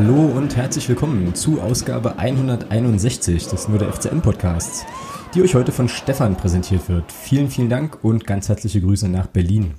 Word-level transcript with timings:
Hallo 0.00 0.26
und 0.26 0.56
herzlich 0.56 0.88
willkommen 0.88 1.34
zu 1.34 1.60
Ausgabe 1.60 2.18
161 2.18 3.48
des 3.48 3.66
Nur 3.66 3.80
der 3.80 3.92
FCM 3.92 4.20
Podcasts, 4.20 4.86
die 5.34 5.42
euch 5.42 5.56
heute 5.56 5.72
von 5.72 5.88
Stefan 5.88 6.36
präsentiert 6.36 6.88
wird. 6.88 7.10
Vielen, 7.10 7.50
vielen 7.50 7.68
Dank 7.68 8.04
und 8.04 8.24
ganz 8.24 8.48
herzliche 8.48 8.80
Grüße 8.80 9.08
nach 9.08 9.26
Berlin. 9.26 9.74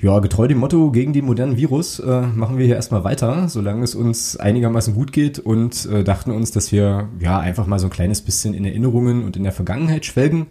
Ja, 0.00 0.18
getreu 0.18 0.48
dem 0.48 0.58
Motto 0.58 0.90
gegen 0.90 1.12
den 1.12 1.24
modernen 1.24 1.56
Virus 1.56 2.00
äh, 2.00 2.22
machen 2.22 2.58
wir 2.58 2.66
hier 2.66 2.74
erstmal 2.74 3.04
weiter, 3.04 3.48
solange 3.48 3.84
es 3.84 3.94
uns 3.94 4.36
einigermaßen 4.36 4.92
gut 4.92 5.12
geht 5.12 5.38
und 5.38 5.86
äh, 5.86 6.02
dachten 6.02 6.32
uns, 6.32 6.50
dass 6.50 6.72
wir 6.72 7.08
ja 7.20 7.38
einfach 7.38 7.68
mal 7.68 7.78
so 7.78 7.86
ein 7.86 7.90
kleines 7.90 8.22
bisschen 8.22 8.54
in 8.54 8.64
Erinnerungen 8.64 9.22
und 9.22 9.36
in 9.36 9.44
der 9.44 9.52
Vergangenheit 9.52 10.04
schwelgen 10.04 10.48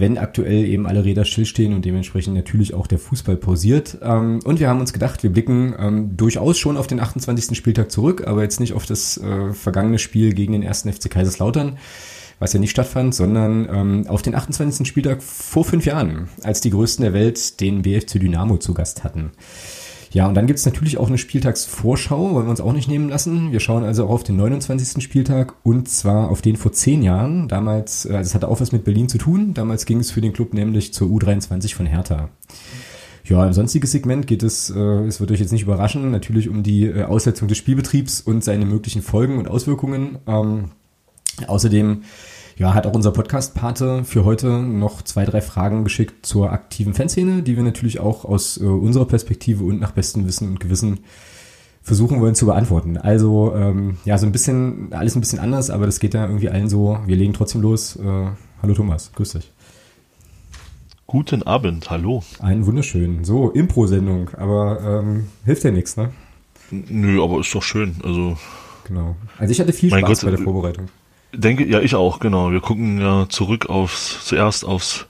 wenn 0.00 0.18
aktuell 0.18 0.64
eben 0.64 0.86
alle 0.86 1.04
Räder 1.04 1.24
stillstehen 1.24 1.74
und 1.74 1.84
dementsprechend 1.84 2.34
natürlich 2.34 2.74
auch 2.74 2.86
der 2.86 2.98
Fußball 2.98 3.36
pausiert. 3.36 3.98
Ähm, 4.02 4.40
und 4.44 4.60
wir 4.60 4.68
haben 4.68 4.80
uns 4.80 4.92
gedacht, 4.92 5.22
wir 5.22 5.30
blicken 5.30 5.74
ähm, 5.78 6.16
durchaus 6.16 6.58
schon 6.58 6.76
auf 6.76 6.86
den 6.86 7.00
28. 7.00 7.56
Spieltag 7.56 7.90
zurück, 7.90 8.26
aber 8.26 8.42
jetzt 8.42 8.60
nicht 8.60 8.72
auf 8.72 8.86
das 8.86 9.18
äh, 9.18 9.52
vergangene 9.52 9.98
Spiel 9.98 10.32
gegen 10.32 10.52
den 10.52 10.62
ersten 10.62 10.92
FC 10.92 11.10
Kaiserslautern, 11.10 11.78
was 12.38 12.52
ja 12.52 12.60
nicht 12.60 12.70
stattfand, 12.70 13.14
sondern 13.14 13.68
ähm, 13.70 14.06
auf 14.08 14.22
den 14.22 14.34
28. 14.34 14.86
Spieltag 14.86 15.22
vor 15.22 15.64
fünf 15.64 15.86
Jahren, 15.86 16.28
als 16.42 16.60
die 16.60 16.70
Größten 16.70 17.02
der 17.02 17.12
Welt 17.12 17.60
den 17.60 17.82
BFC 17.82 18.20
Dynamo 18.20 18.58
zu 18.58 18.74
Gast 18.74 19.04
hatten. 19.04 19.32
Ja, 20.10 20.26
und 20.26 20.34
dann 20.34 20.46
gibt 20.46 20.58
es 20.58 20.64
natürlich 20.64 20.96
auch 20.96 21.08
eine 21.08 21.18
Spieltagsvorschau, 21.18 22.34
wollen 22.34 22.46
wir 22.46 22.50
uns 22.50 22.62
auch 22.62 22.72
nicht 22.72 22.88
nehmen 22.88 23.08
lassen. 23.08 23.52
Wir 23.52 23.60
schauen 23.60 23.84
also 23.84 24.06
auch 24.06 24.10
auf 24.10 24.24
den 24.24 24.36
29. 24.36 25.02
Spieltag 25.02 25.54
und 25.64 25.88
zwar 25.88 26.30
auf 26.30 26.40
den 26.40 26.56
vor 26.56 26.72
zehn 26.72 27.02
Jahren. 27.02 27.48
Damals, 27.48 28.06
äh, 28.06 28.14
das 28.14 28.34
hatte 28.34 28.48
auch 28.48 28.60
was 28.60 28.72
mit 28.72 28.84
Berlin 28.84 29.08
zu 29.08 29.18
tun. 29.18 29.52
Damals 29.52 29.84
ging 29.84 30.00
es 30.00 30.10
für 30.10 30.22
den 30.22 30.32
Club 30.32 30.54
nämlich 30.54 30.94
zur 30.94 31.08
U23 31.08 31.74
von 31.74 31.86
Hertha. 31.86 32.30
Ja, 33.24 33.46
im 33.46 33.52
sonstigen 33.52 33.86
Segment 33.86 34.26
geht 34.26 34.42
es, 34.42 34.70
äh, 34.70 34.78
es 34.78 35.20
wird 35.20 35.30
euch 35.30 35.40
jetzt 35.40 35.52
nicht 35.52 35.62
überraschen, 35.62 36.10
natürlich 36.10 36.48
um 36.48 36.62
die 36.62 36.86
äh, 36.86 37.02
Aussetzung 37.02 37.46
des 37.46 37.58
Spielbetriebs 37.58 38.22
und 38.22 38.42
seine 38.42 38.64
möglichen 38.64 39.02
Folgen 39.02 39.36
und 39.36 39.48
Auswirkungen. 39.48 40.18
Ähm, 40.26 40.70
außerdem 41.46 42.02
ja, 42.58 42.74
hat 42.74 42.86
auch 42.86 42.92
unser 42.92 43.12
Podcast-Pate 43.12 44.02
für 44.04 44.24
heute 44.24 44.48
noch 44.58 45.02
zwei, 45.02 45.24
drei 45.24 45.40
Fragen 45.40 45.84
geschickt 45.84 46.26
zur 46.26 46.50
aktiven 46.50 46.92
Fanszene, 46.92 47.42
die 47.42 47.56
wir 47.56 47.62
natürlich 47.62 48.00
auch 48.00 48.24
aus 48.24 48.60
äh, 48.60 48.64
unserer 48.64 49.06
Perspektive 49.06 49.62
und 49.62 49.80
nach 49.80 49.92
bestem 49.92 50.26
Wissen 50.26 50.48
und 50.48 50.60
Gewissen 50.60 51.00
versuchen 51.82 52.20
wollen 52.20 52.34
zu 52.34 52.46
beantworten. 52.46 52.96
Also 52.98 53.54
ähm, 53.54 53.98
ja, 54.04 54.18
so 54.18 54.26
ein 54.26 54.32
bisschen, 54.32 54.92
alles 54.92 55.14
ein 55.14 55.20
bisschen 55.20 55.38
anders, 55.38 55.70
aber 55.70 55.86
das 55.86 56.00
geht 56.00 56.14
ja 56.14 56.26
irgendwie 56.26 56.48
allen 56.48 56.68
so. 56.68 56.98
Wir 57.06 57.16
legen 57.16 57.32
trotzdem 57.32 57.62
los. 57.62 57.94
Äh, 57.94 58.26
hallo 58.60 58.74
Thomas, 58.74 59.12
grüß 59.14 59.34
dich. 59.34 59.52
Guten 61.06 61.44
Abend, 61.44 61.88
hallo. 61.90 62.24
Einen 62.40 62.66
wunderschönen. 62.66 63.24
So, 63.24 63.50
Impro-Sendung, 63.50 64.30
aber 64.36 65.02
ähm, 65.04 65.28
hilft 65.44 65.62
ja 65.62 65.70
nichts, 65.70 65.96
ne? 65.96 66.10
Nö, 66.70 67.22
aber 67.22 67.40
ist 67.40 67.54
doch 67.54 67.62
schön. 67.62 67.96
Also. 68.02 68.36
Genau. 68.84 69.16
Also 69.38 69.52
ich 69.52 69.60
hatte 69.60 69.72
viel 69.72 69.90
Spaß 69.90 70.02
Gott, 70.02 70.24
bei 70.24 70.30
der 70.36 70.40
Vorbereitung. 70.40 70.88
Denke, 71.32 71.66
ja, 71.66 71.80
ich 71.80 71.94
auch, 71.94 72.20
genau. 72.20 72.52
Wir 72.52 72.60
gucken 72.60 73.00
ja 73.00 73.26
zurück 73.28 73.66
aufs, 73.66 74.24
zuerst 74.24 74.64
aufs, 74.64 75.06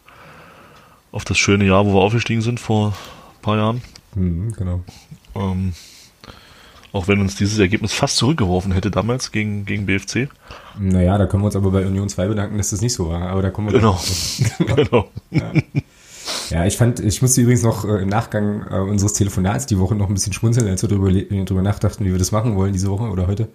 auf 1.12 1.24
das 1.24 1.38
schöne 1.38 1.64
Jahr, 1.64 1.86
wo 1.86 1.94
wir 1.94 2.00
aufgestiegen 2.00 2.42
sind 2.42 2.58
vor 2.58 2.88
ein 2.88 3.42
paar 3.42 3.56
Jahren. 3.56 3.82
Mhm, 4.14 4.52
genau. 4.52 4.80
Ähm, 5.36 5.74
auch 6.92 7.06
wenn 7.06 7.20
uns 7.20 7.36
dieses 7.36 7.58
Ergebnis 7.58 7.92
fast 7.92 8.16
zurückgeworfen 8.16 8.72
hätte 8.72 8.90
damals 8.90 9.30
gegen, 9.30 9.64
gegen 9.64 9.86
BFC. 9.86 10.28
Naja, 10.78 11.18
da 11.18 11.26
können 11.26 11.42
wir 11.42 11.46
uns 11.46 11.56
aber 11.56 11.70
bei 11.70 11.86
Union 11.86 12.08
2 12.08 12.28
bedanken, 12.28 12.58
dass 12.58 12.70
das 12.70 12.80
nicht 12.80 12.94
so 12.94 13.08
war. 13.08 13.28
Aber 13.28 13.42
da 13.42 13.50
kommen 13.50 13.70
wir 13.72 13.78
Genau. 13.78 14.00
genau. 14.58 15.08
Ja. 15.30 15.52
Ja. 16.50 16.66
ich 16.66 16.76
fand, 16.76 17.00
ich 17.00 17.22
musste 17.22 17.40
übrigens 17.40 17.62
noch 17.62 17.84
äh, 17.84 18.02
im 18.02 18.08
Nachgang 18.08 18.66
äh, 18.70 18.78
unseres 18.78 19.12
Telefonats 19.12 19.66
die 19.66 19.78
Woche 19.78 19.94
noch 19.94 20.08
ein 20.08 20.14
bisschen 20.14 20.32
schmunzeln, 20.32 20.68
als 20.68 20.82
wir 20.82 20.88
darüber, 20.88 21.12
darüber 21.12 21.62
nachdachten, 21.62 22.04
wie 22.04 22.10
wir 22.10 22.18
das 22.18 22.32
machen 22.32 22.56
wollen 22.56 22.72
diese 22.72 22.88
Woche 22.88 23.04
oder 23.04 23.26
heute. 23.26 23.48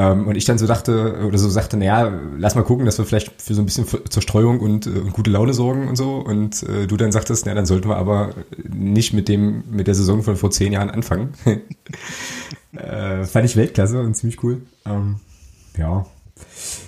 Ähm, 0.00 0.28
und 0.28 0.36
ich 0.36 0.44
dann 0.44 0.58
so 0.58 0.66
dachte, 0.66 1.24
oder 1.26 1.38
so 1.38 1.48
sagte, 1.48 1.76
naja, 1.76 2.12
lass 2.38 2.54
mal 2.54 2.62
gucken, 2.62 2.86
dass 2.86 2.98
wir 2.98 3.04
vielleicht 3.04 3.42
für 3.42 3.54
so 3.54 3.62
ein 3.62 3.64
bisschen 3.66 3.84
Zerstreuung 4.08 4.60
und, 4.60 4.86
äh, 4.86 4.90
und 4.90 5.12
gute 5.12 5.30
Laune 5.30 5.52
sorgen 5.52 5.88
und 5.88 5.96
so. 5.96 6.16
Und 6.16 6.62
äh, 6.62 6.86
du 6.86 6.96
dann 6.96 7.10
sagtest, 7.10 7.46
na, 7.46 7.54
dann 7.54 7.66
sollten 7.66 7.88
wir 7.88 7.96
aber 7.96 8.30
nicht 8.68 9.12
mit 9.12 9.28
dem, 9.28 9.64
mit 9.70 9.88
der 9.88 9.96
Saison 9.96 10.22
von 10.22 10.36
vor 10.36 10.52
zehn 10.52 10.72
Jahren 10.72 10.90
anfangen. 10.90 11.34
äh, 12.72 13.24
fand 13.24 13.44
ich 13.44 13.56
Weltklasse 13.56 14.00
und 14.00 14.14
ziemlich 14.14 14.42
cool. 14.44 14.62
Ähm, 14.86 15.16
ja. 15.76 16.06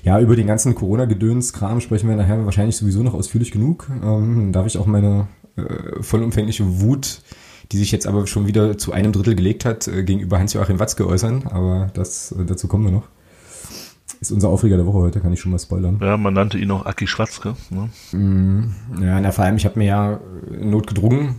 Ja, 0.02 0.20
über 0.20 0.36
den 0.36 0.46
ganzen 0.46 0.74
Corona-Gedöns-Kram 0.74 1.80
sprechen 1.80 2.08
wir 2.08 2.16
nachher 2.16 2.44
wahrscheinlich 2.44 2.76
sowieso 2.76 3.02
noch 3.02 3.14
ausführlich 3.14 3.50
genug. 3.50 3.90
Ähm, 4.02 4.52
darf 4.52 4.66
ich 4.66 4.78
auch 4.78 4.86
meine 4.86 5.28
äh, 5.56 6.02
vollumfängliche 6.02 6.80
Wut 6.80 7.22
die 7.72 7.78
sich 7.78 7.92
jetzt 7.92 8.06
aber 8.06 8.26
schon 8.26 8.46
wieder 8.46 8.78
zu 8.78 8.92
einem 8.92 9.12
Drittel 9.12 9.36
gelegt 9.36 9.64
hat, 9.64 9.86
äh, 9.86 10.02
gegenüber 10.02 10.38
Hans-Joachim 10.38 10.80
Watzke 10.80 11.06
äußern. 11.06 11.46
Aber 11.46 11.90
das, 11.94 12.32
äh, 12.32 12.44
dazu 12.44 12.68
kommen 12.68 12.84
wir 12.84 12.92
noch. 12.92 13.08
Ist 14.20 14.32
unser 14.32 14.48
Aufreger 14.48 14.76
der 14.76 14.86
Woche 14.86 14.98
heute, 14.98 15.20
kann 15.20 15.32
ich 15.32 15.40
schon 15.40 15.52
mal 15.52 15.58
spoilern. 15.58 15.98
Ja, 16.02 16.16
man 16.16 16.34
nannte 16.34 16.58
ihn 16.58 16.70
auch 16.70 16.84
Aki 16.84 17.06
Schwatzke. 17.06 17.56
Ne? 17.70 17.90
Mm, 18.12 18.74
ja, 19.02 19.20
na, 19.20 19.30
vor 19.30 19.44
allem, 19.44 19.56
ich 19.56 19.64
habe 19.64 19.78
mir 19.78 19.86
ja 19.86 20.20
notgedrungen, 20.60 21.36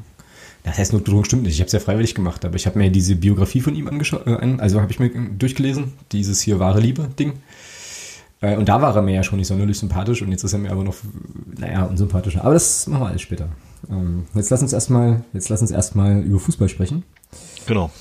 das 0.63 0.79
heißt 0.79 0.94
notgedrungen 0.94 1.25
stimmt 1.25 1.44
nicht, 1.44 1.53
ich 1.53 1.59
habe 1.59 1.67
es 1.67 1.73
ja 1.73 1.79
freiwillig 1.79 2.16
gemacht, 2.16 2.44
aber 2.44 2.55
ich 2.55 2.66
habe 2.66 2.79
mir 2.79 2.89
diese 2.89 3.16
Biografie 3.16 3.61
von 3.61 3.75
ihm 3.75 3.88
angeschaut, 3.88 4.25
äh, 4.25 4.55
also 4.57 4.81
habe 4.81 4.91
ich 4.91 5.00
mir 5.00 5.09
durchgelesen, 5.09 5.94
dieses 6.11 6.41
hier 6.41 6.59
wahre 6.59 6.79
Liebe-Ding. 6.79 7.33
Äh, 8.41 8.57
und 8.57 8.68
da 8.68 8.81
war 8.81 8.96
er 8.96 9.02
mir 9.02 9.13
ja 9.16 9.24
schon 9.24 9.38
nicht 9.38 9.47
sonderlich 9.47 9.79
sympathisch 9.79 10.22
und 10.22 10.31
jetzt 10.31 10.44
ist 10.44 10.53
er 10.53 10.59
mir 10.59 10.72
aber 10.72 10.84
noch, 10.84 10.96
naja, 11.57 11.85
unsympathischer. 11.85 12.44
Aber 12.44 12.53
das 12.53 12.88
machen 12.88 13.03
wir 13.03 13.07
alles 13.07 13.22
später. 13.22 13.47
Ähm, 13.90 14.25
jetzt 14.34 14.50
lass 14.50 14.62
uns 14.62 14.74
erstmal, 14.74 15.24
jetzt 15.34 15.50
lass 15.50 15.62
uns 15.62 15.72
erstmal 15.72 16.19
über 16.22 16.40
Fußball 16.40 16.68
sprechen. 16.68 17.03
Genau. 17.68 17.91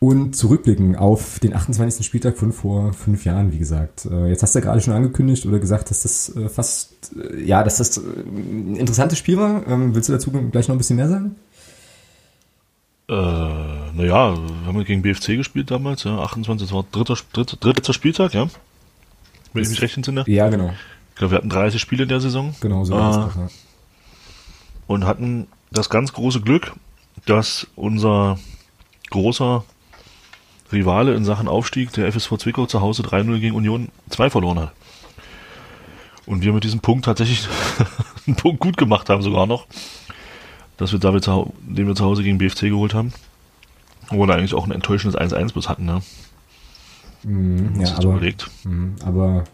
Und 0.00 0.34
zurückblicken 0.34 0.96
auf 0.96 1.38
den 1.38 1.54
28. 1.54 2.04
Spieltag 2.04 2.36
von 2.36 2.52
vor 2.52 2.92
fünf 2.92 3.24
Jahren, 3.24 3.52
wie 3.52 3.58
gesagt. 3.58 4.06
Äh, 4.06 4.30
jetzt 4.30 4.42
hast 4.42 4.54
du 4.54 4.58
ja 4.58 4.64
gerade 4.64 4.80
schon 4.80 4.94
angekündigt 4.94 5.46
oder 5.46 5.60
gesagt, 5.60 5.90
dass 5.90 6.02
das 6.02 6.34
äh, 6.34 6.48
fast, 6.48 7.12
ja, 7.38 7.62
dass 7.62 7.76
das 7.76 7.98
ein 7.98 8.74
interessantes 8.74 9.18
Spiel 9.18 9.36
war. 9.36 9.64
Ähm, 9.68 9.94
willst 9.94 10.08
du 10.08 10.12
dazu 10.12 10.32
gleich 10.32 10.66
noch 10.66 10.74
ein 10.74 10.78
bisschen 10.78 10.96
mehr 10.96 11.08
sagen? 11.08 11.36
Äh, 13.08 13.12
naja, 13.14 14.34
wir 14.34 14.66
haben 14.66 14.84
gegen 14.84 15.02
BFC 15.02 15.36
gespielt 15.36 15.70
damals, 15.70 16.04
ja, 16.04 16.18
28, 16.18 16.66
das 16.66 16.74
war 16.74 16.84
dritter, 16.90 17.16
dritter, 17.32 17.56
dritter 17.56 17.92
Spieltag, 17.92 18.34
ja. 18.34 18.48
Wenn 19.52 19.62
ich 19.62 19.70
mich 19.70 19.82
recht 19.82 19.96
entsinne. 19.96 20.24
Ja, 20.26 20.48
genau. 20.48 20.72
Ich 21.10 21.16
glaube, 21.16 21.32
wir 21.32 21.38
hatten 21.38 21.50
30 21.50 21.80
Spiele 21.80 22.04
in 22.04 22.08
der 22.08 22.20
Saison. 22.20 22.54
Genau, 22.60 22.84
so 22.84 22.94
äh, 22.94 22.98
das. 22.98 23.34
Ja. 23.34 23.48
Und 24.86 25.04
hatten 25.06 25.46
das 25.70 25.90
ganz 25.90 26.12
große 26.12 26.40
Glück, 26.40 26.72
dass 27.26 27.66
unser 27.76 28.38
großer 29.10 29.64
Rivale 30.72 31.14
in 31.14 31.24
Sachen 31.24 31.48
Aufstieg, 31.48 31.92
der 31.92 32.10
FSV 32.10 32.38
Zwickau 32.38 32.66
zu 32.66 32.80
Hause 32.80 33.02
3-0 33.02 33.38
gegen 33.38 33.54
Union 33.54 33.88
2 34.08 34.30
verloren 34.30 34.58
hat. 34.58 34.72
Und 36.24 36.42
wir 36.42 36.52
mit 36.52 36.64
diesem 36.64 36.80
Punkt 36.80 37.04
tatsächlich 37.04 37.46
einen 38.26 38.36
Punkt 38.36 38.60
gut 38.60 38.76
gemacht 38.76 39.08
haben 39.08 39.22
sogar 39.22 39.46
noch, 39.46 39.66
dass 40.76 40.92
wir 40.92 40.98
da, 40.98 41.10
den 41.10 41.86
wir 41.86 41.94
zu 41.94 42.04
Hause 42.04 42.22
gegen 42.22 42.38
BFC 42.38 42.62
geholt 42.62 42.94
haben. 42.94 43.12
Wo 44.08 44.26
wir 44.26 44.34
eigentlich 44.34 44.54
auch 44.54 44.66
ein 44.66 44.72
enttäuschendes 44.72 45.18
1-1 45.20 45.54
bis 45.54 45.68
hatten, 45.68 45.84
ne? 45.84 46.02
Mhm, 47.22 47.80
ja, 47.80 47.96
aber, 47.96 48.20
mh, 48.64 49.04
aber 49.04 49.44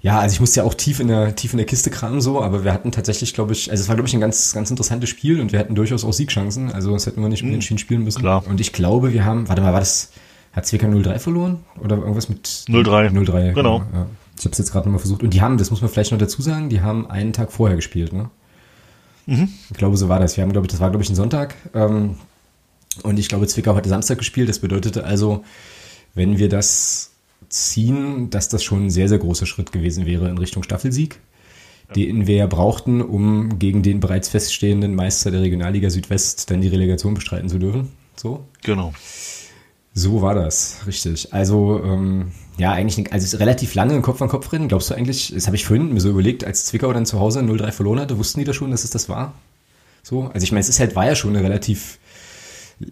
ja, 0.00 0.18
also 0.18 0.34
ich 0.34 0.40
musste 0.40 0.60
ja 0.60 0.66
auch 0.66 0.74
tief 0.74 0.98
in 0.98 1.08
der 1.08 1.36
tief 1.36 1.52
in 1.52 1.58
der 1.58 1.66
Kiste 1.66 1.90
kramen 1.90 2.20
so, 2.20 2.42
aber 2.42 2.64
wir 2.64 2.72
hatten 2.72 2.90
tatsächlich, 2.90 3.34
glaube 3.34 3.52
ich, 3.52 3.70
also 3.70 3.82
es 3.82 3.88
war 3.88 3.94
glaube 3.94 4.08
ich 4.08 4.14
ein 4.14 4.20
ganz 4.20 4.52
ganz 4.52 4.68
interessantes 4.70 5.08
Spiel 5.10 5.40
und 5.40 5.52
wir 5.52 5.58
hatten 5.58 5.74
durchaus 5.74 6.04
auch 6.04 6.12
Siegchancen, 6.12 6.72
also 6.72 6.92
das 6.92 7.06
hätten 7.06 7.22
wir 7.22 7.28
nicht 7.28 7.42
mhm. 7.42 7.50
unentschieden 7.50 7.78
spielen 7.78 8.02
müssen. 8.02 8.20
Klar. 8.20 8.44
Und 8.46 8.60
ich 8.60 8.72
glaube, 8.72 9.12
wir 9.12 9.24
haben, 9.24 9.48
warte 9.48 9.62
mal, 9.62 9.72
war 9.72 9.80
das 9.80 10.10
hat 10.52 10.66
Zwickau 10.66 10.86
0-3 10.86 11.18
verloren 11.18 11.60
oder 11.82 11.96
irgendwas 11.96 12.28
mit 12.28 12.46
0-3. 12.46 13.10
0-3. 13.10 13.52
Genau. 13.52 13.78
Ja. 13.78 14.06
Ich 14.38 14.44
habe 14.44 14.52
es 14.52 14.58
jetzt 14.58 14.72
gerade 14.72 14.86
nochmal 14.86 14.98
versucht 14.98 15.22
und 15.22 15.32
die 15.32 15.40
haben, 15.40 15.56
das 15.56 15.70
muss 15.70 15.80
man 15.80 15.90
vielleicht 15.90 16.12
noch 16.12 16.18
dazu 16.18 16.42
sagen, 16.42 16.68
die 16.68 16.80
haben 16.80 17.08
einen 17.10 17.32
Tag 17.32 17.52
vorher 17.52 17.76
gespielt, 17.76 18.12
ne? 18.12 18.28
Mhm. 19.26 19.48
Ich 19.70 19.76
glaube, 19.76 19.96
so 19.96 20.08
war 20.08 20.18
das. 20.18 20.36
Wir 20.36 20.42
haben, 20.42 20.52
glaube 20.52 20.66
ich, 20.66 20.72
das 20.72 20.80
war 20.80 20.90
glaube 20.90 21.04
ich 21.04 21.10
ein 21.10 21.14
Sonntag. 21.14 21.54
Ähm, 21.74 22.16
und 23.02 23.18
ich 23.18 23.28
glaube, 23.28 23.46
Zwickau 23.46 23.74
hatte 23.76 23.88
Samstag 23.88 24.18
gespielt. 24.18 24.48
Das 24.48 24.58
bedeutete 24.58 25.04
also, 25.04 25.44
wenn 26.14 26.38
wir 26.38 26.48
das 26.48 27.11
ziehen, 27.52 28.30
dass 28.30 28.48
das 28.48 28.64
schon 28.64 28.86
ein 28.86 28.90
sehr, 28.90 29.08
sehr 29.08 29.18
großer 29.18 29.46
Schritt 29.46 29.72
gewesen 29.72 30.06
wäre 30.06 30.28
in 30.28 30.38
Richtung 30.38 30.62
Staffelsieg, 30.62 31.20
den 31.94 32.26
wir 32.26 32.36
ja 32.36 32.46
brauchten, 32.46 33.02
um 33.02 33.58
gegen 33.58 33.82
den 33.82 34.00
bereits 34.00 34.28
feststehenden 34.28 34.94
Meister 34.94 35.30
der 35.30 35.42
Regionalliga 35.42 35.90
Südwest 35.90 36.50
dann 36.50 36.62
die 36.62 36.68
Relegation 36.68 37.14
bestreiten 37.14 37.48
zu 37.48 37.58
dürfen. 37.58 37.90
So? 38.16 38.44
Genau. 38.62 38.92
So 39.94 40.22
war 40.22 40.34
das, 40.34 40.80
richtig. 40.86 41.34
Also, 41.34 41.82
ähm, 41.84 42.32
ja, 42.56 42.72
eigentlich 42.72 43.12
also 43.12 43.36
relativ 43.36 43.74
lange 43.74 43.94
ein 43.94 44.02
Kopf 44.02 44.22
an 44.22 44.28
Kopf 44.28 44.50
rennen. 44.52 44.68
Glaubst 44.68 44.88
du 44.88 44.94
eigentlich, 44.94 45.32
das 45.34 45.46
habe 45.46 45.56
ich 45.56 45.66
vorhin 45.66 45.92
mir 45.92 46.00
so 46.00 46.08
überlegt, 46.08 46.44
als 46.44 46.64
Zwickau 46.64 46.92
dann 46.94 47.04
zu 47.04 47.20
Hause 47.20 47.40
0-3 47.40 47.72
verloren 47.72 48.00
hatte, 48.00 48.18
wussten 48.18 48.40
die 48.40 48.46
da 48.46 48.54
schon, 48.54 48.70
dass 48.70 48.84
es 48.84 48.90
das 48.90 49.10
war? 49.10 49.34
So, 50.02 50.30
also 50.32 50.42
ich 50.42 50.52
meine, 50.52 50.60
es 50.60 50.70
ist 50.70 50.80
halt, 50.80 50.96
war 50.96 51.06
ja 51.06 51.14
schon 51.14 51.36
eine 51.36 51.44
relativ 51.44 51.98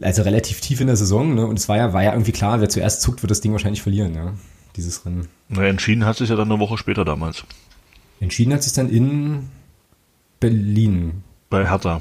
also 0.00 0.22
relativ 0.22 0.60
tief 0.60 0.80
in 0.80 0.86
der 0.86 0.96
Saison, 0.96 1.34
ne? 1.34 1.46
Und 1.46 1.58
es 1.58 1.68
war 1.68 1.76
ja, 1.76 1.92
war 1.92 2.02
ja 2.02 2.12
irgendwie 2.12 2.32
klar, 2.32 2.60
wer 2.60 2.68
zuerst 2.68 3.02
zuckt, 3.02 3.22
wird 3.22 3.30
das 3.30 3.40
Ding 3.40 3.52
wahrscheinlich 3.52 3.82
verlieren, 3.82 4.14
ja. 4.14 4.34
Dieses 4.76 5.04
Rennen. 5.04 5.28
Na, 5.48 5.64
entschieden 5.64 6.04
hat 6.04 6.16
sich 6.16 6.28
ja 6.28 6.36
dann 6.36 6.50
eine 6.50 6.60
Woche 6.60 6.78
später 6.78 7.04
damals. 7.04 7.44
Entschieden 8.20 8.52
hat 8.52 8.62
sich 8.62 8.72
dann 8.72 8.88
in 8.88 9.48
Berlin. 10.38 11.22
Bei 11.48 11.68
Hertha. 11.68 12.00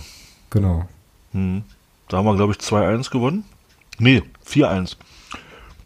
Genau. 0.50 0.88
Hm. 1.32 1.64
Da 2.08 2.18
haben 2.18 2.26
wir, 2.26 2.36
glaube 2.36 2.54
ich, 2.54 2.60
2-1 2.60 3.10
gewonnen. 3.10 3.44
Nee, 3.98 4.24
4-1. 4.48 4.98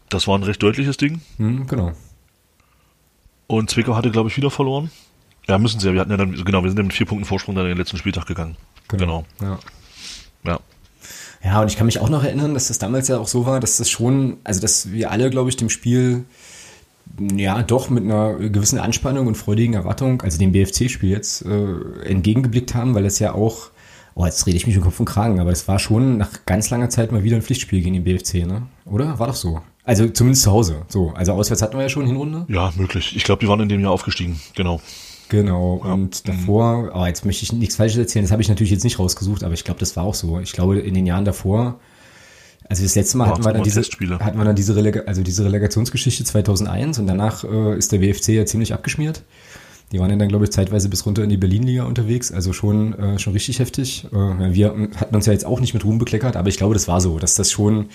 Das 0.08 0.28
war 0.28 0.38
ein 0.38 0.42
recht 0.42 0.62
deutliches 0.62 0.96
Ding. 0.96 1.20
Hm, 1.38 1.66
genau. 1.66 1.92
Und 3.46 3.70
Zwickau 3.70 3.94
hatte, 3.94 4.10
glaube 4.10 4.28
ich, 4.28 4.36
wieder 4.36 4.50
verloren. 4.50 4.90
Ja, 5.48 5.58
müssen 5.58 5.80
sie 5.80 5.88
ja. 5.88 5.92
Wir 5.92 6.00
hatten 6.00 6.10
ja 6.10 6.16
dann, 6.16 6.32
genau, 6.44 6.62
wir 6.62 6.70
sind 6.70 6.78
ja 6.78 6.84
mit 6.84 6.94
vier 6.94 7.06
Punkten 7.06 7.26
Vorsprung 7.26 7.54
dann 7.54 7.64
in 7.64 7.72
den 7.72 7.78
letzten 7.78 7.98
Spieltag 7.98 8.26
gegangen. 8.26 8.56
Genau. 8.88 9.26
Ja. 9.40 9.58
Ja. 10.44 10.60
Ja, 11.44 11.60
und 11.60 11.68
ich 11.68 11.76
kann 11.76 11.86
mich 11.86 12.00
auch 12.00 12.08
noch 12.08 12.24
erinnern, 12.24 12.54
dass 12.54 12.68
das 12.68 12.78
damals 12.78 13.08
ja 13.08 13.18
auch 13.18 13.28
so 13.28 13.44
war, 13.44 13.60
dass 13.60 13.76
das 13.76 13.90
schon, 13.90 14.38
also 14.44 14.60
dass 14.60 14.92
wir 14.92 15.10
alle, 15.10 15.28
glaube 15.28 15.50
ich, 15.50 15.56
dem 15.56 15.68
Spiel 15.68 16.24
ja 17.36 17.62
doch 17.62 17.90
mit 17.90 18.04
einer 18.04 18.34
gewissen 18.34 18.78
Anspannung 18.78 19.26
und 19.26 19.36
freudigen 19.36 19.74
Erwartung, 19.74 20.22
also 20.22 20.38
dem 20.38 20.52
BFC-Spiel 20.52 21.10
jetzt, 21.10 21.44
äh, 21.44 22.06
entgegengeblickt 22.06 22.74
haben, 22.74 22.94
weil 22.94 23.04
es 23.04 23.18
ja 23.18 23.34
auch, 23.34 23.70
oh, 24.14 24.24
jetzt 24.24 24.46
rede 24.46 24.56
ich 24.56 24.66
mich 24.66 24.76
um 24.78 24.82
Kopf 24.82 24.98
und 25.00 25.06
Kragen, 25.06 25.38
aber 25.38 25.50
es 25.50 25.68
war 25.68 25.78
schon 25.78 26.16
nach 26.16 26.30
ganz 26.46 26.70
langer 26.70 26.88
Zeit 26.88 27.12
mal 27.12 27.22
wieder 27.22 27.36
ein 27.36 27.42
Pflichtspiel 27.42 27.82
gegen 27.82 27.94
den 27.94 28.04
BFC, 28.04 28.46
ne? 28.46 28.62
Oder? 28.86 29.18
War 29.18 29.26
doch 29.26 29.34
so. 29.34 29.60
Also 29.84 30.08
zumindest 30.08 30.44
zu 30.44 30.50
Hause. 30.50 30.82
So, 30.88 31.10
also 31.10 31.32
auswärts 31.32 31.60
hatten 31.60 31.76
wir 31.76 31.82
ja 31.82 31.90
schon 31.90 32.06
Hinrunde. 32.06 32.46
Ja, 32.48 32.72
möglich. 32.74 33.14
Ich 33.14 33.24
glaube, 33.24 33.40
die 33.40 33.48
waren 33.48 33.60
in 33.60 33.68
dem 33.68 33.82
Jahr 33.82 33.92
aufgestiegen. 33.92 34.40
Genau. 34.54 34.80
Genau, 35.34 35.74
und 35.82 36.28
davor, 36.28 36.92
oh, 36.94 37.06
jetzt 37.06 37.24
möchte 37.24 37.42
ich 37.42 37.52
nichts 37.52 37.74
Falsches 37.74 37.98
erzählen, 37.98 38.24
das 38.24 38.30
habe 38.30 38.40
ich 38.40 38.48
natürlich 38.48 38.70
jetzt 38.70 38.84
nicht 38.84 39.00
rausgesucht, 39.00 39.42
aber 39.42 39.52
ich 39.52 39.64
glaube, 39.64 39.80
das 39.80 39.96
war 39.96 40.04
auch 40.04 40.14
so. 40.14 40.38
Ich 40.38 40.52
glaube, 40.52 40.78
in 40.78 40.94
den 40.94 41.06
Jahren 41.06 41.24
davor, 41.24 41.80
also 42.68 42.84
das 42.84 42.94
letzte 42.94 43.16
Mal 43.16 43.24
Ja, 43.26 43.32
hatten 43.32 43.44
wir, 43.44 43.62
diese, 43.62 43.82
hatten 43.82 44.38
wir 44.38 44.44
dann 44.44 44.54
diese, 44.54 44.76
Relega 44.76 45.00
also 45.06 45.22
diese 45.24 45.44
Relegationsgeschichte 45.44 46.22
2001 46.22 47.00
und 47.00 47.08
danach 47.08 47.42
äh, 47.42 47.76
ist 47.76 47.90
der 47.90 48.00
WFC 48.00 48.28
ja 48.28 48.46
ziemlich 48.46 48.72
abgeschmiert. 48.72 49.24
Die 49.90 49.98
waren 49.98 50.08
ja 50.10 50.16
dann, 50.16 50.28
glaube 50.28 50.44
ich, 50.44 50.52
zeitweise 50.52 50.88
bis 50.88 51.04
runter 51.04 51.24
in 51.24 51.30
die 51.30 51.36
Berlin-Liga 51.36 51.82
unterwegs, 51.82 52.30
also 52.30 52.52
schon, 52.52 52.96
äh, 52.96 53.18
schon 53.18 53.32
richtig 53.32 53.58
heftig. 53.58 54.06
Äh, 54.12 54.54
wir 54.54 54.68
hatten 54.94 55.16
uns 55.16 55.26
ja 55.26 55.32
jetzt 55.32 55.46
auch 55.46 55.58
nicht 55.58 55.74
mit 55.74 55.84
Ruhm 55.84 55.98
bekleckert, 55.98 56.36
aber 56.36 56.48
ich 56.48 56.58
glaube, 56.58 56.74
das 56.74 56.86
war 56.86 57.00
so, 57.00 57.18
dass 57.18 57.34
das 57.34 57.50
schon 57.50 57.86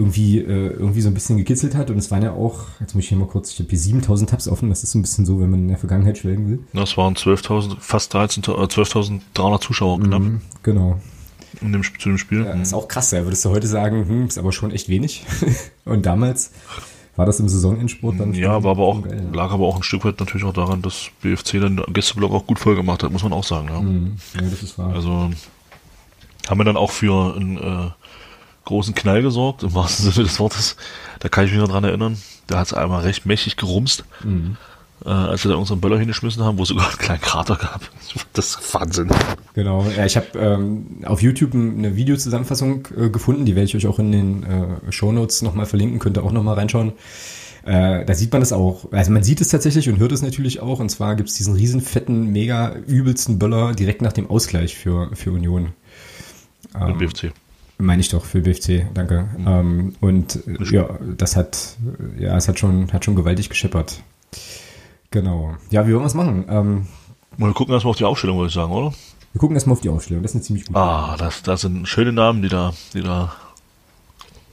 irgendwie, 0.00 0.38
äh, 0.38 0.68
irgendwie 0.70 1.00
so 1.02 1.08
ein 1.08 1.14
bisschen 1.14 1.36
gekitzelt 1.36 1.74
hat 1.74 1.90
und 1.90 1.98
es 1.98 2.10
waren 2.10 2.22
ja 2.22 2.32
auch, 2.32 2.60
jetzt 2.80 2.94
muss 2.94 3.04
ich 3.04 3.08
hier 3.10 3.18
mal 3.18 3.26
kurz, 3.28 3.52
ich 3.52 3.58
habe 3.58 3.68
hier 3.68 3.78
7000 3.78 4.30
Tabs 4.30 4.48
offen, 4.48 4.68
das 4.70 4.82
ist 4.82 4.92
so 4.92 4.98
ein 4.98 5.02
bisschen 5.02 5.26
so, 5.26 5.40
wenn 5.40 5.50
man 5.50 5.60
in 5.60 5.68
der 5.68 5.78
Vergangenheit 5.78 6.18
schwelgen 6.18 6.48
will. 6.48 6.58
Das 6.72 6.96
waren 6.96 7.14
12.000, 7.14 7.76
fast 7.80 8.12
13, 8.14 8.42
äh, 8.44 8.46
12.300 8.66 9.60
Zuschauer 9.60 10.00
knapp 10.00 10.22
Mhm, 10.22 10.40
genau. 10.62 10.98
in 11.60 11.72
dem, 11.72 11.82
zu 11.82 12.08
dem 12.08 12.18
Spiel. 12.18 12.44
Ja, 12.44 12.52
ist 12.52 12.72
auch 12.74 12.88
krass, 12.88 13.10
ja. 13.10 13.24
Würdest 13.24 13.44
du 13.44 13.50
heute 13.50 13.66
sagen, 13.66 14.08
hm, 14.08 14.26
ist 14.26 14.38
aber 14.38 14.52
schon 14.52 14.70
echt 14.70 14.88
wenig. 14.88 15.24
Und 15.84 16.06
damals 16.06 16.52
war 17.16 17.26
das 17.26 17.38
im 17.40 17.48
Saisonendsport 17.48 18.18
dann 18.18 18.32
Ja, 18.32 18.62
war 18.62 18.70
aber 18.70 18.84
auch, 18.84 19.02
geil, 19.02 19.22
ja. 19.30 19.36
lag 19.36 19.50
aber 19.52 19.66
auch 19.66 19.76
ein 19.76 19.82
Stück 19.82 20.04
weit 20.06 20.18
natürlich 20.20 20.44
auch 20.44 20.54
daran, 20.54 20.80
dass 20.80 21.10
BFC 21.22 21.60
dann 21.60 21.82
Gästeblock 21.92 22.32
auch 22.32 22.46
gut 22.46 22.58
voll 22.58 22.76
gemacht 22.76 23.02
hat, 23.02 23.12
muss 23.12 23.22
man 23.22 23.32
auch 23.34 23.44
sagen. 23.44 23.68
Ja. 23.68 23.80
Mhm, 23.80 24.16
ja, 24.36 24.40
das 24.48 24.62
ist 24.62 24.78
wahr. 24.78 24.94
Also 24.94 25.30
haben 26.48 26.58
wir 26.58 26.64
dann 26.64 26.76
auch 26.78 26.90
für 26.90 27.34
einen 27.36 27.58
äh, 27.58 27.90
großen 28.70 28.94
Knall 28.94 29.22
gesorgt, 29.22 29.62
im 29.62 29.74
wahrsten 29.74 30.10
Sinne 30.10 30.26
des 30.26 30.38
Wortes. 30.40 30.76
Da 31.20 31.28
kann 31.28 31.44
ich 31.44 31.50
mich 31.52 31.60
noch 31.60 31.68
dran 31.68 31.84
erinnern. 31.84 32.16
Da 32.46 32.58
hat 32.58 32.68
es 32.68 32.72
einmal 32.74 33.02
recht 33.02 33.26
mächtig 33.26 33.56
gerumst, 33.56 34.04
Mhm. 34.24 34.56
äh, 35.04 35.08
als 35.08 35.44
wir 35.44 35.50
da 35.50 35.56
unseren 35.58 35.80
Böller 35.80 35.98
hingeschmissen 35.98 36.42
haben, 36.42 36.58
wo 36.58 36.62
es 36.62 36.68
sogar 36.70 36.88
einen 36.88 36.98
kleinen 36.98 37.20
Krater 37.20 37.56
gab. 37.56 37.82
Das 38.32 38.56
ist 38.56 38.74
Wahnsinn. 38.74 39.08
Genau. 39.54 39.86
Ja, 39.96 40.04
ich 40.04 40.16
habe 40.16 40.26
ähm, 40.38 41.04
auf 41.04 41.22
YouTube 41.22 41.54
eine 41.54 41.94
Videozusammenfassung 41.94 42.88
äh, 42.96 43.08
gefunden, 43.10 43.44
die 43.44 43.54
werde 43.54 43.66
ich 43.66 43.76
euch 43.76 43.86
auch 43.86 43.98
in 44.00 44.10
den 44.10 44.42
äh, 44.42 44.90
Shownotes 44.92 45.42
nochmal 45.42 45.66
verlinken, 45.66 45.98
könnt 46.00 46.16
ihr 46.18 46.24
auch 46.24 46.32
nochmal 46.32 46.54
reinschauen. 46.56 46.92
Äh, 47.64 48.04
da 48.06 48.14
sieht 48.14 48.32
man 48.32 48.40
das 48.40 48.52
auch. 48.52 48.90
Also 48.90 49.12
man 49.12 49.22
sieht 49.22 49.40
es 49.40 49.48
tatsächlich 49.48 49.88
und 49.88 49.98
hört 49.98 50.10
es 50.12 50.22
natürlich 50.22 50.60
auch. 50.60 50.80
Und 50.80 50.88
zwar 50.88 51.14
gibt 51.14 51.28
es 51.28 51.34
diesen 51.36 51.54
riesen 51.54 51.80
fetten, 51.82 52.32
mega 52.32 52.74
übelsten 52.86 53.38
Böller 53.38 53.74
direkt 53.74 54.00
nach 54.02 54.12
dem 54.14 54.28
Ausgleich 54.30 54.76
für, 54.76 55.14
für 55.14 55.30
Union. 55.30 55.72
Mit 56.86 56.98
BFC. 56.98 57.32
Meine 57.80 58.00
ich 58.00 58.08
doch, 58.10 58.24
für 58.24 58.40
BFC, 58.40 58.86
danke. 58.94 59.28
Ähm, 59.46 59.94
und 60.00 60.40
ja, 60.70 60.98
das 61.16 61.36
hat, 61.36 61.76
ja, 62.18 62.36
es 62.36 62.46
hat 62.46 62.58
schon, 62.58 62.92
hat 62.92 63.04
schon 63.04 63.16
gewaltig 63.16 63.48
gescheppert. 63.48 64.02
Genau. 65.10 65.56
Ja, 65.70 65.86
wie 65.86 65.92
wollen 65.92 66.02
wir 66.02 66.06
es 66.06 66.14
machen? 66.14 66.44
Ähm, 66.48 66.86
Mal 67.36 67.52
gucken 67.52 67.72
erstmal 67.72 67.90
auf 67.90 67.96
die 67.96 68.04
Aufstellung, 68.04 68.36
würde 68.36 68.48
ich 68.48 68.54
sagen, 68.54 68.72
oder? 68.72 68.92
wir 69.32 69.38
gucken 69.38 69.56
erstmal 69.56 69.74
auf 69.74 69.80
die 69.80 69.88
Aufstellung. 69.88 70.22
Das 70.22 70.32
ist 70.32 70.36
eine 70.36 70.42
ziemlich 70.42 70.66
gute. 70.66 70.78
Ah, 70.78 71.16
das, 71.16 71.42
das 71.42 71.60
sind 71.60 71.86
schöne 71.86 72.12
Namen, 72.12 72.42
die 72.42 72.48
da, 72.48 72.74
die 72.94 73.02
da 73.02 73.32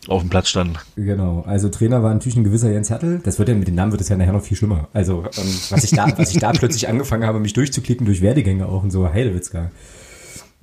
auf 0.07 0.21
dem 0.21 0.29
Platz 0.29 0.49
standen. 0.49 0.75
Genau. 0.95 1.43
Also 1.47 1.69
Trainer 1.69 2.03
war 2.03 2.13
natürlich 2.13 2.37
ein 2.37 2.43
gewisser 2.43 2.71
Jens 2.71 2.89
Hertel. 2.89 3.19
Das 3.23 3.39
wird 3.39 3.49
ja 3.49 3.55
mit 3.55 3.67
den 3.67 3.75
Namen 3.75 3.91
wird 3.91 4.01
es 4.01 4.09
ja 4.09 4.15
nachher 4.15 4.33
noch 4.33 4.43
viel 4.43 4.55
schlimmer. 4.55 4.87
Also 4.93 5.25
ähm, 5.37 5.55
was 5.69 5.83
ich 5.83 5.91
da, 5.91 6.07
was 6.17 6.31
ich 6.31 6.39
da 6.39 6.51
plötzlich 6.53 6.87
angefangen 6.87 7.25
habe, 7.25 7.39
mich 7.39 7.53
durchzuklicken 7.53 8.05
durch 8.05 8.21
Werdegänge 8.21 8.67
auch 8.67 8.83
und 8.83 8.91
so 8.91 9.11
Heidewitzka. 9.11 9.71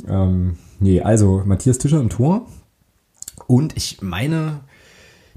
Ähm, 0.06 0.58
nee, 0.80 1.00
also 1.00 1.42
Matthias 1.44 1.78
Tischer 1.78 2.00
im 2.00 2.10
Tor. 2.10 2.46
Und 3.46 3.76
ich 3.76 4.02
meine, 4.02 4.60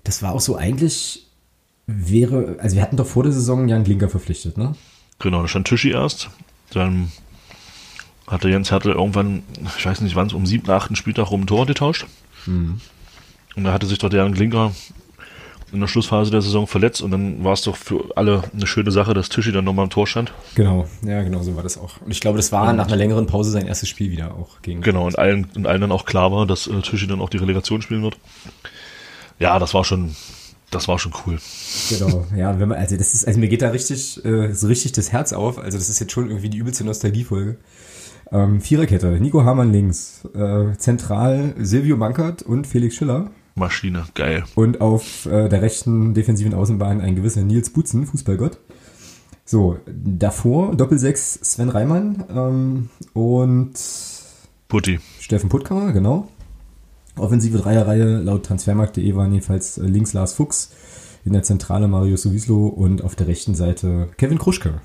das 0.03 0.21
war 0.21 0.33
auch 0.33 0.39
so 0.39 0.55
eigentlich 0.55 1.27
wäre, 1.87 2.57
also 2.59 2.75
wir 2.75 2.81
hatten 2.81 2.97
doch 2.97 3.07
vor 3.07 3.23
der 3.23 3.31
Saison 3.31 3.67
Jan 3.67 3.83
Glinker 3.83 4.09
verpflichtet, 4.09 4.57
ne? 4.57 4.75
Genau, 5.19 5.41
da 5.41 5.47
stand 5.47 5.67
Tischi 5.67 5.91
erst. 5.91 6.29
Dann 6.71 7.11
hatte 8.27 8.49
Jens 8.49 8.71
Hertel 8.71 8.91
irgendwann, 8.91 9.43
ich 9.77 9.85
weiß 9.85 10.01
nicht 10.01 10.15
wann, 10.15 10.31
um 10.31 10.45
siebten, 10.45 10.69
achten 10.71 10.95
Spieltag 10.95 11.31
rum 11.31 11.41
ein 11.41 11.47
Tor 11.47 11.65
getauscht. 11.65 12.05
Und 13.55 13.63
da 13.63 13.73
hatte 13.73 13.87
sich 13.87 13.97
doch 13.99 14.09
der 14.09 14.23
Jan 14.23 14.33
Glinker 14.33 14.73
in 15.71 15.81
der 15.81 15.87
Schlussphase 15.87 16.31
der 16.31 16.41
Saison 16.41 16.65
verletzt 16.65 17.01
und 17.01 17.11
dann 17.11 17.43
war 17.43 17.53
es 17.53 17.61
doch 17.61 17.75
für 17.75 18.15
alle 18.15 18.43
eine 18.53 18.67
schöne 18.67 18.91
Sache, 18.91 19.13
dass 19.13 19.29
Tischi 19.29 19.51
dann 19.51 19.65
nochmal 19.65 19.85
im 19.85 19.89
Tor 19.89 20.07
stand. 20.07 20.31
Genau, 20.55 20.87
ja, 21.05 21.23
genau 21.23 21.43
so 21.43 21.55
war 21.55 21.63
das 21.63 21.77
auch. 21.77 22.01
Und 22.01 22.11
ich 22.11 22.21
glaube, 22.21 22.37
das 22.37 22.51
war 22.51 22.71
nach 22.73 22.87
einer 22.87 22.95
längeren 22.95 23.27
Pause 23.27 23.51
sein 23.51 23.67
erstes 23.67 23.89
Spiel 23.89 24.11
wieder 24.11 24.35
auch 24.35 24.61
gegen. 24.61 24.81
Genau, 24.81 25.05
und 25.05 25.19
allen, 25.19 25.47
und 25.55 25.67
allen 25.67 25.81
dann 25.81 25.91
auch 25.91 26.05
klar 26.05 26.31
war, 26.31 26.45
dass 26.45 26.67
äh, 26.67 26.81
Tischi 26.81 27.07
dann 27.07 27.19
auch 27.19 27.29
die 27.29 27.37
Relegation 27.37 27.81
spielen 27.81 28.01
wird. 28.01 28.17
Ja, 29.39 29.59
das 29.59 29.73
war 29.73 29.83
schon, 29.83 30.15
das 30.71 30.87
war 30.87 30.99
schon 30.99 31.13
cool. 31.25 31.37
Genau, 31.89 32.25
ja, 32.35 32.57
wenn 32.59 32.69
man, 32.69 32.77
also 32.77 32.95
das 32.95 33.13
ist, 33.13 33.27
also 33.27 33.39
mir 33.39 33.49
geht 33.49 33.61
da 33.61 33.69
richtig, 33.69 34.23
äh, 34.23 34.53
so 34.53 34.67
richtig 34.67 34.93
das 34.93 35.11
Herz 35.11 35.33
auf. 35.33 35.59
Also 35.59 35.77
das 35.77 35.89
ist 35.89 35.99
jetzt 35.99 36.13
schon 36.13 36.29
irgendwie 36.29 36.49
die 36.49 36.57
übelste 36.57 36.85
Nostalgiefolge. 36.85 37.57
Ähm, 38.31 38.61
Viererkette, 38.61 39.07
Nico 39.19 39.43
Hamann 39.43 39.71
links, 39.71 40.25
äh, 40.33 40.77
zentral 40.77 41.55
Silvio 41.57 41.97
Bankert 41.97 42.41
und 42.41 42.67
Felix 42.67 42.95
Schiller. 42.95 43.31
Maschine, 43.57 44.05
geil. 44.15 44.43
Und 44.55 44.81
auf 44.81 45.25
äh, 45.25 45.49
der 45.49 45.61
rechten 45.61 46.13
defensiven 46.13 46.53
Außenbahn 46.53 47.01
ein 47.01 47.15
gewisser 47.15 47.43
Nils 47.43 47.69
Butzen, 47.71 48.05
Fußballgott. 48.05 48.59
So, 49.45 49.79
davor 49.85 50.75
Doppelsechs 50.75 51.39
Sven 51.41 51.69
Reimann 51.69 52.23
ähm, 52.29 52.89
und 53.13 53.73
Putti. 54.67 54.99
Steffen 55.19 55.49
Puttkammer, 55.49 55.93
genau. 55.93 56.27
Offensive 57.17 57.57
Dreierreihe 57.57 58.17
laut 58.17 58.45
Transfermarkt.de 58.45 59.15
waren 59.15 59.31
jedenfalls 59.31 59.77
äh, 59.77 59.85
links 59.85 60.13
Lars 60.13 60.33
Fuchs, 60.33 60.71
in 61.25 61.33
der 61.33 61.43
Zentrale 61.43 61.87
Mario 61.87 62.15
Sowieslo 62.17 62.67
und 62.67 63.03
auf 63.03 63.15
der 63.15 63.27
rechten 63.27 63.55
Seite 63.55 64.09
Kevin 64.17 64.37
Kruschke. 64.37 64.81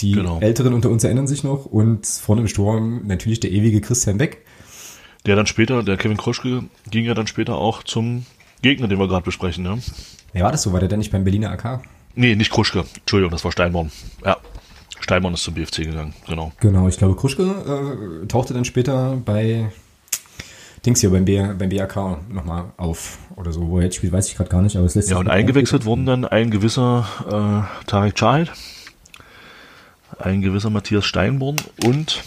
Die 0.00 0.12
Genau. 0.12 0.38
Älteren 0.40 0.74
unter 0.74 0.90
uns 0.90 1.04
erinnern 1.04 1.26
sich 1.26 1.42
noch 1.42 1.64
und 1.64 2.06
vorne 2.06 2.42
im 2.42 2.48
Sturm 2.48 3.06
natürlich 3.06 3.40
der 3.40 3.50
ewige 3.50 3.80
Christian 3.80 4.18
Beck. 4.18 4.44
Der 5.26 5.36
dann 5.36 5.46
später, 5.46 5.82
der 5.82 5.96
Kevin 5.96 6.16
Kroschke, 6.16 6.64
ging 6.90 7.04
ja 7.04 7.14
dann 7.14 7.26
später 7.26 7.56
auch 7.56 7.82
zum 7.82 8.24
Gegner, 8.62 8.88
den 8.88 8.98
wir 8.98 9.08
gerade 9.08 9.24
besprechen, 9.24 9.64
ne? 9.64 9.78
Ja, 10.32 10.44
war 10.44 10.52
das 10.52 10.62
so? 10.62 10.72
War 10.72 10.80
der 10.80 10.88
denn 10.88 11.00
nicht 11.00 11.12
beim 11.12 11.24
Berliner 11.24 11.50
AK? 11.50 11.82
Nee, 12.14 12.34
nicht 12.34 12.50
Kruschke. 12.50 12.84
Entschuldigung, 13.00 13.30
das 13.30 13.44
war 13.44 13.52
Steinborn. 13.52 13.90
Ja. 14.24 14.36
Steinborn 15.00 15.34
ist 15.34 15.42
zum 15.42 15.54
BFC 15.54 15.84
gegangen, 15.84 16.14
genau. 16.26 16.52
Genau, 16.60 16.88
ich 16.88 16.96
glaube, 16.96 17.14
Kruschke 17.16 17.42
äh, 18.22 18.26
tauchte 18.26 18.54
dann 18.54 18.64
später 18.64 19.16
bei 19.24 19.70
Dings 20.84 21.00
hier 21.00 21.10
beim, 21.10 21.24
B, 21.24 21.40
beim 21.58 21.68
BAK 21.68 21.96
nochmal 22.32 22.72
auf 22.76 23.18
oder 23.36 23.52
so. 23.52 23.68
Wo 23.68 23.78
er 23.78 23.84
jetzt 23.84 23.96
spielt, 23.96 24.12
weiß 24.12 24.28
ich 24.28 24.36
gerade 24.36 24.48
gar 24.48 24.62
nicht, 24.62 24.76
aber 24.76 24.86
es 24.86 24.94
lässt 24.94 25.10
Ja, 25.10 25.18
und 25.18 25.28
eingewechselt 25.28 25.84
wurden 25.84 26.06
dann 26.06 26.24
ein 26.24 26.50
gewisser 26.50 27.06
äh, 27.26 27.86
Tarek 27.86 28.14
Chahed, 28.14 28.50
ein 30.18 30.40
gewisser 30.40 30.70
Matthias 30.70 31.04
Steinborn 31.04 31.56
und 31.84 32.22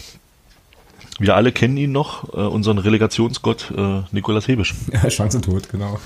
wir 1.20 1.36
alle 1.36 1.52
kennen 1.52 1.76
ihn 1.76 1.92
noch, 1.92 2.32
äh, 2.32 2.38
unseren 2.38 2.78
Relegationsgott 2.78 3.72
äh, 3.76 4.02
Nikolas 4.10 4.48
Hebisch. 4.48 4.74
Chancentod, 5.08 5.68
genau. 5.68 5.98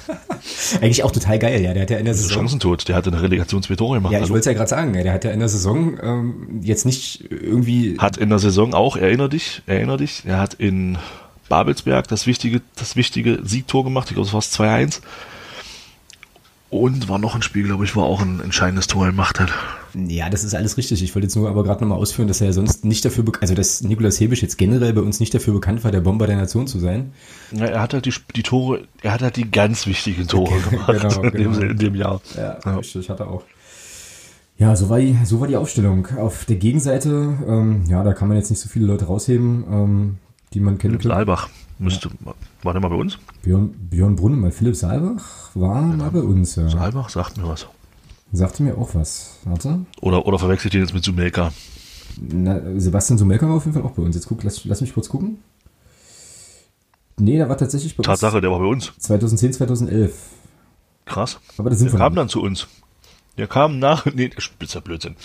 Eigentlich 0.80 1.04
auch 1.04 1.12
total 1.12 1.38
geil, 1.38 1.62
ja. 1.62 1.72
Der 1.72 1.82
hat 1.82 1.90
ja 1.90 1.98
in 1.98 2.04
der 2.04 2.14
Saison. 2.14 2.38
Chancentod, 2.38 2.88
der 2.88 2.96
hatte 2.96 3.10
eine 3.10 3.22
Relegation 3.22 3.62
zwei 3.62 3.76
Tore 3.76 3.96
gemacht. 3.96 4.12
Ja, 4.12 4.20
ich 4.20 4.28
wollte 4.28 4.40
es 4.40 4.46
ja 4.46 4.52
gerade 4.52 4.68
sagen, 4.68 4.92
der 4.92 5.12
hat 5.12 5.24
ja 5.24 5.30
in 5.30 5.38
der 5.38 5.48
Saison 5.48 5.98
ähm, 6.02 6.60
jetzt 6.62 6.84
nicht 6.84 7.30
irgendwie. 7.30 7.96
Hat 7.98 8.16
in 8.16 8.28
der 8.28 8.40
Saison 8.40 8.74
auch, 8.74 8.96
erinner 8.96 9.28
dich, 9.28 9.62
erinner 9.66 9.96
dich, 9.96 10.24
er 10.26 10.38
hat 10.38 10.54
in 10.54 10.98
Babelsberg 11.48 12.08
das 12.08 12.26
wichtige, 12.26 12.62
das 12.76 12.96
wichtige 12.96 13.38
Siegtor 13.44 13.84
gemacht, 13.84 14.08
ich 14.08 14.14
glaube, 14.14 14.26
es 14.26 14.32
war 14.32 14.40
es 14.40 14.52
2-1. 14.58 15.00
Und 16.74 17.08
war 17.08 17.18
noch 17.18 17.36
ein 17.36 17.42
Spiel, 17.42 17.62
glaube 17.62 17.84
ich, 17.84 17.94
wo 17.94 18.02
auch 18.02 18.20
ein 18.20 18.40
entscheidendes 18.40 18.88
Tor 18.88 19.06
gemacht 19.06 19.38
hat. 19.38 19.52
Ja, 19.94 20.28
das 20.28 20.42
ist 20.42 20.56
alles 20.56 20.76
richtig. 20.76 21.04
Ich 21.04 21.14
wollte 21.14 21.26
jetzt 21.26 21.36
nur 21.36 21.48
aber 21.48 21.62
gerade 21.62 21.80
nochmal 21.84 21.98
ausführen, 21.98 22.26
dass 22.26 22.40
er 22.40 22.48
ja 22.48 22.52
sonst 22.52 22.84
nicht 22.84 23.04
dafür, 23.04 23.22
also 23.40 23.54
dass 23.54 23.82
Nikolaus 23.82 24.18
Hebisch 24.18 24.42
jetzt 24.42 24.58
generell 24.58 24.92
bei 24.92 25.00
uns 25.00 25.20
nicht 25.20 25.32
dafür 25.32 25.54
bekannt 25.54 25.84
war, 25.84 25.92
der 25.92 26.00
Bomber 26.00 26.26
der 26.26 26.36
Nation 26.36 26.66
zu 26.66 26.80
sein. 26.80 27.12
Ja, 27.52 27.66
er 27.66 27.80
hat 27.80 27.94
halt 27.94 28.06
die, 28.06 28.14
die 28.34 28.42
Tore, 28.42 28.88
er 29.02 29.12
hat 29.12 29.22
halt 29.22 29.36
die 29.36 29.48
ganz 29.48 29.86
wichtigen 29.86 30.26
Tore 30.26 30.58
gemacht 30.70 31.00
Genau, 31.00 31.22
in, 31.22 31.30
dem, 31.30 31.52
genau. 31.52 31.70
in 31.70 31.78
dem 31.78 31.94
Jahr. 31.94 32.20
Ja, 32.36 32.58
Ja. 32.64 32.74
richtig, 32.76 33.08
hat 33.08 33.20
er 33.20 33.28
auch. 33.28 33.44
Ja, 34.58 34.74
so 34.74 34.88
war 34.88 34.98
die, 34.98 35.16
so 35.24 35.38
war 35.40 35.46
die 35.46 35.56
Aufstellung. 35.56 36.08
Auf 36.18 36.44
der 36.44 36.56
Gegenseite, 36.56 37.38
ähm, 37.46 37.84
ja, 37.88 38.02
da 38.02 38.14
kann 38.14 38.26
man 38.26 38.36
jetzt 38.36 38.50
nicht 38.50 38.58
so 38.60 38.68
viele 38.68 38.86
Leute 38.86 39.04
rausheben, 39.04 39.64
ähm, 39.70 40.18
die 40.52 40.58
man 40.58 40.78
kennen 40.78 40.94
könnte. 40.94 41.08
Müsste, 41.78 42.10
war 42.62 42.72
der 42.72 42.80
mal 42.80 42.88
bei 42.88 42.94
uns? 42.96 43.18
Björn, 43.42 43.70
Björn 43.90 44.14
Brunnemann, 44.16 44.52
Philipp 44.52 44.76
Saalbach 44.76 45.50
war 45.54 45.82
mal 45.82 46.10
bei 46.10 46.20
uns, 46.20 46.54
ja. 46.56 46.68
Saalbach 46.68 47.08
sagt 47.08 47.36
mir 47.36 47.48
was. 47.48 47.66
Sagte 48.32 48.62
mir 48.62 48.76
auch 48.78 48.94
was. 48.94 49.38
Warte. 49.44 49.80
Oder, 50.00 50.26
oder 50.26 50.38
verwechselt 50.38 50.72
den 50.74 50.80
jetzt 50.82 50.94
mit 50.94 51.04
Sumelka? 51.04 51.52
Na, 52.20 52.60
Sebastian 52.78 53.18
Sumelka 53.18 53.46
war 53.48 53.56
auf 53.56 53.64
jeden 53.64 53.74
Fall 53.74 53.82
auch 53.84 53.92
bei 53.92 54.02
uns. 54.02 54.14
Jetzt 54.14 54.26
guck, 54.28 54.42
lass, 54.44 54.64
lass 54.64 54.80
mich 54.80 54.94
kurz 54.94 55.08
gucken. 55.08 55.38
Nee, 57.16 57.36
der 57.36 57.48
war 57.48 57.56
tatsächlich 57.56 57.96
bei 57.96 58.02
Tatsache, 58.02 58.40
der 58.40 58.50
war 58.50 58.58
bei 58.58 58.66
uns. 58.66 58.90
uns 58.90 58.98
2010, 59.04 59.52
2011. 59.54 60.14
Krass. 61.06 61.38
Aber 61.58 61.70
das 61.70 61.78
sind 61.78 61.86
Der 61.88 61.94
wir 61.94 61.98
kam 61.98 62.14
noch. 62.14 62.22
dann 62.22 62.28
zu 62.28 62.42
uns. 62.42 62.66
Der 63.38 63.46
kam 63.46 63.78
nach, 63.78 64.06
nee, 64.14 64.30
spitzer 64.38 64.80
Blödsinn. 64.80 65.16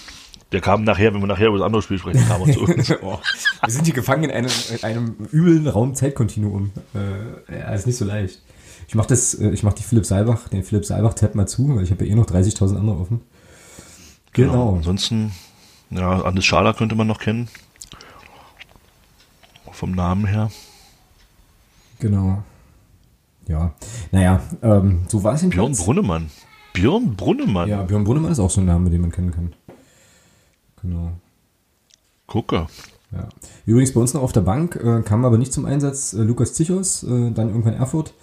Der 0.51 0.61
kam 0.61 0.83
nachher, 0.83 1.13
wenn 1.13 1.21
wir 1.21 1.27
nachher 1.27 1.47
über 1.47 1.59
das 1.59 1.65
andere 1.65 1.81
Spiel 1.81 1.99
sprechen, 1.99 2.27
kam 2.27 2.41
er 2.41 2.53
zu 2.53 2.61
uns. 2.61 2.91
oh, 3.01 3.19
wir 3.63 3.71
sind 3.71 3.85
hier 3.85 3.93
gefangen 3.93 4.23
in 4.23 4.31
einem, 4.31 4.49
in 4.71 4.83
einem 4.83 5.15
üblen 5.31 5.67
Raum-Zeitkontinuum. 5.67 6.71
Äh, 6.95 7.59
ja, 7.59 7.73
ist 7.73 7.85
nicht 7.85 7.97
so 7.97 8.05
leicht. 8.05 8.41
Ich 8.87 8.95
mach 8.95 9.05
das, 9.05 9.35
äh, 9.35 9.51
ich 9.51 9.61
mach 9.61 9.73
die 9.73 9.83
Philipp 9.83 10.05
Saalbach, 10.05 10.49
den 10.49 10.63
Philipp 10.63 10.85
Saalbach-Tab 10.85 11.35
mal 11.35 11.47
zu, 11.47 11.75
weil 11.75 11.83
ich 11.83 11.91
habe 11.91 12.03
ja 12.03 12.11
eh 12.11 12.15
noch 12.15 12.25
30.000 12.25 12.77
andere 12.77 12.97
offen. 12.97 13.21
Genau. 14.33 14.77
Ansonsten, 14.77 15.31
ja, 15.91 16.23
Anders 16.23 16.45
Schaler 16.45 16.73
könnte 16.73 16.95
man 16.95 17.05
noch 17.05 17.19
kennen. 17.19 17.47
Vom 19.71 19.91
Namen 19.91 20.25
her. 20.25 20.49
Genau. 21.99 22.43
Ja. 23.47 23.73
Naja, 24.11 24.41
ähm, 24.61 25.03
so 25.07 25.23
war 25.23 25.35
es 25.35 25.43
im 25.43 25.51
Björn 25.51 25.73
Brunnemann. 25.73 26.31
Björn 26.73 27.15
Brunnemann. 27.15 27.69
Ja, 27.69 27.83
Björn 27.83 28.03
Brunnemann 28.03 28.31
ist 28.31 28.39
auch 28.39 28.49
so 28.49 28.61
ein 28.61 28.65
Name, 28.65 28.89
den 28.89 29.01
man 29.01 29.11
kennen 29.11 29.31
kann. 29.31 29.53
Genau. 30.81 31.11
Gucke. 32.27 32.67
Ja. 33.11 33.27
Übrigens 33.65 33.93
bei 33.93 33.99
uns 33.99 34.13
noch 34.13 34.21
auf 34.21 34.31
der 34.33 34.41
Bank 34.41 34.75
äh, 34.75 35.01
kam 35.01 35.25
aber 35.25 35.37
nicht 35.37 35.51
zum 35.51 35.65
Einsatz 35.65 36.13
äh, 36.13 36.21
Lukas 36.21 36.53
Zichos, 36.53 37.03
äh, 37.03 37.31
dann 37.31 37.49
irgendwann 37.49 37.73
Erfurt, 37.73 38.13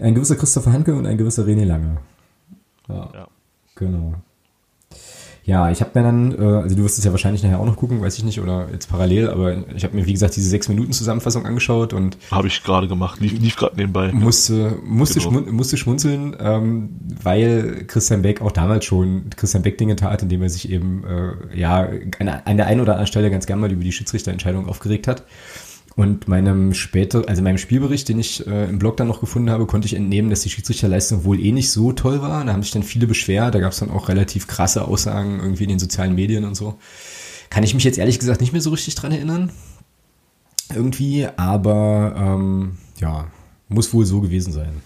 ein 0.00 0.14
gewisser 0.14 0.36
Christopher 0.36 0.72
Hanke 0.72 0.94
und 0.94 1.06
ein 1.06 1.18
gewisser 1.18 1.44
René 1.44 1.64
Lange. 1.64 1.98
Ja, 2.88 3.10
Ja. 3.14 3.28
genau. 3.76 4.14
Ja, 5.44 5.70
ich 5.72 5.80
habe 5.80 5.90
mir 5.98 6.04
dann, 6.04 6.38
äh, 6.38 6.62
also 6.62 6.76
du 6.76 6.84
wirst 6.84 6.98
es 6.98 7.04
ja 7.04 7.10
wahrscheinlich 7.10 7.42
nachher 7.42 7.58
auch 7.58 7.66
noch 7.66 7.76
gucken, 7.76 8.00
weiß 8.00 8.16
ich 8.16 8.22
nicht, 8.22 8.40
oder 8.40 8.68
jetzt 8.72 8.88
parallel, 8.88 9.28
aber 9.28 9.56
ich 9.74 9.82
habe 9.82 9.96
mir, 9.96 10.06
wie 10.06 10.12
gesagt, 10.12 10.36
diese 10.36 10.48
sechs 10.48 10.68
Minuten 10.68 10.92
Zusammenfassung 10.92 11.46
angeschaut 11.46 11.92
und 11.92 12.16
Habe 12.30 12.46
ich 12.46 12.62
gerade 12.62 12.86
gemacht. 12.86 13.20
Lief, 13.20 13.32
lief 13.40 13.56
gerade 13.56 13.74
nebenbei. 13.76 14.12
musste, 14.12 14.76
musste, 14.84 15.18
Genau. 15.18 15.30
schmun 15.32 15.50
musste 15.52 15.76
schmunzeln, 15.76 16.36
ähm, 16.38 16.90
weil 17.22 17.84
Christian 17.88 18.22
Beck 18.22 18.40
auch 18.40 18.52
damals 18.52 18.84
schon 18.84 19.30
Christian 19.36 19.64
Beck 19.64 19.78
Dinge 19.78 19.96
tat, 19.96 20.22
indem 20.22 20.42
er 20.42 20.48
sich 20.48 20.70
eben 20.70 21.02
äh, 21.04 21.58
ja 21.58 21.88
an, 22.20 22.28
an 22.28 22.56
der 22.56 22.66
einen 22.68 22.80
oder 22.80 22.92
anderen 22.92 23.08
Stelle 23.08 23.28
ganz 23.28 23.46
gern 23.46 23.58
mal 23.58 23.72
über 23.72 23.82
die 23.82 23.92
Schiedsrichterentscheidung 23.92 24.68
aufgeregt 24.68 25.08
hat. 25.08 25.24
Und 25.94 26.26
meinem 26.26 26.72
später, 26.72 27.28
also 27.28 27.42
meinem 27.42 27.58
Spielbericht, 27.58 28.08
den 28.08 28.18
ich 28.18 28.46
äh, 28.46 28.64
im 28.68 28.78
Blog 28.78 28.96
dann 28.96 29.08
noch 29.08 29.20
gefunden 29.20 29.50
habe, 29.50 29.66
konnte 29.66 29.86
ich 29.86 29.94
entnehmen, 29.94 30.30
dass 30.30 30.40
die 30.40 30.50
Schiedsrichterleistung 30.50 31.24
wohl 31.24 31.38
eh 31.38 31.52
nicht 31.52 31.70
so 31.70 31.92
toll 31.92 32.22
war. 32.22 32.44
Da 32.44 32.52
haben 32.52 32.62
sich 32.62 32.72
dann 32.72 32.82
viele 32.82 33.06
beschwert, 33.06 33.54
da 33.54 33.60
gab 33.60 33.72
es 33.72 33.80
dann 33.80 33.90
auch 33.90 34.08
relativ 34.08 34.46
krasse 34.46 34.86
Aussagen 34.88 35.40
irgendwie 35.40 35.64
in 35.64 35.70
den 35.70 35.78
sozialen 35.78 36.14
Medien 36.14 36.44
und 36.44 36.54
so. 36.54 36.78
Kann 37.50 37.64
ich 37.64 37.74
mich 37.74 37.84
jetzt 37.84 37.98
ehrlich 37.98 38.18
gesagt 38.18 38.40
nicht 38.40 38.52
mehr 38.52 38.62
so 38.62 38.70
richtig 38.70 38.94
dran 38.94 39.12
erinnern 39.12 39.50
irgendwie, 40.74 41.26
aber 41.36 42.14
ähm, 42.16 42.78
ja, 42.98 43.30
muss 43.68 43.92
wohl 43.92 44.04
so 44.04 44.20
gewesen 44.20 44.52
sein. 44.52 44.82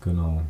Genau. 0.00 0.42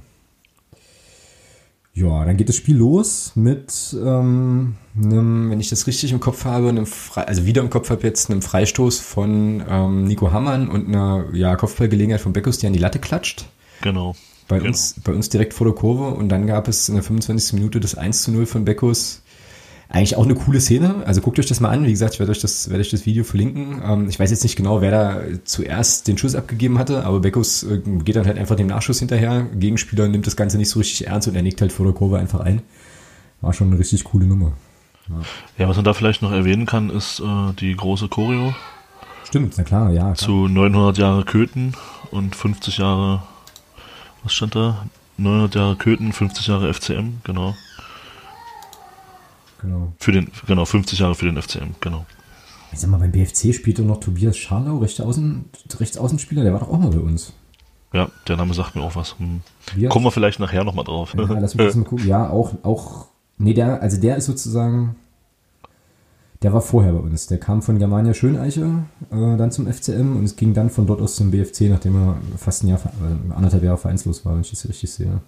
Ja, 1.95 2.25
dann 2.25 2.39
geht 2.39 2.49
das 2.49 2.57
Spiel 2.57 2.77
los 2.77 3.33
mit 3.35 3.95
ähm, 4.03 4.77
einem, 4.97 5.51
wenn 5.51 5.61
ich 5.61 5.69
das 5.69 5.87
richtig 5.87 6.13
im 6.13 6.21
Kopf 6.21 6.47
habe, 6.47 6.71
einem 6.71 6.87
Fre 6.87 7.29
also 7.29 7.45
wieder 7.45 7.61
im 7.61 7.69
Kopf 7.69 7.91
habe 7.91 8.03
jetzt, 8.07 8.31
einem 8.31 8.41
Freistoß 8.41 8.99
von 9.01 9.63
ähm, 9.69 10.05
Nico 10.05 10.33
Hammann 10.33 10.69
und 10.69 10.89
einer 10.89 11.27
ja, 11.35 11.55
Kopfballgelegenheit 11.55 12.21
von 12.21 12.33
Beckus, 12.33 12.59
die 12.59 12.67
an 12.67 12.73
die 12.73 12.79
Latte 12.79 12.99
klatscht. 12.99 13.47
Genau. 13.83 14.15
Bei, 14.49 14.57
Genau. 14.59 14.69
uns, 14.69 14.97
bei 15.05 15.13
uns 15.13 15.29
direkt 15.29 15.53
vor 15.55 15.67
der 15.67 15.75
Kurve 15.75 16.15
und 16.17 16.29
dann 16.31 16.47
gab 16.47 16.67
es 16.67 16.89
in 16.89 16.95
der 16.95 17.05
25. 17.05 17.55
Minute 17.55 17.79
das 17.79 17.95
1 17.95 18.23
zu 18.23 18.33
0 18.33 18.47
von 18.47 18.65
Beckus. 18.65 19.22
Eigentlich 19.93 20.17
auch 20.17 20.25
eine 20.25 20.35
coole 20.35 20.59
Szene. 20.59 21.03
Also 21.05 21.21
guckt 21.21 21.39
euch 21.39 21.45
das 21.45 21.61
mal 21.61 21.69
an. 21.69 21.85
Wie 21.85 21.91
gesagt, 21.91 22.15
ich 22.15 22.19
werde 22.19 22.33
euch 22.33 22.41
das, 22.41 22.71
werde 22.71 22.81
euch 22.81 22.91
das 22.91 23.05
Video 23.05 23.25
verlinken. 23.25 23.83
Ähm, 23.85 24.09
ich 24.09 24.19
weiß 24.19 24.31
jetzt 24.31 24.43
nicht 24.43 24.57
genau, 24.57 24.81
wer 24.81 24.91
da 24.91 25.21
zuerst 25.45 26.09
den 26.09 26.17
Schuss 26.17 26.35
abgegeben 26.35 26.79
hatte, 26.79 27.05
aber 27.05 27.21
Beckus 27.21 27.63
äh, 27.63 27.83
geht 28.03 28.17
dann 28.17 28.27
halt 28.27 28.39
einfach 28.39 28.57
dem 28.57 28.69
Nachschuss 28.69 29.01
hinterher. 29.01 29.47
Gegenspieler 29.55 30.09
nimmt 30.09 30.27
das 30.27 30.35
Ganze 30.35 30.57
nicht 30.57 30.71
so 30.71 30.79
richtig 30.79 31.09
ernst 31.09 31.29
und 31.29 31.35
er 31.35 31.43
nickt 31.43 31.61
halt 31.61 31.73
vor 31.73 31.85
der 31.85 31.95
Kurve 31.95 32.19
einfach 32.19 32.41
ein. 32.41 32.63
War 33.43 33.53
schon 33.53 33.69
eine 33.69 33.79
richtig 33.79 34.05
coole 34.05 34.25
Nummer. 34.25 34.53
Ja, 35.59 35.69
was 35.69 35.77
man 35.77 35.85
da 35.85 35.93
vielleicht 35.93 36.23
noch 36.23 36.33
erwähnen 36.33 36.65
kann, 36.65 36.89
ist 36.89 37.21
äh, 37.21 37.53
die 37.61 37.77
große 37.77 38.09
Choreo 38.09 38.55
Stimmt, 39.25 39.55
na 39.57 39.65
klar, 39.65 39.91
ja. 39.91 40.03
Klar. 40.03 40.15
zu 40.15 40.49
900 40.49 40.99
Jahre 40.99 41.25
Köthen 41.25 41.75
und 42.11 42.37
50 42.37 42.79
Jahre, 42.79 43.23
was 44.23 44.33
stand 44.33 44.55
da? 44.55 44.87
900 45.17 45.55
Jahre 45.55 45.77
Köthen, 45.77 46.13
50 46.13 46.47
Jahre 46.49 46.73
FCM, 46.73 47.21
genau. 47.25 47.55
Genau. 49.63 49.93
Für 49.99 50.13
den, 50.13 50.29
genau, 50.47 50.65
50 50.65 50.99
Jahre 50.99 51.15
für 51.15 51.27
den 51.27 51.41
FCM, 51.41 51.75
genau. 51.81 52.05
Ich 52.73 52.81
sag 52.81 52.91
mal, 52.91 52.99
beim 52.99 53.13
BFC 53.13 53.55
spielte 53.55 53.83
noch 53.83 54.01
Tobias 54.01 54.37
Scharlau, 54.37 54.79
rechter 54.79 55.07
Außen, 55.07 55.45
Rechtsaußenspieler, 55.79 56.43
der 56.43 56.53
war 56.53 56.61
doch 56.61 56.71
auch 56.71 56.79
mal 56.79 56.91
bei 56.91 57.01
uns. 57.01 57.33
Ja, 57.93 58.09
der 58.27 58.37
Name 58.37 58.55
sagt 58.55 58.75
mir 58.75 58.83
auch 58.83 58.97
was. 58.97 59.17
Hm. 59.19 59.43
Kommen 59.89 60.05
wir 60.07 60.11
vielleicht 60.11 60.41
nachher 60.41 60.65
nochmal 60.65 60.85
drauf. 60.85 61.15
Ja, 61.17 61.25
lass 61.39 61.55
mich 61.55 61.67
das 61.67 61.77
mal 61.77 61.85
gucken. 61.85 62.07
Ja, 62.07 62.31
auch, 62.31 62.55
auch, 62.63 63.07
nee, 63.37 63.53
der, 63.53 63.83
also 63.83 64.01
der 64.01 64.17
ist 64.17 64.25
sozusagen, 64.25 64.97
der 66.43 66.55
war 66.55 66.63
vorher 66.63 66.93
bei 66.93 66.99
uns. 66.99 67.27
Der 67.27 67.39
kam 67.39 67.61
von 67.61 67.79
Germania 67.79 68.15
Schöneiche 68.15 68.85
äh, 69.11 69.37
dann 69.37 69.53
zum 69.53 69.71
FCM 69.71 70.17
und 70.17 70.25
es 70.25 70.37
ging 70.37 70.55
dann 70.55 70.71
von 70.71 70.87
dort 70.87 71.03
aus 71.03 71.17
zum 71.17 71.31
BFC, 71.31 71.69
nachdem 71.69 71.97
er 71.97 72.17
fast 72.39 72.65
ein 72.65 72.69
Jahr, 72.69 72.81
äh, 72.81 73.33
anderthalb 73.35 73.63
Jahre 73.63 73.79
vereinslos 73.79 74.25
war, 74.25 74.35
wenn 74.35 74.41
ich 74.41 74.51
das 74.51 74.67
richtig 74.67 74.91
sehe. 74.91 75.21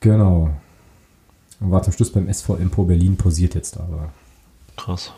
Genau. 0.00 0.50
Und 1.60 1.70
war 1.70 1.82
zum 1.82 1.92
Schluss 1.92 2.12
beim 2.12 2.28
SV 2.28 2.56
Empo 2.56 2.84
Berlin 2.84 3.16
pausiert 3.16 3.54
jetzt 3.54 3.78
aber. 3.78 4.12
Krass. 4.76 5.12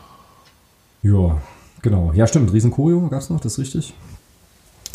Ja, 1.03 1.41
genau. 1.81 2.11
Ja, 2.13 2.27
stimmt. 2.27 2.51
Riesen 2.51 2.71
Choreo 2.71 3.07
gab 3.09 3.21
es 3.21 3.29
noch, 3.29 3.39
das 3.39 3.53
ist 3.53 3.59
richtig. 3.59 3.93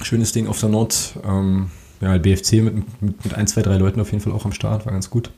Schönes 0.03 0.33
Ding 0.33 0.49
auf 0.49 0.61
der 0.61 0.69
Nord. 0.69 1.19
Ähm, 1.25 1.71
ja, 2.01 2.17
BFC 2.19 2.55
mit, 2.55 3.03
mit, 3.03 3.25
mit 3.25 3.35
ein, 3.35 3.47
zwei, 3.47 3.63
drei 3.63 3.77
Leuten 3.77 4.01
auf 4.01 4.11
jeden 4.13 4.23
Fall 4.23 4.33
auch 4.33 4.45
am 4.45 4.53
Start, 4.53 4.85
war 4.87 4.93
ganz 4.93 5.09
gut. 5.09 5.31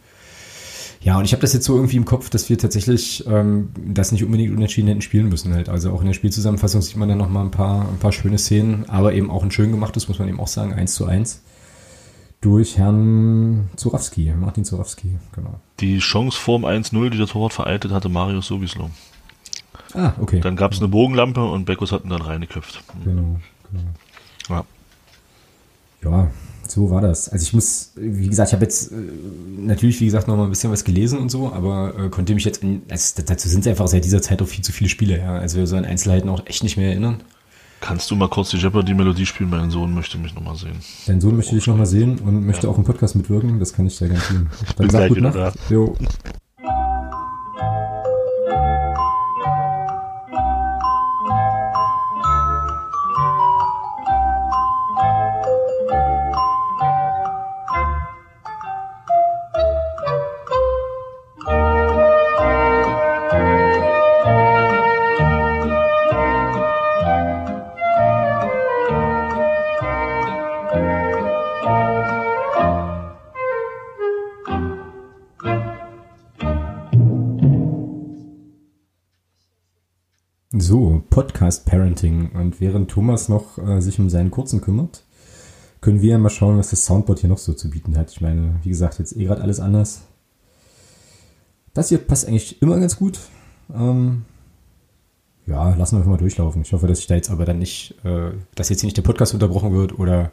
Ja, 1.01 1.17
und 1.17 1.25
ich 1.25 1.33
habe 1.33 1.43
das 1.43 1.53
jetzt 1.53 1.65
so 1.65 1.77
irgendwie 1.77 1.97
im 1.97 2.05
Kopf, 2.05 2.29
dass 2.29 2.49
wir 2.49 2.59
tatsächlich 2.59 3.25
ähm, 3.29 3.69
das 3.77 4.11
nicht 4.11 4.25
unbedingt 4.25 4.53
unentschieden 4.53 4.89
hätten 4.89 5.01
spielen 5.01 5.29
müssen 5.29 5.55
halt. 5.55 5.69
Also 5.69 5.93
auch 5.93 6.01
in 6.01 6.09
der 6.09 6.15
Spielzusammenfassung 6.15 6.83
sieht 6.83 6.97
man 6.97 7.09
dann 7.09 7.19
nochmal 7.19 7.45
ein 7.45 7.53
paar, 7.53 7.89
ein 7.89 7.99
paar 7.99 8.11
schöne 8.11 8.39
Szenen, 8.39 8.89
aber 8.89 9.13
eben 9.13 9.31
auch 9.31 9.45
ein 9.45 9.53
schön 9.53 9.71
gemachtes, 9.71 10.09
muss 10.09 10.19
man 10.19 10.29
eben 10.29 10.41
auch 10.41 10.49
sagen, 10.49 10.73
1 10.73 10.93
zu 10.95 11.07
1 11.07 11.43
durch 12.41 12.79
Herrn 12.79 13.69
Zurawski, 13.77 14.33
Martin 14.39 14.65
Zurawski, 14.65 15.19
genau. 15.33 15.61
Die 15.81 15.99
Chance 15.99 16.39
vorm 16.39 16.65
1-0, 16.65 17.11
die 17.11 17.19
der 17.19 17.27
Torwart 17.27 17.53
vereitet 17.53 17.91
hatte, 17.91 18.09
Marius 18.09 18.47
Sowislo. 18.47 18.91
Ah, 19.95 20.13
okay. 20.21 20.41
Dann 20.41 20.57
gab 20.57 20.73
es 20.73 20.79
eine 20.79 20.89
Bogenlampe 20.89 21.43
und 21.43 21.65
Beckus 21.65 21.93
hat 21.93 22.05
ihn 22.05 22.11
dann 22.11 22.23
reingeköpft. 22.23 22.83
Genau, 23.05 23.41
genau. 23.71 23.85
Ja. 24.49 24.65
Ja, 26.05 26.31
so 26.69 26.91
war 26.91 27.01
das. 27.01 27.29
Also 27.29 27.43
ich 27.43 27.55
muss, 27.55 27.93
wie 27.97 28.29
gesagt, 28.29 28.51
ich 28.51 28.53
habe 28.53 28.65
jetzt 28.65 28.93
äh, 28.93 28.95
natürlich, 29.57 30.01
wie 30.01 30.05
gesagt, 30.05 30.29
noch 30.29 30.37
mal 30.37 30.45
ein 30.45 30.51
bisschen 30.51 30.71
was 30.71 30.85
gelesen 30.85 31.19
und 31.19 31.31
so, 31.31 31.53
aber 31.53 31.95
äh, 31.99 32.09
konnte 32.09 32.35
mich 32.35 32.45
jetzt, 32.45 32.63
in, 32.63 32.83
also 32.89 33.23
dazu 33.25 33.49
sind 33.49 33.61
es 33.61 33.67
einfach 33.67 33.89
seit 33.89 34.05
dieser 34.05 34.23
Zeit 34.23 34.41
auch 34.43 34.47
viel 34.47 34.63
zu 34.63 34.73
viele 34.73 34.91
Spiele, 34.91 35.19
ja. 35.19 35.39
Also 35.39 35.65
so 35.67 35.77
an 35.77 35.85
Einzelheiten 35.85 36.29
auch 36.29 36.47
echt 36.47 36.63
nicht 36.63 36.77
mehr 36.77 36.91
erinnern. 36.91 37.23
Kannst 37.81 38.11
du 38.11 38.17
mal 38.17 38.29
kurz 38.29 38.51
die 38.51 38.57
Jeopardy-Melodie 38.57 39.27
spielen? 39.27 39.51
Mein 39.51 39.71
Sohn 39.71 39.95
möchte 39.95 40.19
mich 40.19 40.35
nochmal 40.35 40.57
sehen. 40.57 40.77
Dein 41.07 41.21
Sohn 41.21 41.37
möchte 41.37 41.55
dich 41.55 41.67
noch 41.67 41.77
mal 41.77 41.87
sehen 41.87 42.19
und 42.19 42.45
möchte 42.45 42.69
auch 42.69 42.77
im 42.77 42.85
Podcast 42.85 43.15
mitwirken, 43.15 43.59
das 43.61 43.73
kann 43.73 43.87
ich 43.87 43.97
sehr 43.97 44.09
gerne 44.09 44.23
tun. 44.23 44.51
Dann 44.77 44.91
sag 44.91 44.99
gleich 44.99 45.09
gut 45.09 45.19
wieder 45.19 45.31
Nacht. 45.31 45.59
Jo. 45.71 45.97
Podcast 81.19 81.67
Parenting. 81.67 82.31
Und 82.31 82.61
während 82.61 82.93
Thomas 82.93 83.29
noch 83.29 83.59
äh, 83.59 83.81
sich 83.81 83.99
um 83.99 84.09
seinen 84.09 84.31
kurzen 84.31 84.61
kümmert, 84.61 85.03
können 85.81 86.01
wir 86.01 86.13
ja 86.13 86.19
mal 86.19 86.31
schauen, 86.31 86.59
was 86.59 86.71
das 86.71 86.85
Soundboard 86.85 87.19
hier 87.19 87.29
noch 87.29 87.39
so 87.39 87.55
zu 87.55 87.71
bieten 87.71 87.99
hat. 87.99 88.13
Ich 88.13 88.21
meine, 88.21 88.55
wie 88.63 88.69
gesagt, 88.69 89.01
jetzt 89.01 89.17
eh 89.17 89.25
gerade 89.25 89.43
alles 89.43 89.59
anders. 89.59 90.03
Das 91.75 91.89
hier 91.89 91.99
passt 91.99 92.29
eigentlich 92.29 92.63
immer 92.63 92.79
ganz 92.79 92.97
gut. 92.97 93.19
Ähm, 93.75 94.27
ja, 95.45 95.75
lassen 95.75 95.97
wir 95.97 95.99
einfach 95.99 96.13
mal 96.13 96.19
durchlaufen. 96.19 96.63
Ich 96.63 96.73
hoffe, 96.73 96.87
dass 96.87 97.01
ich 97.01 97.09
da 97.09 97.17
jetzt 97.17 97.31
aber 97.31 97.45
dann 97.45 97.59
nicht, 97.59 97.97
äh, 98.05 98.31
dass 98.55 98.69
jetzt 98.69 98.83
hier 98.83 98.87
nicht 98.87 98.97
der 98.97 99.03
Podcast 99.03 99.35
unterbrochen 99.35 99.73
wird 99.73 99.99
oder 99.99 100.31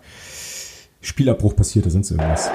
Spielabbruch 1.01 1.56
passiert 1.56 1.86
oder 1.86 1.94
sonst 1.94 2.12
irgendwas. 2.12 2.51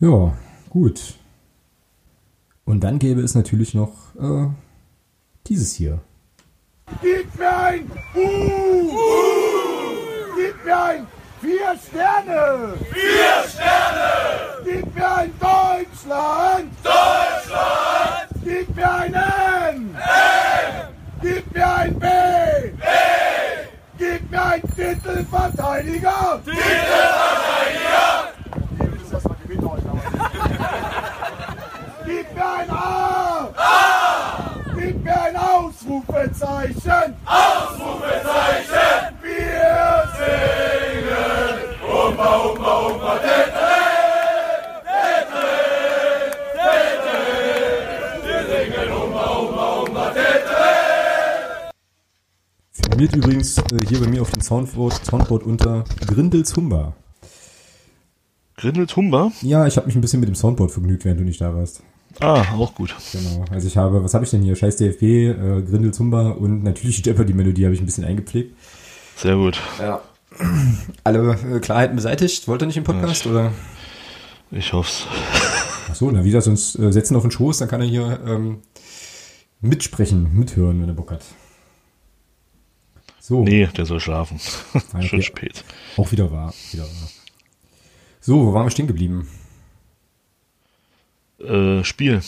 Ja, 0.00 0.32
gut. 0.70 1.14
Und 2.64 2.84
dann 2.84 2.98
gäbe 2.98 3.20
es 3.22 3.34
natürlich 3.34 3.74
noch 3.74 4.14
äh, 4.20 4.48
dieses 5.46 5.74
hier. 5.74 6.00
Gib 7.02 7.36
mir 7.38 7.56
ein 7.56 7.90
U! 8.14 8.20
Uh! 8.20 8.90
Gib 10.36 10.64
mir 10.64 10.82
ein 10.82 11.06
Vier 11.40 11.78
Sterne! 11.78 12.74
Vier 12.92 13.44
Sterne! 13.48 14.64
Gib 14.64 14.94
mir 14.94 15.16
ein 15.16 15.32
Deutschland! 15.38 16.72
Deutschland! 16.82 18.28
Gib 18.42 18.74
mir 18.74 18.92
ein 18.92 19.14
M! 19.14 19.94
M! 19.94 20.88
Gib 21.22 21.54
mir 21.54 21.74
ein 21.76 21.98
B! 21.98 22.06
B! 22.06 22.84
Gib 23.98 24.30
mir 24.30 24.44
ein 24.44 24.62
Titelverteidiger! 24.62 26.42
Titelverteidiger! 26.44 27.28
Gib 32.04 32.34
mir 32.34 32.48
ein 32.48 32.70
A! 32.70 33.48
A! 33.56 34.54
Gib 34.74 35.04
mir 35.04 35.22
ein 35.22 35.36
Ausrufezeichen! 35.88 37.14
Ausrufezeichen! 37.24 39.16
Wir 39.22 40.04
singen! 40.18 41.56
Umba, 41.82 42.36
umba, 42.36 42.72
umba, 42.88 43.16
tetre! 43.16 43.72
Tetre! 44.84 45.48
Tetre! 46.52 47.18
Wir 48.22 48.40
singen 48.50 48.92
umba, 48.92 49.24
umba, 49.30 49.64
umba, 49.80 50.10
tetre! 50.10 51.70
Firmiert 52.70 53.16
übrigens 53.16 53.56
äh, 53.56 53.62
hier 53.88 54.00
bei 54.00 54.08
mir 54.08 54.20
auf 54.20 54.30
dem 54.30 54.42
Soundboard, 54.42 55.06
Soundboard 55.06 55.44
unter 55.44 55.84
Grindels 56.06 56.54
Humba. 56.54 56.92
Grindels 58.58 58.94
Humba? 58.94 59.32
Ja, 59.40 59.66
ich 59.66 59.78
habe 59.78 59.86
mich 59.86 59.96
ein 59.96 60.02
bisschen 60.02 60.20
mit 60.20 60.28
dem 60.28 60.34
Soundboard 60.34 60.70
vergnügt, 60.70 61.06
während 61.06 61.20
du 61.20 61.24
nicht 61.24 61.40
da 61.40 61.54
warst. 61.54 61.82
Ah, 62.20 62.44
auch 62.56 62.74
gut. 62.74 62.94
Genau. 63.12 63.44
Also 63.50 63.68
ich 63.68 63.76
habe, 63.76 64.02
was 64.02 64.14
habe 64.14 64.24
ich 64.24 64.30
denn 64.30 64.42
hier? 64.42 64.56
Scheiß 64.56 64.76
DFB, 64.76 65.02
äh, 65.02 65.62
Grindel 65.62 65.92
Zumba 65.92 66.30
und 66.30 66.64
natürlich 66.64 67.00
die 67.02 67.08
Jeopardy-Melodie 67.08 67.64
habe 67.64 67.74
ich 67.74 67.80
ein 67.80 67.86
bisschen 67.86 68.04
eingepflegt. 68.04 68.56
Sehr 69.16 69.36
gut. 69.36 69.60
Ja. 69.78 70.00
Alle 71.04 71.32
äh, 71.32 71.60
Klarheiten 71.60 71.96
beseitigt? 71.96 72.48
Wollt 72.48 72.62
ihr 72.62 72.66
nicht 72.66 72.76
im 72.76 72.84
Podcast 72.84 73.24
Ja, 73.24 73.30
oder? 73.30 73.52
Ich 74.50 74.72
hoff's. 74.72 75.06
Ach 75.90 75.94
so, 75.94 76.10
na 76.10 76.24
wieder, 76.24 76.40
sonst 76.40 76.78
äh, 76.78 76.92
setzen 76.92 77.16
auf 77.16 77.22
den 77.22 77.30
Schoß, 77.30 77.58
dann 77.58 77.68
kann 77.68 77.80
er 77.80 77.86
hier 77.86 78.20
ähm, 78.26 78.58
mitsprechen, 79.60 80.34
mithören, 80.34 80.80
wenn 80.80 80.88
er 80.88 80.94
Bock 80.94 81.10
hat. 81.10 81.22
So. 83.20 83.42
Nee, 83.44 83.66
der 83.76 83.84
soll 83.86 84.00
schlafen. 84.00 84.40
okay. 84.74 85.02
Schon 85.06 85.22
spät. 85.22 85.64
Auch 85.96 86.10
wieder 86.12 86.30
wahr. 86.30 86.54
Wieder 86.72 86.84
wahr. 86.84 87.08
So, 88.20 88.46
wo 88.46 88.52
waren 88.54 88.66
wir 88.66 88.70
stehen 88.70 88.86
geblieben? 88.86 89.28
Äh, 91.48 91.84
Spiel. 91.84 92.20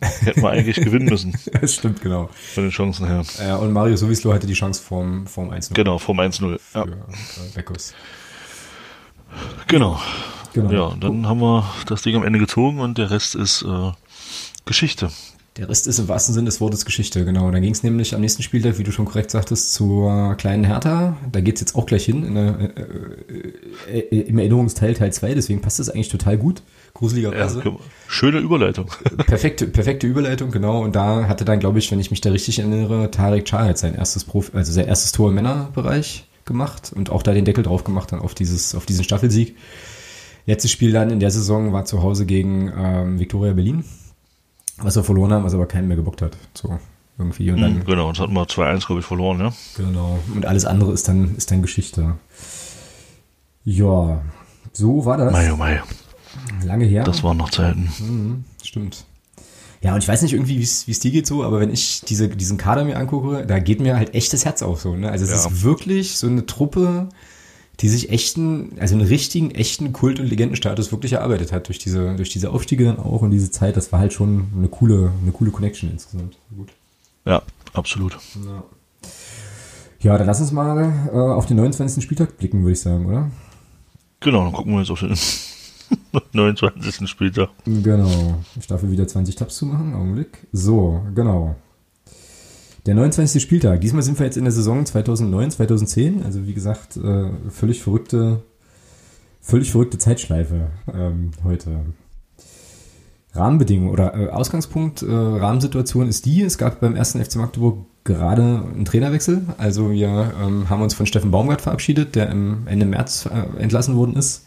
Hätten 0.00 0.42
wir 0.42 0.50
eigentlich 0.50 0.76
gewinnen 0.84 1.06
müssen. 1.06 1.36
Das 1.60 1.74
stimmt, 1.74 2.00
genau. 2.02 2.28
Von 2.54 2.64
den 2.64 2.72
Chancen 2.72 3.06
her. 3.06 3.24
Äh, 3.38 3.52
und 3.52 3.72
Mario 3.72 3.96
Sowieslo 3.96 4.32
hatte 4.32 4.46
die 4.46 4.54
Chance 4.54 4.82
vorm, 4.82 5.26
vorm 5.26 5.50
1-0. 5.50 5.74
Genau, 5.74 5.98
vom 5.98 6.18
1-0. 6.18 6.58
Ja. 6.74 6.82
Äh, 6.84 6.86
Beckus. 7.54 7.94
Genau. 9.68 10.00
Genau. 10.52 10.70
Ja, 10.70 10.96
dann 11.00 11.26
haben 11.26 11.40
wir 11.40 11.64
das 11.86 12.02
Ding 12.02 12.16
am 12.16 12.24
Ende 12.24 12.38
gezogen 12.38 12.80
und 12.80 12.98
der 12.98 13.10
Rest 13.10 13.34
ist 13.34 13.62
äh, 13.62 13.92
Geschichte. 14.66 15.10
Der 15.56 15.68
Rest 15.68 15.86
ist 15.86 15.98
im 15.98 16.08
wahrsten 16.08 16.34
Sinne 16.34 16.46
des 16.46 16.60
Wortes 16.62 16.86
Geschichte, 16.86 17.24
genau. 17.26 17.50
Dann 17.50 17.60
ging 17.60 17.72
es 17.72 17.82
nämlich 17.82 18.14
am 18.14 18.22
nächsten 18.22 18.42
Spieltag, 18.42 18.78
wie 18.78 18.84
du 18.84 18.92
schon 18.92 19.04
korrekt 19.04 19.30
sagtest, 19.30 19.74
zur 19.74 20.34
kleinen 20.36 20.64
Hertha. 20.64 21.16
Da 21.30 21.40
geht's 21.40 21.60
jetzt 21.60 21.74
auch 21.74 21.84
gleich 21.84 22.06
hin, 22.06 22.24
in 22.24 22.34
der, 22.34 22.58
äh, 23.88 23.98
äh, 23.98 24.20
im 24.20 24.38
Erinnerungsteil 24.38 24.94
Teil 24.94 25.12
2, 25.12 25.34
deswegen 25.34 25.60
passt 25.60 25.78
das 25.78 25.90
eigentlich 25.90 26.08
total 26.08 26.38
gut. 26.38 26.62
Ja, 27.02 27.08
Gruseligerweise. 27.08 27.64
wir- 27.64 27.78
schöne 28.06 28.38
Überleitung. 28.38 28.86
perfekte, 29.26 29.66
perfekte 29.66 30.06
Überleitung, 30.06 30.50
genau. 30.52 30.82
Und 30.82 30.94
da 30.94 31.26
hatte 31.26 31.44
dann, 31.44 31.58
glaube 31.58 31.78
ich, 31.80 31.90
wenn 31.90 31.98
ich 32.00 32.10
mich 32.12 32.20
da 32.20 32.30
richtig 32.30 32.58
erinnere, 32.60 33.10
Tarek 33.10 33.44
Chahed 33.44 33.76
sein 33.76 33.94
erstes 33.94 34.24
Prof, 34.24 34.52
also 34.54 34.72
sein 34.72 34.86
erstes 34.86 35.10
Tor 35.12 35.30
im 35.30 35.34
Männerbereich 35.34 36.26
gemacht 36.44 36.92
und 36.94 37.10
auch 37.10 37.22
da 37.22 37.32
den 37.32 37.44
Deckel 37.44 37.64
drauf 37.64 37.82
gemacht 37.84 38.12
dann 38.12 38.20
auf 38.20 38.34
dieses, 38.34 38.74
auf 38.74 38.86
diesen 38.86 39.02
Staffelsieg. 39.04 39.56
Letztes 40.46 40.70
Spiel 40.70 40.92
dann 40.92 41.10
in 41.10 41.20
der 41.20 41.30
Saison 41.30 41.72
war 41.72 41.84
zu 41.84 42.02
Hause 42.02 42.26
gegen 42.26 42.72
ähm, 42.76 43.18
Viktoria 43.20 43.52
Berlin, 43.52 43.84
was 44.78 44.96
wir 44.96 45.04
verloren 45.04 45.32
haben, 45.32 45.44
was 45.44 45.54
aber 45.54 45.66
keinen 45.66 45.86
mehr 45.88 45.96
gebockt 45.96 46.22
hat. 46.22 46.36
So 46.54 46.78
irgendwie. 47.18 47.50
Und 47.52 47.60
dann 47.60 47.76
Hm, 47.76 47.84
genau, 47.84 48.08
uns 48.08 48.18
hatten 48.20 48.32
wir 48.32 48.42
2-1, 48.44 48.86
glaube 48.86 49.00
ich, 49.00 49.06
verloren, 49.06 49.38
ja. 49.40 49.52
Genau. 49.76 50.18
Und 50.34 50.46
alles 50.46 50.64
andere 50.64 50.92
ist 50.92 51.06
dann, 51.08 51.36
ist 51.36 51.50
dann 51.50 51.62
Geschichte. 51.62 52.14
Ja, 53.64 54.20
so 54.72 55.04
war 55.04 55.16
das. 55.16 55.32
Mai, 55.32 55.52
oh 55.52 55.56
Mai. 55.56 55.82
Lange 56.64 56.84
her. 56.84 57.04
Das 57.04 57.22
waren 57.22 57.36
noch 57.36 57.50
Zeiten. 57.50 57.90
Mhm, 58.00 58.44
stimmt. 58.62 59.04
Ja, 59.82 59.94
und 59.94 60.02
ich 60.02 60.08
weiß 60.08 60.22
nicht 60.22 60.32
irgendwie, 60.32 60.58
wie 60.58 60.62
es 60.62 60.86
wie 60.86 60.92
es 60.92 61.00
dir 61.00 61.10
geht 61.10 61.26
so, 61.26 61.42
aber 61.42 61.58
wenn 61.60 61.70
ich 61.72 62.02
diese, 62.02 62.28
diesen 62.28 62.56
Kader 62.56 62.84
mir 62.84 62.96
angucke, 62.96 63.44
da 63.46 63.58
geht 63.58 63.80
mir 63.80 63.96
halt 63.96 64.14
echt 64.14 64.32
das 64.32 64.44
Herz 64.44 64.62
auf 64.62 64.80
so. 64.80 64.94
Ne? 64.94 65.10
Also 65.10 65.24
es 65.24 65.30
Ja. 65.32 65.36
ist 65.38 65.62
wirklich 65.62 66.16
so 66.16 66.28
eine 66.28 66.46
Truppe, 66.46 67.08
die 67.80 67.88
sich 67.88 68.10
echten, 68.10 68.76
also 68.78 68.94
einen 68.94 69.04
richtigen, 69.06 69.50
echten 69.50 69.92
Kult- 69.92 70.20
und 70.20 70.26
Legendenstatus 70.26 70.92
wirklich 70.92 71.14
erarbeitet 71.14 71.50
hat 71.50 71.66
durch 71.66 71.80
diese, 71.80 72.14
durch 72.14 72.30
diese 72.30 72.50
Aufstiege 72.50 72.84
dann 72.84 72.98
auch 73.00 73.22
und 73.22 73.32
diese 73.32 73.50
Zeit. 73.50 73.76
Das 73.76 73.90
war 73.90 73.98
halt 73.98 74.12
schon 74.12 74.46
eine 74.56 74.68
coole, 74.68 75.10
eine 75.20 75.32
coole 75.32 75.50
Connection 75.50 75.90
insgesamt. 75.90 76.36
Gut. 76.56 76.68
Ja, 77.24 77.42
absolut. 77.72 78.16
Ja. 78.44 78.62
Ja, 80.00 80.18
dann 80.18 80.26
lass 80.26 80.40
uns 80.40 80.52
mal 80.52 81.08
äh, 81.12 81.16
auf 81.16 81.46
den 81.46 81.56
29. 81.56 82.02
Spieltag 82.04 82.36
blicken, 82.38 82.62
würde 82.62 82.72
ich 82.72 82.80
sagen, 82.80 83.06
oder? 83.06 83.30
Genau, 84.20 84.44
dann 84.44 84.52
gucken 84.52 84.72
wir 84.74 84.80
jetzt 84.80 84.90
auf 84.90 85.00
den 85.00 85.16
29. 86.32 87.08
Spieltag. 87.08 87.50
Genau. 87.64 88.40
Ich 88.58 88.66
darf 88.66 88.82
wieder 88.82 89.06
20 89.06 89.36
Tabs 89.36 89.56
zumachen. 89.56 89.94
Augenblick. 89.94 90.46
So, 90.52 91.02
genau. 91.14 91.56
Der 92.86 92.94
29. 92.94 93.40
Spieltag. 93.40 93.80
Diesmal 93.80 94.02
sind 94.02 94.18
wir 94.18 94.26
jetzt 94.26 94.36
in 94.36 94.44
der 94.44 94.52
Saison 94.52 94.84
2009, 94.84 95.52
2010. 95.52 96.22
Also 96.24 96.46
wie 96.46 96.54
gesagt, 96.54 96.96
äh, 96.96 97.30
völlig 97.48 97.82
verrückte, 97.82 98.42
völlig 99.40 99.70
verrückte 99.70 99.98
Zeitschleife 99.98 100.70
ähm, 100.92 101.30
heute. 101.44 101.80
Rahmenbedingungen 103.34 103.90
oder 103.90 104.14
äh, 104.14 104.28
Ausgangspunkt, 104.28 105.02
äh, 105.02 105.06
Rahmensituation 105.06 106.08
ist 106.08 106.26
die, 106.26 106.42
es 106.42 106.58
gab 106.58 106.80
beim 106.80 106.94
ersten 106.94 107.24
FC 107.24 107.36
Magdeburg 107.36 107.86
gerade 108.04 108.42
einen 108.42 108.84
Trainerwechsel. 108.84 109.42
Also 109.58 109.90
wir 109.92 110.32
ähm, 110.42 110.68
haben 110.68 110.82
uns 110.82 110.94
von 110.94 111.06
Steffen 111.06 111.30
Baumgart 111.30 111.60
verabschiedet, 111.60 112.14
der 112.14 112.30
im 112.30 112.66
Ende 112.66 112.84
März 112.84 113.26
äh, 113.26 113.60
entlassen 113.60 113.96
worden 113.96 114.16
ist. 114.16 114.44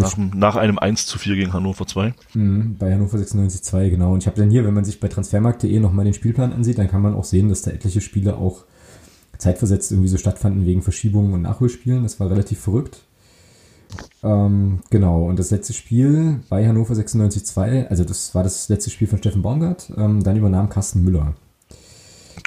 Nach, 0.00 0.34
nach 0.34 0.56
einem 0.56 0.78
1 0.78 1.06
zu 1.06 1.18
4 1.18 1.36
gegen 1.36 1.52
Hannover 1.52 1.86
2. 1.86 2.14
Mhm, 2.34 2.76
bei 2.78 2.92
Hannover 2.92 3.18
96-2, 3.18 3.90
genau. 3.90 4.12
Und 4.12 4.22
ich 4.22 4.26
habe 4.26 4.38
dann 4.38 4.50
hier, 4.50 4.64
wenn 4.64 4.74
man 4.74 4.84
sich 4.84 5.00
bei 5.00 5.08
transfermarkt.de 5.08 5.80
nochmal 5.80 6.04
den 6.04 6.14
Spielplan 6.14 6.52
ansieht, 6.52 6.78
dann 6.78 6.88
kann 6.88 7.02
man 7.02 7.14
auch 7.14 7.24
sehen, 7.24 7.48
dass 7.48 7.62
da 7.62 7.70
etliche 7.70 8.00
Spiele 8.00 8.36
auch 8.36 8.64
zeitversetzt 9.38 9.90
irgendwie 9.90 10.08
so 10.08 10.18
stattfanden 10.18 10.66
wegen 10.66 10.82
Verschiebungen 10.82 11.32
und 11.32 11.42
Nachholspielen. 11.42 12.02
Das 12.02 12.20
war 12.20 12.30
relativ 12.30 12.60
verrückt. 12.60 13.02
Ähm, 14.22 14.80
genau, 14.90 15.24
und 15.24 15.38
das 15.38 15.50
letzte 15.50 15.72
Spiel 15.72 16.40
bei 16.48 16.66
Hannover 16.66 16.94
96-2, 16.94 17.88
also 17.88 18.04
das 18.04 18.34
war 18.34 18.42
das 18.42 18.68
letzte 18.68 18.90
Spiel 18.90 19.08
von 19.08 19.18
Steffen 19.18 19.42
Baumgart, 19.42 19.92
ähm, 19.96 20.22
dann 20.22 20.36
übernahm 20.36 20.68
Carsten 20.68 21.02
Müller. 21.02 21.34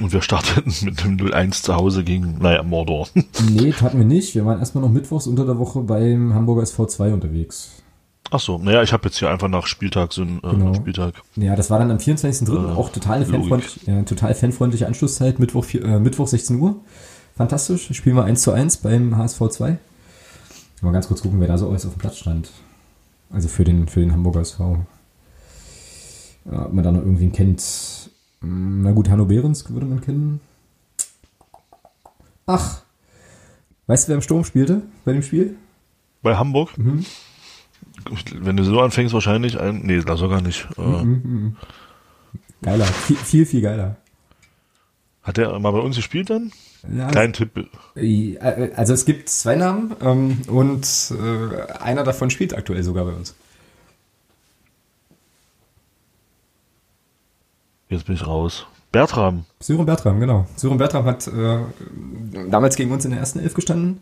Und 0.02 0.12
wir 0.12 0.22
starteten 0.22 0.74
mit 0.84 1.04
einem 1.04 1.18
0-1 1.18 1.64
zu 1.64 1.76
Hause 1.76 2.04
gegen, 2.04 2.38
naja, 2.40 2.64
Mordor. 2.64 3.08
Nee, 3.50 3.72
taten 3.72 3.98
wir 4.00 4.06
nicht. 4.06 4.34
Wir 4.36 4.46
waren 4.46 4.60
erstmal 4.60 4.84
noch 4.84 4.92
mittwochs 4.92 5.28
unter 5.28 5.46
der 5.46 5.58
Woche 5.60 5.82
beim 5.82 6.34
Hamburger 6.34 6.64
SV2 6.64 7.14
unterwegs. 7.14 7.72
Ach 8.32 8.40
so, 8.40 8.58
naja, 8.58 8.82
ich 8.82 8.94
habe 8.94 9.06
jetzt 9.06 9.18
hier 9.20 9.30
einfach 9.30 9.48
nach 9.50 9.68
Spieltag 9.68 10.12
so 10.14 10.24
einen 10.24 10.40
äh, 10.44 10.50
Genau. 10.50 10.74
Spieltag. 10.74 11.14
Ja, 11.36 11.56
das 11.56 11.70
war 11.70 11.78
dann 11.78 11.92
am 11.92 11.98
24.03. 11.98 12.52
Äh, 12.72 12.76
auch 12.76 12.90
total 12.90 13.24
fanfreundlich, 13.26 13.80
ja, 13.86 14.02
total 14.04 14.34
fanfreundliche 14.34 14.88
Anschlusszeit, 14.88 15.38
Mittwoch, 15.40 15.66
vier- 15.66 15.84
äh, 15.86 16.00
Mittwoch 16.00 16.28
16 16.28 16.60
Uhr. 16.60 16.78
Fantastisch. 17.36 17.90
Spielen 17.94 18.16
wir 18.16 18.24
1 18.24 18.42
zu 18.42 18.52
1 18.52 18.78
beim 18.78 19.16
HSV 19.18 19.50
2. 19.50 19.78
Mal 20.82 20.92
ganz 20.92 21.08
kurz 21.08 21.22
gucken, 21.22 21.40
wer 21.40 21.48
da 21.48 21.58
so 21.58 21.70
alles 21.70 21.86
auf 21.86 21.94
dem 21.94 22.00
Platz 22.00 22.18
stand. 22.18 22.50
Also 23.32 23.48
für 23.48 23.64
den, 23.64 23.88
für 23.88 24.00
den 24.00 24.12
Hamburger 24.12 24.42
SV. 24.42 24.80
Ja, 26.52 26.66
ob 26.66 26.74
man 26.74 26.84
da 26.84 26.92
noch 26.92 27.02
irgendwen 27.02 27.32
kennt. 27.32 28.03
Na 28.44 28.92
gut, 28.92 29.10
Hanno 29.10 29.26
Behrens 29.26 29.70
würde 29.72 29.86
man 29.86 30.02
kennen. 30.02 30.42
Ach, 32.46 32.82
weißt 33.88 34.06
du, 34.06 34.10
wer 34.10 34.16
im 34.18 34.22
Sturm 34.22 34.44
spielte 34.44 34.82
bei 35.06 35.14
dem 35.14 35.24
Spiel? 35.24 35.56
Bei 36.22 36.36
Hamburg? 36.36 36.78
Mhm. 36.78 37.06
Wenn 38.34 38.58
du 38.58 38.64
so 38.64 38.82
anfängst, 38.82 39.14
wahrscheinlich 39.14 39.60
ein. 39.60 39.82
Nee, 39.84 40.02
das 40.02 40.20
sogar 40.20 40.42
nicht. 40.42 40.68
Äh, 40.78 40.82
Mhm, 40.82 41.22
mhm. 41.24 41.56
Geiler, 42.62 42.86
viel, 42.86 43.16
viel, 43.18 43.46
viel 43.46 43.62
geiler. 43.62 43.98
Hat 45.22 45.38
der 45.38 45.58
mal 45.60 45.72
bei 45.72 45.80
uns 45.80 45.96
gespielt 45.96 46.30
dann? 46.30 46.52
Ja, 46.94 47.08
Kleinen 47.08 47.32
Tipp. 47.34 47.70
äh, 47.96 48.38
Also 48.76 48.94
es 48.94 49.06
gibt 49.06 49.30
zwei 49.30 49.56
Namen 49.56 49.96
ähm, 50.02 50.42
und 50.48 51.14
äh, 51.18 51.72
einer 51.82 52.04
davon 52.04 52.30
spielt 52.30 52.54
aktuell 52.54 52.84
sogar 52.84 53.06
bei 53.06 53.14
uns. 53.14 53.36
Jetzt 57.94 58.08
bin 58.08 58.16
ich 58.16 58.26
raus. 58.26 58.66
Bertram. 58.92 59.46
Sören 59.60 59.86
Bertram, 59.86 60.20
genau. 60.20 60.48
Sören 60.56 60.80
Bertram 60.80 61.06
hat 61.06 61.28
äh, 61.28 61.60
damals 62.50 62.76
gegen 62.76 62.92
uns 62.92 63.06
in 63.06 63.12
der 63.12 63.20
ersten 63.20 63.38
Elf 63.38 63.54
gestanden 63.54 64.00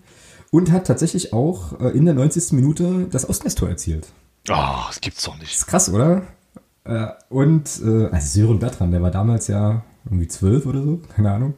und 0.50 0.72
hat 0.72 0.88
tatsächlich 0.88 1.34
auch 1.34 1.78
äh, 1.82 1.90
in 1.90 2.06
der 2.06 2.14
90. 2.14 2.54
Minute 2.54 3.08
das 3.12 3.26
Ausgleichstor 3.26 3.68
erzielt. 3.68 4.08
Ah, 4.48 4.86
das 4.88 5.02
gibt's 5.02 5.24
doch 5.24 5.38
nicht. 5.38 5.54
ist 5.54 5.68
krass, 5.68 5.90
oder? 5.90 6.22
Äh, 6.86 7.08
und 7.30 7.82
äh, 7.86 8.06
also 8.12 8.42
Sören 8.42 8.60
Bertram, 8.60 8.92
der 8.92 9.02
war 9.02 9.12
damals 9.12 9.50
ja 9.50 9.84
irgendwie 10.06 10.30
zwölf 10.30 10.66
oder 10.66 10.82
so, 10.82 11.02
keine 11.14 11.32
Ahnung. 11.32 11.54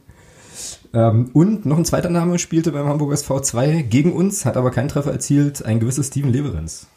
Ähm, 0.92 1.30
und 1.34 1.66
noch 1.66 1.78
ein 1.78 1.84
zweiter 1.84 2.10
Name 2.10 2.40
spielte 2.40 2.72
beim 2.72 2.88
Hamburger 2.88 3.14
SV 3.14 3.40
2 3.40 3.82
gegen 3.82 4.12
uns, 4.12 4.44
hat 4.44 4.56
aber 4.56 4.72
keinen 4.72 4.88
Treffer 4.88 5.12
erzielt, 5.12 5.64
ein 5.64 5.78
gewisser 5.78 6.02
Steven 6.02 6.32
Leverenz. 6.32 6.88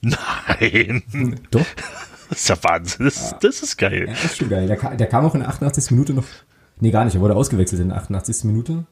Nein. 0.00 1.02
Doch, 1.50 1.66
Das 2.30 2.40
ist 2.40 2.48
ja 2.48 2.56
Wahnsinn. 2.62 3.04
Das, 3.04 3.34
das 3.40 3.62
ist 3.62 3.76
geil. 3.76 4.06
ja, 4.06 4.14
ist 4.14 4.38
schon 4.38 4.48
geil. 4.48 4.66
Der, 4.66 4.76
der 4.96 5.06
kam 5.06 5.24
auch 5.24 5.34
in 5.34 5.40
der 5.40 5.50
88. 5.50 5.90
Minute 5.90 6.14
noch. 6.14 6.24
Nee, 6.80 6.90
gar 6.90 7.04
nicht, 7.04 7.14
er 7.14 7.20
wurde 7.20 7.36
ausgewechselt 7.36 7.82
in 7.82 7.88
der 7.88 7.98
88. 7.98 8.44
Minute 8.44 8.86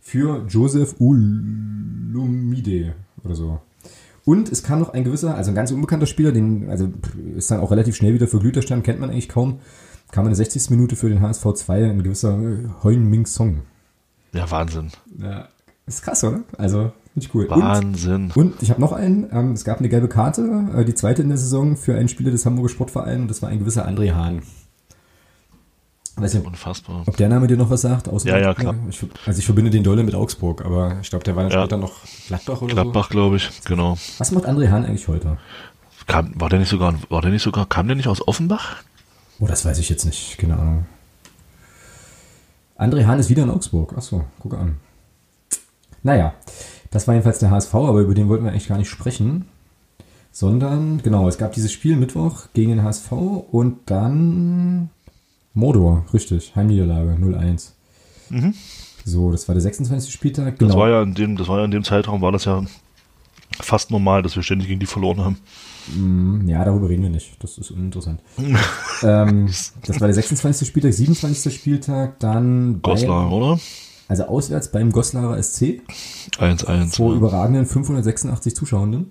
für 0.00 0.44
Joseph 0.48 0.96
Ulumide 0.98 2.94
oder 3.22 3.34
so. 3.36 3.60
Und 4.24 4.50
es 4.50 4.62
kam 4.62 4.80
noch 4.80 4.94
ein 4.94 5.04
gewisser, 5.04 5.34
also 5.36 5.50
ein 5.50 5.54
ganz 5.54 5.70
unbekannter 5.70 6.06
Spieler, 6.06 6.32
den, 6.32 6.70
also 6.70 6.92
ist 7.36 7.50
dann 7.50 7.60
auch 7.60 7.70
relativ 7.70 7.96
schnell 7.96 8.14
wieder 8.14 8.26
für 8.28 8.38
Glüterstern, 8.38 8.82
kennt 8.82 9.00
man 9.00 9.10
eigentlich 9.10 9.28
kaum. 9.28 9.60
Kam 10.10 10.24
in 10.26 10.30
der 10.30 10.36
60. 10.36 10.70
Minute 10.70 10.96
für 10.96 11.08
den 11.08 11.20
HSV 11.20 11.54
2 11.54 11.90
ein 11.90 12.02
gewisser 12.02 12.38
äh, 12.38 12.68
Heun 12.82 13.04
Ming 13.08 13.26
Song. 13.26 13.62
Ja, 14.32 14.50
Wahnsinn. 14.50 14.90
Ja. 15.18 15.48
Ist 15.86 16.02
krass, 16.02 16.22
oder? 16.24 16.42
Also, 16.58 16.92
finde 17.12 17.26
ich 17.26 17.34
cool. 17.34 17.46
Und, 17.46 17.60
Wahnsinn. 17.62 18.30
und 18.34 18.62
ich 18.62 18.70
habe 18.70 18.80
noch 18.80 18.92
einen, 18.92 19.28
ähm, 19.32 19.52
es 19.52 19.64
gab 19.64 19.78
eine 19.78 19.88
gelbe 19.88 20.08
Karte, 20.08 20.68
äh, 20.76 20.84
die 20.84 20.94
zweite 20.94 21.22
in 21.22 21.28
der 21.28 21.38
Saison 21.38 21.76
für 21.76 21.94
einen 21.96 22.08
Spieler 22.08 22.30
des 22.30 22.44
Hamburger 22.46 22.68
Sportvereins 22.70 23.20
und 23.22 23.28
das 23.28 23.42
war 23.42 23.48
ein 23.48 23.58
gewisser 23.58 23.86
André 23.88 24.12
Hahn. 24.14 24.42
Weiß 26.16 26.34
nicht, 26.34 26.46
Unfassbar. 26.46 27.04
ob 27.06 27.16
der 27.16 27.30
Name 27.30 27.46
dir 27.46 27.56
noch 27.56 27.70
was 27.70 27.80
sagt? 27.80 28.06
Außer 28.08 28.28
Ja, 28.28 28.38
ja, 28.38 28.54
klar. 28.54 28.74
Ich, 28.90 29.02
also 29.26 29.38
ich 29.38 29.44
verbinde 29.46 29.70
den 29.70 29.82
Dolle 29.82 30.02
mit 30.02 30.14
Augsburg, 30.14 30.62
aber 30.64 30.98
ich 31.00 31.08
glaube, 31.08 31.24
der 31.24 31.36
war 31.36 31.44
dann 31.44 31.52
Ja. 31.52 31.60
später 31.62 31.78
noch 31.78 31.92
Gladbach 32.28 32.60
oder 32.60 32.74
Gladbach, 32.74 33.08
glaube 33.08 33.36
ich. 33.36 33.50
Genau. 33.64 33.94
so. 33.94 34.00
Was 34.18 34.30
macht 34.30 34.44
André 34.46 34.68
Hahn 34.70 34.84
eigentlich 34.84 35.08
heute? 35.08 35.38
Kam, 36.06 36.38
war 36.38 36.50
der 36.50 36.58
nicht 36.58 36.68
sogar, 36.68 36.94
war 37.08 37.22
der 37.22 37.30
nicht 37.30 37.42
sogar, 37.42 37.64
kam 37.66 37.86
der 37.86 37.96
nicht 37.96 38.08
aus 38.08 38.26
Offenbach? 38.28 38.82
Oh, 39.40 39.46
das 39.46 39.64
weiß 39.64 39.78
ich 39.78 39.88
jetzt 39.88 40.04
nicht, 40.04 40.36
keine 40.36 40.58
Ahnung. 40.58 40.86
André 42.76 43.06
Hahn 43.06 43.18
ist 43.18 43.30
wieder 43.30 43.44
in 43.44 43.50
Augsburg. 43.50 43.94
Achso, 43.96 44.24
guck 44.38 44.54
an. 44.54 44.76
Naja, 46.02 46.34
das 46.92 47.08
war 47.08 47.14
jedenfalls 47.14 47.40
der 47.40 47.50
HSV, 47.50 47.74
aber 47.74 48.00
über 48.00 48.14
den 48.14 48.28
wollten 48.28 48.44
wir 48.44 48.52
eigentlich 48.52 48.68
gar 48.68 48.78
nicht 48.78 48.90
sprechen. 48.90 49.46
Sondern, 50.30 51.02
genau, 51.02 51.28
es 51.28 51.36
gab 51.36 51.52
dieses 51.52 51.72
Spiel 51.72 51.96
Mittwoch 51.96 52.44
gegen 52.54 52.70
den 52.70 52.82
HSV 52.84 53.12
und 53.12 53.78
dann 53.86 54.88
Mordor, 55.52 56.06
richtig, 56.14 56.54
Heimniederlage 56.56 57.18
0-1. 57.20 57.72
So, 59.04 59.30
das 59.30 59.46
war 59.48 59.54
der 59.54 59.60
26. 59.62 60.12
Spieltag. 60.12 60.58
Genau. 60.58 60.68
Das 60.70 60.78
war 60.78 60.88
ja 60.88 61.02
in 61.02 61.12
dem, 61.14 61.36
das 61.36 61.48
war 61.48 61.58
ja 61.58 61.64
in 61.64 61.70
dem 61.70 61.84
Zeitraum, 61.84 62.22
war 62.22 62.32
das 62.32 62.46
ja 62.46 62.64
fast 63.60 63.90
normal, 63.90 64.22
dass 64.22 64.36
wir 64.36 64.42
ständig 64.42 64.68
gegen 64.68 64.80
die 64.80 64.86
verloren 64.86 65.20
haben. 65.20 65.38
Mm, 65.94 66.48
Ja, 66.48 66.64
darüber 66.64 66.88
reden 66.88 67.02
wir 67.02 67.10
nicht. 67.10 67.32
Das 67.40 67.58
ist 67.58 67.70
uninteressant. 67.70 68.20
ähm, 69.02 69.48
das 69.84 70.00
war 70.00 70.08
der 70.08 70.14
26. 70.14 70.66
Spieltag, 70.66 70.94
27. 70.94 71.54
Spieltag, 71.54 72.18
dann 72.20 72.80
Goslar, 72.80 73.30
oder? 73.30 73.60
Also 74.12 74.24
auswärts 74.24 74.68
beim 74.68 74.92
Goslarer 74.92 75.42
SC 75.42 75.80
1-1. 76.38 76.94
vor 76.94 77.10
ja. 77.10 77.16
überragenden 77.16 77.66
586 77.66 78.54
Zuschauenden. 78.54 79.10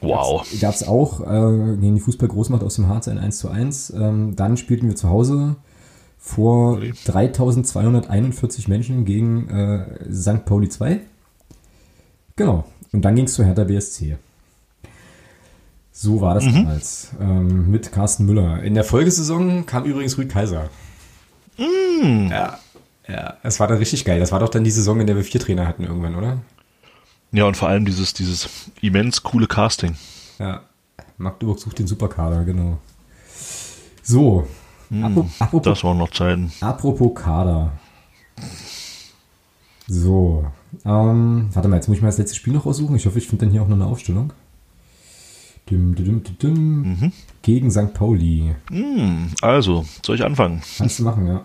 Wow. 0.00 0.46
Gab 0.60 0.74
es 0.74 0.86
auch 0.86 1.20
äh, 1.20 1.76
gegen 1.76 1.96
die 1.96 2.00
Fußball-Großmacht 2.00 2.62
aus 2.62 2.76
dem 2.76 2.88
Harz 2.88 3.08
ein 3.08 3.18
1 3.18 3.38
zu 3.38 3.50
1. 3.50 3.90
Ähm, 3.90 4.36
dann 4.36 4.56
spielten 4.56 4.88
wir 4.88 4.96
zu 4.96 5.08
Hause 5.08 5.56
vor 6.18 6.78
Okay. 6.78 6.92
3241 7.06 8.68
Menschen 8.68 9.04
gegen 9.04 9.48
äh, 9.48 10.12
St. 10.12 10.44
Pauli 10.44 10.68
2. 10.68 11.00
Genau. 12.36 12.64
Und 12.92 13.04
dann 13.04 13.16
ging 13.16 13.26
es 13.26 13.34
zu 13.34 13.44
Hertha 13.44 13.64
BSC. 13.64 14.16
So 15.92 16.20
war 16.22 16.34
das 16.34 16.44
damals. 16.44 17.10
Ähm, 17.20 17.70
mit 17.70 17.92
Carsten 17.92 18.24
Müller. 18.24 18.62
In 18.62 18.74
der 18.74 18.84
Folgesaison 18.84 19.66
kam 19.66 19.84
übrigens 19.84 20.16
Rüd 20.16 20.30
Kaiser. 20.30 20.70
Ja. 22.30 22.58
Ja, 23.08 23.34
es 23.42 23.58
war 23.60 23.66
dann 23.66 23.78
richtig 23.78 24.04
geil. 24.04 24.20
Das 24.20 24.30
war 24.32 24.38
doch 24.40 24.48
dann 24.48 24.64
die 24.64 24.70
Saison, 24.70 25.00
in 25.00 25.06
der 25.06 25.16
wir 25.16 25.24
vier 25.24 25.40
Trainer 25.40 25.66
hatten 25.66 25.84
irgendwann, 25.84 26.14
oder? 26.14 26.38
Ja, 27.32 27.44
und 27.44 27.56
vor 27.56 27.68
allem 27.68 27.84
dieses, 27.84 28.12
dieses 28.14 28.48
immens 28.80 29.22
coole 29.22 29.46
Casting. 29.46 29.96
Ja. 30.38 30.62
Magdeburg 31.18 31.58
sucht 31.60 31.78
den 31.78 31.86
Superkader, 31.86 32.44
genau. 32.44 32.78
So. 34.02 34.46
Apro- 34.92 35.28
apropos, 35.38 35.62
Das 35.74 35.84
waren 35.84 35.98
noch 35.98 36.10
Zeiten. 36.10 36.52
apropos 36.60 37.12
Kader. 37.14 37.72
So. 39.86 40.46
Ähm, 40.84 41.48
warte 41.52 41.68
mal, 41.68 41.76
jetzt 41.76 41.88
muss 41.88 41.96
ich 41.96 42.02
mal 42.02 42.08
das 42.08 42.18
letzte 42.18 42.36
Spiel 42.36 42.52
noch 42.52 42.66
raussuchen. 42.66 42.96
Ich 42.96 43.06
hoffe, 43.06 43.18
ich 43.18 43.26
finde 43.26 43.44
dann 43.46 43.52
hier 43.52 43.62
auch 43.62 43.68
noch 43.68 43.76
eine 43.76 43.86
Aufstellung. 43.86 44.32
Dim, 45.68 45.94
dim, 45.94 46.22
dim, 46.24 46.38
dim. 46.38 47.12
Gegen 47.42 47.70
St. 47.70 47.94
Pauli. 47.94 48.54
Hm, 48.70 49.28
also, 49.42 49.84
soll 50.04 50.16
ich 50.16 50.24
anfangen? 50.24 50.62
Kannst 50.78 50.98
du 50.98 51.04
machen, 51.04 51.26
ja. 51.26 51.44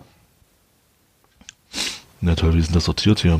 Na 2.21 2.35
toll, 2.35 2.53
wie 2.53 2.59
ist 2.59 2.67
denn 2.67 2.75
das 2.75 2.85
sortiert 2.85 3.19
hier? 3.19 3.39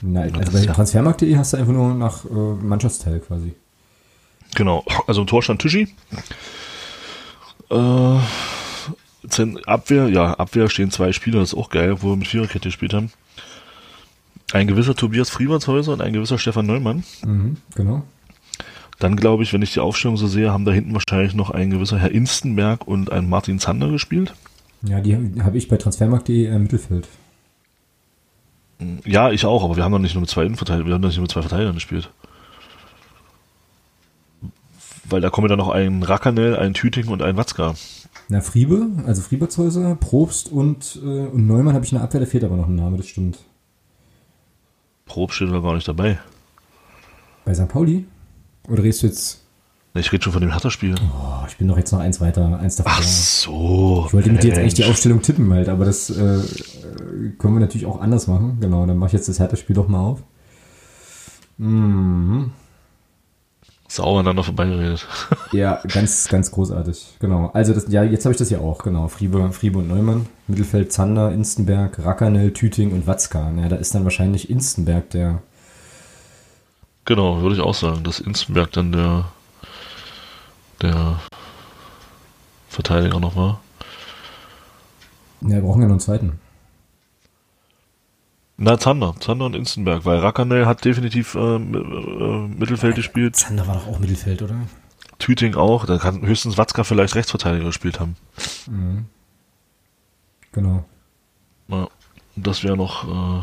Nein, 0.00 0.34
also 0.34 0.52
bei 0.52 0.66
transfermarkt.de 0.66 1.36
hast 1.36 1.52
du 1.52 1.58
einfach 1.58 1.72
nur 1.72 1.94
nach 1.94 2.24
äh, 2.24 2.28
Mannschaftsteil 2.28 3.20
quasi. 3.20 3.54
Genau, 4.54 4.84
also 5.06 5.22
im 5.22 5.26
Tor 5.26 5.42
stand 5.42 5.62
Tischi. 5.62 5.88
Äh, 7.70 8.18
Abwehr, 9.66 10.08
ja, 10.08 10.34
Abwehr 10.34 10.68
stehen 10.68 10.90
zwei 10.90 11.12
Spieler, 11.12 11.40
das 11.40 11.52
ist 11.52 11.58
auch 11.58 11.70
geil, 11.70 12.02
wo 12.02 12.10
wir 12.10 12.16
mit 12.16 12.26
Viererkette 12.26 12.68
gespielt 12.68 12.92
haben. 12.92 13.12
Ein 14.52 14.66
gewisser 14.66 14.94
Tobias 14.94 15.30
Friebertshäuser 15.30 15.92
und 15.92 16.02
ein 16.02 16.12
gewisser 16.12 16.36
Stefan 16.36 16.66
Neumann. 16.66 17.04
Mhm, 17.24 17.56
genau. 17.74 18.02
Dann 18.98 19.16
glaube 19.16 19.42
ich, 19.42 19.52
wenn 19.52 19.62
ich 19.62 19.72
die 19.72 19.80
Aufstellung 19.80 20.16
so 20.16 20.26
sehe, 20.26 20.52
haben 20.52 20.64
da 20.64 20.72
hinten 20.72 20.92
wahrscheinlich 20.92 21.34
noch 21.34 21.50
ein 21.50 21.70
gewisser 21.70 21.98
Herr 21.98 22.10
Instenberg 22.10 22.86
und 22.86 23.10
ein 23.10 23.28
Martin 23.28 23.58
Zander 23.58 23.88
gespielt. 23.88 24.34
Ja, 24.82 25.00
die 25.00 25.16
habe 25.42 25.56
ich 25.56 25.68
bei 25.68 25.76
transfermarkt.de 25.76 26.46
im 26.46 26.62
Mittelfeld. 26.62 27.08
Ja, 29.04 29.30
ich 29.30 29.44
auch, 29.44 29.64
aber 29.64 29.76
wir 29.76 29.84
haben 29.84 29.92
doch 29.92 29.98
nicht 29.98 30.14
nur 30.14 30.22
mit 30.22 30.30
zwei 30.30 30.44
Innenverteidigern, 30.44 30.86
wir 30.86 30.94
haben 30.94 31.02
doch 31.02 31.08
nicht 31.08 31.16
nur 31.16 31.24
mit 31.24 31.32
zwei 31.32 31.42
Verteidigern 31.42 31.74
gespielt. 31.74 32.10
Weil 35.04 35.20
da 35.20 35.30
kommen 35.30 35.46
ja 35.46 35.50
dann 35.50 35.58
noch 35.58 35.70
ein 35.70 36.02
Rakanel, 36.02 36.56
ein 36.56 36.74
Tüting 36.74 37.08
und 37.08 37.22
ein 37.22 37.36
Watzka. 37.36 37.74
Na, 38.28 38.40
Friebe, 38.40 38.86
also 39.06 39.20
Friebertshäuser, 39.20 39.96
Probst 39.96 40.50
und, 40.50 40.98
äh, 41.02 41.26
und 41.26 41.46
Neumann 41.46 41.74
habe 41.74 41.84
ich 41.84 41.92
in 41.92 41.98
der 41.98 42.04
Abwehr, 42.04 42.20
da 42.20 42.26
fehlt 42.26 42.44
aber 42.44 42.56
noch 42.56 42.68
ein 42.68 42.76
Name, 42.76 42.96
das 42.96 43.06
stimmt. 43.06 43.38
Prob 45.04 45.32
steht 45.32 45.50
da 45.50 45.60
gar 45.60 45.74
nicht 45.74 45.88
dabei. 45.88 46.18
Bei 47.44 47.52
St. 47.54 47.68
Pauli? 47.68 48.06
Oder 48.68 48.82
redest 48.82 49.02
du 49.02 49.08
jetzt, 49.08 49.41
Ich 49.94 50.10
rede 50.10 50.24
schon 50.24 50.32
von 50.32 50.40
dem 50.40 50.52
Hertha-Spiel. 50.52 50.94
oh, 50.94 51.44
ich 51.46 51.58
bin 51.58 51.68
doch 51.68 51.76
jetzt 51.76 51.92
noch 51.92 52.00
eins 52.00 52.20
weiter, 52.20 52.58
eins 52.58 52.76
davor. 52.76 52.92
Ach 52.96 53.02
so. 53.02 54.04
Ich 54.06 54.14
wollte 54.14 54.32
mit 54.32 54.42
dir 54.42 54.48
jetzt 54.48 54.58
eigentlich 54.58 54.74
die. 54.74 54.84
Aufstellung 54.84 55.20
tippen 55.20 55.52
halt, 55.52 55.68
aber 55.68 55.84
das 55.84 56.08
äh, 56.08 56.22
äh, 56.22 56.42
können 57.38 57.54
wir 57.54 57.60
natürlich 57.60 57.86
auch 57.86 58.00
anders 58.00 58.26
machen. 58.26 58.58
Genau, 58.60 58.86
dann 58.86 58.96
mache 58.96 59.08
ich 59.08 59.12
jetzt 59.12 59.28
das 59.28 59.38
Hertha-Spiel 59.38 59.76
doch 59.76 59.88
mal 59.88 60.00
auf. 60.00 60.22
Mhm. 61.58 62.52
Sauer 63.86 64.20
aneinander 64.20 64.44
vorbeigeredet. 64.44 65.06
Ja, 65.52 65.82
ganz, 65.86 66.28
ganz 66.28 66.50
großartig. 66.50 67.18
Genau. 67.20 67.50
Also 67.52 67.74
das, 67.74 67.84
ja, 67.88 68.02
jetzt 68.02 68.24
habe 68.24 68.32
ich 68.32 68.38
das 68.38 68.48
ja 68.48 68.58
auch, 68.58 68.82
genau. 68.82 69.08
Friebe, 69.08 69.52
Friebe 69.52 69.80
und 69.80 69.88
Neumann. 69.88 70.24
Mittelfeld 70.48 70.90
Zander, 70.90 71.30
Instenberg, 71.30 72.02
Rackanel, 72.02 72.54
Tüting 72.54 72.92
und 72.92 73.06
Watzka. 73.06 73.52
Ja, 73.58 73.68
da 73.68 73.76
ist 73.76 73.94
dann 73.94 74.04
wahrscheinlich 74.04 74.48
Instenberg 74.48 75.10
der. 75.10 75.42
genau, 77.04 77.42
würde 77.42 77.56
ich 77.56 77.60
auch 77.60 77.74
sagen, 77.74 78.02
dass 78.02 78.18
Instenberg 78.18 78.72
dann 78.72 78.92
der, 78.92 79.26
der 80.82 81.20
Verteidiger 82.68 83.20
noch 83.20 83.36
war. 83.36 83.60
Ja, 85.42 85.48
wir 85.50 85.60
brauchen 85.60 85.82
ja 85.82 85.88
noch 85.88 85.94
einen 85.94 86.00
zweiten. 86.00 86.40
Na, 88.56 88.78
Zander. 88.78 89.14
Zander 89.18 89.46
und 89.46 89.56
Instenberg, 89.56 90.04
weil 90.04 90.18
Rakanel 90.18 90.66
hat 90.66 90.84
definitiv 90.84 91.34
äh, 91.34 91.56
äh, 91.56 91.58
Mittelfeld 91.58 92.94
gespielt. 92.94 93.34
Zander 93.34 93.66
war 93.66 93.74
doch 93.74 93.88
auch 93.88 93.98
Mittelfeld, 93.98 94.42
oder? 94.42 94.56
Tüting 95.18 95.54
auch. 95.54 95.86
Da 95.86 95.98
kann 95.98 96.22
höchstens 96.22 96.58
Watzka 96.58 96.84
vielleicht 96.84 97.14
Rechtsverteidiger 97.14 97.66
gespielt 97.66 97.98
haben. 97.98 98.16
Genau. 100.52 100.84
Ja, 101.68 101.88
das 102.36 102.62
wäre 102.62 102.76
noch 102.76 103.42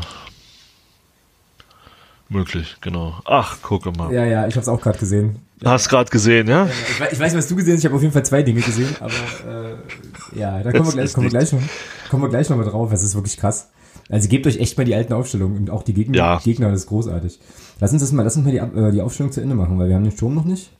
möglich, 2.30 2.76
genau. 2.80 3.14
Ach, 3.24 3.60
gucke 3.62 3.92
mal. 3.92 4.12
Ja, 4.12 4.24
ja, 4.24 4.46
ich 4.46 4.54
habe 4.54 4.62
es 4.62 4.68
auch 4.68 4.80
gerade 4.80 4.98
gesehen. 4.98 5.36
Hast 5.64 5.88
gerade 5.90 6.10
gesehen, 6.10 6.48
ja? 6.48 6.66
Ich 6.66 7.00
weiß, 7.00 7.12
ich 7.12 7.20
weiß, 7.20 7.34
was 7.36 7.48
du 7.48 7.56
gesehen 7.56 7.74
hast. 7.74 7.80
Ich 7.80 7.84
habe 7.84 7.96
auf 7.96 8.00
jeden 8.02 8.14
Fall 8.14 8.24
zwei 8.24 8.42
Dinge 8.42 8.60
gesehen, 8.62 8.96
aber 9.00 9.12
äh, 9.12 10.38
ja, 10.38 10.62
da 10.62 10.72
kommen 10.72 10.86
wir 10.86 10.92
gleich, 10.92 11.12
kommen 11.12 11.26
wir 11.26 11.30
gleich 11.30 11.52
noch. 11.52 11.60
kommen 12.10 12.22
wir 12.22 12.30
gleich 12.30 12.48
nochmal 12.48 12.66
drauf, 12.66 12.90
das 12.90 13.02
ist 13.02 13.14
wirklich 13.14 13.36
krass. 13.36 13.68
Also 14.08 14.28
gebt 14.28 14.46
euch 14.46 14.58
echt 14.58 14.76
mal 14.78 14.84
die 14.84 14.94
alten 14.94 15.12
Aufstellungen 15.12 15.58
und 15.58 15.70
auch 15.70 15.82
die 15.82 15.92
Gegner, 15.94 16.16
Ja. 16.16 16.38
Gegner 16.42 16.70
das 16.70 16.80
ist 16.80 16.86
großartig. 16.86 17.38
Lass 17.78 17.92
uns 17.92 18.00
das 18.02 18.12
mal, 18.12 18.22
lass 18.22 18.36
uns 18.36 18.44
mal 18.46 18.52
die, 18.52 18.58
äh, 18.58 18.90
die 18.92 19.02
Aufstellung 19.02 19.32
zu 19.32 19.40
Ende 19.40 19.54
machen, 19.54 19.78
weil 19.78 19.88
wir 19.88 19.96
haben 19.96 20.04
den 20.04 20.12
Sturm 20.12 20.34
noch 20.34 20.44
nicht. 20.44 20.70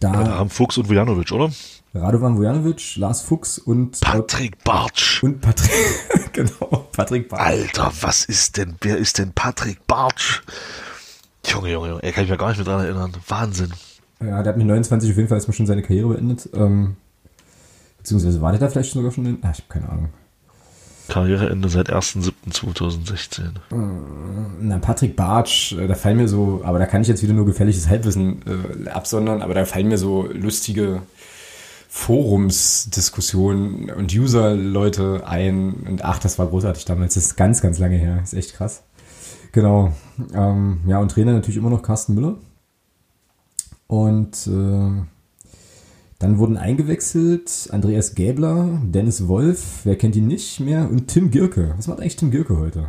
Da 0.00 0.12
Da 0.12 0.38
haben 0.38 0.50
Fuchs 0.50 0.78
und 0.78 0.88
Vujanovic, 0.88 1.30
oder? 1.32 1.50
Radovan 1.94 2.36
Vujanovic, 2.38 2.96
Lars 2.96 3.20
Fuchs 3.22 3.58
und 3.58 4.00
Patrick 4.00 4.62
Bartsch. 4.64 5.22
und 5.22 5.40
Patrick, 5.40 5.70
genau, 6.32 6.88
Patrick 6.92 7.28
Bach. 7.28 7.38
Alter, 7.38 7.92
was 8.00 8.24
ist 8.24 8.56
denn, 8.56 8.76
wer 8.80 8.96
ist 8.96 9.18
denn 9.18 9.32
Patrick 9.32 9.86
Bartsch? 9.86 10.40
Junge, 11.46 11.70
Junge, 11.70 11.88
Junge, 11.88 12.02
ey, 12.02 12.12
kann 12.12 12.24
ich 12.24 12.30
mir 12.30 12.38
gar 12.38 12.48
nicht 12.48 12.58
mehr 12.58 12.64
dran 12.64 12.84
erinnern. 12.84 13.12
Wahnsinn. 13.28 13.72
Ja, 14.20 14.42
der 14.42 14.52
hat 14.52 14.56
mit 14.56 14.66
29 14.66 15.10
auf 15.10 15.16
jeden 15.16 15.28
Fall 15.28 15.36
erstmal 15.38 15.54
schon 15.56 15.66
seine 15.66 15.82
Karriere 15.82 16.08
beendet. 16.08 16.48
Ähm, 16.54 16.96
beziehungsweise 17.98 18.40
war 18.40 18.52
der 18.52 18.60
da 18.60 18.68
vielleicht 18.68 18.92
sogar 18.92 19.10
schon 19.10 19.26
in. 19.26 19.38
Ah, 19.42 19.50
ich 19.50 19.58
habe 19.58 19.68
keine 19.68 19.88
Ahnung. 19.88 20.08
Karriereende 21.08 21.68
seit 21.68 21.92
1.7.2016. 21.92 23.42
Na, 24.60 24.78
Patrick 24.78 25.16
Bartsch, 25.16 25.72
äh, 25.72 25.86
da 25.86 25.94
fallen 25.94 26.16
mir 26.16 26.28
so, 26.28 26.62
aber 26.64 26.78
da 26.78 26.86
kann 26.86 27.02
ich 27.02 27.08
jetzt 27.08 27.22
wieder 27.22 27.34
nur 27.34 27.46
gefährliches 27.46 27.88
Halbwissen 27.88 28.86
äh, 28.86 28.88
absondern, 28.88 29.42
aber 29.42 29.54
da 29.54 29.64
fallen 29.64 29.88
mir 29.88 29.98
so 29.98 30.28
lustige 30.32 31.02
Forumsdiskussionen 31.88 33.90
und 33.90 34.14
User-Leute 34.14 35.26
ein. 35.26 35.74
Und 35.86 36.04
ach, 36.04 36.18
das 36.18 36.38
war 36.38 36.46
großartig 36.46 36.86
damals. 36.86 37.14
Das 37.14 37.26
ist 37.26 37.36
ganz, 37.36 37.60
ganz 37.60 37.78
lange 37.78 37.96
her. 37.96 38.18
Das 38.20 38.32
ist 38.32 38.38
echt 38.38 38.54
krass. 38.54 38.82
Genau. 39.52 39.92
Ähm, 40.32 40.80
ja, 40.86 40.98
und 41.00 41.10
Trainer 41.10 41.32
natürlich 41.32 41.58
immer 41.58 41.68
noch 41.68 41.82
Carsten 41.82 42.14
Müller. 42.14 42.36
Und 43.88 44.46
äh, 44.46 45.02
dann 46.22 46.38
wurden 46.38 46.56
eingewechselt 46.56 47.68
Andreas 47.72 48.14
Gäbler, 48.14 48.80
Dennis 48.84 49.26
Wolf, 49.26 49.80
wer 49.82 49.96
kennt 49.96 50.14
ihn 50.14 50.28
nicht 50.28 50.60
mehr, 50.60 50.88
und 50.88 51.08
Tim 51.08 51.32
Gierke. 51.32 51.74
Was 51.76 51.88
macht 51.88 51.98
eigentlich 51.98 52.14
Tim 52.14 52.30
Gierke 52.30 52.56
heute? 52.56 52.86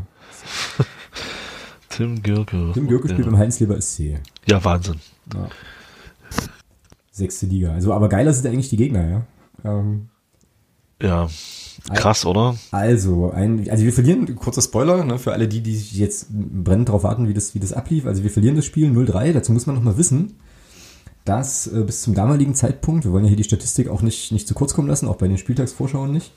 Tim 1.90 2.22
Gürke. 2.22 2.72
Tim 2.76 2.88
Gürke 2.88 3.10
spielt 3.10 3.26
beim 3.26 3.38
Heinzleber 3.40 3.82
SC. 3.82 4.20
Ja, 4.48 4.64
Wahnsinn. 4.64 5.00
Ja. 5.34 5.48
Sechste 7.12 7.48
Liga. 7.48 7.74
Also, 7.74 7.92
aber 7.92 8.08
geiler 8.08 8.34
sind 8.34 8.46
eigentlich 8.46 8.70
die 8.70 8.78
Gegner, 8.78 9.10
ja. 9.10 9.26
Ähm, 9.64 10.10
Ja, 11.02 11.28
krass, 11.92 12.28
oder? 12.28 12.56
also, 12.70 13.32
ein, 13.32 13.68
also 13.68 13.84
wir 13.84 13.94
verlieren, 13.94 14.36
kurzer 14.36 14.62
Spoiler, 14.62 15.04
ne, 15.06 15.18
für 15.18 15.34
alle 15.34 15.48
die, 15.48 15.62
die 15.62 15.76
sich 15.76 15.94
jetzt 15.94 16.28
brennend 16.30 16.90
darauf 16.90 17.02
warten, 17.02 17.28
wie 17.28 17.34
das, 17.34 17.56
wie 17.56 17.60
das 17.60 17.74
ablief. 17.74 18.06
Also 18.06 18.22
wir 18.22 18.30
verlieren 18.30 18.56
das 18.56 18.66
Spiel 18.66 18.92
0-3. 18.92 19.34
Dazu 19.34 19.54
muss 19.54 19.66
man 19.66 19.76
nochmal 19.76 19.98
wissen, 19.98 20.36
dass 21.26 21.68
äh, 21.68 21.84
bis 21.84 22.02
zum 22.02 22.14
damaligen 22.14 22.56
Zeitpunkt, 22.56 23.06
wir 23.06 23.12
wollen 23.12 23.24
ja 23.24 23.30
hier 23.30 23.38
die 23.38 23.44
Statistik 23.44 23.88
auch 23.90 24.02
nicht, 24.02 24.32
nicht 24.32 24.48
zu 24.48 24.54
kurz 24.54 24.74
kommen 24.74 24.88
lassen, 24.88 25.08
auch 25.08 25.18
bei 25.18 25.28
den 25.28 25.38
Spieltagsvorschauen 25.38 26.12
nicht, 26.12 26.32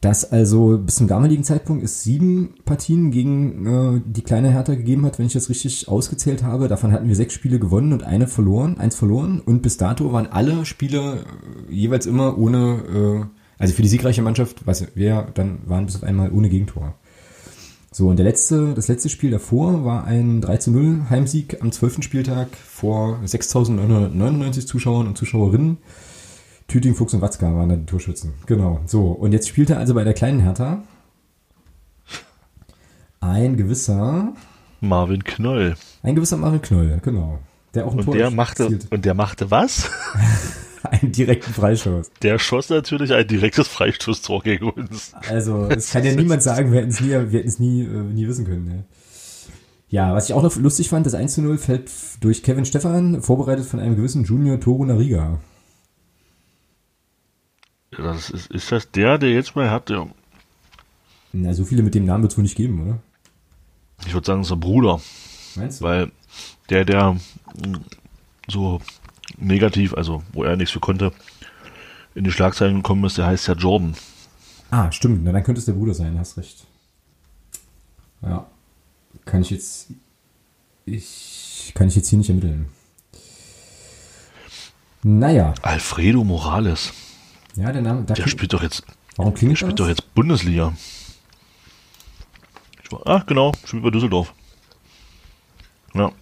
dass 0.00 0.30
also 0.30 0.78
bis 0.78 0.96
zum 0.96 1.08
damaligen 1.08 1.42
Zeitpunkt 1.42 1.82
es 1.82 2.02
sieben 2.02 2.54
Partien 2.64 3.10
gegen 3.10 3.66
äh, 3.66 4.00
die 4.04 4.22
kleine 4.22 4.50
Hertha 4.50 4.74
gegeben 4.74 5.06
hat, 5.06 5.18
wenn 5.18 5.26
ich 5.26 5.32
das 5.32 5.48
richtig 5.48 5.88
ausgezählt 5.88 6.42
habe. 6.42 6.68
Davon 6.68 6.92
hatten 6.92 7.08
wir 7.08 7.16
sechs 7.16 7.34
Spiele 7.34 7.58
gewonnen 7.58 7.92
und 7.92 8.04
eine 8.04 8.28
verloren, 8.28 8.78
eins 8.78 8.94
verloren. 8.94 9.40
Und 9.40 9.62
bis 9.62 9.78
dato 9.78 10.12
waren 10.12 10.26
alle 10.26 10.66
Spiele 10.66 11.24
äh, 11.68 11.72
jeweils 11.72 12.06
immer 12.06 12.36
ohne, 12.38 13.26
äh, 13.26 13.40
also 13.58 13.74
für 13.74 13.82
die 13.82 13.88
siegreiche 13.88 14.22
Mannschaft, 14.22 14.66
was 14.66 14.86
wir 14.94 15.28
dann 15.34 15.60
waren 15.64 15.86
bis 15.86 15.96
auf 15.96 16.04
einmal 16.04 16.30
ohne 16.30 16.50
Gegentor. 16.50 16.94
So, 17.96 18.08
und 18.08 18.18
der 18.18 18.26
letzte, 18.26 18.74
das 18.74 18.88
letzte 18.88 19.08
Spiel 19.08 19.30
davor 19.30 19.86
war 19.86 20.04
ein 20.04 20.42
3 20.42 20.58
zu 20.58 20.70
0 20.70 21.06
Heimsieg 21.08 21.62
am 21.62 21.72
12. 21.72 22.02
Spieltag 22.02 22.48
vor 22.54 23.18
6.999 23.24 24.66
Zuschauern 24.66 25.06
und 25.06 25.16
Zuschauerinnen. 25.16 25.78
Tüting, 26.68 26.94
Fuchs 26.94 27.14
und 27.14 27.22
Watzka 27.22 27.46
waren 27.54 27.70
da 27.70 27.76
die 27.76 27.86
Torschützen. 27.86 28.34
Genau. 28.44 28.80
So, 28.84 29.06
und 29.12 29.32
jetzt 29.32 29.48
spielt 29.48 29.70
er 29.70 29.78
also 29.78 29.94
bei 29.94 30.04
der 30.04 30.12
kleinen 30.12 30.40
Hertha 30.40 30.82
ein 33.20 33.56
gewisser, 33.56 34.34
Marvin 34.82 35.24
Knoll. 35.24 35.74
ein 36.02 36.14
gewisser 36.14 36.36
Marvin 36.36 36.60
Knoll, 36.60 37.00
genau. 37.02 37.38
Der 37.72 37.86
auch 37.86 37.92
ein 37.92 38.00
Und 38.00 38.04
Tor 38.04 38.14
der 38.14 38.30
machte, 38.30 38.64
erzielt. 38.64 38.88
und 38.90 39.06
der 39.06 39.14
machte 39.14 39.50
was? 39.50 39.88
einen 40.92 41.12
direkten 41.12 41.52
Freischuss. 41.52 42.10
Der 42.22 42.38
schoss 42.38 42.68
natürlich 42.68 43.12
ein 43.12 43.26
direktes 43.26 43.68
Freistoßtor 43.68 44.42
gegen 44.42 44.70
uns. 44.70 45.12
Also, 45.28 45.66
es 45.66 45.90
kann 45.90 46.04
ja 46.04 46.14
niemand 46.14 46.42
sagen, 46.42 46.72
wir 46.72 46.80
hätten 46.80 46.90
es 46.90 47.00
nie, 47.00 47.10
wir 47.10 47.38
hätten 47.38 47.48
es 47.48 47.58
nie, 47.58 47.82
äh, 47.82 47.86
nie 47.86 48.26
wissen 48.26 48.46
können. 48.46 48.64
Ne? 48.64 48.84
Ja, 49.88 50.14
was 50.14 50.28
ich 50.28 50.34
auch 50.34 50.42
noch 50.42 50.54
lustig 50.56 50.88
fand, 50.88 51.06
das 51.06 51.14
1 51.14 51.34
zu 51.34 51.42
0 51.42 51.58
fällt 51.58 51.90
durch 52.20 52.42
Kevin 52.42 52.64
Stephan, 52.64 53.22
vorbereitet 53.22 53.66
von 53.66 53.80
einem 53.80 53.96
gewissen 53.96 54.24
Junior 54.24 54.58
Toru 54.58 54.84
Nariga. 54.84 55.38
Das 57.96 58.30
ist, 58.30 58.50
ist 58.50 58.72
das 58.72 58.90
der, 58.90 59.18
der 59.18 59.30
jetzt 59.30 59.54
mal 59.54 59.70
hat? 59.70 59.90
Ja, 59.90 60.06
Na, 61.32 61.54
so 61.54 61.64
viele 61.64 61.82
mit 61.82 61.94
dem 61.94 62.04
Namen 62.04 62.22
wird 62.22 62.32
es 62.32 62.38
wohl 62.38 62.42
nicht 62.42 62.56
geben, 62.56 62.82
oder? 62.82 62.98
ich 64.04 64.12
würde 64.12 64.26
sagen, 64.26 64.44
sein 64.44 64.60
Bruder. 64.60 65.00
Meinst 65.54 65.80
du? 65.80 65.84
Weil 65.84 66.12
der, 66.68 66.84
der 66.84 67.12
mh, 67.12 67.78
so 68.48 68.80
negativ, 69.38 69.94
also 69.94 70.22
wo 70.32 70.44
er 70.44 70.56
nichts 70.56 70.72
für 70.72 70.80
konnte, 70.80 71.12
in 72.14 72.24
die 72.24 72.32
Schlagzeilen 72.32 72.76
gekommen 72.76 73.04
ist, 73.04 73.18
der 73.18 73.26
heißt 73.26 73.48
ja 73.48 73.54
Jordan. 73.54 73.94
Ah, 74.70 74.90
stimmt. 74.90 75.24
Na, 75.24 75.32
dann 75.32 75.44
könnte 75.44 75.58
es 75.58 75.66
der 75.66 75.74
Bruder 75.74 75.94
sein, 75.94 76.18
hast 76.18 76.36
recht. 76.38 76.64
Ja. 78.22 78.46
Kann 79.24 79.42
ich 79.42 79.50
jetzt. 79.50 79.88
Ich. 80.84 81.72
Kann 81.74 81.88
ich 81.88 81.96
jetzt 81.96 82.08
hier 82.08 82.18
nicht 82.18 82.28
ermitteln. 82.28 82.68
Naja. 85.02 85.54
Alfredo 85.62 86.24
Morales. 86.24 86.92
Ja, 87.54 87.72
der 87.72 87.82
Name. 87.82 88.02
Der 88.02 88.28
spielt 88.28 88.52
doch 88.52 88.62
jetzt, 88.62 88.82
warum 89.16 89.32
der 89.32 89.38
klingt 89.38 89.58
spielt 89.58 89.72
das? 89.72 89.78
doch 89.78 89.88
jetzt 89.88 90.14
Bundesliga. 90.14 90.72
War, 92.90 93.00
ach, 93.04 93.26
genau, 93.26 93.52
spielt 93.64 93.82
bei 93.82 93.90
Düsseldorf. 93.90 94.34
Ja, 95.94 96.12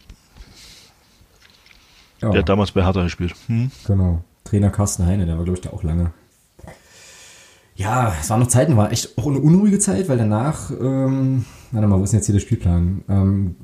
Ja, 2.25 2.31
der 2.31 2.41
hat 2.41 2.49
damals 2.49 2.73
bei 2.73 2.85
Hertha 2.85 3.03
gespielt. 3.03 3.35
Hm? 3.47 3.71
genau. 3.87 4.23
Trainer 4.45 4.71
Carsten 4.71 5.07
Heine, 5.07 5.27
der 5.27 5.37
war, 5.37 5.45
glaube 5.45 5.59
ich, 5.59 5.63
da 5.63 5.71
auch 5.71 5.83
lange. 5.83 6.13
Ja, 7.77 8.15
es 8.21 8.31
waren 8.31 8.41
noch 8.41 8.47
Zeiten, 8.47 8.77
war 8.77 8.93
echt 8.93 9.19
auch 9.19 9.27
eine 9.27 9.41
unruhige 9.41 9.79
Zeit, 9.79 10.09
weil 10.09 10.19
danach, 10.19 10.71
ähm, 10.71 11.45
warte 11.73 11.89
mal, 11.89 11.99
wo 11.99 12.05
ist 12.05 12.13
denn 12.13 12.19
jetzt 12.19 12.27
hier 12.27 12.35
der 12.35 12.41
Spielplan? 12.41 13.03
Ähm, 13.09 13.57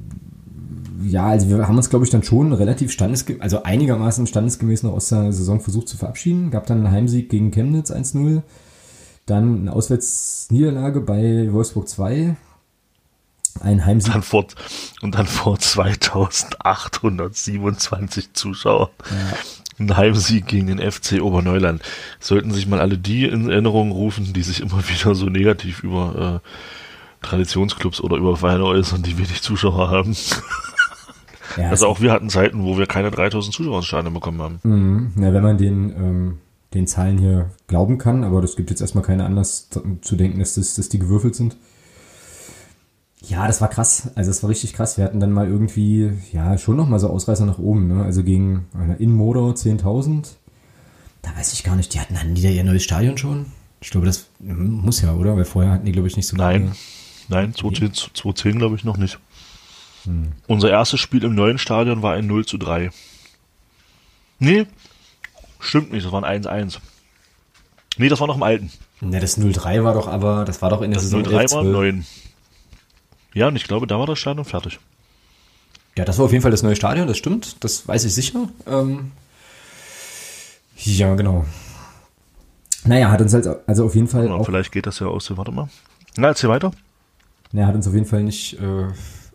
ja, 1.02 1.26
also 1.26 1.48
wir 1.48 1.66
haben 1.66 1.76
uns, 1.76 1.90
glaube 1.90 2.04
ich, 2.04 2.10
dann 2.10 2.22
schon 2.22 2.52
relativ 2.52 2.90
standesgemäß, 2.90 3.40
also 3.40 3.62
einigermaßen 3.62 4.26
standesgemäß 4.26 4.82
noch 4.82 4.94
aus 4.94 5.10
der 5.10 5.32
Saison 5.32 5.60
versucht 5.60 5.88
zu 5.88 5.96
verabschieden. 5.96 6.50
Gab 6.50 6.66
dann 6.66 6.78
einen 6.78 6.90
Heimsieg 6.90 7.30
gegen 7.30 7.52
Chemnitz 7.52 7.90
1-0, 7.90 8.42
dann 9.26 9.60
eine 9.60 9.72
Auswärtsniederlage 9.72 11.00
bei 11.00 11.52
Wolfsburg 11.52 11.88
2, 11.88 12.36
ein 13.60 13.84
Heimsieg, 13.86 14.12
Dann 14.12 14.22
vor, 14.22 14.46
und 15.02 15.14
dann 15.14 15.26
vor 15.26 15.58
2827 15.58 18.32
Zuschauern. 18.32 18.88
Ein 19.78 19.96
Heimsieg 19.96 20.46
gegen 20.46 20.66
den 20.66 20.78
FC 20.78 21.20
Oberneuland. 21.22 21.82
Sollten 22.18 22.52
sich 22.52 22.66
mal 22.66 22.80
alle 22.80 22.98
die 22.98 23.24
in 23.24 23.48
Erinnerung 23.48 23.92
rufen, 23.92 24.32
die 24.32 24.42
sich 24.42 24.60
immer 24.60 24.82
wieder 24.88 25.14
so 25.14 25.26
negativ 25.26 25.82
über 25.82 26.42
äh, 26.42 27.26
Traditionsclubs 27.26 28.00
oder 28.00 28.16
über 28.16 28.36
Vereine 28.36 28.64
äußern, 28.64 29.02
die 29.02 29.16
wenig 29.16 29.42
Zuschauer 29.42 29.90
haben. 29.90 30.14
ja, 31.56 31.70
Also 31.70 31.86
auch 31.86 32.00
wir 32.00 32.12
hatten 32.12 32.28
Zeiten, 32.30 32.62
wo 32.64 32.78
wir 32.78 32.86
keine 32.86 33.10
3000 33.10 33.54
Zuschauer 33.54 33.78
ins 33.78 33.86
Stadion 33.86 34.12
bekommen 34.14 34.40
haben. 34.42 34.60
Mhm. 34.62 35.12
Ja, 35.22 35.32
wenn 35.32 35.42
man 35.42 35.56
den, 35.58 35.90
ähm, 35.96 36.38
den 36.74 36.86
Zahlen 36.86 37.16
hier 37.18 37.50
glauben 37.66 37.96
kann, 37.98 38.22
aber 38.22 38.40
das 38.42 38.56
gibt 38.56 38.70
jetzt 38.70 38.80
erstmal 38.82 39.04
keine 39.04 39.24
Anlass 39.24 39.70
zu- 39.70 39.98
zu 40.02 40.16
denken, 40.16 40.38
dass, 40.40 40.54
das, 40.56 40.74
dass 40.74 40.88
die 40.90 40.98
gewürfelt 40.98 41.34
sind. 41.34 41.56
Ja, 43.26 43.46
das 43.46 43.60
war 43.60 43.68
krass. 43.68 44.10
Also 44.14 44.30
das 44.30 44.42
war 44.42 44.50
richtig 44.50 44.72
krass. 44.72 44.96
Wir 44.96 45.04
hatten 45.04 45.20
dann 45.20 45.32
mal 45.32 45.46
irgendwie, 45.46 46.12
ja, 46.32 46.56
schon 46.56 46.76
noch 46.76 46.88
mal 46.88 46.98
so 46.98 47.10
Ausreißer 47.10 47.44
nach 47.44 47.58
oben, 47.58 47.86
ne? 47.86 48.02
Also 48.04 48.22
gegen 48.22 48.66
äh, 48.74 49.02
in 49.02 49.14
Modo 49.14 49.50
10.000. 49.50 50.26
Da 51.22 51.36
weiß 51.36 51.52
ich 51.52 51.62
gar 51.62 51.76
nicht, 51.76 51.92
die 51.92 52.00
hatten, 52.00 52.18
hatten 52.18 52.34
die 52.34 52.42
da 52.42 52.48
ihr 52.48 52.64
neues 52.64 52.82
Stadion 52.82 53.18
schon? 53.18 53.46
Ich 53.82 53.90
glaube, 53.90 54.06
das 54.06 54.30
mm, 54.38 54.80
muss 54.84 55.02
ja, 55.02 55.14
oder? 55.14 55.36
Weil 55.36 55.44
vorher 55.44 55.72
hatten 55.72 55.84
die, 55.84 55.92
glaube 55.92 56.08
ich, 56.08 56.16
nicht 56.16 56.26
so 56.26 56.36
Nein, 56.36 56.72
nein, 57.28 57.54
2010, 57.54 57.92
2010 58.14 58.58
glaube 58.58 58.76
ich 58.76 58.84
noch 58.84 58.96
nicht. 58.96 59.18
Unser 60.46 60.70
erstes 60.70 61.00
Spiel 61.00 61.24
im 61.24 61.34
neuen 61.34 61.58
Stadion 61.58 62.02
war 62.02 62.14
ein 62.14 62.26
0 62.26 62.46
zu 62.46 62.56
3. 62.56 62.90
Nee, 64.38 64.66
stimmt 65.58 65.92
nicht, 65.92 66.06
das 66.06 66.12
war 66.12 66.24
ein 66.24 66.42
1-1. 66.42 66.78
Nee, 67.98 68.08
das 68.08 68.18
war 68.20 68.26
noch 68.26 68.36
im 68.36 68.42
alten. 68.42 68.70
Ne, 69.02 69.20
das 69.20 69.38
0-3 69.38 69.84
war 69.84 69.94
doch 69.94 70.08
aber, 70.08 70.44
das 70.44 70.62
war 70.62 70.70
doch 70.70 70.80
in 70.80 70.90
der 70.90 71.00
Das 71.00 71.10
Saison 71.10 71.22
0-3 71.22 71.32
war 71.32 71.40
11, 71.40 71.52
im 71.52 71.72
neuen. 71.72 72.06
Ja, 73.34 73.48
und 73.48 73.56
ich 73.56 73.64
glaube, 73.64 73.86
da 73.86 73.98
war 73.98 74.06
das 74.06 74.18
Stadion 74.18 74.44
fertig. 74.44 74.78
Ja, 75.96 76.04
das 76.04 76.18
war 76.18 76.24
auf 76.24 76.32
jeden 76.32 76.42
Fall 76.42 76.50
das 76.50 76.62
neue 76.62 76.76
Stadion, 76.76 77.06
das 77.06 77.18
stimmt. 77.18 77.62
Das 77.64 77.86
weiß 77.86 78.04
ich 78.04 78.14
sicher. 78.14 78.48
Ähm, 78.66 79.12
ja, 80.76 81.14
genau. 81.14 81.44
Naja, 82.84 83.10
hat 83.10 83.20
uns 83.20 83.34
halt, 83.34 83.48
also 83.66 83.84
auf 83.84 83.94
jeden 83.94 84.08
Fall 84.08 84.28
auch, 84.28 84.46
vielleicht 84.46 84.72
geht 84.72 84.86
das 84.86 84.98
ja 85.00 85.06
aus. 85.06 85.30
Warte 85.36 85.52
mal. 85.52 85.68
Na, 86.16 86.28
erzähl 86.28 86.48
weiter. 86.48 86.72
naja, 87.52 87.66
hat 87.66 87.74
uns 87.74 87.86
auf 87.86 87.94
jeden 87.94 88.06
Fall 88.06 88.22
nicht, 88.22 88.54
äh, 88.54 88.86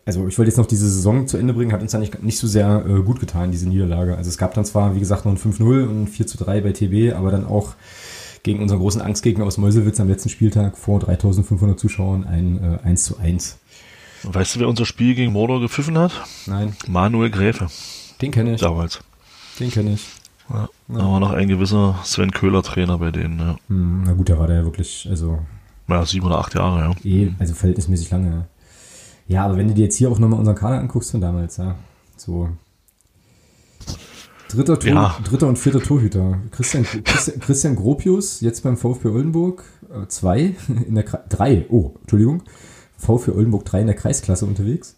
also 0.04 0.26
ich 0.26 0.36
wollte 0.38 0.50
jetzt 0.50 0.58
noch 0.58 0.66
diese 0.66 0.90
Saison 0.90 1.26
zu 1.26 1.36
Ende 1.36 1.54
bringen, 1.54 1.72
hat 1.72 1.80
uns 1.82 1.92
dann 1.92 2.00
nicht, 2.00 2.22
nicht 2.22 2.38
so 2.38 2.46
sehr 2.46 2.84
äh, 2.86 3.02
gut 3.02 3.20
getan, 3.20 3.52
diese 3.52 3.68
Niederlage. 3.68 4.16
Also 4.16 4.28
es 4.28 4.38
gab 4.38 4.54
dann 4.54 4.64
zwar, 4.64 4.94
wie 4.96 5.00
gesagt, 5.00 5.24
noch 5.24 5.32
ein 5.32 5.38
5-0 5.38 5.84
und 5.84 6.02
ein 6.02 6.08
4-3 6.08 6.60
bei 6.60 6.72
TB, 6.72 7.16
aber 7.16 7.30
dann 7.30 7.46
auch 7.46 7.74
gegen 8.42 8.60
unseren 8.60 8.78
großen 8.78 9.00
Angstgegner 9.00 9.44
aus 9.44 9.58
Meuselwitz 9.58 10.00
am 10.00 10.08
letzten 10.08 10.28
Spieltag 10.28 10.76
vor 10.76 11.00
3500 11.00 11.78
Zuschauern 11.78 12.24
ein 12.24 12.78
äh, 12.82 12.86
1 12.86 13.04
zu 13.04 13.18
1. 13.18 13.58
Weißt 14.28 14.56
du, 14.56 14.60
wer 14.60 14.68
unser 14.68 14.84
Spiel 14.86 15.14
gegen 15.14 15.32
Mordor 15.32 15.60
gepfiffen 15.60 15.96
hat? 15.98 16.12
Nein, 16.46 16.76
Manuel 16.88 17.30
Gräfe, 17.30 17.68
den 18.20 18.30
kenne 18.32 18.54
ich. 18.54 18.60
damals. 18.60 19.00
Den 19.60 19.70
kenne 19.70 19.94
ich. 19.94 20.04
Ja. 20.50 20.68
Da 20.88 20.98
war 20.98 21.20
noch 21.20 21.32
ein 21.32 21.48
gewisser 21.48 21.98
Sven 22.04 22.30
Köhler 22.30 22.62
Trainer 22.62 22.98
bei 22.98 23.10
denen. 23.10 23.38
Ja, 23.38 23.56
Hm, 23.68 24.02
na 24.04 24.12
gut, 24.12 24.28
da 24.28 24.38
war 24.38 24.46
der 24.46 24.56
ja 24.56 24.64
wirklich, 24.64 25.06
also 25.10 25.38
ja 25.88 26.04
sieben 26.04 26.26
oder 26.26 26.38
acht 26.38 26.54
Jahre, 26.54 26.80
ja. 27.04 27.10
eh, 27.10 27.32
also 27.38 27.54
verhältnismäßig 27.54 28.10
lange. 28.10 28.30
Ja. 28.30 28.46
Ja, 29.28 29.44
aber 29.44 29.56
wenn 29.56 29.66
du 29.68 29.74
dir 29.74 29.84
jetzt 29.84 29.96
hier 29.96 30.08
auch 30.10 30.18
nochmal 30.20 30.38
unseren 30.38 30.54
Kader 30.56 30.78
anguckst 30.78 31.10
von 31.10 31.20
damals, 31.20 31.56
ja, 31.56 31.74
so 32.16 32.48
dritter, 34.48 34.78
Tor, 34.78 34.88
Ja. 34.92 35.16
dritter 35.24 35.48
und 35.48 35.58
vierter 35.58 35.80
Torhüter. 35.82 36.38
Christian, 36.52 36.84
Christian, 37.04 37.40
Christian 37.40 37.76
Gropius, 37.76 38.40
jetzt 38.40 38.62
beim 38.62 38.76
VfB 38.76 39.08
Oldenburg, 39.08 39.64
äh, 39.92 40.06
zwei 40.08 40.54
in 40.86 40.94
der 40.94 41.06
Kre- 41.06 41.26
drei, 41.28 41.66
oh, 41.70 41.94
Entschuldigung, 42.02 42.42
VfB 42.98 43.32
Oldenburg 43.32 43.64
drei 43.64 43.80
in 43.80 43.86
der 43.86 43.96
Kreisklasse 43.96 44.46
unterwegs. 44.46 44.96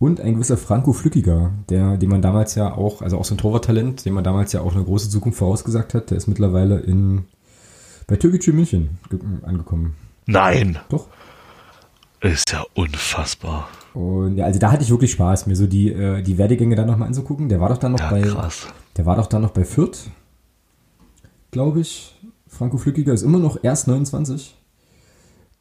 Und 0.00 0.20
ein 0.20 0.34
gewisser 0.34 0.56
Franco 0.56 0.92
Flückiger, 0.92 1.50
der, 1.68 1.96
den 1.96 2.08
man 2.08 2.22
damals 2.22 2.54
ja 2.54 2.72
auch, 2.72 3.02
also 3.02 3.18
auch 3.18 3.24
so 3.24 3.34
ein 3.34 3.38
Torwarttalent, 3.38 4.04
dem 4.04 4.14
man 4.14 4.22
damals 4.22 4.52
ja 4.52 4.60
auch 4.60 4.74
eine 4.74 4.84
große 4.84 5.10
Zukunft 5.10 5.38
vorausgesagt 5.38 5.92
hat, 5.94 6.10
der 6.10 6.18
ist 6.18 6.28
mittlerweile 6.28 6.78
in 6.78 7.24
bei 8.06 8.16
Türkgücü 8.16 8.52
München 8.52 8.98
ge- 9.10 9.18
angekommen. 9.42 9.96
Nein, 10.26 10.78
Doch. 10.88 11.08
ist 12.20 12.52
ja 12.52 12.64
unfassbar. 12.74 13.68
Und 13.92 14.36
ja, 14.36 14.44
also 14.44 14.60
da 14.60 14.70
hatte 14.70 14.84
ich 14.84 14.90
wirklich 14.90 15.10
Spaß, 15.10 15.46
mir 15.46 15.56
so 15.56 15.66
die, 15.66 15.90
äh, 15.92 16.22
die 16.22 16.38
Werdegänge 16.38 16.76
dann 16.76 16.86
nochmal 16.86 17.08
anzugucken. 17.08 17.48
Der 17.48 17.60
war 17.60 17.68
doch 17.68 17.78
dann 17.78 17.92
noch 17.92 17.98
Ja, 18.00 18.10
bei, 18.10 18.22
krass. 18.22 18.68
der 18.96 19.04
war 19.04 19.16
doch 19.16 19.26
dann 19.26 19.42
noch 19.42 19.50
bei 19.50 19.64
Fürth, 19.64 20.10
glaube 21.50 21.80
ich. 21.80 22.14
Franco 22.46 22.78
Flückiger 22.78 23.12
ist 23.12 23.22
immer 23.22 23.38
noch 23.38 23.58
erst 23.62 23.88
29 23.88 24.56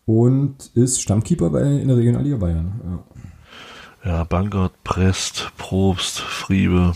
und 0.07 0.71
ist 0.73 1.01
Stammkeeper 1.01 1.49
bei, 1.51 1.61
in 1.61 1.87
der 1.89 1.97
Regionalliga 1.97 2.37
Bayern. 2.37 3.03
Ja. 4.03 4.09
Ja, 4.11 4.23
Bankert, 4.23 4.71
Prest, 4.83 5.51
Probst, 5.57 6.19
Friebe, 6.19 6.93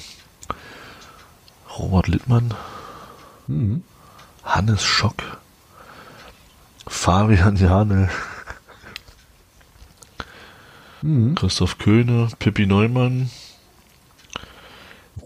Robert 1.77 2.07
Littmann, 2.07 2.53
Mhm. 3.47 3.83
Hannes 4.43 4.83
Schock, 4.83 5.21
Fabian 6.87 7.57
Jane, 7.57 8.09
Mhm. 11.01 11.35
Christoph 11.35 11.77
Köhne, 11.79 12.29
Pippi 12.39 12.65
Neumann, 12.65 13.29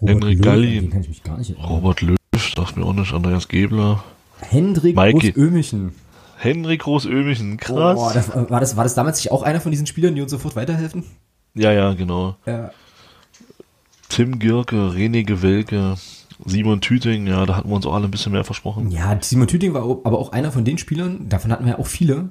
Robert 0.02 0.10
Henrik 0.24 0.38
Löw, 0.39 0.45
Galli. 0.45 0.78
an 0.78 0.84
Den 0.86 0.89
kann 0.91 1.02
ich 1.02 1.10
mich 1.10 1.24
gar 1.24 1.38
nicht 1.38 1.52
erinnern. 1.52 1.69
Robert 1.69 2.02
Löw, 2.02 2.15
darf 2.56 2.76
mir 2.76 2.86
auch 2.86 2.93
nicht, 2.93 3.13
Andreas 3.13 3.48
Gebler, 3.48 4.04
Hendrik. 4.39 4.95
Groß-Ömichen. 4.95 5.93
Henrik 6.46 6.82
Groß-Ömichen, 6.84 7.58
krass. 7.58 7.96
Boah, 7.96 8.14
das, 8.14 8.34
war, 8.34 8.60
das, 8.60 8.78
war 8.78 8.84
das 8.84 8.96
damals 8.96 9.18
nicht 9.18 9.32
auch 9.32 9.44
einer 9.44 9.60
von 9.62 9.72
diesen 9.72 9.88
Spielern, 9.88 10.16
die 10.16 10.22
uns 10.22 10.32
sofort 10.32 10.56
weiterhelfen? 10.56 11.04
Ja, 11.56 11.72
ja, 11.72 11.94
genau. 11.94 12.36
Ja. 12.46 12.72
Tim 14.10 14.40
Gierke, 14.40 14.76
René 14.76 15.24
Gewelke, 15.26 15.96
Simon 16.46 16.82
Tüting, 16.82 17.28
ja, 17.28 17.46
da 17.46 17.58
hatten 17.58 17.70
wir 17.70 17.76
uns 17.76 17.86
auch 17.86 17.94
alle 17.94 18.06
ein 18.06 18.12
bisschen 18.12 18.32
mehr 18.32 18.44
versprochen. 18.44 18.92
Ja, 18.92 19.18
Simon 19.22 19.48
Tüting 19.48 19.74
war 19.74 19.82
aber 19.82 20.20
auch 20.20 20.32
einer 20.32 20.52
von 20.52 20.64
den 20.64 20.78
Spielern, 20.78 21.28
davon 21.28 21.52
hatten 21.52 21.66
wir 21.66 21.74
ja 21.74 21.80
auch 21.80 21.88
viele, 21.88 22.30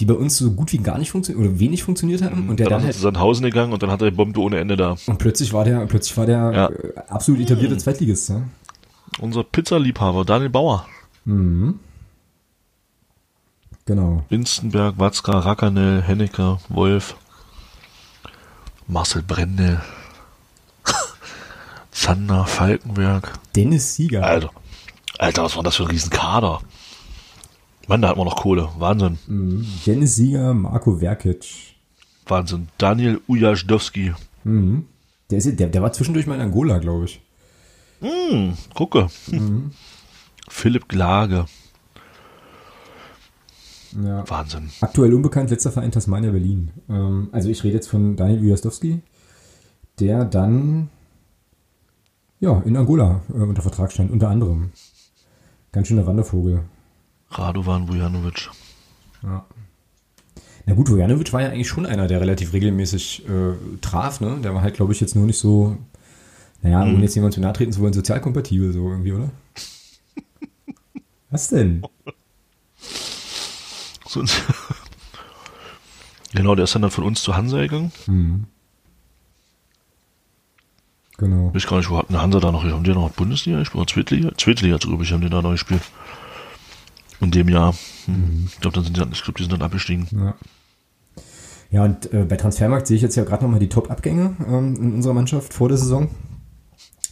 die 0.00 0.06
bei 0.06 0.14
uns 0.14 0.38
so 0.38 0.52
gut 0.52 0.72
wie 0.72 0.78
gar 0.78 0.98
nicht 0.98 1.10
funktioniert 1.10 1.46
oder 1.46 1.60
wenig 1.60 1.82
funktioniert 1.84 2.22
haben 2.22 2.48
und 2.48 2.58
der 2.58 2.68
Dann, 2.68 2.80
dann 2.80 2.80
ist 2.80 2.84
er 2.84 2.86
halt 2.86 2.94
zu 2.96 3.00
Sandhausen 3.02 3.44
gegangen 3.44 3.72
und 3.72 3.82
dann 3.82 3.90
hat 3.90 4.00
er 4.02 4.10
die 4.10 4.16
Bombe 4.16 4.40
ohne 4.40 4.58
Ende 4.58 4.76
da. 4.76 4.96
und 5.06 5.18
plötzlich 5.18 5.52
war 5.52 5.64
der 5.64 5.86
plötzlich 5.86 6.16
war 6.16 6.26
der 6.26 6.52
Ja. 6.52 6.68
äh, 6.70 6.94
absolut 7.08 7.40
etablierte 7.40 7.76
Zweitligist, 7.76 8.30
ne? 8.30 8.48
Unser 9.20 9.44
Pizzaliebhaber, 9.44 10.24
Daniel 10.24 10.48
Bauer. 10.50 10.86
Genau. 13.84 14.24
Winstenberg, 14.28 14.98
Watzka, 14.98 15.38
Rackanel, 15.40 16.02
Hennecker, 16.02 16.60
Wolf, 16.68 17.16
Marcel 18.86 19.22
Brendel, 19.22 19.80
Zander, 21.90 22.46
Falkenberg. 22.46 23.32
Dennis 23.56 23.94
Sieger. 23.94 24.24
Alter, 24.24 24.50
Alter, 25.18 25.44
was 25.44 25.56
war 25.56 25.62
das 25.62 25.76
für 25.76 25.84
ein 25.84 25.90
Riesenkader? 25.90 26.60
Mann, 27.88 28.02
da 28.02 28.08
hat 28.08 28.16
man 28.16 28.26
noch 28.26 28.36
Kohle. 28.36 28.68
Wahnsinn. 28.78 29.18
Dennis 29.86 30.14
Sieger, 30.14 30.54
Marco 30.54 30.98
Verkic. 30.98 31.74
Wahnsinn. 32.26 32.68
Daniel 32.78 33.20
Ujazdowski. 33.28 34.14
Der, 34.44 35.38
ist, 35.38 35.58
der, 35.58 35.68
der 35.68 35.82
war 35.82 35.92
zwischendurch 35.92 36.26
mal 36.26 36.36
in 36.36 36.40
Angola, 36.42 36.78
glaube 36.78 37.06
ich. 37.06 37.20
Hm, 38.00 38.56
gucke. 38.74 39.08
Philipp 40.48 40.88
Glage. 40.88 41.46
Ja. 44.00 44.28
Wahnsinn. 44.28 44.70
Aktuell 44.80 45.12
unbekannt, 45.14 45.50
letzter 45.50 45.72
Verein 45.72 45.92
Tasmania 45.92 46.30
Berlin. 46.30 46.70
Ähm, 46.88 47.28
also 47.32 47.48
ich 47.48 47.62
rede 47.64 47.74
jetzt 47.74 47.88
von 47.88 48.16
Daniel 48.16 48.40
Ujastowski, 48.40 49.00
der 50.00 50.24
dann 50.24 50.88
ja 52.40 52.60
in 52.64 52.76
Angola 52.76 53.22
äh, 53.28 53.38
unter 53.38 53.62
Vertrag 53.62 53.92
stand, 53.92 54.10
unter 54.10 54.28
anderem. 54.28 54.72
Ganz 55.72 55.88
schöner 55.88 56.06
Wandervogel. 56.06 56.62
Radovan 57.30 57.88
Vujanovic. 57.88 58.50
Ja. 59.22 59.46
Na 60.66 60.74
gut, 60.74 60.90
Vujanovic 60.90 61.32
war 61.32 61.42
ja 61.42 61.48
eigentlich 61.48 61.68
schon 61.68 61.86
einer, 61.86 62.06
der 62.06 62.20
relativ 62.20 62.52
regelmäßig 62.52 63.26
äh, 63.28 63.54
traf, 63.80 64.20
ne? 64.20 64.38
Der 64.42 64.54
war 64.54 64.62
halt, 64.62 64.74
glaube 64.74 64.92
ich, 64.92 65.00
jetzt 65.00 65.16
nur 65.16 65.26
nicht 65.26 65.38
so, 65.38 65.76
naja, 66.62 66.82
ohne 66.82 67.02
jetzt 67.02 67.14
jemand 67.14 67.34
zu 67.34 67.40
nahe 67.40 67.52
treten 67.52 67.72
zu 67.72 67.80
wollen, 67.80 67.92
sozialkompatibel 67.92 68.72
so 68.72 68.88
irgendwie, 68.88 69.12
oder? 69.12 69.30
Was 71.30 71.48
denn? 71.48 71.82
So- 74.12 74.24
genau, 76.34 76.54
der 76.54 76.64
ist 76.64 76.74
dann, 76.74 76.82
dann 76.82 76.90
von 76.90 77.04
uns 77.04 77.22
zu 77.22 77.34
Hansa 77.34 77.58
gegangen. 77.60 77.92
Genau. 81.18 81.48
Ich 81.48 81.54
weiß 81.54 81.66
gar 81.66 81.76
nicht, 81.78 81.90
wo 81.90 81.98
hatten 81.98 82.20
Hansa 82.20 82.40
da 82.40 82.52
noch, 82.52 82.64
haben 82.64 82.84
die 82.84 82.90
noch 82.92 83.10
Bundesliga 83.10 83.58
gespielt? 83.58 83.80
Oder 83.82 83.92
Zweitliga? 83.92 84.30
Zweitliga, 84.36 84.76
glaube 84.76 85.04
ich, 85.04 85.12
haben 85.12 85.20
die 85.20 85.30
da 85.30 85.40
noch 85.40 85.52
gespielt. 85.52 85.82
In 87.20 87.30
dem 87.30 87.48
Jahr. 87.48 87.74
Hm. 88.06 88.48
Ich 88.52 88.60
glaube, 88.60 88.74
dann 88.74 88.84
sind 88.84 88.96
die, 88.96 89.02
ich 89.12 89.22
glaube, 89.22 89.36
die 89.38 89.44
sind 89.44 89.52
dann 89.52 89.62
abgestiegen. 89.62 90.08
Ja. 90.10 90.34
Ja, 91.70 91.84
und 91.84 92.12
äh, 92.12 92.24
bei 92.28 92.36
Transfermarkt 92.36 92.86
sehe 92.86 92.96
ich 92.96 93.02
jetzt 93.02 93.16
ja 93.16 93.24
gerade 93.24 93.44
nochmal 93.44 93.60
die 93.60 93.68
Top-Abgänge 93.70 94.36
ähm, 94.46 94.76
in 94.76 94.94
unserer 94.94 95.14
Mannschaft 95.14 95.54
vor 95.54 95.68
der 95.68 95.78
Saison. 95.78 96.10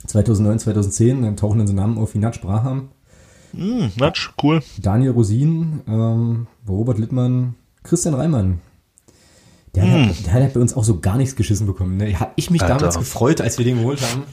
2009, 0.07 0.59
2010, 0.59 1.23
dann 1.23 1.37
tauchen 1.39 1.59
dann 1.59 1.67
so 1.67 1.73
Namen 1.73 1.97
auf 1.97 2.13
wie 2.15 2.19
Natsch 2.19 2.41
Braham, 2.43 2.89
Hm, 3.53 3.91
Natsch, 3.97 4.31
cool. 4.43 4.63
Daniel 4.79 5.13
Rosin, 5.13 5.81
ähm, 5.89 6.47
Robert 6.69 6.99
Littmann, 6.99 7.55
Christian 7.83 8.15
Reimann. 8.15 8.61
Der, 9.75 9.89
hat, 10.09 10.27
der 10.27 10.33
hat 10.33 10.55
bei 10.55 10.61
uns 10.61 10.75
auch 10.75 10.83
so 10.83 10.99
gar 10.99 11.17
nichts 11.17 11.37
geschissen 11.37 11.67
bekommen. 11.67 11.97
Ne? 11.97 12.19
Hab 12.19 12.33
ich 12.37 12.51
mich 12.51 12.63
Alter. 12.63 12.77
damals 12.77 12.99
gefreut, 12.99 13.41
als 13.41 13.59
wir 13.59 13.65
den 13.65 13.79
geholt 13.79 14.01
haben. 14.03 14.25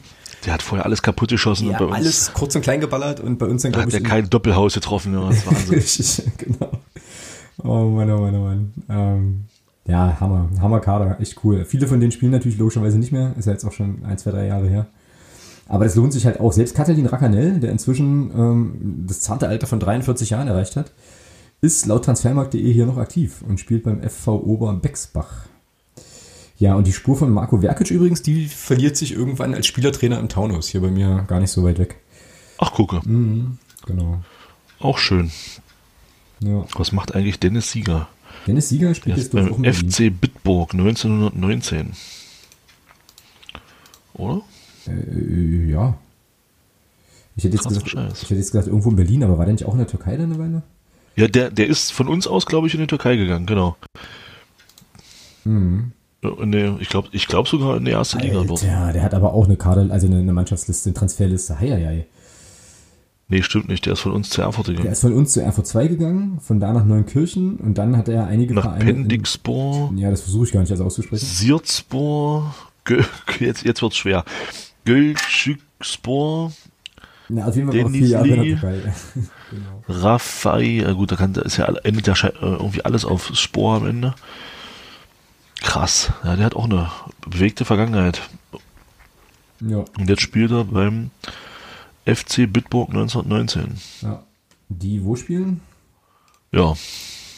Der 0.45 0.53
hat 0.53 0.61
vorher 0.61 0.85
alles 0.85 1.01
kaputt 1.01 1.29
geschossen 1.29 1.69
Ja, 1.69 1.73
und 1.73 1.79
bei 1.79 1.85
uns 1.85 1.95
alles 1.95 2.31
kurz 2.33 2.55
und 2.55 2.61
klein 2.61 2.79
geballert 2.79 3.19
und 3.19 3.37
bei 3.37 3.45
uns 3.45 3.63
dann, 3.63 3.71
da 3.71 3.81
hat 3.81 3.89
ich, 3.89 3.93
er 3.95 4.01
kein 4.01 4.29
Doppelhaus 4.29 4.73
getroffen. 4.73 5.13
Ja, 5.13 5.29
das 5.29 5.45
Wahnsinn. 5.45 6.31
Genau. 6.37 6.71
Oh 7.63 7.85
Mann, 7.89 8.09
oh 8.11 8.19
Mann, 8.19 8.35
oh 8.35 8.43
Mann. 8.43 8.73
Ähm, 8.89 9.45
ja, 9.85 10.17
Hammer, 10.19 10.49
Hammer 10.61 10.79
Kader, 10.79 11.19
echt 11.19 11.43
cool. 11.43 11.65
Viele 11.65 11.87
von 11.87 11.99
denen 11.99 12.11
spielen 12.11 12.31
natürlich 12.31 12.57
logischerweise 12.57 12.99
nicht 12.99 13.11
mehr, 13.11 13.33
ist 13.37 13.45
ja 13.45 13.53
jetzt 13.53 13.65
auch 13.65 13.71
schon 13.71 14.03
ein, 14.05 14.17
zwei, 14.17 14.31
drei 14.31 14.47
Jahre 14.47 14.67
her. 14.67 14.87
Aber 15.67 15.83
das 15.83 15.95
lohnt 15.95 16.13
sich 16.13 16.25
halt 16.25 16.39
auch. 16.39 16.53
Selbst 16.53 16.75
Katalin 16.75 17.05
Rackanell, 17.05 17.59
der 17.59 17.71
inzwischen 17.71 18.31
ähm, 18.31 19.05
das 19.07 19.21
zarte 19.21 19.47
Alter 19.47 19.67
von 19.67 19.79
43 19.79 20.29
Jahren 20.29 20.47
erreicht 20.47 20.75
hat, 20.75 20.91
ist 21.61 21.85
laut 21.85 22.05
transfermarkt.de 22.05 22.71
hier 22.71 22.85
noch 22.85 22.97
aktiv 22.97 23.43
und 23.47 23.59
spielt 23.59 23.83
beim 23.83 24.01
FV 24.01 24.27
Oberbexbach. 24.27 25.47
Ja, 26.59 26.75
und 26.75 26.87
die 26.87 26.93
Spur 26.93 27.15
von 27.15 27.31
Marco 27.31 27.59
Verkic 27.61 27.91
übrigens, 27.91 28.21
die 28.21 28.47
verliert 28.47 28.97
sich 28.97 29.13
irgendwann 29.13 29.53
als 29.53 29.67
Spielertrainer 29.67 30.19
im 30.19 30.29
Taunus, 30.29 30.69
hier 30.69 30.81
bei 30.81 30.89
mir 30.89 31.25
gar 31.27 31.39
nicht 31.39 31.51
so 31.51 31.63
weit 31.63 31.77
weg. 31.77 31.97
Ach, 32.57 32.73
gucke. 32.73 33.01
Genau. 33.85 34.21
Auch 34.79 34.97
schön. 34.97 35.31
Ja. 36.39 36.65
Was 36.75 36.91
macht 36.91 37.15
eigentlich 37.15 37.39
Dennis 37.39 37.71
Sieger? 37.71 38.07
Dennis 38.47 38.69
Sieger 38.69 38.93
spielt 38.95 39.17
jetzt 39.17 39.31
beim. 39.31 39.63
FC 39.63 40.11
Bitburg 40.19 40.73
1919. 40.73 41.93
Oder? 44.13 44.41
Äh, 44.87 45.69
ja. 45.69 45.95
Ich 47.35 47.43
hätte, 47.43 47.55
jetzt 47.55 47.67
gesagt, 47.67 47.89
Scheiß. 47.89 48.13
ich 48.23 48.23
hätte 48.29 48.35
jetzt 48.39 48.51
gesagt, 48.51 48.67
irgendwo 48.67 48.89
in 48.89 48.95
Berlin, 48.95 49.23
aber 49.23 49.37
war 49.37 49.45
der 49.45 49.53
nicht 49.53 49.65
auch 49.65 49.73
in 49.73 49.77
der 49.79 49.87
Türkei 49.87 50.17
dann 50.17 50.31
eine 50.33 50.39
Weile? 50.39 50.63
Ja, 51.15 51.27
der, 51.27 51.51
der 51.51 51.67
ist 51.67 51.91
von 51.93 52.07
uns 52.07 52.25
aus, 52.27 52.45
glaube 52.45 52.67
ich, 52.67 52.73
in 52.73 52.79
die 52.79 52.87
Türkei 52.87 53.15
gegangen, 53.15 53.45
genau. 53.45 53.75
Mhm. 55.45 55.91
Der, 56.23 56.77
ich 56.79 56.89
glaube 56.89 57.09
ich 57.11 57.27
glaub 57.27 57.47
sogar 57.47 57.77
in 57.77 57.85
die 57.85 57.91
erste 57.91 58.17
Liga. 58.17 58.43
Ja, 58.65 58.91
der 58.91 59.03
hat 59.03 59.13
aber 59.13 59.33
auch 59.33 59.45
eine 59.45 59.55
Kader, 59.55 59.87
also 59.91 60.07
eine, 60.07 60.17
eine 60.17 60.33
Mannschaftsliste, 60.33 60.89
eine 60.89 60.95
Transferliste. 60.95 61.59
Heieiei. 61.59 62.05
Nee, 63.29 63.43
stimmt 63.43 63.67
nicht. 63.67 63.85
Der 63.85 63.93
ist 63.93 63.99
von 63.99 64.13
uns 64.13 64.29
zu 64.29 64.41
Erfurt 64.41 64.67
Der 64.67 64.73
gegangen. 64.75 64.91
ist 64.93 65.01
von 65.01 65.13
uns 65.13 65.33
zu 65.33 65.41
RV2 65.45 65.87
gegangen, 65.89 66.39
von 66.41 66.59
da 66.59 66.73
nach 66.73 66.85
Neunkirchen 66.85 67.57
und 67.57 67.77
dann 67.77 67.97
hat 67.97 68.07
er 68.09 68.25
einige 68.25 68.53
Nach 68.55 68.63
Vereine. 68.63 68.89
in- 68.89 68.95
Pendixbor, 69.07 69.91
Ja, 69.95 70.09
das 70.09 70.21
versuche 70.21 70.45
ich 70.45 70.51
gar 70.53 70.61
nicht 70.61 70.71
also 70.71 70.85
auszusprechen. 70.85 71.25
Sirzbor, 71.25 72.55
jetzt, 73.39 73.63
jetzt 73.63 73.81
wird's 73.81 73.97
schwer. 73.97 74.23
Gölschükspor, 74.87 76.53
Na, 77.27 77.45
auf 77.45 77.55
jeden 77.57 77.69
in 77.73 78.09
der 78.09 78.43
Türkei. 78.43 78.93
genau. 79.51 79.83
Äh, 80.79 80.93
gut, 80.93 81.11
da 81.11 81.17
kann, 81.17 81.35
ist 81.35 81.57
ja 81.57 81.65
endet 81.65 82.07
ja 82.07 82.13
äh, 82.13 82.31
irgendwie 82.39 82.85
alles 82.85 83.03
auf 83.03 83.35
Spor 83.35 83.75
am 83.75 83.85
Ende. 83.85 84.15
Krass, 85.59 86.13
ja, 86.23 86.37
der 86.37 86.45
hat 86.45 86.55
auch 86.55 86.65
eine 86.65 86.89
bewegte 87.27 87.65
Vergangenheit. 87.65 88.21
Ja. 89.59 89.83
Und 89.97 90.07
jetzt 90.09 90.21
spielt 90.21 90.51
er 90.51 90.63
beim 90.63 91.11
FC 92.05 92.51
Bitburg 92.51 92.91
1919. 92.91 93.75
Ja. 94.03 94.23
Die 94.69 95.03
wo 95.03 95.17
spielen? 95.17 95.59
Ja, 96.53 96.75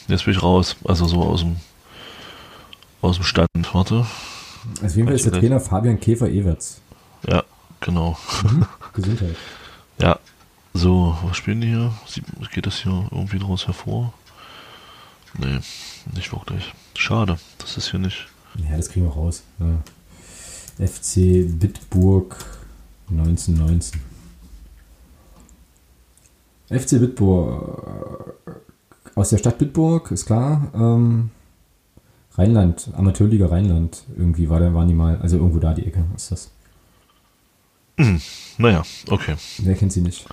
jetzt 0.06 0.24
bin 0.24 0.34
ich 0.34 0.42
raus. 0.42 0.76
Also 0.84 1.06
so 1.06 1.20
aus 1.22 1.40
dem 1.40 1.56
aus 3.00 3.16
dem 3.16 3.24
Stand. 3.24 3.48
Warte. 3.72 4.06
Also 4.82 4.96
jeden 4.96 5.08
Fall 5.08 5.16
ist 5.16 5.26
der 5.26 5.32
Trainer 5.32 5.58
Fabian 5.58 5.98
Käfer-Everts. 5.98 6.80
Ja, 7.26 7.44
genau. 7.80 8.16
Mhm. 8.44 8.66
Gesundheit. 8.92 9.36
ja. 9.98 10.18
So, 10.72 11.16
was 11.24 11.36
spielen 11.36 11.60
die 11.60 11.66
hier? 11.66 11.92
Geht 12.52 12.66
das 12.66 12.76
hier 12.76 13.08
irgendwie 13.10 13.40
draus 13.40 13.66
hervor? 13.66 14.12
Nee, 15.36 15.58
nicht 16.14 16.32
wirklich. 16.32 16.72
Schade, 16.94 17.38
das 17.58 17.76
ist 17.76 17.90
hier 17.90 17.98
nicht. 17.98 18.28
Ja, 18.56 18.76
das 18.76 18.88
kriegen 18.88 19.06
wir 19.06 19.12
raus. 19.12 19.42
Ja. 19.58 20.86
FC 20.86 21.44
Bitburg 21.58 22.36
1919. 23.10 24.00
FC 26.68 27.00
Bitburg 27.00 28.36
äh, 28.46 28.50
aus 29.16 29.30
der 29.30 29.38
Stadt 29.38 29.58
Bitburg, 29.58 30.10
ist 30.12 30.26
klar. 30.26 30.70
Ähm, 30.72 31.30
Rheinland, 32.34 32.90
Amateurliga 32.94 33.46
Rheinland, 33.46 34.04
irgendwie 34.16 34.48
war 34.48 34.60
da, 34.60 34.72
waren 34.72 34.86
die 34.88 34.94
mal, 34.94 35.16
also 35.20 35.36
irgendwo 35.36 35.58
da 35.58 35.74
die 35.74 35.86
Ecke 35.86 36.04
ist 36.14 36.30
das. 36.30 36.50
Hm, 38.00 38.20
naja, 38.58 38.82
okay. 39.08 39.34
Wer 39.58 39.74
kennt 39.74 39.92
sie 39.92 40.00
nicht? 40.00 40.26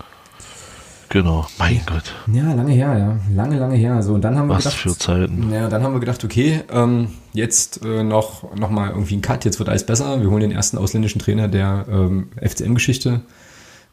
Genau, 1.10 1.48
mein 1.58 1.82
Gott. 1.86 2.14
Ja, 2.32 2.54
lange 2.54 2.74
her, 2.74 2.98
ja. 2.98 3.20
Lange, 3.34 3.58
lange 3.58 3.76
her. 3.76 4.02
So, 4.04 4.14
und 4.14 4.22
dann 4.22 4.38
haben 4.38 4.48
wir 4.48 4.56
Was 4.56 4.66
gedacht, 4.66 4.78
für 4.80 4.98
Zeiten. 4.98 5.52
Ja, 5.52 5.70
dann 5.70 5.84
haben 5.84 5.94
wir 5.94 6.00
gedacht, 6.00 6.24
okay, 6.24 6.64
ähm, 6.70 7.10
jetzt 7.34 7.84
äh, 7.84 8.04
noch, 8.04 8.56
noch 8.56 8.70
mal 8.70 8.90
irgendwie 8.90 9.16
ein 9.16 9.22
Cut, 9.22 9.46
jetzt 9.46 9.60
wird 9.60 9.70
alles 9.70 9.86
besser. 9.86 10.22
Wir 10.22 10.30
holen 10.30 10.42
den 10.42 10.52
ersten 10.52 10.78
ausländischen 10.78 11.20
Trainer 11.20 11.48
der 11.48 11.86
ähm, 11.90 12.30
FCM-Geschichte 12.42 13.22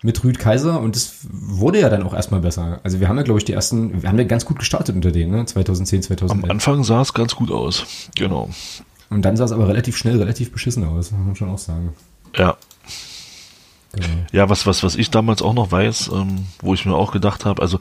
mit 0.03 0.23
Rüd 0.23 0.39
Kaiser 0.39 0.81
und 0.81 0.97
es 0.97 1.21
wurde 1.31 1.81
ja 1.81 1.89
dann 1.89 2.03
auch 2.03 2.15
erstmal 2.15 2.41
besser. 2.41 2.81
Also 2.83 3.01
wir 3.01 3.09
haben 3.09 3.17
ja, 3.17 3.23
glaube 3.23 3.39
ich, 3.39 3.45
die 3.45 3.55
ersten, 3.55 4.03
wir 4.03 4.09
haben 4.09 4.19
ja 4.19 4.25
ganz 4.25 4.45
gut 4.45 4.59
gestartet 4.59 4.95
unter 4.95 5.13
denen, 5.13 5.31
ne? 5.33 5.47
2010, 5.47 6.03
2011. 6.03 6.45
Am 6.45 6.51
Anfang 6.51 6.85
sah 6.85 7.01
es 7.01 7.15
ganz 7.15 7.35
gut 7.35 7.51
aus, 7.51 7.87
genau. 8.15 8.51
Und 9.09 9.25
dann 9.25 9.37
sah 9.37 9.45
es 9.45 9.53
aber 9.53 9.69
relativ 9.69 9.97
schnell, 9.97 10.19
relativ 10.19 10.53
beschissen 10.53 10.85
aus, 10.85 11.11
muss 11.13 11.25
man 11.25 11.37
schon 11.37 11.49
auch 11.49 11.59
sagen. 11.59 11.95
Ja. 12.37 12.57
Genau. 13.95 14.27
Ja, 14.33 14.49
was, 14.49 14.67
was, 14.67 14.83
was 14.83 14.97
ich 14.97 15.11
damals 15.11 15.43
auch 15.43 15.55
noch 15.55 15.71
weiß, 15.71 16.11
ähm, 16.13 16.47
wo 16.61 16.75
ich 16.75 16.85
mir 16.87 16.95
auch 16.95 17.13
gedacht 17.13 17.45
habe, 17.45 17.63
also 17.63 17.81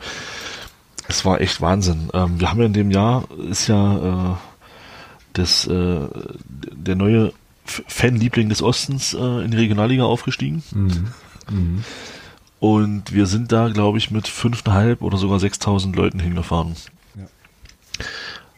es 1.08 1.26
war 1.26 1.42
echt 1.42 1.62
Wahnsinn. 1.62 2.10
Ähm, 2.14 2.40
wir 2.40 2.50
haben 2.50 2.60
ja 2.60 2.66
in 2.66 2.74
dem 2.74 2.92
Jahr, 2.92 3.26
ist 3.50 3.68
ja 3.68 4.34
äh, 4.34 4.36
das, 5.34 5.68
äh, 5.68 6.00
der 6.72 6.96
neue 6.96 7.34
Fanliebling 7.66 8.50
des 8.50 8.62
Ostens 8.62 9.14
äh, 9.14 9.44
in 9.44 9.52
die 9.52 9.58
Regionalliga 9.58 10.04
aufgestiegen. 10.04 10.64
Mhm. 10.72 11.08
Mhm. 11.50 11.84
Und 12.60 13.12
wir 13.14 13.26
sind 13.26 13.52
da, 13.52 13.68
glaube 13.70 13.98
ich, 13.98 14.12
mit 14.12 14.28
5.500 14.28 15.02
oder 15.02 15.18
sogar 15.18 15.40
6.000 15.40 15.96
Leuten 15.96 16.20
hingefahren. 16.20 16.76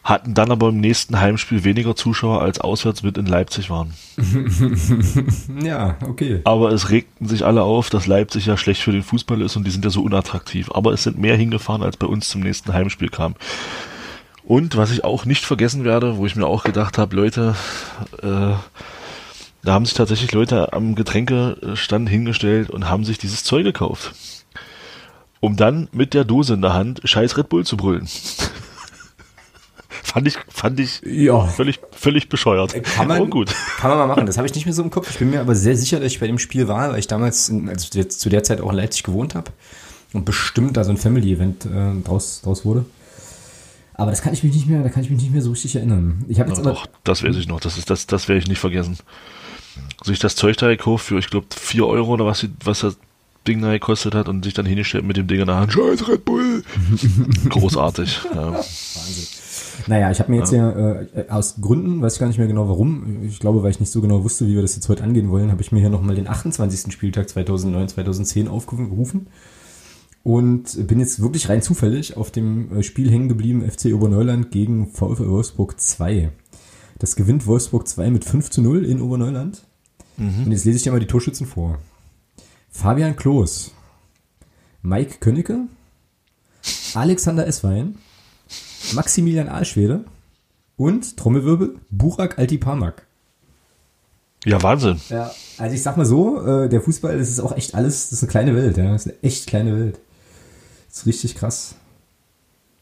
Hatten 0.06 0.34
dann 0.34 0.52
aber 0.52 0.68
im 0.68 0.78
nächsten 0.78 1.18
Heimspiel 1.18 1.64
weniger 1.64 1.96
Zuschauer 1.96 2.40
als 2.40 2.60
auswärts 2.60 3.02
mit 3.02 3.18
in 3.18 3.26
Leipzig 3.26 3.70
waren. 3.70 3.92
ja, 5.64 5.96
okay. 6.00 6.42
Aber 6.44 6.70
es 6.70 6.90
regten 6.90 7.26
sich 7.26 7.44
alle 7.44 7.64
auf, 7.64 7.90
dass 7.90 8.06
Leipzig 8.06 8.46
ja 8.46 8.56
schlecht 8.56 8.82
für 8.82 8.92
den 8.92 9.02
Fußball 9.02 9.42
ist 9.42 9.56
und 9.56 9.66
die 9.66 9.72
sind 9.72 9.84
ja 9.84 9.90
so 9.90 10.02
unattraktiv. 10.02 10.70
Aber 10.72 10.92
es 10.92 11.02
sind 11.02 11.18
mehr 11.18 11.36
hingefahren, 11.36 11.82
als 11.82 11.96
bei 11.96 12.06
uns 12.06 12.28
zum 12.28 12.42
nächsten 12.42 12.72
Heimspiel 12.72 13.08
kam. 13.08 13.34
Und 14.44 14.76
was 14.76 14.92
ich 14.92 15.02
auch 15.02 15.24
nicht 15.24 15.44
vergessen 15.44 15.82
werde, 15.82 16.18
wo 16.18 16.24
ich 16.24 16.36
mir 16.36 16.46
auch 16.46 16.62
gedacht 16.62 16.98
habe, 16.98 17.16
Leute, 17.16 17.56
äh, 18.22 18.54
da 19.64 19.72
haben 19.72 19.86
sich 19.86 19.94
tatsächlich 19.94 20.30
Leute 20.30 20.72
am 20.72 20.94
Getränkestand 20.94 22.08
hingestellt 22.08 22.70
und 22.70 22.88
haben 22.88 23.04
sich 23.04 23.18
dieses 23.18 23.42
Zeug 23.42 23.64
gekauft. 23.64 24.12
Um 25.40 25.56
dann 25.56 25.88
mit 25.90 26.14
der 26.14 26.24
Dose 26.24 26.54
in 26.54 26.62
der 26.62 26.74
Hand 26.74 27.00
scheiß 27.02 27.36
Red 27.36 27.48
Bull 27.48 27.66
zu 27.66 27.76
brüllen. 27.76 28.06
fand 30.06 30.28
ich, 30.28 30.36
fand 30.48 30.80
ich 30.80 31.02
ja. 31.04 31.46
völlig, 31.46 31.80
völlig 31.92 32.28
bescheuert. 32.28 32.82
Kann 32.84 33.08
man, 33.08 33.20
oh, 33.22 33.26
gut. 33.26 33.54
kann 33.78 33.90
man 33.90 33.98
mal 33.98 34.06
machen. 34.06 34.26
Das 34.26 34.38
habe 34.38 34.46
ich 34.46 34.54
nicht 34.54 34.66
mehr 34.66 34.74
so 34.74 34.82
im 34.82 34.90
Kopf. 34.90 35.10
Ich 35.10 35.18
bin 35.18 35.30
mir 35.30 35.40
aber 35.40 35.54
sehr 35.54 35.76
sicher, 35.76 36.00
dass 36.00 36.12
ich 36.12 36.20
bei 36.20 36.26
dem 36.26 36.38
Spiel 36.38 36.68
war, 36.68 36.92
weil 36.92 36.98
ich 36.98 37.06
damals 37.06 37.48
in, 37.48 37.68
also 37.68 38.02
zu 38.02 38.28
der 38.28 38.42
Zeit 38.42 38.60
auch 38.60 38.70
in 38.70 38.76
Leipzig 38.76 39.02
gewohnt 39.02 39.34
habe 39.34 39.50
und 40.12 40.24
bestimmt 40.24 40.76
da 40.76 40.84
so 40.84 40.90
ein 40.90 40.96
Family-Event 40.96 41.66
äh, 41.66 42.02
draus, 42.04 42.40
draus 42.42 42.64
wurde. 42.64 42.84
Aber 43.94 44.10
das 44.10 44.22
kann 44.22 44.34
ich 44.34 44.42
mich 44.42 44.54
nicht 44.54 44.66
mehr, 44.66 44.82
da 44.82 44.90
kann 44.90 45.02
ich 45.02 45.10
mich 45.10 45.22
nicht 45.22 45.32
mehr 45.32 45.40
so 45.40 45.50
richtig 45.50 45.76
erinnern. 45.76 46.24
Ich 46.28 46.38
habe 46.38 46.50
jetzt 46.50 46.58
aber, 46.58 46.70
doch, 46.70 46.86
das 47.04 47.22
weiß 47.22 47.36
ich 47.36 47.48
noch. 47.48 47.60
Das 47.60 47.78
ist 47.78 47.88
das, 47.88 48.06
das 48.06 48.28
werde 48.28 48.40
ich 48.40 48.46
nicht 48.46 48.58
vergessen 48.58 48.98
sich 50.04 50.18
das 50.18 50.36
Zeug 50.36 50.56
da 50.56 50.68
gekauft 50.68 51.06
für, 51.06 51.18
ich 51.18 51.28
glaube, 51.28 51.46
4 51.54 51.86
Euro 51.86 52.12
oder 52.12 52.26
was, 52.26 52.46
was 52.64 52.80
das 52.80 52.96
Ding 53.46 53.62
da 53.62 53.72
gekostet 53.72 54.14
hat 54.14 54.28
und 54.28 54.44
sich 54.44 54.54
dann 54.54 54.66
hingestellt 54.66 55.04
mit 55.04 55.16
dem 55.16 55.26
Ding 55.26 55.40
in 55.40 55.46
der 55.46 55.56
Hand. 55.56 55.72
Scheiß 55.72 56.08
Red 56.08 56.24
Bull! 56.24 56.64
Großartig. 57.48 58.20
ja. 58.34 58.52
Wahnsinn. 58.52 59.26
Naja, 59.86 60.10
ich 60.10 60.20
habe 60.20 60.30
mir 60.30 60.38
jetzt 60.38 60.52
ja, 60.52 60.70
äh, 60.70 61.28
aus 61.28 61.56
Gründen, 61.60 62.02
weiß 62.02 62.14
ich 62.14 62.20
gar 62.20 62.26
nicht 62.26 62.38
mehr 62.38 62.46
genau 62.46 62.68
warum, 62.68 63.22
ich 63.24 63.38
glaube, 63.38 63.62
weil 63.62 63.70
ich 63.70 63.80
nicht 63.80 63.92
so 63.92 64.00
genau 64.00 64.24
wusste, 64.24 64.46
wie 64.46 64.54
wir 64.54 64.62
das 64.62 64.74
jetzt 64.74 64.88
heute 64.88 65.04
angehen 65.04 65.30
wollen, 65.30 65.50
habe 65.50 65.62
ich 65.62 65.72
mir 65.72 65.80
hier 65.80 65.90
nochmal 65.90 66.16
den 66.16 66.28
28. 66.28 66.92
Spieltag 66.92 67.28
2009, 67.28 67.88
2010 67.88 68.48
aufgerufen 68.48 69.28
und 70.26 70.88
bin 70.88 70.98
jetzt 70.98 71.22
wirklich 71.22 71.48
rein 71.48 71.62
zufällig 71.62 72.16
auf 72.16 72.32
dem 72.32 72.78
äh, 72.78 72.82
Spiel 72.82 73.10
hängen 73.10 73.28
geblieben, 73.28 73.62
FC 73.62 73.94
Oberneuland 73.94 74.50
gegen 74.50 74.88
VfL 74.88 75.28
Wolfsburg 75.28 75.80
2. 75.80 76.32
Das 76.98 77.14
gewinnt 77.14 77.46
Wolfsburg 77.46 77.86
2 77.86 78.10
mit 78.10 78.24
5 78.24 78.50
zu 78.50 78.60
0 78.60 78.84
in 78.84 79.00
Oberneuland. 79.00 79.62
Mhm. 80.16 80.46
Und 80.46 80.50
jetzt 80.50 80.64
lese 80.64 80.78
ich 80.78 80.82
dir 80.82 80.90
mal 80.90 80.98
die 80.98 81.06
Torschützen 81.06 81.46
vor. 81.46 81.78
Fabian 82.70 83.14
Klos, 83.14 83.70
Mike 84.82 85.18
Könnecke, 85.20 85.68
Alexander 86.94 87.46
Eswein, 87.46 87.96
Maximilian 88.94 89.48
Aalschwede 89.48 90.04
und, 90.76 91.16
Trommelwirbel, 91.16 91.76
Burak 91.90 92.38
Altipamak. 92.38 93.06
Ja, 94.44 94.62
Wahnsinn. 94.62 95.00
Ja, 95.08 95.30
also 95.58 95.74
ich 95.74 95.82
sag 95.82 95.96
mal 95.96 96.06
so, 96.06 96.40
äh, 96.46 96.68
der 96.68 96.80
Fußball, 96.80 97.18
das 97.18 97.28
ist 97.28 97.40
auch 97.40 97.56
echt 97.56 97.74
alles, 97.74 98.10
das 98.10 98.18
ist 98.18 98.22
eine 98.22 98.30
kleine 98.30 98.54
Welt, 98.54 98.76
ja, 98.76 98.92
das 98.92 99.06
ist 99.06 99.12
eine 99.12 99.22
echt 99.22 99.46
kleine 99.48 99.76
Welt. 99.76 99.98
Das 100.88 100.98
ist 100.98 101.06
richtig 101.06 101.34
krass. 101.34 101.74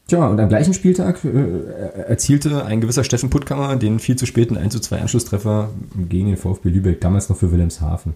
Tja, 0.07 0.27
und 0.27 0.39
am 0.39 0.49
gleichen 0.49 0.75
Spieltag 0.75 1.23
äh, 1.25 2.03
erzielte 2.07 2.65
ein 2.65 2.81
gewisser 2.81 3.03
Steffen 3.03 3.31
Puttkammer 3.31 3.75
den 3.75 3.99
viel 3.99 4.15
zu 4.15 4.27
späten 4.27 4.55
1 4.55 4.73
zu 4.73 4.79
2 4.79 5.01
Anschlusstreffer 5.01 5.69
gegen 6.07 6.27
den 6.27 6.37
VfB 6.37 6.69
Lübeck, 6.69 7.01
damals 7.01 7.29
noch 7.29 7.37
für 7.37 7.51
Wilhelmshaven. 7.51 8.13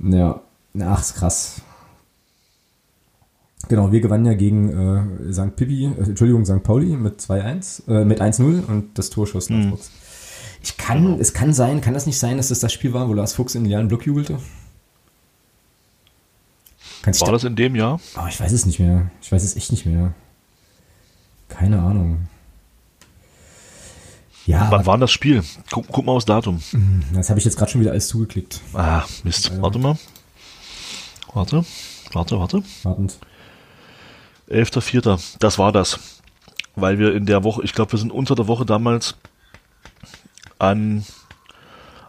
Ja, 0.00 0.40
ach, 0.80 1.00
ist 1.00 1.14
krass. 1.14 1.62
Genau, 3.68 3.90
wir 3.90 4.00
gewannen 4.00 4.26
ja 4.26 4.34
gegen 4.34 5.28
äh, 5.28 5.32
St. 5.32 5.56
Pippi, 5.56 5.86
äh, 5.86 6.02
Entschuldigung, 6.04 6.44
St. 6.44 6.62
Pauli 6.62 6.96
mit 6.96 7.20
2-1, 7.20 7.88
äh, 7.88 8.04
mit 8.04 8.20
1-0 8.20 8.64
und 8.66 8.90
das 8.98 9.10
Tor 9.10 9.26
schoss 9.26 9.50
mhm. 9.50 9.70
Fuchs. 9.70 9.90
Ich 10.62 10.76
kann, 10.76 11.20
es 11.20 11.32
kann 11.32 11.52
sein, 11.52 11.80
kann 11.80 11.94
das 11.94 12.06
nicht 12.06 12.18
sein, 12.18 12.36
dass 12.36 12.48
das 12.48 12.60
das 12.60 12.72
Spiel 12.72 12.92
war, 12.92 13.08
wo 13.08 13.14
Lars 13.14 13.34
Fuchs 13.34 13.54
in 13.54 13.64
den 13.64 13.70
leeren 13.70 13.88
Block 13.88 14.06
jubelte? 14.06 14.38
Kannst 17.02 17.20
War 17.20 17.32
das 17.32 17.44
in 17.44 17.54
dem 17.54 17.76
Jahr? 17.76 18.00
Oh, 18.16 18.26
ich 18.28 18.40
weiß 18.40 18.50
es 18.50 18.66
nicht 18.66 18.80
mehr. 18.80 19.10
Ich 19.22 19.30
weiß 19.30 19.44
es 19.44 19.56
echt 19.56 19.70
nicht 19.70 19.86
mehr. 19.86 20.12
Keine 21.48 21.80
Ahnung. 21.80 22.26
Ja, 24.44 24.70
Wann 24.70 24.86
war 24.86 24.98
das 24.98 25.10
Spiel? 25.10 25.42
Guck, 25.70 25.86
guck 25.88 26.04
mal 26.04 26.12
aufs 26.12 26.24
Datum. 26.24 26.60
Mhm, 26.72 27.02
das 27.14 27.30
habe 27.30 27.38
ich 27.38 27.44
jetzt 27.44 27.56
gerade 27.56 27.70
schon 27.70 27.80
wieder 27.80 27.90
alles 27.90 28.08
zugeklickt. 28.08 28.60
Ah, 28.74 29.04
Mist. 29.24 29.50
Also. 29.50 29.62
Warte 29.62 29.78
mal. 29.78 29.98
Warte, 31.32 31.64
warte, 32.12 32.38
warte. 32.38 32.62
Wartend. 32.84 33.18
11.04. 34.48 35.38
Das 35.38 35.58
war 35.58 35.72
das. 35.72 36.22
Weil 36.74 36.98
wir 36.98 37.14
in 37.14 37.26
der 37.26 37.42
Woche, 37.44 37.62
ich 37.64 37.72
glaube, 37.72 37.92
wir 37.92 37.98
sind 37.98 38.12
unter 38.12 38.34
der 38.34 38.48
Woche 38.48 38.66
damals 38.66 39.16
an 40.58 41.04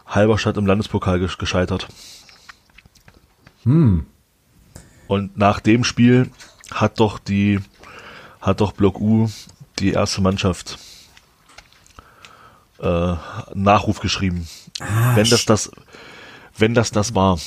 Halberstadt 0.06 0.56
im 0.56 0.66
Landespokal 0.66 1.18
gescheitert. 1.18 1.88
Hm. 3.64 4.06
Und 5.06 5.36
nach 5.36 5.60
dem 5.60 5.84
Spiel 5.84 6.30
hat 6.70 7.00
doch 7.00 7.18
die, 7.18 7.60
hat 8.40 8.60
doch 8.60 8.72
Block 8.72 9.00
U 9.00 9.30
die 9.78 9.92
erste 9.92 10.20
Mannschaft 10.20 10.78
äh, 12.80 13.14
Nachruf 13.54 14.00
geschrieben. 14.00 14.46
Ah, 14.80 15.16
wenn 15.16 15.28
das 15.28 15.44
das, 15.44 15.70
wenn 16.58 16.74
das 16.74 16.90
das 16.90 17.14
war, 17.14 17.38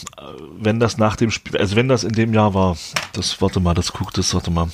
wenn 0.57 0.79
das 0.79 0.97
nach 0.97 1.15
dem 1.15 1.31
Spiel, 1.31 1.57
also 1.57 1.75
wenn 1.75 1.87
das 1.87 2.03
in 2.03 2.13
dem 2.13 2.33
Jahr 2.33 2.53
war, 2.53 2.77
das, 3.13 3.41
warte 3.41 3.59
mal, 3.59 3.73
das 3.73 3.93
guckt 3.93 4.17
das, 4.17 4.33
warte 4.33 4.51
mal. 4.51 4.67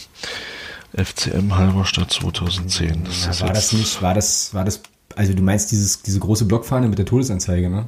FCM 0.95 1.55
Halberstadt 1.55 2.11
2010. 2.11 3.03
Das 3.03 3.39
ja, 3.39 3.45
war 3.45 3.53
das 3.53 3.73
nicht, 3.73 4.01
war 4.01 4.13
das, 4.13 4.53
war 4.53 4.63
das, 4.65 4.81
also 5.15 5.33
du 5.33 5.43
meinst 5.43 5.71
dieses, 5.71 6.01
diese 6.01 6.19
große 6.19 6.45
Blockfahne 6.45 6.87
mit 6.87 6.97
der 6.97 7.05
Todesanzeige, 7.05 7.69
ne? 7.69 7.87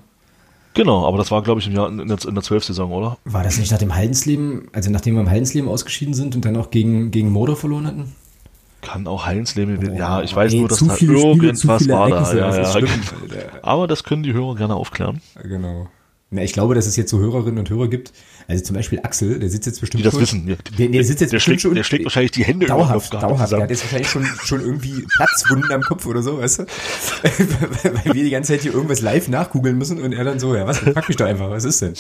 Genau, 0.76 1.08
aber 1.08 1.18
das 1.18 1.32
war, 1.32 1.42
glaube 1.42 1.60
ich, 1.62 1.68
im 1.68 1.74
Jahr, 1.74 1.90
in 1.90 2.08
der, 2.08 2.18
in 2.26 2.36
der 2.36 2.44
12. 2.44 2.66
Saison, 2.66 2.92
oder? 2.92 3.18
War 3.26 3.44
das 3.44 3.58
nicht 3.58 3.72
nach 3.72 3.80
dem 3.80 3.96
Haldensleben, 3.96 4.68
also 4.72 4.92
nachdem 4.92 5.16
wir 5.16 5.22
im 5.22 5.30
Haldensleben 5.30 5.70
ausgeschieden 5.70 6.14
sind 6.14 6.36
und 6.36 6.46
dann 6.46 6.56
auch 6.58 6.70
gegen, 6.70 7.10
gegen 7.12 7.32
Mordor 7.32 7.56
verloren 7.56 7.88
hatten? 7.88 8.16
Kann 8.82 9.08
auch 9.08 9.26
Heilensleben, 9.26 9.78
Oh, 9.78 9.98
ja, 9.98 10.22
ich 10.22 10.36
weiß 10.36 10.54
ey, 10.54 10.60
nur, 10.60 10.70
dass 10.70 10.80
da 10.80 10.96
Spiele, 10.96 11.20
irgendwas 11.20 11.88
war 11.88 12.10
da. 12.10 12.34
Ja, 12.34 12.56
ja. 12.56 12.72
schlimm. 12.72 12.90
Aber 13.62 13.88
das 13.88 14.04
können 14.04 14.24
die 14.24 14.34
Hörer 14.34 14.56
gerne 14.56 14.76
aufklären, 14.76 15.22
Genau. 15.44 15.88
Na, 16.32 16.44
ich 16.44 16.54
glaube, 16.54 16.76
dass 16.76 16.86
es 16.86 16.96
jetzt 16.96 17.10
so 17.10 17.20
Hörerinnen 17.20 17.58
und 17.58 17.70
Hörer 17.72 17.88
gibt. 17.88 18.14
Also 18.48 18.64
zum 18.64 18.76
Beispiel 18.76 19.00
Axel, 19.02 19.40
der 19.40 19.50
sitzt 19.50 19.66
jetzt 19.66 19.80
bestimmt 19.80 20.02
die 20.02 20.04
das 20.06 20.14
schon, 20.14 20.22
wissen. 20.22 20.48
Ja, 20.48 20.56
Der, 20.78 20.88
der 20.90 21.04
sitzt 21.04 21.22
jetzt 21.22 21.34
der, 21.34 21.40
schlägt, 21.40 21.62
schon 21.62 21.74
der 21.74 21.84
schlägt 21.84 22.04
wahrscheinlich 22.04 22.32
die 22.32 22.44
Hände 22.44 22.68
über 22.68 22.76
dauerhaft, 22.76 23.12
Kopf 23.12 23.22
dauerhaft. 23.22 23.52
Der 23.52 23.62
hat 23.62 23.70
jetzt 23.72 23.84
wahrscheinlich 23.84 24.10
schon, 24.10 24.26
schon 24.44 24.62
irgendwie 24.62 25.06
Platzwunden 25.16 25.72
am 25.72 25.82
Kopf 25.82 26.06
oder 26.06 26.22
so, 26.22 26.38
weißt 26.38 26.60
du? 26.60 26.64
Weil 28.04 28.14
wir 28.14 28.24
die 28.24 28.30
ganze 28.30 28.54
Zeit 28.54 28.62
hier 28.62 28.74
irgendwas 28.74 29.02
live 29.02 29.28
nachgoogeln 29.28 29.78
müssen 29.78 30.00
und 30.00 30.14
er 30.14 30.24
dann 30.24 30.40
so, 30.40 30.56
ja, 30.56 30.68
was, 30.68 30.80
frag 30.80 31.08
mich 31.08 31.18
doch 31.18 31.26
einfach, 31.26 31.50
was 31.50 31.64
ist 31.64 31.82
denn? 31.82 31.94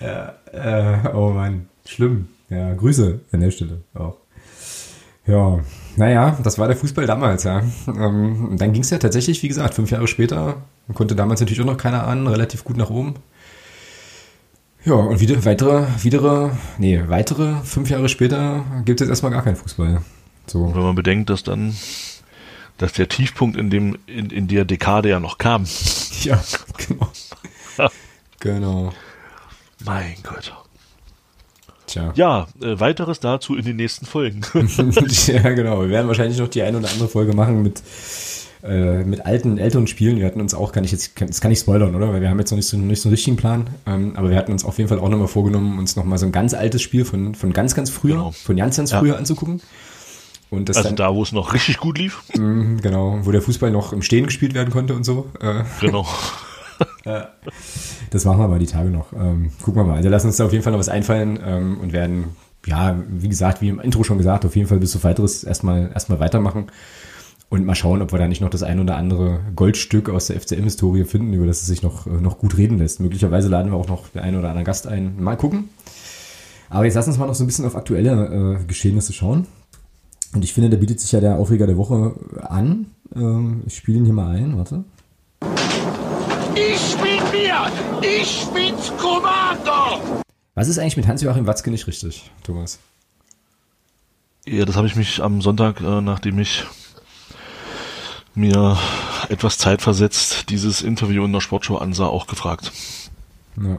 ja, 0.00 0.34
äh, 0.52 1.08
oh 1.14 1.30
Mann, 1.30 1.68
schlimm. 1.86 2.28
Ja, 2.48 2.72
Grüße 2.74 3.20
an 3.32 3.40
der 3.40 3.50
Stelle 3.50 3.80
auch. 3.94 4.16
Ja, 5.26 5.60
naja, 5.96 6.38
das 6.42 6.58
war 6.58 6.68
der 6.68 6.76
Fußball 6.76 7.06
damals, 7.06 7.44
ja. 7.44 7.62
Ähm, 7.88 8.56
dann 8.58 8.72
ging 8.72 8.82
es 8.82 8.90
ja 8.90 8.98
tatsächlich, 8.98 9.42
wie 9.42 9.48
gesagt, 9.48 9.74
fünf 9.74 9.90
Jahre 9.90 10.06
später, 10.06 10.62
konnte 10.92 11.14
damals 11.14 11.40
natürlich 11.40 11.60
auch 11.62 11.66
noch 11.66 11.78
keiner 11.78 12.06
ahnen, 12.06 12.26
relativ 12.26 12.64
gut 12.64 12.76
nach 12.76 12.90
oben. 12.90 13.14
Ja, 14.84 14.94
und 14.94 15.20
wieder 15.20 15.42
weitere, 15.44 15.86
weitere, 16.02 16.50
nee, 16.78 17.02
weitere 17.06 17.54
fünf 17.64 17.88
Jahre 17.88 18.08
später 18.08 18.64
gibt 18.84 19.00
es 19.00 19.06
jetzt 19.06 19.10
erstmal 19.10 19.32
gar 19.32 19.42
keinen 19.42 19.56
Fußball. 19.56 20.02
So. 20.46 20.74
Wenn 20.74 20.82
man 20.82 20.94
bedenkt, 20.94 21.30
dass 21.30 21.42
dann, 21.42 21.74
dass 22.76 22.92
der 22.92 23.08
Tiefpunkt 23.08 23.56
in 23.56 23.70
dem, 23.70 23.96
in, 24.06 24.28
in 24.28 24.46
der 24.46 24.66
Dekade 24.66 25.08
ja 25.08 25.20
noch 25.20 25.38
kam. 25.38 25.64
Ja, 26.22 26.42
genau. 26.78 27.10
genau. 28.40 28.92
Mein 29.84 30.14
Gott. 30.22 30.54
Tja. 31.86 32.12
Ja, 32.14 32.46
äh, 32.62 32.80
weiteres 32.80 33.20
dazu 33.20 33.56
in 33.56 33.64
den 33.66 33.76
nächsten 33.76 34.06
Folgen. 34.06 34.40
ja, 35.26 35.50
genau. 35.50 35.82
Wir 35.82 35.90
werden 35.90 36.08
wahrscheinlich 36.08 36.38
noch 36.38 36.48
die 36.48 36.62
eine 36.62 36.78
oder 36.78 36.88
andere 36.88 37.08
Folge 37.08 37.34
machen 37.34 37.62
mit, 37.62 37.82
äh, 38.64 39.04
mit 39.04 39.26
alten, 39.26 39.58
älteren 39.58 39.86
Spielen. 39.86 40.16
Wir 40.18 40.26
hatten 40.26 40.40
uns 40.40 40.54
auch, 40.54 40.72
kann 40.72 40.84
ich 40.84 40.92
jetzt, 40.92 41.16
kann, 41.16 41.28
das 41.28 41.40
kann 41.40 41.52
ich 41.52 41.58
spoilern, 41.60 41.94
oder? 41.94 42.12
Weil 42.12 42.20
wir 42.20 42.30
haben 42.30 42.38
jetzt 42.38 42.50
noch 42.50 42.56
nicht 42.56 42.66
so, 42.68 42.76
nicht 42.76 43.00
so 43.00 43.08
einen 43.08 43.14
richtigen 43.14 43.36
Plan. 43.36 43.68
Ähm, 43.86 44.14
aber 44.16 44.30
wir 44.30 44.36
hatten 44.36 44.52
uns 44.52 44.64
auf 44.64 44.78
jeden 44.78 44.88
Fall 44.88 44.98
auch 44.98 45.08
nochmal 45.08 45.28
vorgenommen, 45.28 45.78
uns 45.78 45.96
nochmal 45.96 46.18
so 46.18 46.26
ein 46.26 46.32
ganz 46.32 46.54
altes 46.54 46.82
Spiel 46.82 47.04
von, 47.04 47.34
von 47.34 47.52
ganz, 47.52 47.74
ganz 47.74 47.90
früher, 47.90 48.14
Genau. 48.14 48.30
von 48.32 48.56
ganz, 48.56 48.76
ganz 48.76 48.90
Ja. 48.92 49.00
früher 49.00 49.18
anzugucken. 49.18 49.60
Und 50.50 50.68
das 50.68 50.76
Also 50.76 50.90
dann, 50.90 50.96
da, 50.96 51.14
wo 51.14 51.22
es 51.22 51.32
noch 51.32 51.52
richtig 51.52 51.78
gut 51.78 51.98
lief. 51.98 52.22
Mhm, 52.36 52.80
genau, 52.80 53.18
wo 53.22 53.32
der 53.32 53.42
Fußball 53.42 53.70
noch 53.70 53.92
im 53.92 54.02
Stehen 54.02 54.26
gespielt 54.26 54.54
werden 54.54 54.70
konnte 54.72 54.94
und 54.94 55.04
so. 55.04 55.28
Äh, 55.40 55.64
Genau. 55.80 56.06
Das 58.10 58.24
machen 58.24 58.38
wir 58.40 58.48
mal 58.48 58.58
die 58.58 58.66
Tage 58.66 58.90
noch. 58.90 59.12
Ähm, 59.12 59.50
gucken 59.62 59.82
wir 59.82 59.86
mal. 59.86 59.96
Also 59.96 60.08
lassen 60.08 60.26
uns 60.28 60.36
da 60.36 60.44
auf 60.46 60.52
jeden 60.52 60.64
Fall 60.64 60.72
noch 60.72 60.78
was 60.80 60.88
einfallen 60.88 61.38
ähm, 61.44 61.78
und 61.80 61.92
werden, 61.92 62.36
ja, 62.66 62.96
wie 63.08 63.28
gesagt, 63.28 63.60
wie 63.60 63.68
im 63.68 63.78
Intro 63.80 64.04
schon 64.04 64.18
gesagt, 64.18 64.44
auf 64.44 64.56
jeden 64.56 64.68
Fall 64.68 64.78
bis 64.78 64.90
zu 64.92 65.02
weiteres 65.04 65.44
erstmal 65.44 65.90
erstmal 65.92 66.18
weitermachen 66.20 66.66
und 67.50 67.64
mal 67.64 67.74
schauen, 67.74 68.02
ob 68.02 68.12
wir 68.12 68.18
da 68.18 68.26
nicht 68.26 68.40
noch 68.40 68.50
das 68.50 68.62
ein 68.62 68.80
oder 68.80 68.96
andere 68.96 69.40
Goldstück 69.54 70.08
aus 70.08 70.26
der 70.26 70.40
FCM-Historie 70.40 71.04
finden, 71.04 71.32
über 71.32 71.46
das 71.46 71.62
es 71.62 71.66
sich 71.66 71.82
noch, 71.82 72.06
äh, 72.06 72.10
noch 72.10 72.38
gut 72.38 72.56
reden 72.56 72.78
lässt. 72.78 73.00
Möglicherweise 73.00 73.48
laden 73.48 73.70
wir 73.70 73.76
auch 73.76 73.88
noch 73.88 74.08
den 74.08 74.22
einen 74.22 74.38
oder 74.38 74.48
anderen 74.48 74.64
Gast 74.64 74.86
ein. 74.86 75.22
Mal 75.22 75.36
gucken. 75.36 75.68
Aber 76.70 76.84
jetzt 76.84 76.94
lass 76.94 77.06
uns 77.06 77.18
mal 77.18 77.26
noch 77.26 77.34
so 77.34 77.44
ein 77.44 77.46
bisschen 77.46 77.66
auf 77.66 77.76
aktuelle 77.76 78.58
äh, 78.60 78.64
Geschehnisse 78.64 79.12
schauen. 79.12 79.46
Und 80.34 80.42
ich 80.42 80.52
finde, 80.52 80.70
da 80.70 80.76
bietet 80.76 80.98
sich 80.98 81.12
ja 81.12 81.20
der 81.20 81.36
Aufreger 81.36 81.66
der 81.66 81.76
Woche 81.76 82.14
an. 82.40 82.86
Ähm, 83.14 83.62
ich 83.66 83.76
spiele 83.76 83.98
ihn 83.98 84.04
hier 84.04 84.14
mal 84.14 84.34
ein, 84.34 84.56
warte. 84.56 84.84
Ich 86.56 86.96
bin 86.96 87.22
mir! 87.30 87.70
Ich 88.02 88.46
bin's 88.46 88.92
Kommando! 88.98 90.22
Was 90.54 90.68
ist 90.68 90.78
eigentlich 90.78 90.96
mit 90.96 91.06
Hans-Joachim 91.06 91.46
Watzke 91.46 91.70
nicht 91.70 91.86
richtig, 91.86 92.30
Thomas? 92.42 92.80
Ja, 94.46 94.64
das 94.64 94.76
habe 94.76 94.86
ich 94.86 94.96
mich 94.96 95.22
am 95.22 95.40
Sonntag, 95.40 95.80
äh, 95.80 96.00
nachdem 96.00 96.38
ich 96.38 96.64
mir 98.34 98.78
etwas 99.28 99.58
Zeit 99.58 99.82
versetzt 99.82 100.50
dieses 100.50 100.82
Interview 100.82 101.24
in 101.24 101.32
der 101.32 101.40
Sportshow 101.40 101.76
ansah, 101.76 102.06
auch 102.06 102.26
gefragt. 102.26 102.72
Ja. 103.56 103.78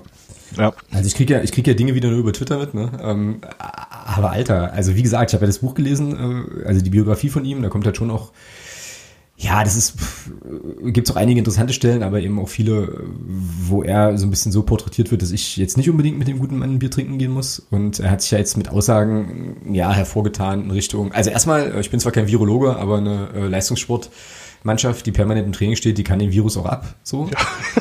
Ja. 0.58 0.74
Also 0.92 1.08
ich 1.08 1.16
krieg 1.16 1.30
ja, 1.30 1.42
ich 1.42 1.52
krieg 1.52 1.68
ja 1.68 1.74
Dinge 1.74 1.96
wieder 1.96 2.10
nur 2.10 2.20
über 2.20 2.34
Twitter 2.34 2.60
mit, 2.60 2.74
ne? 2.74 2.92
Ähm, 3.02 3.42
aber 4.06 4.32
Alter, 4.32 4.74
also 4.74 4.96
wie 4.96 5.04
gesagt, 5.04 5.32
ich 5.32 5.34
habe 5.34 5.46
ja 5.46 5.48
das 5.48 5.60
Buch 5.60 5.74
gelesen, 5.74 6.16
äh, 6.64 6.68
also 6.68 6.82
die 6.82 6.90
Biografie 6.90 7.30
von 7.30 7.46
ihm, 7.46 7.62
da 7.62 7.70
kommt 7.70 7.86
halt 7.86 7.98
schon 7.98 8.12
auch, 8.12 8.32
ja, 9.38 9.66
das 9.66 9.76
ist, 9.76 9.96
gibt 10.86 11.10
es 11.10 11.14
auch 11.14 11.20
einige 11.20 11.40
interessante 11.40 11.74
Stellen, 11.74 12.04
aber 12.04 12.22
eben 12.22 12.40
auch 12.40 12.48
viele, 12.48 13.04
wo 13.18 13.84
er 13.84 14.18
so 14.18 14.26
ein 14.26 14.30
bisschen 14.30 14.54
so 14.54 14.64
porträtiert 14.64 15.12
wird, 15.12 15.22
dass 15.22 15.32
ich 15.32 15.58
jetzt 15.58 15.76
nicht 15.76 15.90
unbedingt 15.90 16.18
mit 16.18 16.30
dem 16.30 16.40
guten 16.40 16.58
Mann 16.58 16.76
ein 16.76 16.80
Bier 16.80 16.92
trinken 16.92 17.18
gehen 17.18 17.32
muss. 17.32 17.60
Und 17.70 18.00
er 18.00 18.12
hat 18.12 18.22
sich 18.22 18.32
ja 18.32 18.38
jetzt 18.38 18.56
mit 18.56 18.70
Aussagen, 18.70 19.74
ja, 19.74 19.92
hervorgetan 19.92 20.64
in 20.64 20.72
Richtung, 20.72 21.12
also 21.12 21.32
erstmal, 21.32 21.74
äh, 21.74 21.80
ich 21.82 21.90
bin 21.90 22.00
zwar 22.00 22.14
kein 22.14 22.28
Virologe, 22.28 22.78
aber 22.78 22.98
eine 22.98 23.30
äh, 23.36 23.48
Leistungssportmannschaft, 24.66 25.06
die 25.06 25.12
permanent 25.12 25.46
im 25.46 25.54
Training 25.54 25.76
steht, 25.76 25.98
die 25.98 26.04
kann 26.04 26.20
den 26.20 26.32
Virus 26.32 26.58
auch 26.58 26.66
ab, 26.66 26.96
so. 27.04 27.30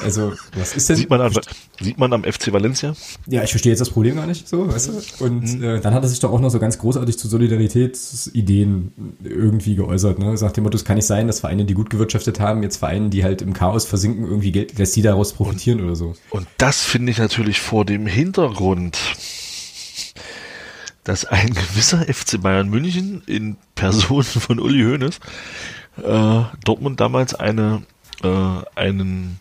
Also, 0.02 0.32
was 0.56 0.76
ist 0.76 0.88
denn? 0.88 0.96
Sieht 0.96 1.10
man, 1.10 1.20
an, 1.20 1.32
sieht 1.80 1.98
man 1.98 2.12
am 2.12 2.24
FC 2.24 2.52
Valencia? 2.52 2.94
Ja, 3.26 3.42
ich 3.42 3.50
verstehe 3.50 3.72
jetzt 3.72 3.80
das 3.80 3.90
Problem 3.90 4.16
gar 4.16 4.26
nicht, 4.26 4.48
so, 4.48 4.68
weißt 4.68 4.88
du? 4.88 5.24
Und 5.24 5.62
äh, 5.62 5.80
dann 5.80 5.94
hat 5.94 6.02
er 6.02 6.08
sich 6.08 6.20
doch 6.20 6.30
auch 6.30 6.40
noch 6.40 6.50
so 6.50 6.58
ganz 6.58 6.78
großartig 6.78 7.18
zu 7.18 7.28
Solidaritätsideen 7.28 8.92
irgendwie 9.22 9.76
geäußert, 9.76 10.18
ne? 10.18 10.36
Sagt 10.36 10.56
dem 10.56 10.64
Motto, 10.64 10.76
es 10.76 10.84
kann 10.84 10.96
nicht 10.96 11.06
sein, 11.06 11.26
dass 11.26 11.40
Vereine, 11.40 11.64
die 11.64 11.74
gut 11.74 11.90
gewirtschaftet 11.90 12.40
haben, 12.40 12.62
jetzt 12.62 12.76
Vereine, 12.76 13.08
die 13.08 13.24
halt 13.24 13.42
im 13.42 13.54
Chaos 13.54 13.86
versinken, 13.86 14.24
irgendwie 14.24 14.52
Geld, 14.52 14.78
dass 14.78 14.92
die 14.92 15.02
daraus 15.02 15.32
profitieren 15.32 15.80
oder 15.80 15.96
so. 15.96 16.14
Und 16.30 16.46
das 16.58 16.82
finde 16.82 17.12
ich 17.12 17.18
natürlich 17.18 17.60
vor 17.60 17.84
dem 17.84 18.06
Hintergrund, 18.06 18.98
dass 21.04 21.24
ein 21.26 21.52
gewisser 21.54 22.04
FC 22.12 22.40
Bayern 22.40 22.68
München 22.68 23.22
in 23.26 23.56
Person 23.74 24.22
von 24.24 24.58
Uli 24.58 24.82
Hoeneß 24.84 25.20
äh, 26.02 26.42
Dortmund 26.64 27.00
damals 27.00 27.34
eine 27.34 27.82
äh, 28.22 28.62
einen 28.74 29.40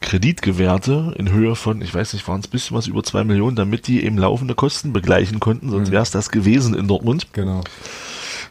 Kredit 0.00 0.42
gewährte 0.42 1.14
in 1.16 1.30
Höhe 1.30 1.56
von, 1.56 1.80
ich 1.80 1.94
weiß 1.94 2.12
nicht, 2.12 2.28
waren 2.28 2.40
es 2.40 2.46
ein 2.46 2.50
bisschen 2.50 2.76
was 2.76 2.86
über 2.86 3.02
zwei 3.02 3.24
Millionen, 3.24 3.56
damit 3.56 3.86
die 3.86 4.04
eben 4.04 4.18
laufende 4.18 4.54
Kosten 4.54 4.92
begleichen 4.92 5.40
konnten, 5.40 5.70
sonst 5.70 5.90
wäre 5.90 6.02
es 6.02 6.10
das 6.10 6.30
gewesen 6.30 6.74
in 6.74 6.88
Dortmund. 6.88 7.28
Genau. 7.32 7.62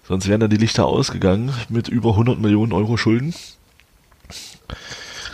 Sonst 0.08 0.28
wären 0.28 0.40
da 0.40 0.48
die 0.48 0.58
Lichter 0.58 0.86
ausgegangen 0.86 1.54
mit 1.70 1.88
über 1.88 2.12
100 2.12 2.40
Millionen 2.40 2.74
Euro 2.74 2.98
Schulden. 2.98 3.36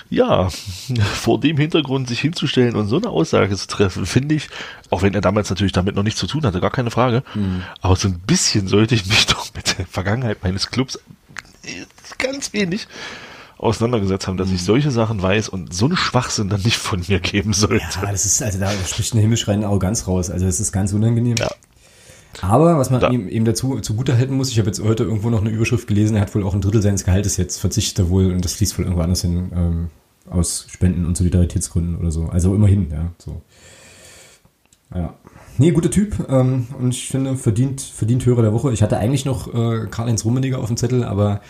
Ja, 0.09 0.49
vor 1.13 1.39
dem 1.39 1.57
Hintergrund 1.57 2.09
sich 2.09 2.19
hinzustellen 2.19 2.75
und 2.75 2.87
so 2.87 2.97
eine 2.97 3.09
Aussage 3.09 3.55
zu 3.55 3.67
treffen, 3.67 4.05
finde 4.05 4.35
ich, 4.35 4.49
auch 4.89 5.01
wenn 5.01 5.13
er 5.13 5.21
damals 5.21 5.49
natürlich 5.49 5.71
damit 5.71 5.95
noch 5.95 6.03
nichts 6.03 6.19
zu 6.19 6.27
tun 6.27 6.43
hatte, 6.43 6.59
gar 6.59 6.71
keine 6.71 6.91
Frage, 6.91 7.23
aber 7.81 7.95
so 7.95 8.09
ein 8.09 8.19
bisschen 8.19 8.67
sollte 8.67 8.93
ich 8.93 9.05
mich 9.05 9.25
doch 9.27 9.53
mit 9.55 9.77
der 9.77 9.85
Vergangenheit 9.85 10.43
meines 10.43 10.69
Clubs 10.69 10.99
ganz 12.17 12.53
wenig 12.53 12.87
auseinandergesetzt 13.57 14.27
haben, 14.27 14.37
dass 14.37 14.49
ich 14.51 14.63
solche 14.63 14.89
Sachen 14.91 15.21
weiß 15.21 15.49
und 15.49 15.73
so 15.73 15.85
einen 15.85 15.97
Schwachsinn 15.97 16.47
dann 16.49 16.61
nicht 16.61 16.77
von 16.77 17.03
mir 17.07 17.19
geben 17.19 17.51
sollte. 17.53 17.83
Ja, 18.01 18.11
das 18.11 18.25
ist, 18.25 18.41
also 18.41 18.57
da 18.59 18.71
spricht 18.87 19.11
eine 19.13 19.21
himmelschreiende 19.21 19.67
Arroganz 19.67 20.07
raus. 20.07 20.29
Also 20.29 20.45
das 20.45 20.59
ist 20.61 20.71
ganz 20.71 20.93
unangenehm. 20.93 21.35
Ja. 21.37 21.49
Aber 22.41 22.77
was 22.77 22.89
man 22.89 23.01
Da- 23.01 23.09
ihm 23.09 23.27
eben 23.27 23.43
dazu 23.43 23.79
zugute 23.81 24.15
halten 24.17 24.35
muss, 24.35 24.49
ich 24.51 24.59
habe 24.59 24.67
jetzt 24.67 24.81
heute 24.81 25.03
irgendwo 25.03 25.29
noch 25.29 25.41
eine 25.41 25.49
Überschrift 25.49 25.87
gelesen, 25.87 26.15
er 26.15 26.21
hat 26.21 26.33
wohl 26.35 26.43
auch 26.43 26.53
ein 26.53 26.61
Drittel 26.61 26.81
seines 26.81 27.03
Gehaltes 27.03 27.35
jetzt 27.37 27.59
verzichtet 27.59 27.99
er 27.99 28.09
wohl 28.09 28.31
und 28.31 28.45
das 28.45 28.53
fließt 28.53 28.77
wohl 28.77 28.85
irgendwo 28.85 29.01
anders 29.03 29.21
hin, 29.23 29.51
ähm, 29.53 29.87
aus 30.29 30.67
Spenden 30.69 31.05
und 31.05 31.17
Solidaritätsgründen 31.17 31.97
oder 31.97 32.11
so. 32.11 32.27
Also 32.27 32.53
immerhin, 32.55 32.89
ja, 32.91 33.11
so. 33.17 33.41
Ja. 34.93 35.15
Nee, 35.57 35.71
guter 35.71 35.91
Typ 35.91 36.15
ähm, 36.29 36.67
und 36.79 36.91
ich 36.91 37.07
finde, 37.07 37.35
verdient, 37.35 37.81
verdient 37.81 38.25
Hörer 38.25 38.43
der 38.43 38.53
Woche. 38.53 38.71
Ich 38.71 38.81
hatte 38.81 38.97
eigentlich 38.97 39.25
noch 39.25 39.53
äh, 39.53 39.87
Karl-Heinz 39.89 40.23
Rummeniger 40.23 40.59
auf 40.59 40.67
dem 40.67 40.77
Zettel, 40.77 41.03
aber 41.03 41.41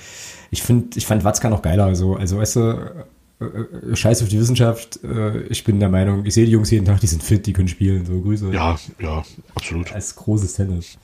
ich 0.52 0.64
finde, 0.64 0.98
ich 0.98 1.06
fand 1.06 1.24
Watzka 1.24 1.50
noch 1.50 1.62
geiler. 1.62 1.86
Also, 1.86 2.16
also 2.16 2.38
weißt 2.38 2.56
du, 2.56 2.60
äh, 3.40 3.46
äh, 3.46 3.96
scheiß 3.96 4.22
auf 4.24 4.30
die 4.30 4.40
Wissenschaft. 4.40 5.04
Äh, 5.04 5.44
ich 5.44 5.64
bin 5.64 5.80
der 5.80 5.90
Meinung, 5.90 6.26
ich 6.26 6.34
sehe 6.34 6.46
die 6.46 6.52
Jungs 6.52 6.72
jeden 6.72 6.86
Tag, 6.86 7.00
die 7.00 7.08
sind 7.08 7.24
fit, 7.24 7.46
die 7.46 7.54
können 7.54 7.68
spielen. 7.68 8.06
So, 8.06 8.20
Grüße. 8.20 8.52
Ja, 8.52 8.78
ja, 9.00 9.24
absolut. 9.56 9.94
Als 9.94 10.16
großes 10.16 10.54
Tennis. 10.54 10.98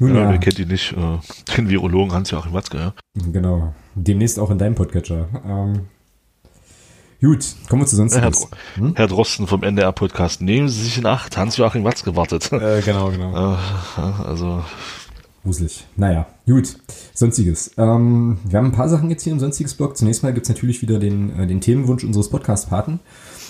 Nun 0.00 0.14
Ja, 0.14 0.22
ja, 0.22 0.30
wer 0.30 0.38
kennt 0.38 0.58
ihn 0.58 0.68
nicht? 0.68 0.92
Äh, 0.92 1.56
den 1.56 1.68
Virologen 1.68 2.12
Hans-Joachim 2.12 2.52
Watzke, 2.52 2.78
ja. 2.78 2.94
genau. 3.32 3.74
Demnächst 3.94 4.38
auch 4.38 4.50
in 4.50 4.58
deinem 4.58 4.76
Podcatcher. 4.76 5.28
Ähm, 5.44 5.80
gut, 7.20 7.44
kommen 7.68 7.82
wir 7.82 7.86
zu 7.86 7.96
sonst 7.96 8.16
Herr. 8.16 8.32
Hm? 8.74 8.94
Herr 8.94 9.06
Drosten 9.06 9.46
vom 9.46 9.62
NDR-Podcast, 9.62 10.40
nehmen 10.40 10.68
Sie 10.68 10.82
sich 10.82 10.98
in 10.98 11.06
Acht, 11.06 11.36
Hans-Joachim 11.36 11.84
Watzke 11.84 12.16
wartet. 12.16 12.52
Äh, 12.52 12.80
genau, 12.82 13.10
genau. 13.10 13.54
Äh, 13.54 14.00
also, 14.24 14.62
Gruselig. 15.48 15.86
Naja, 15.96 16.26
gut. 16.46 16.76
Sonstiges. 17.14 17.70
Ähm, 17.78 18.36
wir 18.44 18.58
haben 18.58 18.66
ein 18.66 18.72
paar 18.72 18.90
Sachen 18.90 19.08
jetzt 19.08 19.22
hier 19.22 19.32
im 19.32 19.38
Sonstiges-Blog. 19.38 19.96
Zunächst 19.96 20.22
mal 20.22 20.34
gibt's 20.34 20.50
natürlich 20.50 20.82
wieder 20.82 20.98
den, 20.98 21.34
äh, 21.38 21.46
den 21.46 21.62
Themenwunsch 21.62 22.04
unseres 22.04 22.28
Podcast-Paten. 22.28 23.00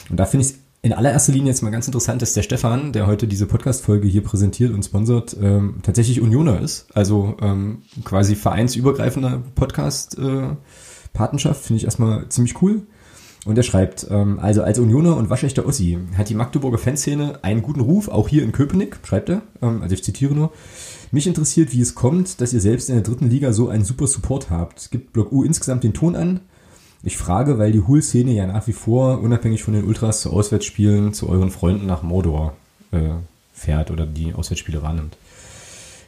Und 0.08 0.16
da 0.16 0.24
finde 0.26 0.46
ich 0.46 0.54
in 0.82 0.92
allererster 0.92 1.32
Linie 1.32 1.48
jetzt 1.48 1.62
mal 1.62 1.70
ganz 1.70 1.88
interessant, 1.88 2.22
dass 2.22 2.34
der 2.34 2.42
Stefan, 2.42 2.92
der 2.92 3.08
heute 3.08 3.26
diese 3.26 3.46
Podcast-Folge 3.46 4.06
hier 4.06 4.22
präsentiert 4.22 4.72
und 4.72 4.84
sponsert, 4.84 5.36
ähm, 5.40 5.78
tatsächlich 5.82 6.20
Unioner 6.20 6.60
ist. 6.60 6.86
Also 6.94 7.36
ähm, 7.40 7.82
quasi 8.04 8.36
vereinsübergreifender 8.36 9.42
Podcast-Patenschaft. 9.56 11.64
finde 11.64 11.78
ich 11.78 11.84
erstmal 11.84 12.28
ziemlich 12.28 12.62
cool. 12.62 12.82
Und 13.44 13.56
er 13.56 13.62
schreibt, 13.62 14.06
ähm, 14.10 14.38
also 14.40 14.62
als 14.62 14.78
Unioner 14.78 15.16
und 15.16 15.30
waschechter 15.30 15.66
Ossi 15.66 15.98
hat 16.16 16.28
die 16.28 16.34
Magdeburger 16.34 16.78
Fanszene 16.78 17.38
einen 17.42 17.62
guten 17.62 17.80
Ruf, 17.80 18.08
auch 18.08 18.28
hier 18.28 18.42
in 18.42 18.52
Köpenick, 18.52 18.98
schreibt 19.04 19.30
er, 19.30 19.42
ähm, 19.62 19.82
also 19.82 19.94
ich 19.94 20.04
zitiere 20.04 20.34
nur. 20.34 20.52
Mich 21.10 21.26
interessiert, 21.26 21.72
wie 21.72 21.80
es 21.80 21.94
kommt, 21.94 22.40
dass 22.40 22.52
ihr 22.52 22.60
selbst 22.60 22.90
in 22.90 22.96
der 22.96 23.04
dritten 23.04 23.30
Liga 23.30 23.52
so 23.52 23.68
einen 23.68 23.84
super 23.84 24.06
Support 24.06 24.50
habt. 24.50 24.90
Gibt 24.90 25.12
Block 25.12 25.32
U 25.32 25.42
insgesamt 25.42 25.84
den 25.84 25.94
Ton 25.94 26.16
an? 26.16 26.40
Ich 27.02 27.16
frage, 27.16 27.58
weil 27.58 27.72
die 27.72 27.80
Hull-Szene 27.80 28.32
ja 28.32 28.46
nach 28.46 28.66
wie 28.66 28.72
vor, 28.72 29.20
unabhängig 29.20 29.62
von 29.62 29.72
den 29.72 29.84
Ultras, 29.84 30.20
zu 30.20 30.30
Auswärtsspielen 30.30 31.14
zu 31.14 31.28
euren 31.28 31.50
Freunden 31.50 31.86
nach 31.86 32.02
Mordor 32.02 32.54
äh, 32.90 33.10
fährt 33.54 33.90
oder 33.90 34.04
die 34.04 34.34
Auswärtsspiele 34.34 34.82
wahrnimmt. 34.82 35.16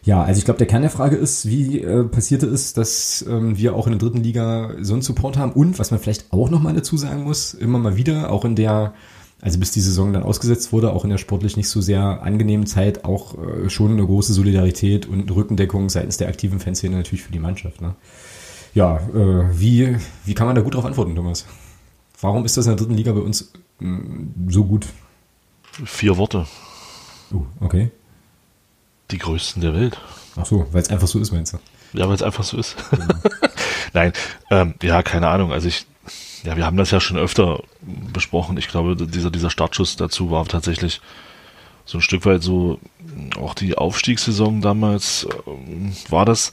Ja, 0.03 0.23
also 0.23 0.39
ich 0.39 0.45
glaube, 0.45 0.59
der 0.59 0.67
Kern 0.67 0.83
der 0.83 0.91
Frage 0.91 1.17
ist, 1.17 1.47
wie 1.47 1.81
äh, 1.81 2.05
passierte 2.05 2.47
es, 2.47 2.73
dass 2.73 3.25
ähm, 3.29 3.59
wir 3.59 3.75
auch 3.75 3.87
in 3.87 3.93
der 3.93 3.99
dritten 3.99 4.23
Liga 4.23 4.75
so 4.81 4.95
einen 4.95 5.03
Support 5.03 5.37
haben 5.37 5.53
und 5.53 5.79
was 5.79 5.91
man 5.91 6.01
vielleicht 6.01 6.33
auch 6.33 6.49
nochmal 6.49 6.75
dazu 6.75 6.97
sagen 6.97 7.25
muss, 7.25 7.53
immer 7.53 7.79
mal 7.79 7.97
wieder, 7.97 8.31
auch 8.31 8.47
in 8.47 8.57
der, 8.57 8.95
also 9.43 9.59
bis 9.59 9.73
die 9.73 9.81
Saison 9.81 10.13
dann 10.15 10.23
ausgesetzt 10.23 10.73
wurde, 10.73 10.93
auch 10.93 11.05
in 11.05 11.11
der 11.11 11.19
sportlich 11.19 11.57
nicht 11.59 11.69
so 11.69 11.83
sehr 11.83 12.23
angenehmen 12.23 12.67
Zeit, 12.67 13.05
auch 13.05 13.37
äh, 13.37 13.69
schon 13.69 13.93
eine 13.93 14.05
große 14.05 14.33
Solidarität 14.33 15.07
und 15.07 15.31
Rückendeckung 15.31 15.91
seitens 15.91 16.17
der 16.17 16.29
aktiven 16.29 16.61
Fanszene 16.61 16.97
natürlich 16.97 17.23
für 17.23 17.33
die 17.33 17.39
Mannschaft. 17.39 17.83
Ne? 17.83 17.95
Ja, 18.75 18.97
äh, 19.15 19.51
wie, 19.53 19.97
wie 20.25 20.35
kann 20.35 20.47
man 20.47 20.57
da 20.57 20.63
gut 20.63 20.73
darauf 20.73 20.87
antworten, 20.87 21.15
Thomas? 21.15 21.45
Warum 22.23 22.47
ist 22.47 22.57
das 22.57 22.67
in 22.67 22.71
der 22.71 22.79
dritten 22.79 22.97
Liga 22.97 23.13
bei 23.13 23.21
uns 23.21 23.53
mh, 23.81 24.01
so 24.49 24.65
gut? 24.65 24.87
Vier 25.85 26.17
Worte. 26.17 26.47
Uh, 27.33 27.45
okay. 27.61 27.91
Die 29.11 29.19
größten 29.19 29.63
der 29.63 29.75
Welt. 29.75 29.99
Ach 30.37 30.47
so, 30.47 30.67
weil 30.73 30.83
es 30.83 30.91
einfach 30.91 31.09
so 31.09 31.19
ist, 31.19 31.33
meinst 31.33 31.55
du? 31.55 31.59
Ja, 31.93 32.07
weil 32.07 32.15
es 32.15 32.23
einfach 32.23 32.45
so 32.45 32.57
ist. 32.57 32.77
Nein, 33.93 34.13
ähm, 34.51 34.75
ja, 34.83 35.03
keine 35.03 35.29
Ahnung. 35.29 35.53
Also 35.53 35.69
ich, 35.69 35.87
ja, 36.45 36.57
wir 36.57 36.65
haben 36.65 36.77
das 36.77 36.91
ja 36.91 37.01
schon 37.01 37.19
öfter 37.19 37.63
besprochen. 38.13 38.57
Ich 38.57 38.69
glaube, 38.69 38.95
dieser, 38.97 39.31
dieser 39.31 39.51
Startschuss 39.51 39.97
dazu 39.97 40.31
war 40.31 40.47
tatsächlich 40.47 41.01
so 41.85 41.99
ein 41.99 42.03
Stück 42.03 42.25
weit 42.25 42.43
so, 42.43 42.79
auch 43.41 43.55
die 43.55 43.77
Aufstiegssaison 43.77 44.61
damals 44.61 45.27
ähm, 45.47 45.93
war 46.09 46.25
das, 46.25 46.53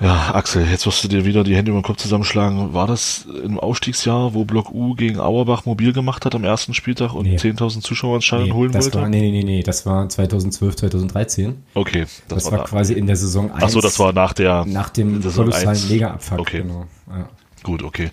ja, 0.00 0.34
Axel, 0.34 0.66
jetzt 0.66 0.86
wirst 0.86 1.04
du 1.04 1.08
dir 1.08 1.26
wieder 1.26 1.44
die 1.44 1.54
Hände 1.54 1.72
über 1.72 1.80
den 1.80 1.84
Kopf 1.84 1.98
zusammenschlagen. 1.98 2.72
War 2.72 2.86
das 2.86 3.26
im 3.44 3.60
Aufstiegsjahr, 3.60 4.32
wo 4.32 4.44
Block 4.46 4.70
U 4.72 4.94
gegen 4.94 5.20
Auerbach 5.20 5.66
mobil 5.66 5.92
gemacht 5.92 6.24
hat 6.24 6.34
am 6.34 6.42
ersten 6.44 6.72
Spieltag 6.72 7.12
und 7.12 7.24
Nee. 7.26 7.36
10.000 7.36 7.82
Zuschauer 7.82 8.16
ins 8.16 8.24
Stadion 8.24 8.48
Nee, 8.48 8.54
holen 8.54 8.72
das 8.72 8.86
wollte? 8.86 9.00
war, 9.02 9.08
nee, 9.10 9.20
nee, 9.20 9.30
nee, 9.30 9.42
nee, 9.44 9.62
das 9.62 9.84
war 9.84 10.08
2012, 10.08 10.76
2013. 10.76 11.62
okay, 11.74 12.06
Das, 12.28 12.44
das, 12.44 12.50
war, 12.52 12.58
da. 12.60 12.64
quasi 12.64 12.94
in 12.94 13.06
der 13.06 13.16
Saison 13.16 13.50
1. 13.52 13.62
Ach 13.62 13.68
so, 13.68 13.80
das 13.82 13.98
war 13.98 14.12
nach 14.14 14.32
der 14.32 14.64
nach 14.64 14.88
dem 14.88 15.20
kolossalen. 15.22 15.78
Mega-Abfuck. 15.88 16.38
Okay. 16.40 16.62
Genau. 16.62 16.86
Ja. 17.08 17.28
Gut, 17.62 17.82
okay. 17.82 18.10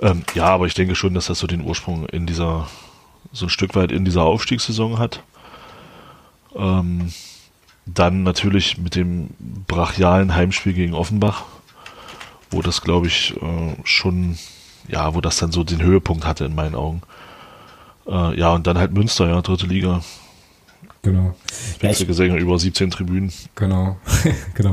Ähm, 0.00 0.24
ja, 0.34 0.46
aber 0.46 0.66
ich 0.66 0.74
denke 0.74 0.96
schon, 0.96 1.14
dass 1.14 1.26
das 1.26 1.38
so 1.38 1.46
den 1.46 1.60
Ursprung 1.62 2.06
in 2.06 2.26
dieser, 2.26 2.66
so 3.32 3.46
ein 3.46 3.50
Stück 3.50 3.76
weit 3.76 3.92
in 3.92 4.04
dieser 4.04 4.22
Aufstiegssaison 4.24 4.98
hat. 4.98 5.22
Ähm, 6.56 7.12
dann 7.94 8.22
natürlich 8.22 8.78
mit 8.78 8.94
dem 8.94 9.30
brachialen 9.66 10.34
Heimspiel 10.34 10.72
gegen 10.72 10.94
Offenbach, 10.94 11.44
wo 12.50 12.62
das, 12.62 12.82
glaube 12.82 13.06
ich, 13.06 13.34
äh, 13.40 13.76
schon, 13.84 14.38
ja, 14.88 15.14
wo 15.14 15.20
das 15.20 15.38
dann 15.38 15.52
so 15.52 15.64
den 15.64 15.82
Höhepunkt 15.82 16.24
hatte 16.24 16.44
in 16.44 16.54
meinen 16.54 16.74
Augen. 16.74 17.02
Äh, 18.06 18.38
ja, 18.38 18.52
und 18.52 18.66
dann 18.66 18.78
halt 18.78 18.92
Münster, 18.92 19.28
ja, 19.28 19.40
dritte 19.42 19.66
Liga. 19.66 20.00
Genau. 21.02 21.34
Ja, 21.80 21.88
Letzte 21.88 22.02
ich, 22.02 22.08
gesehen, 22.08 22.36
über 22.36 22.58
17 22.58 22.90
Tribünen. 22.90 23.32
genau. 23.54 23.96
genau. 24.54 24.72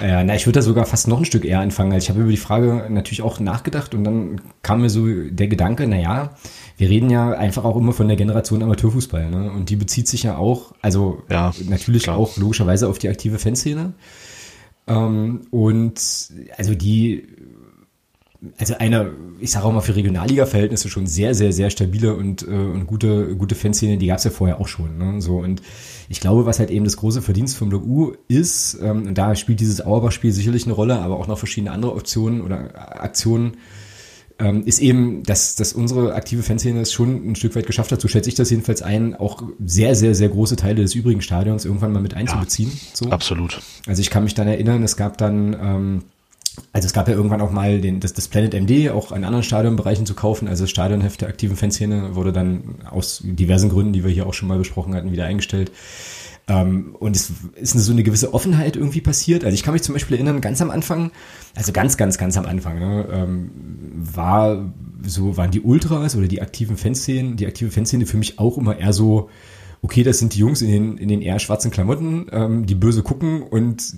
Ja, 0.00 0.22
na, 0.22 0.34
ich 0.36 0.46
würde 0.46 0.60
da 0.60 0.62
sogar 0.62 0.86
fast 0.86 1.08
noch 1.08 1.18
ein 1.18 1.24
Stück 1.24 1.44
eher 1.44 1.58
anfangen. 1.60 1.92
Also 1.92 2.04
ich 2.04 2.08
habe 2.10 2.20
über 2.20 2.30
die 2.30 2.36
Frage 2.36 2.86
natürlich 2.88 3.22
auch 3.22 3.40
nachgedacht 3.40 3.94
und 3.94 4.04
dann 4.04 4.40
kam 4.62 4.80
mir 4.80 4.90
so 4.90 5.06
der 5.08 5.48
Gedanke, 5.48 5.86
naja, 5.88 6.36
wir 6.76 6.88
reden 6.88 7.10
ja 7.10 7.32
einfach 7.32 7.64
auch 7.64 7.76
immer 7.76 7.92
von 7.92 8.06
der 8.06 8.16
Generation 8.16 8.62
Amateurfußball, 8.62 9.28
ne? 9.28 9.50
Und 9.50 9.70
die 9.70 9.76
bezieht 9.76 10.06
sich 10.08 10.22
ja 10.22 10.36
auch, 10.36 10.72
also 10.80 11.22
Ja, 11.28 11.52
natürlich 11.68 12.04
klar. 12.04 12.16
auch 12.16 12.36
logischerweise 12.36 12.88
auf 12.88 12.98
die 12.98 13.08
aktive 13.08 13.38
Fanszene. 13.38 13.92
Ähm, 14.86 15.42
und 15.50 16.00
also 16.56 16.74
die, 16.74 17.26
also 18.58 18.74
eine, 18.78 19.12
ich 19.38 19.50
sage 19.50 19.66
auch 19.66 19.72
mal 19.72 19.80
für 19.80 19.94
Regionalliga-Verhältnisse 19.94 20.88
schon 20.88 21.06
sehr, 21.06 21.34
sehr, 21.34 21.52
sehr 21.52 21.68
stabile 21.70 22.14
und, 22.14 22.42
äh, 22.42 22.46
und 22.46 22.86
gute, 22.86 23.36
gute 23.36 23.54
Fanszene, 23.54 23.98
die 23.98 24.06
gab 24.06 24.18
es 24.18 24.24
ja 24.24 24.30
vorher 24.30 24.60
auch 24.60 24.68
schon. 24.68 24.96
Ne? 24.96 25.20
So, 25.20 25.38
und 25.38 25.60
ich 26.08 26.20
glaube, 26.20 26.46
was 26.46 26.58
halt 26.58 26.70
eben 26.70 26.84
das 26.84 26.96
große 26.96 27.22
Verdienst 27.22 27.56
vom 27.56 27.68
Block 27.68 27.84
U 27.84 28.12
ist, 28.28 28.78
ähm, 28.82 29.08
und 29.08 29.18
da 29.18 29.34
spielt 29.36 29.60
dieses 29.60 29.84
Auerbach-Spiel 29.84 30.32
sicherlich 30.32 30.64
eine 30.64 30.74
Rolle, 30.74 30.98
aber 31.00 31.18
auch 31.18 31.26
noch 31.26 31.38
verschiedene 31.38 31.70
andere 31.72 31.94
Optionen 31.94 32.40
oder 32.40 33.02
Aktionen, 33.02 33.58
ähm, 34.38 34.64
ist 34.64 34.80
eben, 34.80 35.22
dass, 35.22 35.54
dass 35.54 35.74
unsere 35.74 36.14
aktive 36.14 36.42
Fanszene 36.42 36.80
es 36.80 36.94
schon 36.94 37.30
ein 37.30 37.36
Stück 37.36 37.54
weit 37.56 37.66
geschafft 37.66 37.92
hat, 37.92 38.00
so 38.00 38.08
schätze 38.08 38.30
ich 38.30 38.36
das 38.36 38.48
jedenfalls 38.48 38.80
ein, 38.80 39.14
auch 39.14 39.42
sehr, 39.64 39.94
sehr, 39.94 40.14
sehr 40.14 40.30
große 40.30 40.56
Teile 40.56 40.80
des 40.80 40.94
übrigen 40.94 41.20
Stadions 41.20 41.66
irgendwann 41.66 41.92
mal 41.92 42.00
mit 42.00 42.14
einzubeziehen. 42.14 42.72
so. 42.94 43.10
Absolut. 43.10 43.60
Also 43.86 44.00
ich 44.00 44.08
kann 44.08 44.24
mich 44.24 44.34
dann 44.34 44.48
erinnern, 44.48 44.82
es 44.82 44.96
gab 44.96 45.18
dann, 45.18 45.54
ähm, 45.60 46.02
also 46.72 46.86
es 46.86 46.92
gab 46.92 47.08
ja 47.08 47.14
irgendwann 47.14 47.40
auch 47.40 47.50
mal 47.50 47.80
den, 47.80 48.00
das, 48.00 48.12
das 48.12 48.28
Planet 48.28 48.54
MD 48.54 48.90
auch 48.90 49.12
an 49.12 49.24
anderen 49.24 49.42
Stadionbereichen 49.42 50.06
zu 50.06 50.14
kaufen. 50.14 50.48
Also 50.48 50.64
das 50.64 50.70
Stadionheft 50.70 51.20
der 51.20 51.28
aktiven 51.28 51.56
Fanszene 51.56 52.14
wurde 52.14 52.32
dann 52.32 52.76
aus 52.88 53.22
diversen 53.24 53.68
Gründen, 53.68 53.92
die 53.92 54.04
wir 54.04 54.10
hier 54.10 54.26
auch 54.26 54.34
schon 54.34 54.48
mal 54.48 54.58
besprochen 54.58 54.94
hatten, 54.94 55.12
wieder 55.12 55.26
eingestellt. 55.26 55.72
Ähm, 56.48 56.96
und 56.98 57.14
es 57.14 57.32
ist 57.54 57.72
so 57.72 57.92
eine 57.92 58.02
gewisse 58.02 58.34
Offenheit 58.34 58.76
irgendwie 58.76 59.00
passiert. 59.00 59.44
Also 59.44 59.54
ich 59.54 59.62
kann 59.62 59.72
mich 59.72 59.82
zum 59.82 59.94
Beispiel 59.94 60.16
erinnern, 60.16 60.40
ganz 60.40 60.60
am 60.60 60.70
Anfang, 60.70 61.12
also 61.54 61.72
ganz, 61.72 61.96
ganz, 61.96 62.18
ganz 62.18 62.36
am 62.36 62.46
Anfang, 62.46 62.78
ne, 62.78 63.06
ähm, 63.12 63.50
war 63.94 64.72
so, 65.02 65.36
waren 65.36 65.50
die 65.50 65.60
Ultras 65.60 66.16
oder 66.16 66.26
die 66.26 66.42
aktiven 66.42 66.76
Fanszenen, 66.76 67.36
die 67.36 67.46
aktive 67.46 67.70
Fanszene 67.70 68.04
für 68.04 68.16
mich 68.16 68.38
auch 68.38 68.58
immer 68.58 68.78
eher 68.78 68.92
so, 68.92 69.30
okay, 69.82 70.02
das 70.02 70.18
sind 70.18 70.34
die 70.34 70.40
Jungs 70.40 70.60
in 70.60 70.70
den, 70.70 70.98
in 70.98 71.08
den 71.08 71.22
eher 71.22 71.38
schwarzen 71.38 71.70
Klamotten, 71.70 72.26
ähm, 72.32 72.66
die 72.66 72.74
böse 72.74 73.02
gucken 73.02 73.42
und 73.42 73.94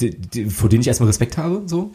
die, 0.00 0.10
die, 0.16 0.44
vor 0.46 0.68
denen 0.68 0.82
ich 0.82 0.88
erstmal 0.88 1.08
Respekt 1.08 1.36
habe, 1.38 1.62
so. 1.66 1.90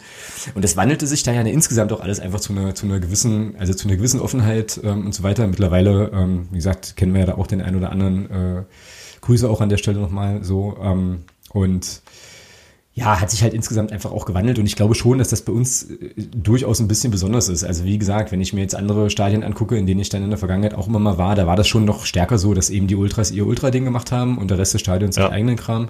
Und 0.56 0.64
das 0.64 0.76
wandelte 0.78 1.08
sich 1.08 1.24
da 1.24 1.32
ja 1.32 1.42
insgesamt 1.42 1.92
auch 1.94 2.02
alles 2.02 2.20
einfach 2.20 2.40
zu 2.40 2.54
einer, 2.54 2.76
zu 2.76 2.86
einer 2.86 3.00
gewissen, 3.00 3.56
also 3.58 3.74
zu 3.74 3.88
einer 3.88 3.98
gewissen 3.98 4.20
Offenheit 4.20 4.80
ähm, 4.84 5.06
und 5.06 5.14
so 5.14 5.24
weiter. 5.24 5.48
Mittlerweile, 5.48 6.12
ähm, 6.14 6.48
wie 6.52 6.58
gesagt, 6.58 6.96
kennen 6.98 7.14
wir 7.14 7.22
ja 7.22 7.28
da 7.28 7.36
auch 7.36 7.48
den 7.48 7.62
einen 7.62 7.78
oder 7.78 7.92
anderen 7.92 8.30
äh, 8.32 8.64
Grüße 9.22 9.50
auch 9.50 9.62
an 9.62 9.70
der 9.70 9.78
Stelle 9.78 10.00
nochmal 10.00 10.44
so. 10.44 10.76
Ähm, 10.82 11.24
und 11.52 12.02
ja, 12.96 13.20
hat 13.20 13.32
sich 13.32 13.42
halt 13.42 13.56
insgesamt 13.56 13.92
einfach 13.92 14.12
auch 14.12 14.26
gewandelt 14.26 14.60
und 14.60 14.68
ich 14.68 14.76
glaube 14.76 14.94
schon, 14.94 15.18
dass 15.18 15.30
das 15.30 15.42
bei 15.42 15.52
uns 15.52 15.84
äh, 15.90 16.14
durchaus 16.16 16.80
ein 16.80 16.88
bisschen 16.88 17.10
besonders 17.10 17.48
ist. 17.50 17.64
Also 17.64 17.86
wie 17.86 17.98
gesagt, 17.98 18.32
wenn 18.32 18.40
ich 18.40 18.54
mir 18.54 18.62
jetzt 18.62 18.76
andere 18.76 19.10
Stadien 19.10 19.44
angucke, 19.44 19.76
in 19.78 19.88
denen 19.88 20.00
ich 20.00 20.10
dann 20.10 20.24
in 20.24 20.30
der 20.30 20.38
Vergangenheit 20.38 20.76
auch 20.76 20.88
immer 20.88 21.00
mal 21.00 21.18
war, 21.18 21.34
da 21.36 21.48
war 21.48 21.56
das 21.56 21.68
schon 21.68 21.86
noch 21.86 22.06
stärker 22.06 22.38
so, 22.38 22.54
dass 22.54 22.70
eben 22.70 22.86
die 22.86 22.96
Ultras 22.96 23.32
ihr 23.32 23.48
Ultra-Ding 23.48 23.84
gemacht 23.84 24.12
haben 24.12 24.38
und 24.38 24.52
der 24.52 24.60
Rest 24.60 24.76
des 24.76 24.82
Stadions 24.82 25.16
Ja. 25.16 25.24
seinen 25.24 25.34
eigenen 25.34 25.56
Kram. 25.56 25.90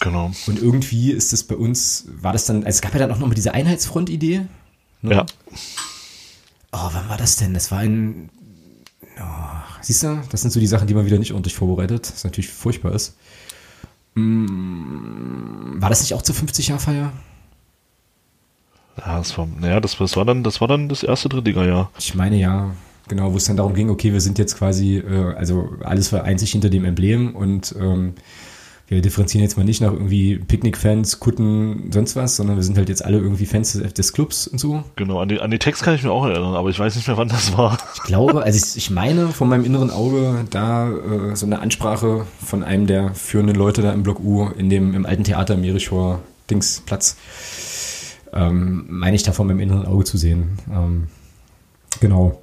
Genau. 0.00 0.32
Und 0.46 0.60
irgendwie 0.60 1.12
ist 1.12 1.32
das 1.32 1.42
bei 1.44 1.56
uns, 1.56 2.06
war 2.20 2.32
das 2.32 2.46
dann, 2.46 2.58
also 2.58 2.68
es 2.68 2.80
gab 2.80 2.92
ja 2.92 3.00
dann 3.00 3.10
auch 3.10 3.18
noch 3.18 3.26
mal 3.26 3.34
diese 3.34 3.54
Einheitsfront-Idee. 3.54 4.46
Ne? 5.02 5.14
Ja. 5.14 5.26
Oh, 6.72 6.90
wann 6.92 7.08
war 7.08 7.16
das 7.16 7.36
denn? 7.36 7.54
Das 7.54 7.70
war 7.70 7.78
ein, 7.78 8.30
oh, 9.18 9.22
siehst 9.80 10.02
du, 10.02 10.22
das 10.30 10.42
sind 10.42 10.50
so 10.50 10.60
die 10.60 10.66
Sachen, 10.66 10.86
die 10.86 10.94
man 10.94 11.06
wieder 11.06 11.18
nicht 11.18 11.32
ordentlich 11.32 11.54
vorbereitet, 11.54 12.10
was 12.12 12.24
natürlich 12.24 12.50
furchtbar 12.50 12.92
ist. 12.92 13.16
Mm, 14.14 15.80
War 15.80 15.88
das 15.88 16.00
nicht 16.00 16.14
auch 16.14 16.22
zur 16.22 16.34
50-Jahr-Feier? 16.34 17.12
Ja, 18.98 19.18
das 19.18 19.38
war, 19.38 19.46
naja, 19.46 19.80
das, 19.80 19.96
das 19.96 20.16
war 20.16 20.24
dann, 20.24 20.42
das 20.42 20.60
war 20.60 20.68
dann 20.68 20.88
das 20.88 21.02
erste 21.02 21.28
Drittliga-Jahr. 21.28 21.90
Ich 21.98 22.14
meine 22.14 22.36
ja, 22.36 22.74
genau, 23.06 23.32
wo 23.32 23.36
es 23.36 23.44
dann 23.44 23.56
darum 23.56 23.74
ging, 23.74 23.90
okay, 23.90 24.12
wir 24.12 24.20
sind 24.20 24.38
jetzt 24.38 24.56
quasi, 24.58 24.98
äh, 24.98 25.34
also 25.34 25.70
alles 25.84 26.08
vereint 26.08 26.40
sich 26.40 26.50
hinter 26.52 26.68
dem 26.68 26.84
Emblem 26.84 27.36
und 27.36 27.74
ähm, 27.78 28.14
wir 28.88 29.02
differenzieren 29.02 29.42
jetzt 29.42 29.58
mal 29.58 29.64
nicht 29.64 29.82
nach 29.82 29.92
irgendwie 29.92 30.36
Picknick-Fans, 30.36 31.20
Kutten, 31.20 31.90
sonst 31.92 32.16
was, 32.16 32.36
sondern 32.36 32.56
wir 32.56 32.62
sind 32.62 32.78
halt 32.78 32.88
jetzt 32.88 33.04
alle 33.04 33.18
irgendwie 33.18 33.44
Fans 33.44 33.72
des, 33.72 33.92
des 33.92 34.12
Clubs 34.14 34.48
und 34.48 34.58
so. 34.58 34.82
Genau, 34.96 35.20
an 35.20 35.28
die, 35.28 35.40
an 35.40 35.50
die 35.50 35.58
Text 35.58 35.82
kann 35.82 35.94
ich 35.94 36.02
mir 36.02 36.10
auch 36.10 36.24
erinnern, 36.24 36.54
aber 36.54 36.70
ich 36.70 36.78
weiß 36.78 36.96
nicht 36.96 37.06
mehr, 37.06 37.18
wann 37.18 37.28
das 37.28 37.56
war. 37.56 37.76
Ich 37.94 38.02
glaube, 38.04 38.42
also 38.42 38.56
ich, 38.56 38.76
ich 38.76 38.90
meine 38.90 39.28
von 39.28 39.48
meinem 39.48 39.64
inneren 39.64 39.90
Auge 39.90 40.46
da 40.50 40.90
äh, 40.90 41.36
so 41.36 41.44
eine 41.44 41.60
Ansprache 41.60 42.26
von 42.42 42.62
einem 42.62 42.86
der 42.86 43.14
führenden 43.14 43.56
Leute 43.56 43.82
da 43.82 43.92
im 43.92 44.02
Block 44.02 44.20
U 44.20 44.48
in 44.56 44.70
dem 44.70 44.94
im 44.94 45.04
alten 45.04 45.24
Theater 45.24 45.56
Merichor 45.56 46.20
Dingsplatz. 46.50 47.16
Ähm, 48.32 48.86
meine 48.88 49.16
ich 49.16 49.22
da 49.22 49.32
von 49.32 49.46
meinem 49.46 49.60
inneren 49.60 49.86
Auge 49.86 50.04
zu 50.04 50.16
sehen. 50.16 50.58
Ähm, 50.72 51.08
genau. 52.00 52.38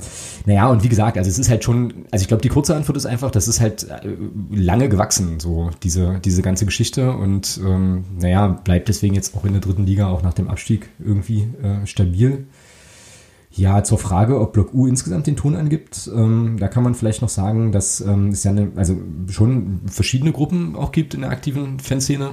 Naja, 0.45 0.67
und 0.67 0.83
wie 0.83 0.89
gesagt, 0.89 1.17
also 1.17 1.29
es 1.29 1.39
ist 1.39 1.49
halt 1.49 1.63
schon, 1.63 2.05
also 2.11 2.21
ich 2.21 2.27
glaube, 2.27 2.41
die 2.41 2.49
kurze 2.49 2.75
Antwort 2.75 2.97
ist 2.97 3.05
einfach, 3.05 3.31
das 3.31 3.47
ist 3.47 3.61
halt 3.61 3.89
äh, 3.89 4.15
lange 4.51 4.89
gewachsen, 4.89 5.39
so 5.39 5.71
diese, 5.83 6.19
diese 6.23 6.41
ganze 6.41 6.65
Geschichte 6.65 7.13
und 7.13 7.59
ähm, 7.65 8.05
naja, 8.19 8.47
bleibt 8.47 8.89
deswegen 8.89 9.15
jetzt 9.15 9.35
auch 9.35 9.45
in 9.45 9.53
der 9.53 9.61
dritten 9.61 9.85
Liga 9.85 10.07
auch 10.07 10.21
nach 10.21 10.33
dem 10.33 10.49
Abstieg 10.49 10.89
irgendwie 10.99 11.47
äh, 11.63 11.85
stabil. 11.85 12.45
Ja, 13.51 13.83
zur 13.85 13.97
Frage, 13.97 14.41
ob 14.41 14.51
Block 14.51 14.73
U 14.73 14.85
insgesamt 14.85 15.27
den 15.27 15.37
Ton 15.37 15.55
angibt, 15.55 16.09
ähm, 16.13 16.57
da 16.59 16.67
kann 16.67 16.83
man 16.83 16.93
vielleicht 16.93 17.21
noch 17.21 17.29
sagen, 17.29 17.71
dass 17.71 18.01
ähm, 18.01 18.27
es 18.29 18.43
ja 18.43 18.51
eine, 18.51 18.73
also 18.75 18.97
schon 19.29 19.79
verschiedene 19.85 20.33
Gruppen 20.33 20.75
auch 20.75 20.91
gibt 20.91 21.13
in 21.13 21.21
der 21.21 21.29
aktiven 21.29 21.79
Fanszene, 21.79 22.31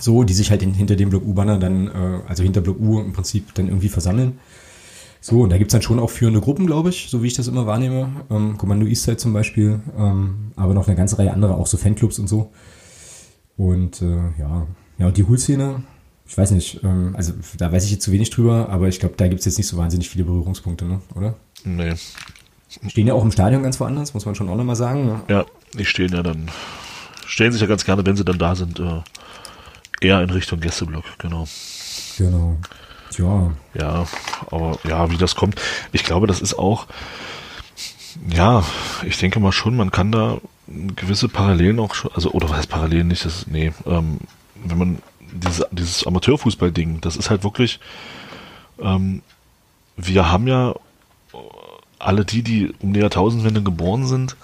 so, 0.00 0.24
die 0.24 0.32
sich 0.32 0.50
halt 0.50 0.62
in, 0.62 0.72
hinter 0.72 0.96
dem 0.96 1.10
Block 1.10 1.26
U-Banner 1.26 1.58
dann, 1.58 1.88
äh, 1.88 2.20
also 2.26 2.42
hinter 2.42 2.62
Block 2.62 2.80
U 2.80 2.98
im 2.98 3.12
Prinzip 3.12 3.52
dann 3.54 3.68
irgendwie 3.68 3.90
versammeln. 3.90 4.38
So, 5.24 5.42
und 5.42 5.50
da 5.50 5.56
gibt's 5.56 5.70
dann 5.70 5.82
schon 5.82 6.00
auch 6.00 6.10
führende 6.10 6.40
Gruppen, 6.40 6.66
glaube 6.66 6.88
ich, 6.88 7.06
so 7.08 7.22
wie 7.22 7.28
ich 7.28 7.34
das 7.34 7.46
immer 7.46 7.64
wahrnehme. 7.64 8.10
Ähm, 8.28 8.58
Kommando 8.58 8.86
Eastside 8.86 9.16
zum 9.18 9.32
Beispiel, 9.32 9.80
ähm, 9.96 10.50
aber 10.56 10.74
noch 10.74 10.88
eine 10.88 10.96
ganze 10.96 11.16
Reihe 11.16 11.32
anderer, 11.32 11.56
auch 11.56 11.68
so 11.68 11.76
Fanclubs 11.76 12.18
und 12.18 12.26
so. 12.26 12.50
Und 13.56 14.02
äh, 14.02 14.16
ja, 14.40 14.66
ja, 14.98 15.06
und 15.06 15.16
die 15.16 15.22
Hul-Szene, 15.22 15.84
ich 16.26 16.36
weiß 16.36 16.50
nicht, 16.50 16.82
ähm, 16.82 17.14
also 17.16 17.34
da 17.56 17.70
weiß 17.70 17.84
ich 17.84 17.92
jetzt 17.92 18.02
zu 18.02 18.10
wenig 18.10 18.30
drüber, 18.30 18.68
aber 18.68 18.88
ich 18.88 18.98
glaube, 18.98 19.14
da 19.16 19.28
gibt's 19.28 19.44
jetzt 19.44 19.58
nicht 19.58 19.68
so 19.68 19.76
wahnsinnig 19.76 20.10
viele 20.10 20.24
Berührungspunkte, 20.24 20.86
ne? 20.86 21.00
oder? 21.14 21.36
Nee. 21.62 21.94
Stehen 22.88 23.06
ja 23.06 23.14
auch 23.14 23.22
im 23.22 23.30
Stadion 23.30 23.62
ganz 23.62 23.78
woanders, 23.78 24.14
muss 24.14 24.26
man 24.26 24.34
schon 24.34 24.48
auch 24.48 24.56
nochmal 24.56 24.74
sagen. 24.74 25.06
Ne? 25.06 25.20
Ja, 25.28 25.46
die 25.78 25.84
stehen 25.84 26.12
ja 26.12 26.24
dann, 26.24 26.50
stellen 27.26 27.52
sich 27.52 27.60
ja 27.60 27.68
ganz 27.68 27.84
gerne, 27.84 28.04
wenn 28.04 28.16
sie 28.16 28.24
dann 28.24 28.38
da 28.38 28.56
sind, 28.56 28.80
äh, 28.80 29.02
eher 30.00 30.20
in 30.20 30.30
Richtung 30.30 30.58
Gästeblock, 30.58 31.04
genau. 31.18 31.46
Genau. 32.18 32.58
Tja. 33.12 33.52
Ja, 33.74 34.06
aber 34.50 34.78
ja, 34.84 35.10
wie 35.10 35.18
das 35.18 35.34
kommt, 35.34 35.60
ich 35.92 36.02
glaube, 36.04 36.26
das 36.26 36.40
ist 36.40 36.58
auch, 36.58 36.86
ja, 38.28 38.64
ich 39.04 39.18
denke 39.18 39.38
mal 39.38 39.52
schon, 39.52 39.76
man 39.76 39.90
kann 39.90 40.12
da 40.12 40.38
gewisse 40.66 41.28
Parallelen 41.28 41.78
auch 41.78 41.94
schon, 41.94 42.10
also, 42.14 42.30
oder 42.30 42.48
was 42.48 42.66
Parallelen 42.66 43.08
nicht, 43.08 43.24
das, 43.24 43.46
nee, 43.46 43.72
ähm, 43.86 44.18
wenn 44.64 44.78
man 44.78 44.98
dieses, 45.32 45.64
dieses 45.70 46.06
Amateurfußball-Ding, 46.06 47.00
das 47.00 47.16
ist 47.16 47.30
halt 47.30 47.44
wirklich, 47.44 47.80
ähm, 48.80 49.22
wir 49.96 50.30
haben 50.30 50.48
ja 50.48 50.74
alle 51.98 52.24
die, 52.24 52.42
die 52.42 52.74
um 52.80 52.94
die 52.94 53.00
Jahrtausendwende 53.00 53.62
geboren 53.62 54.06
sind, 54.06 54.36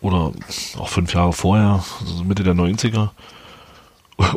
oder 0.00 0.32
auch 0.78 0.88
fünf 0.88 1.12
Jahre 1.12 1.32
vorher, 1.32 1.82
also 2.00 2.22
Mitte 2.22 2.44
der 2.44 2.54
90er, 2.54 3.10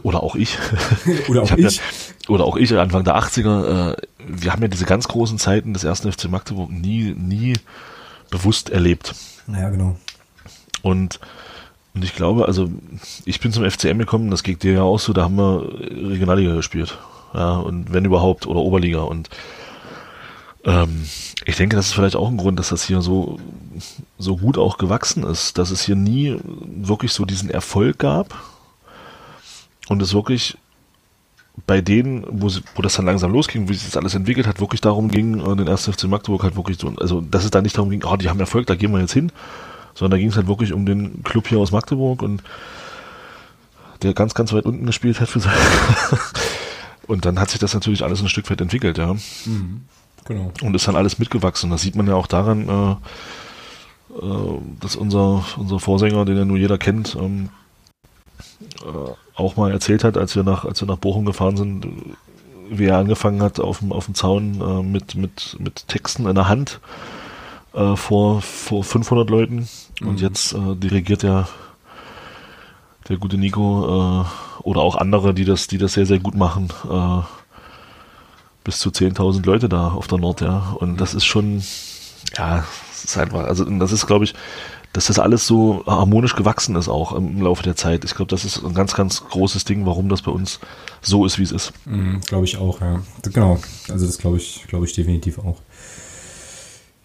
oder 0.04 0.24
auch 0.24 0.36
ich. 0.36 0.58
Oder 1.28 1.44
auch 1.44 1.52
ich. 1.52 1.66
ich. 1.66 1.76
Ja, 1.78 1.82
oder 2.30 2.46
auch 2.46 2.56
ich, 2.56 2.78
Anfang 2.78 3.04
der 3.04 3.18
80er. 3.18 3.94
Äh, 3.94 3.96
wir 4.28 4.52
haben 4.52 4.62
ja 4.62 4.68
diese 4.68 4.86
ganz 4.86 5.08
großen 5.08 5.40
Zeiten 5.40 5.74
des 5.74 5.84
ersten 5.84 6.12
FC 6.12 6.30
Magdeburg 6.30 6.72
nie, 6.72 7.16
nie 7.18 7.54
bewusst 8.30 8.70
erlebt. 8.70 9.16
Naja, 9.48 9.70
genau. 9.70 9.98
Und, 10.84 11.20
und 11.94 12.04
ich 12.04 12.16
glaube, 12.16 12.46
also 12.46 12.70
ich 13.26 13.40
bin 13.40 13.52
zum 13.52 13.70
FCM 13.70 13.98
gekommen, 13.98 14.30
das 14.30 14.44
geht 14.44 14.64
dir 14.64 14.74
ja 14.74 14.82
auch 14.84 15.00
so, 15.00 15.14
da 15.14 15.24
haben 15.24 15.36
wir 15.36 15.68
Regionalliga 16.10 16.56
gespielt. 16.56 16.98
Ja, 17.34 17.58
und 17.58 17.92
wenn 17.92 18.06
überhaupt, 18.06 18.46
oder 18.46 18.60
Oberliga. 18.60 19.02
Und 19.02 19.30
ähm, 20.64 21.08
ich 21.46 21.56
denke, 21.56 21.76
das 21.76 21.88
ist 21.88 21.94
vielleicht 21.94 22.16
auch 22.16 22.30
ein 22.30 22.38
Grund, 22.38 22.60
dass 22.60 22.70
das 22.70 22.84
hier 22.84 23.02
so, 23.02 23.40
so 24.20 24.38
gut 24.38 24.58
auch 24.60 24.78
gewachsen 24.78 25.24
ist, 25.24 25.58
dass 25.58 25.72
es 25.72 25.84
hier 25.84 25.96
nie 25.96 26.38
wirklich 26.44 27.14
so 27.14 27.26
diesen 27.26 27.50
Erfolg 27.50 27.98
gab 27.98 28.51
und 29.92 30.02
es 30.02 30.14
wirklich 30.14 30.58
bei 31.68 31.82
denen, 31.82 32.26
wo, 32.30 32.48
sie, 32.48 32.62
wo 32.76 32.82
das 32.82 32.96
dann 32.96 33.06
langsam 33.06 33.34
losging, 33.34 33.68
wie 33.68 33.74
sich 33.74 33.86
das 33.86 33.98
alles 33.98 34.16
entwickelt 34.16 34.48
hat, 34.48 34.62
wirklich 34.62 34.80
darum 34.80 35.10
ging, 35.10 35.40
äh, 35.40 35.56
den 35.58 35.68
1. 35.68 35.90
FC 35.90 36.06
Magdeburg 36.06 36.44
halt 36.44 36.56
wirklich 36.56 36.80
so, 36.80 36.94
also 36.98 37.20
dass 37.20 37.44
es 37.44 37.52
da 37.52 37.62
nicht 37.62 37.78
darum 37.78 37.90
ging, 37.90 38.04
oh, 38.06 38.16
die 38.16 38.30
haben 38.30 38.40
Erfolg, 38.40 38.68
da 38.68 38.76
gehen 38.76 38.94
wir 38.94 39.02
jetzt 39.02 39.12
hin, 39.12 39.34
sondern 39.94 40.12
da 40.12 40.18
ging 40.18 40.30
es 40.30 40.38
halt 40.38 40.48
wirklich 40.48 40.72
um 40.72 40.86
den 40.86 41.24
Club 41.24 41.50
hier 41.50 41.60
aus 41.60 41.74
Magdeburg 41.74 42.22
und 42.22 42.42
der 44.02 44.14
ganz, 44.14 44.34
ganz 44.34 44.54
weit 44.54 44.66
unten 44.66 44.86
gespielt 44.86 45.20
hat 45.20 45.28
für 45.28 45.42
sein 45.42 45.54
Und 47.08 47.26
dann 47.26 47.40
hat 47.40 47.50
sich 47.50 47.60
das 47.60 47.74
natürlich 47.74 48.04
alles 48.04 48.22
ein 48.22 48.30
Stück 48.30 48.50
weit 48.50 48.62
entwickelt, 48.62 48.98
ja. 48.98 49.14
Mhm. 49.46 49.82
Genau. 50.24 50.54
Und 50.62 50.76
ist 50.76 50.88
dann 50.88 50.96
alles 50.96 51.20
mitgewachsen. 51.20 51.70
Das 51.70 51.82
sieht 51.82 51.98
man 51.98 52.08
ja 52.08 52.16
auch 52.16 52.28
daran, 52.28 52.70
äh, 52.70 52.92
äh, 54.18 54.60
dass 54.80 54.96
unser, 54.96 55.44
unser 55.58 55.80
Vorsänger, 55.80 56.24
den 56.24 56.38
ja 56.38 56.46
nur 56.46 56.58
jeder 56.58 56.78
kennt, 56.78 57.18
ähm, 57.20 57.50
äh, 57.50 57.61
auch 59.36 59.56
mal 59.56 59.72
erzählt 59.72 60.04
hat, 60.04 60.18
als 60.18 60.36
wir 60.36 60.44
nach, 60.44 60.66
als 60.66 60.82
wir 60.82 60.88
nach 60.88 60.98
Bochum 60.98 61.26
gefahren 61.26 61.58
sind, 61.58 61.88
wie 62.70 62.86
er 62.86 62.98
angefangen 62.98 63.42
hat, 63.42 63.60
auf 63.60 63.80
dem, 63.80 63.92
auf 63.92 64.06
dem 64.06 64.16
Zaun 64.16 64.62
äh, 64.62 64.84
mit, 64.84 65.16
mit, 65.16 65.58
mit 65.60 65.88
Texten 65.88 66.26
in 66.28 66.36
der 66.36 66.48
Hand 66.48 66.80
äh, 67.74 67.96
vor, 67.96 68.42
vor 68.42 68.84
500 68.84 69.30
Leuten. 69.30 69.68
Und 70.02 70.12
Mhm. 70.14 70.18
jetzt 70.18 70.54
äh, 70.54 70.76
dirigiert 70.76 71.24
er 71.24 71.48
der 73.10 73.18
gute 73.18 73.38
Nico 73.38 74.24
äh, 74.24 74.26
oder 74.64 74.82
auch 74.82 74.96
andere, 74.96 75.34
die 75.34 75.46
das, 75.46 75.68
die 75.68 75.78
das 75.78 75.94
sehr, 75.94 76.06
sehr 76.06 76.20
gut 76.20 76.36
machen, 76.36 76.70
äh, 76.90 77.22
bis 78.64 78.80
zu 78.80 78.90
10.000 78.90 79.46
Leute 79.46 79.70
da 79.70 79.90
auf 79.90 80.08
der 80.08 80.20
Nord, 80.20 80.42
ja. 80.42 80.76
Und 80.80 81.02
das 81.02 81.14
ist 81.14 81.26
schon, 81.26 81.62
ja, 82.38 82.64
das 82.90 83.04
ist 83.06 83.18
einfach, 83.18 83.44
also 83.46 83.66
das 83.66 83.92
ist, 83.92 84.06
glaube 84.08 84.26
ich, 84.26 84.34
dass 84.94 85.08
das 85.08 85.20
alles 85.20 85.48
so 85.48 85.84
harmonisch 85.86 86.36
gewachsen 86.36 86.76
ist 86.76 86.90
auch 86.90 87.14
im 87.14 87.42
Laufe 87.42 87.64
der 87.64 87.76
Zeit. 87.76 88.04
Ich 88.04 88.16
glaube, 88.16 88.30
das 88.30 88.44
ist 88.44 88.64
ein 88.64 88.74
ganz, 88.74 88.94
ganz 88.94 89.24
großes 89.24 89.66
Ding, 89.66 89.86
warum 89.86 90.10
das 90.10 90.22
bei 90.22 90.32
uns 90.32 90.60
so 91.02 91.26
ist, 91.26 91.40
wie 91.40 91.44
es 91.44 91.52
ist. 91.52 91.74
Mhm, 91.86 92.22
glaube 92.22 92.46
ich 92.46 92.58
auch, 92.58 92.82
ja. 92.82 93.02
Genau. 93.24 93.60
Also 93.90 94.06
das 94.06 94.18
glaube 94.18 94.38
ich, 94.38 94.66
glaube 94.68 94.86
ich 94.86 94.94
definitiv 94.94 95.40
auch. 95.40 95.58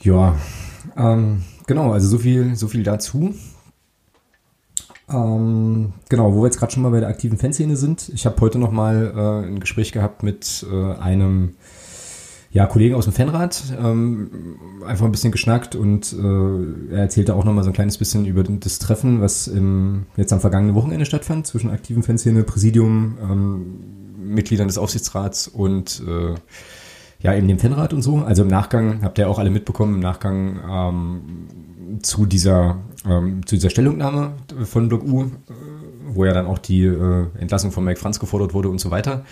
Ja, 0.01 0.37
ähm, 0.97 1.43
genau, 1.66 1.93
also 1.93 2.09
so 2.09 2.18
viel, 2.18 2.57
so 2.57 2.68
viel 2.68 2.82
dazu. 2.82 3.34
Ähm, 5.09 5.93
genau, 6.09 6.34
wo 6.34 6.43
wir 6.43 6.47
jetzt 6.47 6.59
gerade 6.59 6.72
schon 6.72 6.82
mal 6.82 6.91
bei 6.91 7.01
der 7.01 7.09
aktiven 7.09 7.39
Fanszene 7.39 7.76
sind. 7.76 8.09
Ich 8.12 8.26
habe 8.26 8.41
heute 8.41 8.59
noch 8.59 8.72
mal 8.72 9.12
äh, 9.14 9.49
ein 9.49 9.61
Gespräch 9.61 9.93
gehabt 9.93 10.22
mit 10.22 10.66
äh, 10.70 10.95
einem 10.95 11.55
ja, 12.57 12.64
Kollegen 12.64 12.94
aus 12.94 13.04
dem 13.04 13.12
Fanrat, 13.12 13.64
ähm, 13.78 14.30
einfach 14.86 15.04
ein 15.04 15.12
bisschen 15.12 15.30
geschnackt 15.30 15.76
und 15.76 16.14
äh, 16.14 16.94
er 16.94 17.00
erzählte 17.00 17.34
auch 17.34 17.44
noch 17.44 17.52
mal 17.52 17.62
so 17.62 17.68
ein 17.68 17.74
kleines 17.74 17.98
bisschen 17.98 18.24
über 18.24 18.44
das 18.44 18.78
Treffen, 18.78 19.20
was 19.20 19.46
im, 19.46 20.07
jetzt 20.16 20.32
am 20.32 20.40
vergangenen 20.40 20.74
Wochenende 20.74 21.04
stattfand 21.04 21.46
zwischen 21.46 21.68
aktiven 21.68 22.02
Fanszene, 22.02 22.44
Präsidium, 22.44 23.18
ähm, 23.20 24.34
Mitgliedern 24.34 24.68
des 24.68 24.78
Aufsichtsrats 24.78 25.48
und 25.48 26.02
äh, 26.09 26.34
ja, 27.20 27.34
eben 27.34 27.46
dem 27.46 27.59
Fanrat 27.59 27.92
und 27.92 28.00
so. 28.00 28.16
Also 28.20 28.44
im 28.44 28.48
Nachgang, 28.48 29.02
habt 29.02 29.18
ihr 29.18 29.28
auch 29.28 29.38
alle 29.38 29.50
mitbekommen, 29.50 29.96
im 29.96 30.00
Nachgang 30.00 30.59
ähm, 30.66 32.00
zu 32.00 32.24
dieser 32.24 32.78
ähm, 33.07 33.44
zu 33.44 33.57
dieser 33.57 33.68
Stellungnahme 33.68 34.32
von 34.64 34.88
Block 34.88 35.04
U, 35.04 35.24
äh, 35.24 35.28
wo 36.09 36.24
ja 36.24 36.32
dann 36.32 36.46
auch 36.46 36.59
die 36.59 36.86
äh, 36.86 37.26
Entlassung 37.38 37.70
von 37.70 37.84
Mike 37.84 38.00
Franz 38.00 38.18
gefordert 38.18 38.54
wurde 38.54 38.70
und 38.70 38.78
so 38.78 38.90
weiter. 38.90 39.26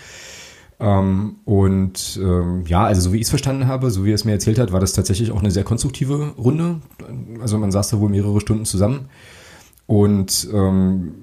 Ähm, 0.79 1.35
und 1.45 2.19
ähm, 2.21 2.63
ja, 2.67 2.83
also 2.83 3.01
so 3.01 3.13
wie 3.13 3.17
ich 3.17 3.23
es 3.23 3.29
verstanden 3.29 3.67
habe, 3.67 3.91
so 3.91 4.03
wie 4.03 4.11
er 4.11 4.15
es 4.15 4.25
mir 4.25 4.33
erzählt 4.33 4.59
hat, 4.59 4.71
war 4.73 4.79
das 4.81 4.93
tatsächlich 4.93 5.31
auch 5.31 5.39
eine 5.39 5.51
sehr 5.51 5.63
konstruktive 5.63 6.33
Runde. 6.37 6.81
Also 7.41 7.57
man 7.57 7.71
saß 7.71 7.89
da 7.89 7.99
wohl 7.99 8.09
mehrere 8.09 8.41
Stunden 8.41 8.65
zusammen 8.65 9.05
und 9.87 10.47
ähm, 10.53 11.13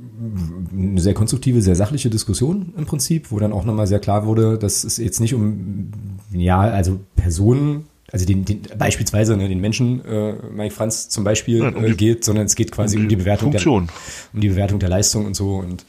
eine 0.73 1.01
sehr 1.01 1.15
konstruktive, 1.15 1.61
sehr 1.63 1.77
sachliche 1.77 2.09
Diskussion 2.09 2.73
im 2.79 2.87
Prinzip, 2.87 3.31
wo 3.31 3.39
dann 3.41 3.53
auch 3.53 3.65
nochmal 3.65 3.87
sehr 3.87 3.99
klar 3.99 4.25
wurde, 4.25 4.57
dass 4.57 4.85
es 4.85 4.97
jetzt 4.97 5.21
nicht 5.21 5.35
um, 5.35 5.91
ja, 6.33 6.61
also 6.61 7.01
Personen, 7.17 7.87
also 8.11 8.25
den, 8.25 8.45
den 8.45 8.63
beispielsweise 8.79 9.37
ne, 9.37 9.49
den 9.49 9.61
Menschen 9.61 10.05
äh, 10.05 10.35
Mike 10.55 10.75
Franz 10.75 11.09
zum 11.09 11.25
Beispiel 11.25 11.63
um 11.63 11.85
äh, 11.85 11.89
die- 11.91 11.97
geht, 11.97 12.25
sondern 12.25 12.47
es 12.47 12.55
geht 12.55 12.71
quasi 12.73 12.97
um 12.99 13.09
die, 13.09 13.17
Bewertung 13.17 13.51
Funktion. 13.53 13.87
der 13.89 13.95
um 14.35 14.41
die 14.41 14.49
Bewertung 14.49 14.79
der 14.79 14.89
Leistung 14.91 15.27
und 15.27 15.35
so 15.35 15.57
und 15.57 15.85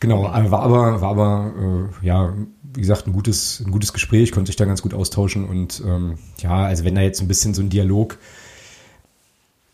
genau, 0.00 0.24
war 0.24 0.34
aber 0.62 1.00
war 1.00 1.10
aber 1.10 1.52
äh, 2.02 2.06
ja 2.06 2.34
wie 2.74 2.80
gesagt 2.80 3.06
ein 3.06 3.12
gutes 3.12 3.62
ein 3.64 3.70
gutes 3.70 3.92
Gespräch, 3.92 4.32
konnte 4.32 4.48
sich 4.48 4.56
da 4.56 4.64
ganz 4.64 4.82
gut 4.82 4.94
austauschen 4.94 5.44
und 5.44 5.82
ähm, 5.86 6.18
ja, 6.38 6.64
also 6.64 6.84
wenn 6.84 6.94
da 6.94 7.00
jetzt 7.00 7.20
ein 7.20 7.28
bisschen 7.28 7.54
so 7.54 7.62
ein 7.62 7.70
Dialog 7.70 8.18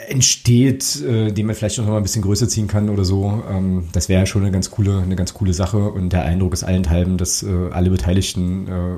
entsteht, 0.09 1.03
äh, 1.03 1.33
den 1.33 1.47
man 1.47 1.55
vielleicht 1.55 1.79
noch 1.79 1.87
mal 1.87 1.97
ein 1.97 2.03
bisschen 2.03 2.23
größer 2.23 2.49
ziehen 2.49 2.69
kann 2.69 2.89
oder 2.89 3.05
so. 3.05 3.43
Ähm, 3.49 3.89
das 3.93 4.09
wäre 4.09 4.21
ja 4.21 4.27
schon 4.27 4.43
eine 4.43 4.51
ganz 4.51 4.71
coole, 4.71 5.01
eine 5.03 5.17
ganz 5.17 5.35
coole 5.35 5.53
Sache 5.53 5.79
und 5.91 6.13
der 6.13 6.25
Eindruck 6.25 6.53
ist 6.53 6.65
allenthalben, 6.65 7.19
dass 7.19 7.43
äh, 7.43 7.69
alle 7.71 7.91
Beteiligten 7.91 8.67
äh, 8.69 8.97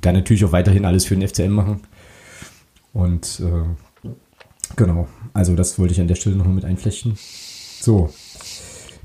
da 0.00 0.12
natürlich 0.12 0.44
auch 0.44 0.52
weiterhin 0.52 0.84
alles 0.84 1.04
für 1.04 1.16
den 1.16 1.26
FCM 1.26 1.52
machen. 1.52 1.80
Und 2.92 3.40
äh, 3.40 4.08
genau, 4.76 5.08
also 5.32 5.54
das 5.54 5.78
wollte 5.78 5.94
ich 5.94 6.00
an 6.00 6.08
der 6.08 6.14
Stelle 6.14 6.36
noch 6.36 6.46
mal 6.46 6.54
mit 6.54 6.64
einflechten. 6.64 7.16
So. 7.80 8.12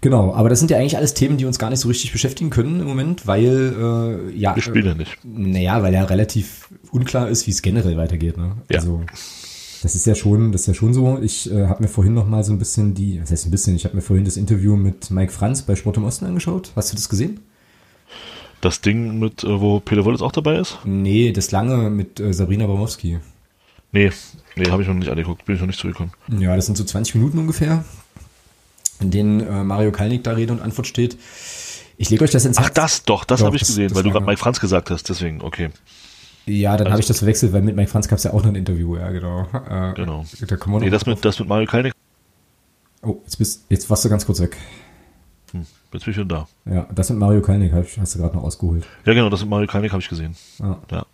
Genau, 0.01 0.33
aber 0.33 0.49
das 0.49 0.59
sind 0.59 0.71
ja 0.71 0.77
eigentlich 0.77 0.95
alles 0.97 1.13
Themen, 1.13 1.37
die 1.37 1.45
uns 1.45 1.59
gar 1.59 1.69
nicht 1.69 1.79
so 1.79 1.87
richtig 1.87 2.11
beschäftigen 2.11 2.49
können 2.49 2.79
im 2.79 2.87
Moment, 2.87 3.27
weil 3.27 4.29
äh, 4.31 4.37
ja, 4.37 4.55
Wir 4.55 4.61
spielen 4.61 4.85
ja 4.85 4.93
nicht. 4.93 5.17
naja, 5.23 5.81
weil 5.83 5.93
ja 5.93 6.03
relativ 6.05 6.69
unklar 6.91 7.27
ist, 7.29 7.47
wie 7.47 7.51
es 7.51 7.61
generell 7.61 7.97
weitergeht. 7.97 8.37
Ne? 8.37 8.53
Ja. 8.69 8.77
Also 8.79 9.01
das 9.81 9.95
ist 9.95 10.05
ja 10.05 10.15
schon, 10.15 10.51
das 10.51 10.61
ist 10.61 10.67
ja 10.67 10.73
schon 10.73 10.93
so. 10.93 11.19
Ich 11.21 11.51
äh, 11.51 11.67
habe 11.67 11.83
mir 11.83 11.89
vorhin 11.89 12.13
noch 12.13 12.27
mal 12.27 12.43
so 12.43 12.51
ein 12.53 12.59
bisschen 12.59 12.93
die, 12.93 13.21
was 13.21 13.31
heißt 13.31 13.47
ein 13.47 13.51
bisschen, 13.51 13.75
ich 13.75 13.85
habe 13.85 13.95
mir 13.95 14.01
vorhin 14.01 14.25
das 14.25 14.37
Interview 14.37 14.75
mit 14.75 15.09
Mike 15.11 15.31
Franz 15.31 15.61
bei 15.63 15.75
Sport 15.75 15.97
im 15.97 16.03
Osten 16.05 16.25
angeschaut. 16.25 16.71
Hast 16.75 16.91
du 16.91 16.95
das 16.95 17.09
gesehen? 17.09 17.39
Das 18.61 18.81
Ding 18.81 19.19
mit, 19.19 19.43
äh, 19.43 19.61
wo 19.61 19.79
Peter 19.79 20.03
Wollitz 20.05 20.21
auch 20.21 20.31
dabei 20.33 20.59
ist? 20.59 20.79
Nee, 20.85 21.31
das 21.31 21.51
lange 21.51 21.89
mit 21.89 22.19
äh, 22.19 22.33
Sabrina 22.33 22.67
Bramowski. 22.67 23.19
Nee, 23.91 24.11
nee, 24.55 24.69
habe 24.69 24.81
ich 24.81 24.87
noch 24.87 24.95
nicht 24.95 25.09
angeguckt, 25.09 25.45
bin 25.45 25.55
ich 25.55 25.61
noch 25.61 25.67
nicht 25.67 25.79
zugekommen. 25.79 26.11
Ja, 26.39 26.55
das 26.55 26.65
sind 26.67 26.77
so 26.77 26.83
20 26.83 27.15
Minuten 27.15 27.39
ungefähr, 27.39 27.83
in 28.99 29.11
denen 29.11 29.39
äh, 29.41 29.63
Mario 29.63 29.91
Kalnick 29.91 30.23
da 30.23 30.31
Rede 30.33 30.53
und 30.53 30.61
Antwort 30.61 30.87
steht. 30.87 31.17
Ich 31.97 32.09
lege 32.09 32.23
euch 32.23 32.31
das 32.31 32.45
ins 32.45 32.57
Ach, 32.57 32.63
Herz. 32.65 32.73
das 32.75 33.03
doch, 33.03 33.25
das 33.25 33.43
habe 33.43 33.55
ich 33.55 33.61
das- 33.61 33.69
gesehen, 33.69 33.89
das 33.89 33.95
weil 33.97 34.03
du 34.03 34.11
gerade 34.11 34.23
ja- 34.25 34.29
Mike 34.31 34.39
Franz 34.39 34.59
gesagt 34.59 34.89
hast, 34.89 35.09
deswegen, 35.09 35.41
okay. 35.41 35.69
Ja, 36.45 36.71
dann 36.77 36.87
Also- 36.87 36.91
habe 36.93 37.01
ich 37.01 37.07
das 37.07 37.19
verwechselt, 37.19 37.53
weil 37.53 37.61
mit 37.61 37.75
Mike 37.75 37.89
Franz 37.91 38.07
gab 38.07 38.17
es 38.17 38.23
ja 38.23 38.31
auch 38.31 38.41
noch 38.41 38.49
ein 38.49 38.55
Interview, 38.55 38.95
ja, 38.97 39.09
genau. 39.11 39.41
Äh, 39.69 39.93
Genau. 39.93 40.25
Da 40.47 40.55
kommen 40.57 40.75
wir 40.75 40.79
noch 40.79 40.85
Nee, 40.85 40.89
das 40.89 41.05
mit, 41.05 41.23
das 41.23 41.37
mit 41.39 41.47
Mario 41.47 41.67
Kalnick, 41.67 41.93
Oh, 43.01 43.17
jetzt, 43.23 43.37
bist, 43.37 43.65
jetzt 43.69 43.89
warst 43.89 44.03
du 44.03 44.09
ganz 44.09 44.25
kurz 44.25 44.39
weg. 44.41 44.57
hm, 45.51 45.65
jetzt 45.93 46.03
bin 46.05 46.11
ich 46.11 46.17
wieder 46.17 46.25
da. 46.25 46.47
Ja, 46.71 46.87
das 46.93 47.09
mit 47.09 47.19
Mario 47.19 47.41
Kalnick 47.41 47.71
hast 47.71 47.97
hast 47.97 48.15
du 48.15 48.19
gerade 48.19 48.35
noch 48.35 48.43
ausgeholt. 48.43 48.85
Ja, 49.05 49.13
genau, 49.13 49.29
das 49.29 49.39
mit 49.41 49.49
Mario 49.49 49.67
Kalnick 49.67 49.91
habe 49.91 50.01
ich 50.01 50.09
gesehen. 50.09 50.35
Ja. 50.59 50.79
Ja. 50.91 51.05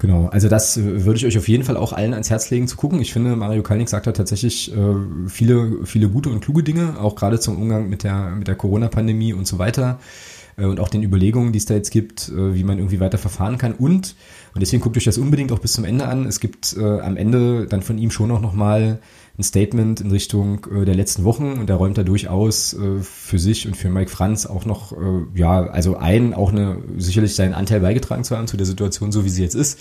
Genau, 0.00 0.28
also 0.28 0.48
das 0.48 0.78
äh, 0.78 1.04
würde 1.04 1.18
ich 1.18 1.26
euch 1.26 1.36
auf 1.36 1.46
jeden 1.46 1.62
Fall 1.62 1.76
auch 1.76 1.92
allen 1.92 2.14
ans 2.14 2.30
Herz 2.30 2.50
legen 2.50 2.66
zu 2.66 2.76
gucken. 2.76 3.00
Ich 3.00 3.12
finde, 3.12 3.36
Mario 3.36 3.62
Kalnick 3.62 3.88
sagt 3.88 4.06
da 4.06 4.12
tatsächlich 4.12 4.74
äh, 4.74 4.94
viele, 5.28 5.84
viele 5.84 6.08
gute 6.08 6.30
und 6.30 6.40
kluge 6.40 6.62
Dinge, 6.62 6.98
auch 6.98 7.14
gerade 7.14 7.38
zum 7.38 7.60
Umgang 7.60 7.88
mit 7.88 8.02
der, 8.02 8.30
mit 8.30 8.48
der 8.48 8.54
Corona-Pandemie 8.56 9.34
und 9.34 9.46
so 9.46 9.58
weiter 9.58 10.00
äh, 10.56 10.64
und 10.64 10.80
auch 10.80 10.88
den 10.88 11.02
Überlegungen, 11.02 11.52
die 11.52 11.58
es 11.58 11.66
da 11.66 11.74
jetzt 11.74 11.90
gibt, 11.90 12.30
äh, 12.30 12.54
wie 12.54 12.64
man 12.64 12.78
irgendwie 12.78 12.98
weiter 12.98 13.18
verfahren 13.18 13.58
kann. 13.58 13.74
Und, 13.74 14.16
und 14.54 14.62
deswegen 14.62 14.82
guckt 14.82 14.96
euch 14.96 15.04
das 15.04 15.18
unbedingt 15.18 15.52
auch 15.52 15.58
bis 15.58 15.74
zum 15.74 15.84
Ende 15.84 16.06
an, 16.06 16.24
es 16.24 16.40
gibt 16.40 16.74
äh, 16.78 17.00
am 17.00 17.18
Ende 17.18 17.66
dann 17.66 17.82
von 17.82 17.98
ihm 17.98 18.10
schon 18.10 18.30
auch 18.30 18.40
nochmal 18.40 19.00
ein 19.38 19.42
Statement 19.42 20.00
in 20.00 20.10
Richtung 20.10 20.66
äh, 20.66 20.84
der 20.84 20.94
letzten 20.94 21.24
Wochen 21.24 21.52
und 21.52 21.68
da 21.68 21.76
räumt 21.76 21.96
er 21.98 22.04
durchaus 22.04 22.74
äh, 22.74 23.00
für 23.00 23.38
sich 23.38 23.66
und 23.66 23.76
für 23.76 23.88
Mike 23.88 24.10
Franz 24.10 24.46
auch 24.46 24.64
noch, 24.64 24.92
äh, 24.92 24.96
ja, 25.34 25.66
also 25.66 25.96
ein, 25.96 26.34
auch 26.34 26.52
eine, 26.52 26.78
sicherlich 26.98 27.34
seinen 27.34 27.54
Anteil 27.54 27.80
beigetragen 27.80 28.24
zu 28.24 28.36
haben 28.36 28.46
zu 28.46 28.56
der 28.56 28.66
Situation, 28.66 29.12
so 29.12 29.24
wie 29.24 29.30
sie 29.30 29.42
jetzt 29.42 29.54
ist. 29.54 29.78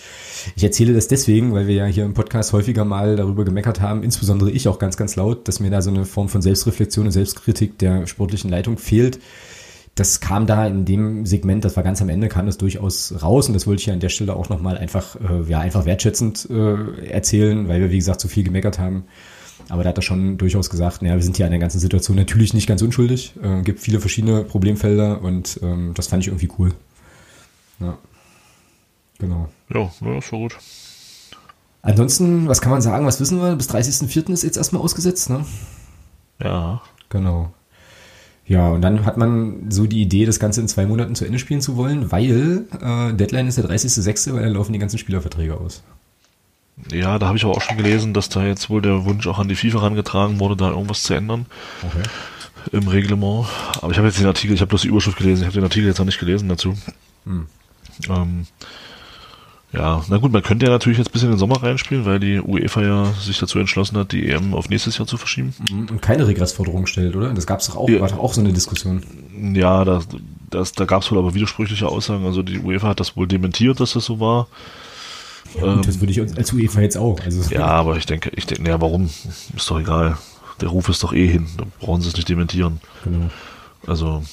Ich 0.55 0.63
erzähle 0.63 0.93
das 0.93 1.07
deswegen, 1.07 1.53
weil 1.53 1.67
wir 1.67 1.75
ja 1.75 1.85
hier 1.85 2.05
im 2.05 2.13
Podcast 2.13 2.53
häufiger 2.53 2.85
mal 2.85 3.15
darüber 3.15 3.43
gemeckert 3.43 3.81
haben, 3.81 4.03
insbesondere 4.03 4.51
ich 4.51 4.67
auch 4.67 4.79
ganz, 4.79 4.97
ganz 4.97 5.15
laut, 5.15 5.47
dass 5.47 5.59
mir 5.59 5.69
da 5.69 5.81
so 5.81 5.89
eine 5.89 6.05
Form 6.05 6.29
von 6.29 6.41
Selbstreflexion 6.41 7.07
und 7.07 7.11
Selbstkritik 7.11 7.77
der 7.79 8.07
sportlichen 8.07 8.49
Leitung 8.49 8.77
fehlt 8.77 9.19
das 9.99 10.21
kam 10.21 10.47
da 10.47 10.65
in 10.65 10.85
dem 10.85 11.25
Segment, 11.25 11.65
das 11.65 11.75
war 11.75 11.83
ganz 11.83 12.01
am 12.01 12.09
Ende, 12.09 12.29
kam 12.29 12.45
das 12.45 12.57
durchaus 12.57 13.21
raus 13.21 13.47
und 13.47 13.53
das 13.53 13.67
wollte 13.67 13.81
ich 13.81 13.85
ja 13.87 13.93
an 13.93 13.99
der 13.99 14.09
Stelle 14.09 14.35
auch 14.35 14.47
nochmal 14.47 14.77
einfach, 14.77 15.15
äh, 15.15 15.49
ja, 15.49 15.59
einfach 15.59 15.85
wertschätzend 15.85 16.47
äh, 16.49 17.07
erzählen, 17.09 17.67
weil 17.67 17.81
wir, 17.81 17.91
wie 17.91 17.97
gesagt, 17.97 18.21
zu 18.21 18.29
viel 18.29 18.43
gemeckert 18.43 18.79
haben. 18.79 19.05
Aber 19.69 19.83
da 19.83 19.89
hat 19.89 19.97
er 19.97 20.01
schon 20.01 20.37
durchaus 20.37 20.69
gesagt, 20.69 21.01
naja, 21.01 21.15
wir 21.15 21.23
sind 21.23 21.37
hier 21.37 21.45
an 21.45 21.51
der 21.51 21.59
ganzen 21.59 21.79
Situation 21.79 22.17
natürlich 22.17 22.53
nicht 22.53 22.67
ganz 22.67 22.81
unschuldig. 22.81 23.33
Äh, 23.41 23.61
gibt 23.61 23.79
viele 23.79 23.99
verschiedene 23.99 24.43
Problemfelder 24.43 25.21
und 25.21 25.59
ähm, 25.61 25.93
das 25.95 26.07
fand 26.07 26.23
ich 26.23 26.27
irgendwie 26.27 26.49
cool. 26.57 26.73
Ja. 27.79 27.97
Genau. 29.19 29.49
Ja, 29.69 29.91
ja, 30.01 30.17
ist 30.17 30.31
war 30.31 30.39
gut. 30.39 30.57
Ansonsten, 31.81 32.47
was 32.47 32.61
kann 32.61 32.71
man 32.71 32.81
sagen? 32.81 33.05
Was 33.05 33.19
wissen 33.19 33.39
wir? 33.39 33.55
Bis 33.55 33.69
30.04. 33.69 34.31
ist 34.33 34.43
jetzt 34.43 34.57
erstmal 34.57 34.81
ausgesetzt, 34.81 35.29
ne? 35.29 35.45
Ja. 36.41 36.81
Genau. 37.09 37.53
Ja, 38.45 38.69
und 38.69 38.81
dann 38.81 39.05
hat 39.05 39.17
man 39.17 39.69
so 39.69 39.85
die 39.85 40.01
Idee, 40.01 40.25
das 40.25 40.39
Ganze 40.39 40.61
in 40.61 40.67
zwei 40.67 40.87
Monaten 40.87 41.13
zu 41.13 41.25
Ende 41.25 41.37
spielen 41.37 41.61
zu 41.61 41.77
wollen, 41.77 42.11
weil 42.11 42.65
äh, 42.81 43.13
Deadline 43.13 43.47
ist 43.47 43.59
der 43.59 43.65
30.06., 43.65 44.33
weil 44.33 44.41
dann 44.41 44.53
laufen 44.53 44.73
die 44.73 44.79
ganzen 44.79 44.97
Spielerverträge 44.97 45.55
aus. 45.55 45.83
Ja, 46.91 47.19
da 47.19 47.27
habe 47.27 47.37
ich 47.37 47.43
aber 47.43 47.53
auch 47.55 47.61
schon 47.61 47.77
gelesen, 47.77 48.13
dass 48.13 48.29
da 48.29 48.45
jetzt 48.45 48.69
wohl 48.69 48.81
der 48.81 49.05
Wunsch 49.05 49.27
auch 49.27 49.39
an 49.39 49.47
die 49.47 49.55
FIFA 49.55 49.79
herangetragen 49.81 50.39
wurde, 50.39 50.55
da 50.55 50.69
irgendwas 50.69 51.03
zu 51.03 51.13
ändern. 51.13 51.45
Okay. 51.83 52.03
Im 52.71 52.87
Reglement. 52.87 53.47
Aber 53.81 53.91
ich 53.91 53.97
habe 53.97 54.07
jetzt 54.07 54.19
den 54.19 54.25
Artikel, 54.25 54.53
ich 54.53 54.61
habe 54.61 54.69
bloß 54.69 54.81
die 54.81 54.87
Überschrift 54.87 55.17
gelesen, 55.17 55.41
ich 55.41 55.45
habe 55.45 55.53
den 55.53 55.63
Artikel 55.63 55.87
jetzt 55.87 55.99
noch 55.99 56.05
nicht 56.05 56.19
gelesen 56.19 56.49
dazu. 56.49 56.75
Hm. 57.25 57.45
Ähm, 58.09 58.45
ja, 59.71 60.03
na 60.07 60.17
gut, 60.17 60.31
man 60.31 60.41
könnte 60.41 60.65
ja 60.65 60.71
natürlich 60.71 60.97
jetzt 60.97 61.09
ein 61.09 61.11
bisschen 61.13 61.27
in 61.27 61.33
den 61.35 61.39
Sommer 61.39 61.61
reinspielen, 61.61 62.05
weil 62.05 62.19
die 62.19 62.39
UEFA 62.39 62.81
ja 62.81 63.05
sich 63.13 63.37
dazu 63.37 63.59
entschlossen 63.59 63.97
hat, 63.97 64.11
die 64.11 64.27
EM 64.27 64.55
auf 64.55 64.67
nächstes 64.69 64.97
Jahr 64.97 65.07
zu 65.07 65.17
verschieben. 65.17 65.53
Und 65.71 66.01
keine 66.01 66.25
Regressforderung 66.27 66.87
stellt, 66.87 67.15
oder? 67.15 67.33
Das 67.33 67.45
gab 67.45 67.59
es 67.59 67.67
doch 67.67 67.75
auch, 67.75 67.87
Ja. 67.87 68.01
war 68.01 68.09
doch 68.09 68.17
auch 68.17 68.33
so 68.33 68.41
eine 68.41 68.51
Diskussion. 68.51 69.03
Ja, 69.53 69.85
da, 69.85 70.01
das, 70.49 70.71
da 70.71 70.85
gab 70.85 71.03
es 71.03 71.11
wohl 71.11 71.19
aber 71.19 71.35
widersprüchliche 71.35 71.87
Aussagen. 71.87 72.25
Also 72.25 72.41
die 72.41 72.57
UEFA 72.59 72.87
hat 72.89 72.99
das 72.99 73.15
wohl 73.15 73.27
dementiert, 73.27 73.79
dass 73.79 73.93
das 73.93 74.05
so 74.05 74.19
war. 74.19 74.47
Und 75.55 75.87
das 75.87 75.99
würde 75.99 76.11
ich 76.11 76.19
uns 76.19 76.35
als 76.37 76.53
UEFA 76.53 76.81
jetzt 76.81 76.97
auch. 76.97 77.19
Also, 77.21 77.53
Ja, 77.53 77.65
aber 77.65 77.97
ich 77.97 78.05
denke, 78.05 78.31
ich 78.35 78.45
denke, 78.45 78.63
naja, 78.63 78.81
warum? 78.81 79.05
Ist 79.05 79.69
doch 79.69 79.79
egal. 79.79 80.17
Der 80.61 80.69
Ruf 80.69 80.89
ist 80.89 81.03
doch 81.03 81.13
eh 81.13 81.27
hin. 81.27 81.47
Da 81.57 81.65
brauchen 81.79 82.01
sie 82.01 82.09
es 82.09 82.15
nicht 82.15 82.29
dementieren. 82.29 82.81
Genau. 83.03 83.29
Also, 83.87 84.23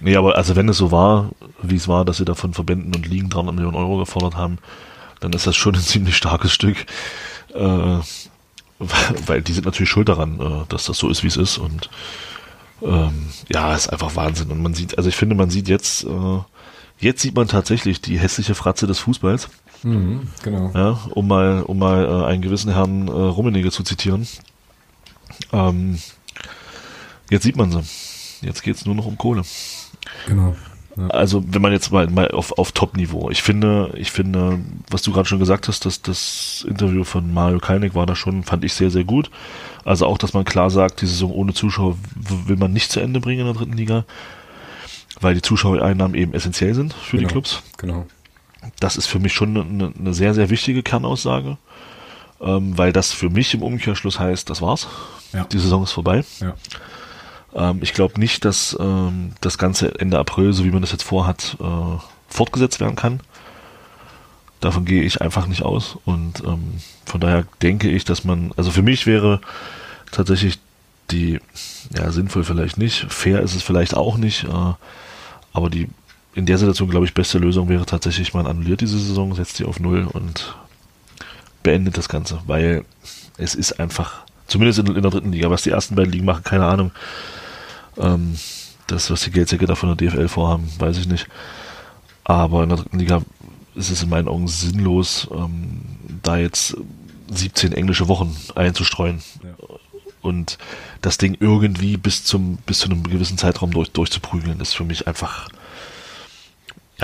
nee, 0.00 0.16
aber 0.16 0.36
also 0.36 0.56
wenn 0.56 0.68
es 0.68 0.78
so 0.78 0.90
war, 0.90 1.30
wie 1.62 1.76
es 1.76 1.88
war, 1.88 2.04
dass 2.04 2.16
sie 2.16 2.24
da 2.24 2.34
von 2.34 2.54
Verbänden 2.54 2.94
und 2.94 3.06
Ligen 3.06 3.28
300 3.28 3.54
Millionen 3.54 3.76
Euro 3.76 3.98
gefordert 3.98 4.36
haben, 4.36 4.58
dann 5.20 5.32
ist 5.32 5.46
das 5.46 5.56
schon 5.56 5.74
ein 5.74 5.80
ziemlich 5.82 6.16
starkes 6.16 6.52
Stück. 6.52 6.86
Äh, 7.54 7.98
weil 9.26 9.42
die 9.42 9.52
sind 9.52 9.66
natürlich 9.66 9.90
schuld 9.90 10.08
daran, 10.08 10.40
äh, 10.40 10.66
dass 10.68 10.86
das 10.86 10.98
so 10.98 11.08
ist, 11.08 11.22
wie 11.22 11.28
es 11.28 11.36
ist. 11.36 11.58
Und 11.58 11.90
ähm, 12.82 13.28
ja, 13.48 13.74
ist 13.74 13.88
einfach 13.88 14.16
Wahnsinn. 14.16 14.50
Und 14.50 14.62
man 14.62 14.74
sieht, 14.74 14.96
also 14.98 15.08
ich 15.08 15.16
finde, 15.16 15.34
man 15.34 15.50
sieht 15.50 15.68
jetzt, 15.68 16.04
äh, 16.04 16.38
jetzt 16.98 17.22
sieht 17.22 17.34
man 17.34 17.48
tatsächlich 17.48 18.00
die 18.00 18.18
hässliche 18.18 18.54
Fratze 18.54 18.86
des 18.86 18.98
Fußballs. 19.00 19.48
Mhm, 19.84 20.28
genau. 20.42 20.70
Ja, 20.74 20.98
um 21.10 21.26
mal, 21.28 21.62
um 21.62 21.78
mal 21.78 22.04
äh, 22.04 22.24
einen 22.26 22.42
gewissen 22.42 22.72
Herrn 22.72 23.08
äh, 23.08 23.10
Rummenigge 23.10 23.70
zu 23.70 23.82
zitieren. 23.82 24.26
Ähm, 25.52 25.98
jetzt 27.30 27.42
sieht 27.44 27.56
man 27.56 27.70
sie. 27.70 27.82
Jetzt 28.46 28.62
geht's 28.62 28.86
nur 28.86 28.94
noch 28.94 29.06
um 29.06 29.16
Kohle. 29.18 29.42
Genau. 30.26 30.56
Ja. 30.96 31.08
Also 31.08 31.42
wenn 31.48 31.60
man 31.60 31.72
jetzt 31.72 31.90
mal, 31.90 32.08
mal 32.08 32.30
auf, 32.30 32.52
auf 32.56 32.70
Top-Niveau. 32.72 33.28
Ich 33.30 33.42
finde, 33.42 33.92
ich 33.96 34.12
finde, 34.12 34.60
was 34.90 35.02
du 35.02 35.12
gerade 35.12 35.28
schon 35.28 35.40
gesagt 35.40 35.66
hast, 35.66 35.84
dass 35.86 36.02
das 36.02 36.64
Interview 36.68 37.02
von 37.02 37.34
Mario 37.34 37.58
Kalnick 37.58 37.94
war 37.96 38.06
da 38.06 38.14
schon, 38.14 38.44
fand 38.44 38.62
ich 38.64 38.74
sehr, 38.74 38.90
sehr 38.92 39.02
gut. 39.04 39.30
Also 39.84 40.06
auch, 40.06 40.18
dass 40.18 40.34
man 40.34 40.44
klar 40.44 40.70
sagt, 40.70 41.00
die 41.00 41.06
Saison 41.06 41.32
ohne 41.32 41.52
Zuschauer 41.52 41.96
will 42.46 42.56
man 42.56 42.72
nicht 42.72 42.92
zu 42.92 43.00
Ende 43.00 43.18
bringen 43.20 43.40
in 43.40 43.46
der 43.46 43.54
dritten 43.54 43.72
Liga, 43.76 44.04
weil 45.20 45.34
die 45.34 45.42
Zuschauereinnahmen 45.42 46.16
eben 46.16 46.32
essentiell 46.32 46.74
sind 46.74 46.92
für 46.94 47.16
die 47.16 47.22
Genau. 47.24 47.32
Clubs. 47.32 47.62
Genau. 47.76 48.06
Das 48.80 48.96
ist 48.96 49.06
für 49.06 49.18
mich 49.18 49.32
schon 49.32 49.56
eine, 49.56 49.92
eine 49.98 50.14
sehr, 50.14 50.34
sehr 50.34 50.50
wichtige 50.50 50.82
Kernaussage, 50.82 51.56
ähm, 52.40 52.76
weil 52.76 52.92
das 52.92 53.12
für 53.12 53.30
mich 53.30 53.54
im 53.54 53.62
Umkehrschluss 53.62 54.18
heißt, 54.18 54.48
das 54.50 54.62
war's. 54.62 54.88
Ja. 55.32 55.44
Die 55.44 55.58
Saison 55.58 55.82
ist 55.82 55.92
vorbei. 55.92 56.24
Ja. 56.40 56.54
Ähm, 57.54 57.78
ich 57.82 57.94
glaube 57.94 58.20
nicht, 58.20 58.44
dass 58.44 58.76
ähm, 58.80 59.32
das 59.40 59.58
Ganze 59.58 59.98
Ende 59.98 60.18
April, 60.18 60.52
so 60.52 60.64
wie 60.64 60.70
man 60.70 60.80
das 60.80 60.92
jetzt 60.92 61.04
vorhat, 61.04 61.56
äh, 61.60 61.98
fortgesetzt 62.28 62.80
werden 62.80 62.96
kann. 62.96 63.20
Davon 64.60 64.84
gehe 64.84 65.02
ich 65.02 65.20
einfach 65.20 65.46
nicht 65.46 65.62
aus. 65.62 65.98
Und 66.04 66.42
ähm, 66.44 66.80
von 67.04 67.20
daher 67.20 67.44
denke 67.62 67.90
ich, 67.90 68.04
dass 68.04 68.24
man, 68.24 68.52
also 68.56 68.70
für 68.70 68.82
mich 68.82 69.06
wäre 69.06 69.40
tatsächlich 70.10 70.58
die, 71.10 71.40
ja, 71.94 72.10
sinnvoll 72.10 72.44
vielleicht 72.44 72.78
nicht, 72.78 73.06
fair 73.12 73.40
ist 73.40 73.54
es 73.54 73.62
vielleicht 73.62 73.94
auch 73.94 74.16
nicht, 74.16 74.44
äh, 74.44 74.72
aber 75.52 75.70
die 75.70 75.88
in 76.34 76.46
der 76.46 76.58
Situation, 76.58 76.90
glaube 76.90 77.06
ich, 77.06 77.14
beste 77.14 77.38
Lösung 77.38 77.68
wäre 77.68 77.86
tatsächlich, 77.86 78.34
man 78.34 78.46
annulliert 78.46 78.80
diese 78.80 78.98
Saison, 78.98 79.34
setzt 79.34 79.58
die 79.58 79.64
auf 79.64 79.78
Null 79.80 80.08
und 80.12 80.56
beendet 81.62 81.96
das 81.96 82.08
Ganze, 82.08 82.40
weil 82.46 82.84
es 83.38 83.54
ist 83.54 83.78
einfach, 83.80 84.24
zumindest 84.46 84.80
in, 84.80 84.86
in 84.86 85.02
der 85.02 85.10
dritten 85.10 85.32
Liga, 85.32 85.50
was 85.50 85.62
die 85.62 85.70
ersten 85.70 85.94
beiden 85.94 86.12
Ligen 86.12 86.24
machen, 86.24 86.44
keine 86.44 86.66
Ahnung. 86.66 86.90
Ähm, 87.96 88.36
das, 88.86 89.10
was 89.10 89.22
die 89.22 89.30
Geldsäcke 89.30 89.66
da 89.66 89.74
von 89.74 89.96
der 89.96 90.10
DFL 90.10 90.28
vorhaben, 90.28 90.68
weiß 90.78 90.98
ich 90.98 91.08
nicht. 91.08 91.26
Aber 92.24 92.62
in 92.62 92.68
der 92.68 92.78
dritten 92.78 92.98
Liga 92.98 93.22
ist 93.74 93.90
es 93.90 94.02
in 94.02 94.08
meinen 94.08 94.28
Augen 94.28 94.48
sinnlos, 94.48 95.28
ähm, 95.32 95.82
da 96.22 96.36
jetzt 96.36 96.76
17 97.30 97.72
englische 97.72 98.08
Wochen 98.08 98.36
einzustreuen 98.54 99.22
Ja. 99.42 99.50
und 100.20 100.58
das 101.00 101.18
Ding 101.18 101.36
irgendwie 101.40 101.96
bis 101.96 102.24
zum 102.24 102.56
bis 102.66 102.80
zu 102.80 102.86
einem 102.90 103.02
gewissen 103.04 103.38
Zeitraum 103.38 103.70
durch, 103.72 103.90
durchzuprügeln, 103.90 104.60
ist 104.60 104.74
für 104.74 104.84
mich 104.84 105.06
einfach 105.06 105.48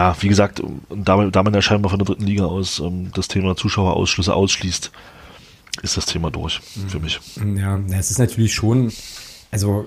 ja, 0.01 0.17
wie 0.21 0.29
gesagt, 0.29 0.63
da, 0.89 1.27
da 1.27 1.43
man 1.43 1.53
ja 1.53 1.61
scheinbar 1.61 1.91
von 1.91 1.99
der 1.99 2.07
dritten 2.07 2.25
Liga 2.25 2.47
aus 2.47 2.79
ähm, 2.81 3.11
das 3.15 3.29
Thema 3.29 3.55
Zuschauerausschlüsse 3.55 4.35
ausschließt, 4.35 4.91
ist 5.83 5.97
das 5.99 6.07
Thema 6.07 6.31
durch 6.31 6.61
für 6.89 7.01
mich. 7.01 7.21
Ja, 7.57 7.79
es 7.93 8.11
ist 8.11 8.19
natürlich 8.19 8.55
schon, 8.55 8.91
also 9.51 9.87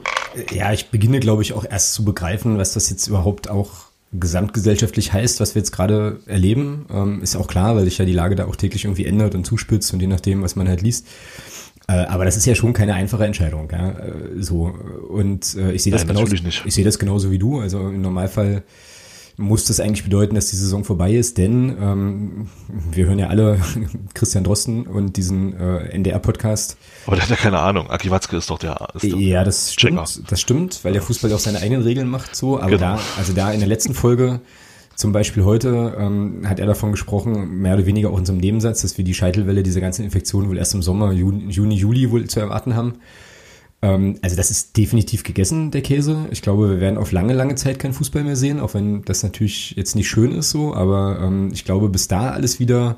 ja, 0.51 0.71
ich 0.71 0.89
beginne, 0.89 1.19
glaube 1.19 1.41
ich, 1.41 1.53
auch 1.53 1.65
erst 1.65 1.95
zu 1.95 2.05
begreifen, 2.05 2.59
was 2.59 2.73
das 2.73 2.91
jetzt 2.91 3.07
überhaupt 3.07 3.49
auch 3.49 3.85
gesamtgesellschaftlich 4.11 5.13
heißt, 5.13 5.39
was 5.39 5.55
wir 5.55 5.61
jetzt 5.61 5.71
gerade 5.71 6.19
erleben. 6.27 6.85
Ähm, 6.93 7.23
ist 7.23 7.35
auch 7.35 7.47
klar, 7.47 7.75
weil 7.75 7.85
sich 7.85 7.97
ja 7.97 8.05
die 8.05 8.13
Lage 8.13 8.35
da 8.35 8.45
auch 8.45 8.55
täglich 8.55 8.85
irgendwie 8.85 9.07
ändert 9.07 9.33
und 9.33 9.45
zuspitzt 9.45 9.91
und 9.93 9.99
je 9.99 10.07
nachdem, 10.07 10.43
was 10.43 10.55
man 10.55 10.67
halt 10.67 10.83
liest. 10.83 11.07
Äh, 11.87 11.93
aber 11.93 12.23
das 12.23 12.37
ist 12.37 12.45
ja 12.45 12.53
schon 12.53 12.73
keine 12.73 12.93
einfache 12.93 13.25
Entscheidung, 13.25 13.67
ja. 13.71 13.89
Äh, 13.93 14.41
so. 14.41 14.75
Und 15.09 15.55
äh, 15.55 15.71
ich 15.71 15.81
sehe 15.81 15.91
das 15.91 16.05
Nein, 16.05 16.15
genauso. 16.15 16.35
Ich 16.65 16.75
sehe 16.75 16.85
das 16.85 16.99
genauso 16.99 17.31
wie 17.31 17.39
du. 17.39 17.59
Also 17.59 17.79
im 17.79 18.03
Normalfall 18.03 18.61
muss 19.37 19.65
das 19.65 19.79
eigentlich 19.79 20.03
bedeuten, 20.03 20.35
dass 20.35 20.47
die 20.51 20.55
Saison 20.55 20.83
vorbei 20.83 21.11
ist, 21.13 21.37
denn 21.37 21.75
ähm, 21.81 22.49
wir 22.91 23.05
hören 23.07 23.17
ja 23.19 23.27
alle 23.27 23.59
Christian 24.13 24.43
Drosten 24.43 24.85
und 24.85 25.17
diesen 25.17 25.59
äh, 25.59 25.89
NDR-Podcast. 25.95 26.77
Aber 27.07 27.15
der 27.15 27.23
hat 27.23 27.29
ja 27.31 27.35
keine 27.35 27.59
Ahnung. 27.59 27.89
Aki 27.89 28.11
Watzke 28.11 28.37
ist 28.37 28.49
doch 28.49 28.59
der. 28.59 28.89
Ist 28.93 29.03
der 29.03 29.11
Ja, 29.15 29.43
das 29.43 29.71
Checker. 29.75 30.05
stimmt, 30.05 30.31
das 30.31 30.41
stimmt, 30.41 30.79
weil 30.83 30.93
der 30.93 31.01
Fußball 31.01 31.33
auch 31.33 31.39
seine 31.39 31.59
eigenen 31.61 31.81
Regeln 31.83 32.07
macht 32.09 32.35
so. 32.35 32.59
Aber 32.59 32.69
Genau. 32.69 32.95
da, 32.95 32.99
also 33.17 33.33
da 33.33 33.51
in 33.51 33.59
der 33.59 33.67
letzten 33.69 33.93
Folge, 33.95 34.41
zum 34.95 35.11
Beispiel 35.11 35.43
heute, 35.43 35.95
ähm, 35.97 36.47
hat 36.47 36.59
er 36.59 36.67
davon 36.67 36.91
gesprochen, 36.91 37.57
mehr 37.61 37.73
oder 37.73 37.87
weniger 37.87 38.11
auch 38.11 38.19
in 38.19 38.25
so 38.25 38.31
einem 38.33 38.41
Nebensatz, 38.41 38.83
dass 38.83 38.97
wir 38.99 39.03
die 39.03 39.15
Scheitelwelle 39.15 39.63
dieser 39.63 39.81
ganzen 39.81 40.03
Infektionen 40.05 40.47
wohl 40.49 40.57
erst 40.59 40.75
im 40.75 40.83
Sommer, 40.83 41.11
Juni 41.11 41.73
Juli 41.75 42.11
wohl 42.11 42.27
zu 42.27 42.39
erwarten 42.39 42.75
haben. 42.75 42.93
Ähm, 43.83 44.17
also 44.23 44.35
das 44.35 44.49
ist 44.49 44.75
definitiv 44.75 45.23
gegessen, 45.23 45.69
der 45.69 45.83
Käse. 45.83 46.27
Ich 46.31 46.41
glaube, 46.41 46.71
wir 46.71 46.79
werden 46.79 46.97
auf 46.97 47.11
lange, 47.11 47.33
lange 47.33 47.53
Zeit 47.53 47.77
keinen 47.77 47.93
Fußball 47.93 48.23
mehr 48.23 48.35
sehen, 48.35 48.59
auch 48.59 48.73
wenn 48.73 49.03
das 49.03 49.21
natürlich 49.21 49.75
jetzt 49.77 49.95
nicht 49.95 50.09
schön 50.09 50.31
ist 50.31 50.49
so. 50.49 50.73
Aber 50.73 51.19
ähm, 51.21 51.51
ich 51.53 51.65
glaube, 51.65 51.89
bis 51.89 52.07
da 52.07 52.31
alles 52.31 52.59
wieder 52.59 52.97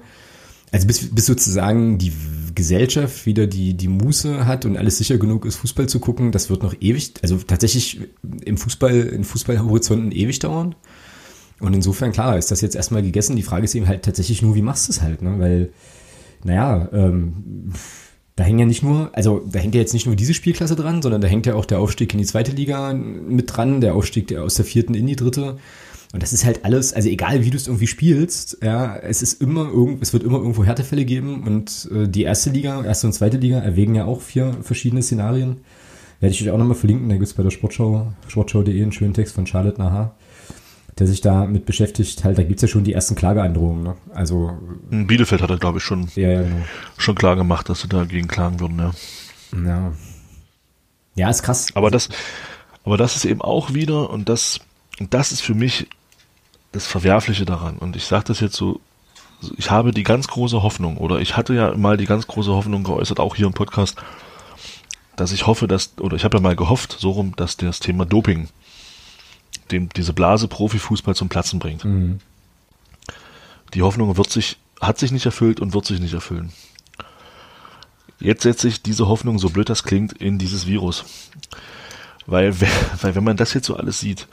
also 0.72 0.88
bis, 0.88 1.10
bis 1.16 1.26
sozusagen 1.26 1.98
die 1.98 2.12
Gesellschaft 2.54 3.26
wieder 3.26 3.48
die, 3.48 3.76
die 3.76 3.88
Muße 3.88 4.46
hat 4.46 4.66
und 4.66 4.76
alles 4.76 4.98
sicher 4.98 5.18
genug 5.18 5.46
ist, 5.46 5.56
Fußball 5.56 5.88
zu 5.88 6.00
gucken, 6.00 6.34
das 6.34 6.50
wird 6.50 6.64
noch 6.64 6.76
ewig, 6.82 7.14
also 7.22 7.38
tatsächlich 7.38 8.02
im 8.44 8.58
Fußball, 8.58 8.94
in 8.94 9.24
Fußballhorizonten 9.24 10.12
ewig 10.12 10.40
dauern. 10.40 10.76
Und 11.62 11.74
insofern, 11.74 12.12
klar, 12.12 12.38
ist 12.38 12.52
das 12.52 12.60
jetzt 12.60 12.76
erstmal 12.76 13.02
gegessen. 13.02 13.38
Die 13.38 13.44
Frage 13.44 13.64
ist 13.64 13.76
eben 13.76 13.88
halt 13.88 14.04
tatsächlich 14.04 14.42
nur, 14.42 14.56
wie 14.56 14.62
machst 14.62 14.90
du 14.90 14.92
es 14.92 15.02
halt, 15.02 15.22
ne? 15.22 15.40
Weil, 15.40 15.70
naja, 16.44 16.90
ähm, 16.92 17.72
da 18.36 18.44
hängen 18.44 18.60
ja 18.60 18.66
nicht 18.66 18.84
nur, 18.84 19.12
also 19.14 19.42
da 19.50 19.60
hängt 19.60 19.76
ja 19.76 19.82
jetzt 19.82 19.94
nicht 19.94 20.08
nur 20.08 20.16
diese 20.16 20.34
Spielklasse 20.34 20.76
dran, 20.76 21.02
sondern 21.02 21.22
da 21.22 21.28
hängt 21.28 21.46
ja 21.46 21.56
auch 21.56 21.66
der 21.66 21.80
Aufstieg 21.80 22.14
in 22.14 22.20
die 22.20 22.26
zweite 22.26 22.52
Liga 22.52 22.94
mit 22.94 23.56
dran, 23.56 23.80
der 23.80 23.96
Aufstieg 23.96 24.36
aus 24.36 24.56
der 24.56 24.66
vierten 24.66 24.94
in 24.94 25.08
die 25.08 25.16
dritte. 25.16 25.58
Und 26.12 26.24
das 26.24 26.34
ist 26.34 26.46
halt 26.46 26.64
alles, 26.64 26.94
also 26.94 27.10
egal 27.10 27.44
wie 27.44 27.50
du 27.50 27.58
es 27.58 27.68
irgendwie 27.68 27.88
spielst, 27.88 28.58
ja, 28.62 28.96
es 28.98 29.22
ist 29.22 29.42
immer 29.42 29.70
irgend, 29.70 30.02
es 30.02 30.14
wird 30.14 30.24
immer 30.24 30.38
irgendwo 30.38 30.64
Härtefälle 30.64 31.06
geben 31.06 31.44
und 31.44 31.90
äh, 31.94 32.08
die 32.08 32.24
erste 32.24 32.50
Liga, 32.50 32.84
erste 32.84 33.08
und 33.08 33.14
zweite 33.14 33.38
Liga 33.38 33.60
erwägen 33.60 33.96
ja 33.96 34.06
auch 34.06 34.22
vier 34.22 34.54
verschiedene 34.62 35.02
Szenarien. 35.02 35.58
Werde 36.20 36.34
ich 36.34 36.42
euch 36.42 36.52
auch 36.52 36.58
nochmal 36.58 36.76
verlinken, 36.76 37.10
da 37.10 37.18
gibt's 37.18 37.34
bei 37.34 37.44
der 37.44 37.52
Sportschau, 37.52 38.14
sportschau.de 38.28 38.82
einen 38.82 38.94
schönen 38.94 39.14
Text 39.14 39.36
von 39.36 39.46
Charlotte 39.46 39.80
Naha, 39.80 40.16
der 41.00 41.08
sich 41.08 41.22
damit 41.22 41.66
beschäftigt, 41.66 42.24
halt, 42.24 42.38
da 42.38 42.44
gibt's 42.44 42.62
ja 42.62 42.68
schon 42.68 42.86
die 42.86 42.94
ersten 42.94 43.16
Klageandrohungen, 43.16 43.84
ne? 43.84 43.96
Also. 44.14 44.58
Bielefeld 44.90 45.42
hat 45.42 45.50
er, 45.50 45.58
glaube 45.58 45.80
ich, 45.80 45.84
schon, 45.84 46.08
ja, 46.16 46.30
ja, 46.30 46.42
genau. 46.44 46.66
schon 46.98 47.16
klar 47.16 47.36
gemacht, 47.36 47.68
dass 47.68 47.82
sie 47.82 47.90
dagegen 47.90 48.28
klagen 48.28 48.60
würden, 48.60 48.80
ja. 48.80 48.92
Ja. 49.66 49.92
Ja, 51.16 51.30
ist 51.30 51.44
krass. 51.44 51.68
Aber 51.76 51.92
das, 51.92 52.10
aber 52.84 52.98
das 52.98 53.16
ist 53.16 53.26
eben 53.26 53.42
auch 53.42 53.74
wieder, 53.74 54.10
und 54.10 54.30
das, 54.30 54.60
und 55.00 55.14
das 55.14 55.32
ist 55.32 55.42
für 55.42 55.54
mich 55.54 55.88
das 56.72 56.88
Verwerfliche 56.88 57.46
daran. 57.46 57.78
Und 57.78 57.96
ich 57.96 58.06
sage 58.06 58.26
das 58.26 58.40
jetzt 58.40 58.56
so, 58.56 58.80
ich 59.58 59.72
habe 59.72 59.92
die 59.92 60.04
ganz 60.04 60.28
große 60.28 60.64
Hoffnung, 60.64 60.98
oder 60.98 61.20
ich 61.20 61.36
hatte 61.36 61.54
ja 61.54 61.76
mal 61.76 61.98
die 61.98 62.06
ganz 62.06 62.28
große 62.28 62.52
Hoffnung 62.52 62.84
geäußert, 62.84 63.20
auch 63.20 63.36
hier 63.36 63.48
im 63.48 63.54
Podcast, 63.54 63.98
dass 65.18 65.34
ich 65.34 65.46
hoffe, 65.48 65.68
dass, 65.68 65.94
oder 66.00 66.16
ich 66.16 66.24
habe 66.24 66.38
ja 66.38 66.42
mal 66.42 66.56
gehofft, 66.56 66.96
so 67.00 67.12
rum, 67.12 67.34
dass 67.36 67.58
das 67.58 67.80
Thema 67.80 68.06
Doping 68.06 68.48
dem, 69.72 69.90
diese 69.90 70.14
Blase 70.14 70.48
Profifußball 70.48 71.16
zum 71.16 71.30
Platzen 71.30 71.60
bringt. 71.60 71.86
Mhm. 71.86 72.20
Die 73.74 73.82
Hoffnung 73.82 74.16
wird 74.18 74.30
sich, 74.30 74.58
hat 74.82 74.98
sich 74.98 75.12
nicht 75.12 75.26
erfüllt 75.26 75.60
und 75.60 75.74
wird 75.74 75.86
sich 75.86 76.00
nicht 76.00 76.14
erfüllen. 76.14 76.52
Jetzt 78.20 78.44
setze 78.44 78.68
ich 78.68 78.82
diese 78.82 79.08
Hoffnung, 79.08 79.40
so 79.40 79.50
blöd 79.50 79.70
das 79.70 79.84
klingt, 79.84 80.14
in 80.14 80.38
dieses 80.38 80.68
Virus. 80.68 81.06
Weil, 82.26 82.60
weil 83.02 83.16
wenn 83.16 83.24
man 83.24 83.38
das 83.38 83.54
jetzt 83.54 83.68
so 83.68 83.76
alles 83.76 84.00
sieht, 84.00 84.28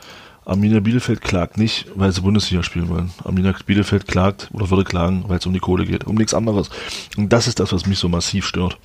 Arminia 0.44 0.80
Bielefeld 0.80 1.20
klagt 1.20 1.56
nicht, 1.56 1.86
weil 1.94 2.10
sie 2.10 2.20
Bundesliga 2.20 2.62
spielen 2.64 2.88
wollen. 2.88 3.12
Arminia 3.22 3.54
Bielefeld 3.64 4.08
klagt 4.08 4.48
oder 4.52 4.70
würde 4.70 4.84
klagen, 4.84 5.24
weil 5.28 5.38
es 5.38 5.46
um 5.46 5.52
die 5.52 5.60
Kohle 5.60 5.86
geht, 5.86 6.04
um 6.04 6.16
nichts 6.16 6.34
anderes. 6.34 6.68
Und 7.16 7.32
das 7.32 7.46
ist 7.46 7.60
das, 7.60 7.72
was 7.72 7.86
mich 7.86 7.98
so 7.98 8.08
massiv 8.08 8.44
stört. 8.44 8.76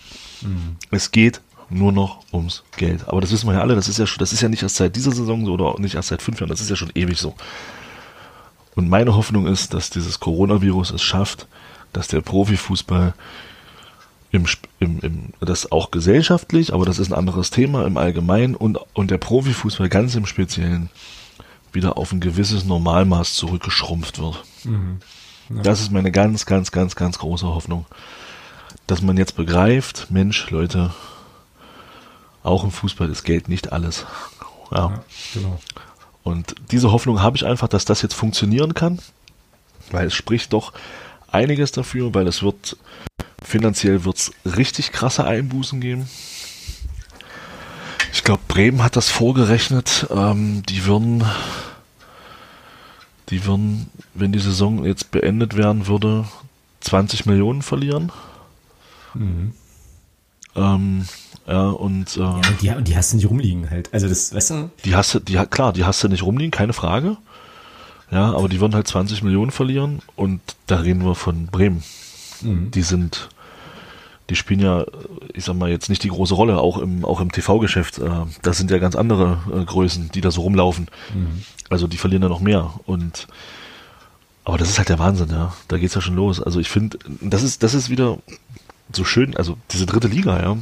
Mhm. 0.42 0.76
Es 0.92 1.12
geht 1.12 1.42
nur 1.70 1.92
noch 1.92 2.20
ums 2.32 2.64
Geld. 2.78 3.08
Aber 3.08 3.22
das 3.22 3.32
wissen 3.32 3.48
wir 3.48 3.54
ja 3.56 3.62
alle, 3.62 3.76
das 3.76 3.88
ist 3.88 4.00
ja 4.00 4.08
schon, 4.08 4.20
das 4.20 4.34
ist 4.34 4.42
ja 4.42 4.50
nicht 4.50 4.64
erst 4.64 4.76
seit 4.76 4.96
dieser 4.96 5.12
Saison 5.12 5.46
so 5.46 5.54
oder 5.54 5.80
nicht 5.80 5.96
erst 5.96 6.10
seit 6.10 6.22
fünf 6.22 6.40
Jahren, 6.40 6.50
das 6.50 6.62
ist 6.62 6.70
ja 6.70 6.76
schon 6.76 6.92
ewig 6.96 7.20
so. 7.20 7.36
Und 8.76 8.90
meine 8.90 9.16
Hoffnung 9.16 9.48
ist, 9.48 9.74
dass 9.74 9.90
dieses 9.90 10.20
Coronavirus 10.20 10.92
es 10.92 11.02
schafft, 11.02 11.48
dass 11.94 12.08
der 12.08 12.22
Profifußball 12.22 13.14
im, 14.32 14.46
im, 14.80 15.00
im, 15.00 15.34
das 15.40 15.72
auch 15.72 15.92
gesellschaftlich, 15.92 16.74
aber 16.74 16.86
das 16.86 17.00
ist 17.00 17.12
ein 17.12 17.18
anderes 17.18 17.50
Thema 17.50 17.86
im 17.86 17.98
Allgemeinen 17.98 18.56
und, 18.56 18.78
und 18.94 19.10
der 19.10 19.18
Profifußball 19.18 19.90
ganz 19.90 20.16
im 20.16 20.26
Speziellen 20.26 20.90
wieder 21.74 21.98
auf 21.98 22.12
ein 22.12 22.20
gewisses 22.20 22.66
Normalmaß 22.66 23.34
zurückgeschrumpft 23.34 24.20
wird. 24.20 24.44
Mhm. 24.64 25.00
Ja. 25.50 25.62
Das 25.62 25.82
ist 25.82 25.92
meine 25.92 26.12
ganz, 26.12 26.46
ganz, 26.46 26.72
ganz, 26.72 26.96
ganz 26.96 27.20
große 27.20 27.48
Hoffnung. 27.48 27.86
Dass 28.86 29.02
man 29.02 29.18
jetzt 29.18 29.36
begreift, 29.36 30.08
Mensch, 30.10 30.50
Leute, 30.50 30.92
auch 32.48 32.64
im 32.64 32.72
Fußball 32.72 33.10
ist 33.10 33.24
Geld 33.24 33.50
nicht 33.50 33.72
alles. 33.72 34.06
Ja. 34.70 34.90
ja 34.90 35.04
genau. 35.34 35.62
Und 36.24 36.56
diese 36.72 36.92
Hoffnung 36.92 37.22
habe 37.22 37.38
ich 37.38 37.46
einfach, 37.46 37.70
dass 37.70 37.86
das 37.86 38.02
jetzt 38.02 38.16
funktionieren 38.16 38.74
kann, 38.74 39.00
weil 39.92 40.08
es 40.08 40.14
spricht 40.14 40.52
doch 40.52 40.74
einiges 41.32 41.72
dafür, 41.72 42.14
weil 42.14 42.28
es 42.28 42.44
wird 42.44 42.76
finanziell 43.42 44.04
wird's 44.04 44.34
richtig 44.44 44.92
krasse 44.92 45.24
Einbußen 45.24 45.80
geben. 45.80 46.10
Ich 48.12 48.26
glaube, 48.26 48.42
Bremen 48.50 48.84
hat 48.84 48.98
das 48.98 49.10
vorgerechnet. 49.10 50.08
Ähm, 50.10 50.64
die 50.64 50.84
würden, 50.84 51.24
die 53.30 53.46
würden, 53.46 53.90
wenn 54.14 54.34
die 54.34 54.40
Saison 54.40 54.84
jetzt 54.84 55.12
beendet 55.12 55.56
werden 55.56 55.88
würde, 55.88 56.26
20 56.82 57.26
Millionen 57.26 57.62
verlieren. 57.62 58.12
Mhm. 59.14 59.54
Ähm, 60.56 61.06
ja, 61.48 61.70
und, 61.70 62.18
äh, 62.18 62.20
ja, 62.20 62.76
und 62.76 62.88
die, 62.88 62.92
die 62.92 62.98
hast 62.98 63.14
du 63.14 63.16
nicht 63.16 63.30
rumliegen 63.30 63.70
halt. 63.70 63.94
Also 63.94 64.10
das, 64.10 64.34
weißt 64.34 64.50
du? 64.50 64.70
Die 64.84 64.96
hast 64.96 65.14
du, 65.14 65.20
die, 65.20 65.36
klar, 65.50 65.72
die 65.72 65.86
hast 65.86 66.04
du 66.04 66.10
nicht 66.10 66.24
rumliegen, 66.24 66.52
keine 66.52 66.74
Frage. 66.74 67.16
Ja, 68.12 68.34
aber 68.34 68.50
die 68.50 68.60
würden 68.60 68.76
halt 68.76 68.88
20 68.88 69.24
Millionen 69.24 69.52
verlieren 69.52 70.00
und 70.16 70.42
da 70.66 70.78
reden 70.78 71.06
wir 71.06 71.16
von 71.16 71.48
Bremen. 71.48 71.84
Mhm. 72.42 72.72
Die 72.72 72.82
sind, 72.82 73.30
die 74.30 74.36
spielen 74.36 74.60
ja, 74.60 74.86
ich 75.34 75.46
sag 75.46 75.56
mal, 75.56 75.70
jetzt 75.70 75.90
nicht 75.90 76.04
die 76.04 76.10
große 76.10 76.34
Rolle, 76.34 76.58
auch 76.58 76.78
im, 76.80 77.06
auch 77.06 77.22
im 77.22 77.32
TV-Geschäft. 77.32 78.00
Äh, 78.00 78.10
das 78.42 78.58
sind 78.58 78.70
ja 78.70 78.78
ganz 78.78 78.96
andere 78.96 79.40
äh, 79.54 79.64
Größen, 79.64 80.12
die 80.14 80.22
da 80.22 80.32
so 80.32 80.42
rumlaufen. 80.42 80.88
Mhm. 81.14 81.44
Also 81.70 81.88
die 81.88 81.98
verlieren 81.98 82.24
ja 82.24 82.30
noch 82.30 82.42
mehr. 82.42 82.74
Und 82.86 83.28
aber 84.44 84.58
das 84.58 84.70
ist 84.70 84.78
halt 84.78 84.90
der 84.90 85.00
Wahnsinn, 85.00 85.30
ja. 85.30 85.54
Da 85.68 85.78
geht's 85.78 85.96
ja 85.96 86.02
schon 86.02 86.16
los. 86.16 86.42
Also 86.42 86.60
ich 86.60 86.70
finde, 86.70 87.00
das 87.22 87.44
ist, 87.44 87.64
das 87.64 87.74
ist 87.74 87.90
wieder 87.90 88.18
so 88.94 89.04
schön, 89.04 89.36
also 89.36 89.58
diese 89.72 89.86
dritte 89.86 90.08
Liga, 90.08 90.42
ja 90.42 90.58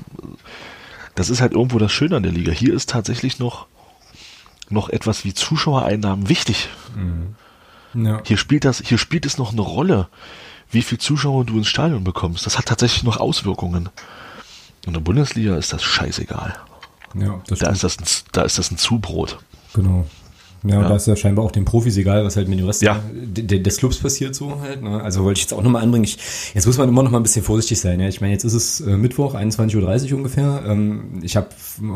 das 1.16 1.30
ist 1.30 1.42
halt 1.42 1.54
irgendwo 1.54 1.80
das 1.80 1.92
Schöne 1.92 2.18
an 2.18 2.24
der 2.24 2.32
Liga. 2.32 2.52
Hier 2.52 2.74
ist 2.74 2.90
tatsächlich 2.90 3.40
noch, 3.40 3.68
noch 4.70 4.90
etwas 4.90 5.24
wie 5.24 5.34
Zuschauereinnahmen 5.34 6.30
wichtig. 6.30 6.70
Mhm. 6.96 7.36
Ja. 8.06 8.22
Hier 8.26 8.38
spielt 8.38 8.66
das, 8.66 8.82
hier 8.86 8.98
spielt 8.98 9.26
es 9.26 9.38
noch 9.38 9.54
eine 9.54 9.62
Rolle, 9.62 10.10
wie 10.70 10.82
viel 10.82 10.98
Zuschauer 10.98 11.46
du 11.46 11.58
ins 11.58 11.68
Stadion 11.68 12.04
bekommst. 12.04 12.46
Das 12.46 12.58
hat 12.58 12.66
tatsächlich 12.66 13.04
noch 13.04 13.18
Auswirkungen. 13.18 13.90
In 14.86 14.94
der 14.94 15.00
Bundesliga 15.00 15.56
ist 15.56 15.72
das 15.72 15.84
scheißegal. 15.84 16.56
Ja, 17.14 17.42
das 17.48 17.60
da, 17.60 17.70
ist 17.70 17.84
das 17.84 17.98
ein, 17.98 18.06
da 18.34 18.42
ist 18.42 18.58
das 18.58 18.72
ein 18.72 18.78
Zubrot. 18.78 19.40
Genau. 19.74 20.06
Ja, 20.68 20.82
ja. 20.82 20.90
da 20.90 20.96
ist 20.96 21.08
ja 21.08 21.16
scheinbar 21.16 21.46
auch 21.46 21.52
den 21.52 21.66
Profis 21.66 21.98
egal, 21.98 22.24
was 22.24 22.36
halt 22.36 22.48
mit 22.48 22.60
dem 22.60 22.66
Rest 22.66 22.82
ja. 22.82 23.02
des 23.14 23.78
Clubs 23.78 23.98
passiert 23.98 24.36
so 24.36 24.60
halt. 24.62 24.82
Ne? 24.82 25.02
Also 25.02 25.24
wollte 25.24 25.38
ich 25.38 25.44
jetzt 25.44 25.54
auch 25.54 25.62
nochmal 25.62 25.84
anbringen. 25.84 26.06
Ich, 26.06 26.18
jetzt 26.54 26.66
muss 26.66 26.78
man 26.78 26.90
immer 26.90 27.04
noch 27.04 27.12
mal 27.12 27.20
ein 27.20 27.24
bisschen 27.24 27.44
vorsichtig 27.44 27.80
sein. 27.80 28.00
Ja? 28.00 28.08
Ich 28.08 28.22
meine, 28.22 28.34
jetzt 28.34 28.44
ist 28.44 28.54
es 28.54 28.82
äh, 28.82 28.98
Mittwoch, 28.98 29.36
21.30 29.36 30.12
Uhr 30.12 30.18
ungefähr. 30.18 30.64
Ähm, 30.68 31.20
ich 31.22 31.36
habe 31.36 31.50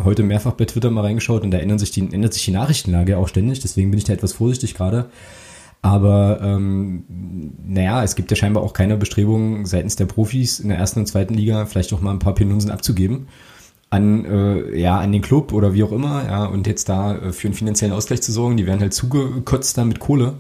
heute 0.04 0.24
mehrfach 0.24 0.54
bei 0.54 0.66
Twitter 0.66 0.92
mal 0.92 1.02
reingeschaut 1.02 1.44
und 1.44 1.52
da 1.52 1.58
ändert 1.58 1.80
sich 1.80 1.92
die, 1.92 2.02
ändert 2.02 2.34
sich 2.34 2.46
die 2.46 2.52
Nachrichtenlage 2.52 3.18
auch 3.18 3.28
ständig. 3.28 3.60
Deswegen 3.60 3.92
bin 3.92 3.98
ich 3.98 4.06
da 4.06 4.14
etwas 4.14 4.34
vorsichtig 4.34 4.76
gerade. 4.76 5.10
Aber 5.82 6.40
ähm, 6.44 7.06
naja, 7.66 8.04
es 8.04 8.16
gibt 8.16 8.32
ja 8.32 8.38
scheinbar 8.38 8.64
auch 8.64 8.74
keine 8.74 8.98
Bestrebungen 8.98 9.66
seitens 9.66 9.96
der 9.96 10.06
Profis 10.06 10.60
in 10.60 10.70
der 10.70 10.78
ersten 10.78 11.00
und 11.00 11.06
zweiten 11.06 11.34
Liga 11.34 11.66
vielleicht 11.66 11.94
auch 11.94 12.02
mal 12.02 12.12
ein 12.12 12.20
paar 12.20 12.36
Penunsen 12.36 12.70
abzugeben 12.70 13.28
an, 13.90 14.26
äh, 14.26 14.80
ja, 14.80 15.00
an 15.00 15.12
den 15.12 15.22
Club 15.22 15.52
oder 15.52 15.74
wie 15.74 15.84
auch 15.84 15.92
immer, 15.92 16.24
ja, 16.26 16.46
und 16.46 16.68
jetzt 16.68 16.90
da 16.90 17.16
äh, 17.16 17.34
für 17.34 17.48
einen 17.48 17.56
finanziellen 17.56 17.94
Ausgleich 17.94 18.22
zu 18.22 18.32
sorgen, 18.32 18.58
die 18.58 18.68
werden 18.68 18.82
halt 18.82 18.94
zugekotzt 18.94 19.78
da 19.78 19.86
mit 19.86 20.00
Kohle. 20.00 20.36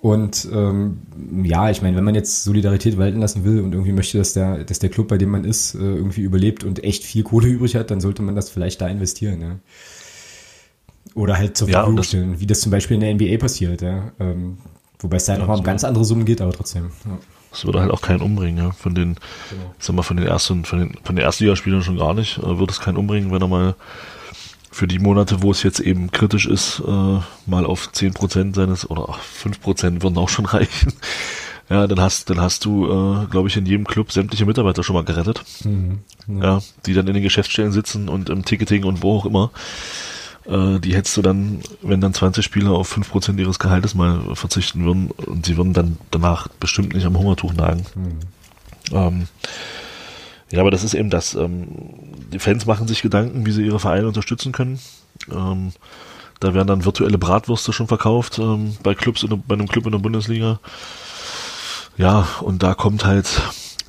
Und 0.00 0.48
ähm, 0.52 0.98
ja, 1.42 1.70
ich 1.70 1.82
meine, 1.82 1.96
wenn 1.96 2.04
man 2.04 2.14
jetzt 2.14 2.44
Solidarität 2.44 2.98
walten 2.98 3.18
lassen 3.18 3.44
will 3.44 3.60
und 3.60 3.72
irgendwie 3.72 3.92
möchte, 3.92 4.18
dass 4.18 4.32
der, 4.32 4.62
dass 4.62 4.78
der 4.78 4.90
Club, 4.90 5.08
bei 5.08 5.18
dem 5.18 5.30
man 5.30 5.44
ist, 5.44 5.74
äh, 5.74 5.78
irgendwie 5.78 6.20
überlebt 6.20 6.62
und 6.62 6.84
echt 6.84 7.02
viel 7.02 7.24
Kohle 7.24 7.48
übrig 7.48 7.74
hat, 7.74 7.90
dann 7.90 8.00
sollte 8.00 8.22
man 8.22 8.36
das 8.36 8.48
vielleicht 8.48 8.80
da 8.80 8.86
investieren, 8.86 9.40
ja. 9.40 9.58
Oder 11.14 11.36
halt 11.36 11.56
zur 11.56 11.68
Verfügung 11.68 11.96
ja, 11.96 12.02
stellen, 12.04 12.38
wie 12.38 12.46
das 12.46 12.60
zum 12.60 12.70
Beispiel 12.70 12.94
in 12.94 13.00
der 13.00 13.14
NBA 13.14 13.38
passiert, 13.38 13.82
ja. 13.82 14.12
Ähm, 14.20 14.58
wobei 15.00 15.16
es 15.16 15.24
da 15.24 15.32
ja, 15.32 15.40
nochmal 15.40 15.58
um 15.58 15.64
ganz 15.64 15.82
andere 15.82 16.04
Summen 16.04 16.26
geht, 16.26 16.40
aber 16.40 16.52
trotzdem. 16.52 16.90
Ja. 17.04 17.18
Das 17.50 17.64
würde 17.64 17.80
halt 17.80 17.90
auch 17.90 18.02
keinen 18.02 18.20
umbringen, 18.20 18.64
ja. 18.64 18.72
Von 18.72 18.94
den, 18.94 19.16
genau. 19.50 19.74
sag 19.78 19.96
mal, 19.96 20.02
von 20.02 20.16
den 20.16 20.26
ersten, 20.26 20.64
von 20.64 20.78
den, 20.78 20.94
von 21.02 21.16
den 21.16 21.24
Erstligaspielern 21.24 21.82
schon 21.82 21.98
gar 21.98 22.14
nicht, 22.14 22.38
äh, 22.38 22.58
würde 22.58 22.72
es 22.72 22.80
keinen 22.80 22.96
umbringen, 22.96 23.32
wenn 23.32 23.42
er 23.42 23.48
mal 23.48 23.74
für 24.70 24.86
die 24.86 24.98
Monate, 24.98 25.42
wo 25.42 25.50
es 25.50 25.62
jetzt 25.62 25.80
eben 25.80 26.10
kritisch 26.10 26.46
ist, 26.46 26.80
äh, 26.86 27.18
mal 27.46 27.64
auf 27.64 27.90
10% 27.92 28.54
seines, 28.54 28.88
oder 28.88 29.08
ach, 29.08 29.18
5% 29.18 30.02
würden 30.02 30.18
auch 30.18 30.28
schon 30.28 30.46
reichen. 30.46 30.92
Ja, 31.70 31.86
dann 31.86 32.00
hast, 32.00 32.30
dann 32.30 32.40
hast 32.40 32.64
du, 32.64 32.86
äh, 32.86 33.26
glaube 33.26 33.48
ich, 33.48 33.56
in 33.56 33.66
jedem 33.66 33.86
Club 33.86 34.10
sämtliche 34.10 34.46
Mitarbeiter 34.46 34.82
schon 34.82 34.94
mal 34.94 35.04
gerettet. 35.04 35.42
Mhm, 35.64 36.00
ja. 36.28 36.42
ja. 36.42 36.62
die 36.86 36.94
dann 36.94 37.06
in 37.08 37.14
den 37.14 37.22
Geschäftsstellen 37.22 37.72
sitzen 37.72 38.08
und 38.08 38.30
im 38.30 38.44
Ticketing 38.44 38.84
und 38.84 39.02
wo 39.02 39.18
auch 39.18 39.26
immer. 39.26 39.50
Äh, 40.48 40.80
die 40.80 40.94
hättest 40.94 41.16
du 41.16 41.22
dann, 41.22 41.60
wenn 41.82 42.00
dann 42.00 42.14
20 42.14 42.44
Spieler 42.44 42.70
auf 42.70 42.96
5% 42.96 43.38
ihres 43.38 43.58
Gehaltes 43.58 43.94
mal 43.94 44.34
verzichten 44.34 44.84
würden 44.84 45.10
und 45.10 45.46
sie 45.46 45.56
würden 45.56 45.74
dann 45.74 45.98
danach 46.10 46.48
bestimmt 46.48 46.94
nicht 46.94 47.04
am 47.04 47.18
Hungertuch 47.18 47.52
nagen. 47.52 47.84
Mhm. 47.94 48.96
Ähm, 48.96 49.28
ja, 50.50 50.60
aber 50.60 50.70
das 50.70 50.84
ist 50.84 50.94
eben 50.94 51.10
das. 51.10 51.34
Ähm, 51.34 51.68
die 52.32 52.38
Fans 52.38 52.64
machen 52.64 52.88
sich 52.88 53.02
Gedanken, 53.02 53.44
wie 53.44 53.52
sie 53.52 53.64
ihre 53.64 53.80
Vereine 53.80 54.08
unterstützen 54.08 54.52
können. 54.52 54.78
Ähm, 55.30 55.72
da 56.40 56.54
werden 56.54 56.68
dann 56.68 56.84
virtuelle 56.84 57.18
Bratwürste 57.18 57.72
schon 57.72 57.88
verkauft 57.88 58.38
ähm, 58.38 58.76
bei 58.82 58.94
Clubs 58.94 59.22
in 59.24 59.42
bei 59.46 59.54
einem 59.54 59.68
Club 59.68 59.84
in 59.86 59.92
der 59.92 59.98
Bundesliga. 59.98 60.60
Ja, 61.98 62.26
und 62.40 62.62
da 62.62 62.74
kommt 62.74 63.04
halt 63.04 63.28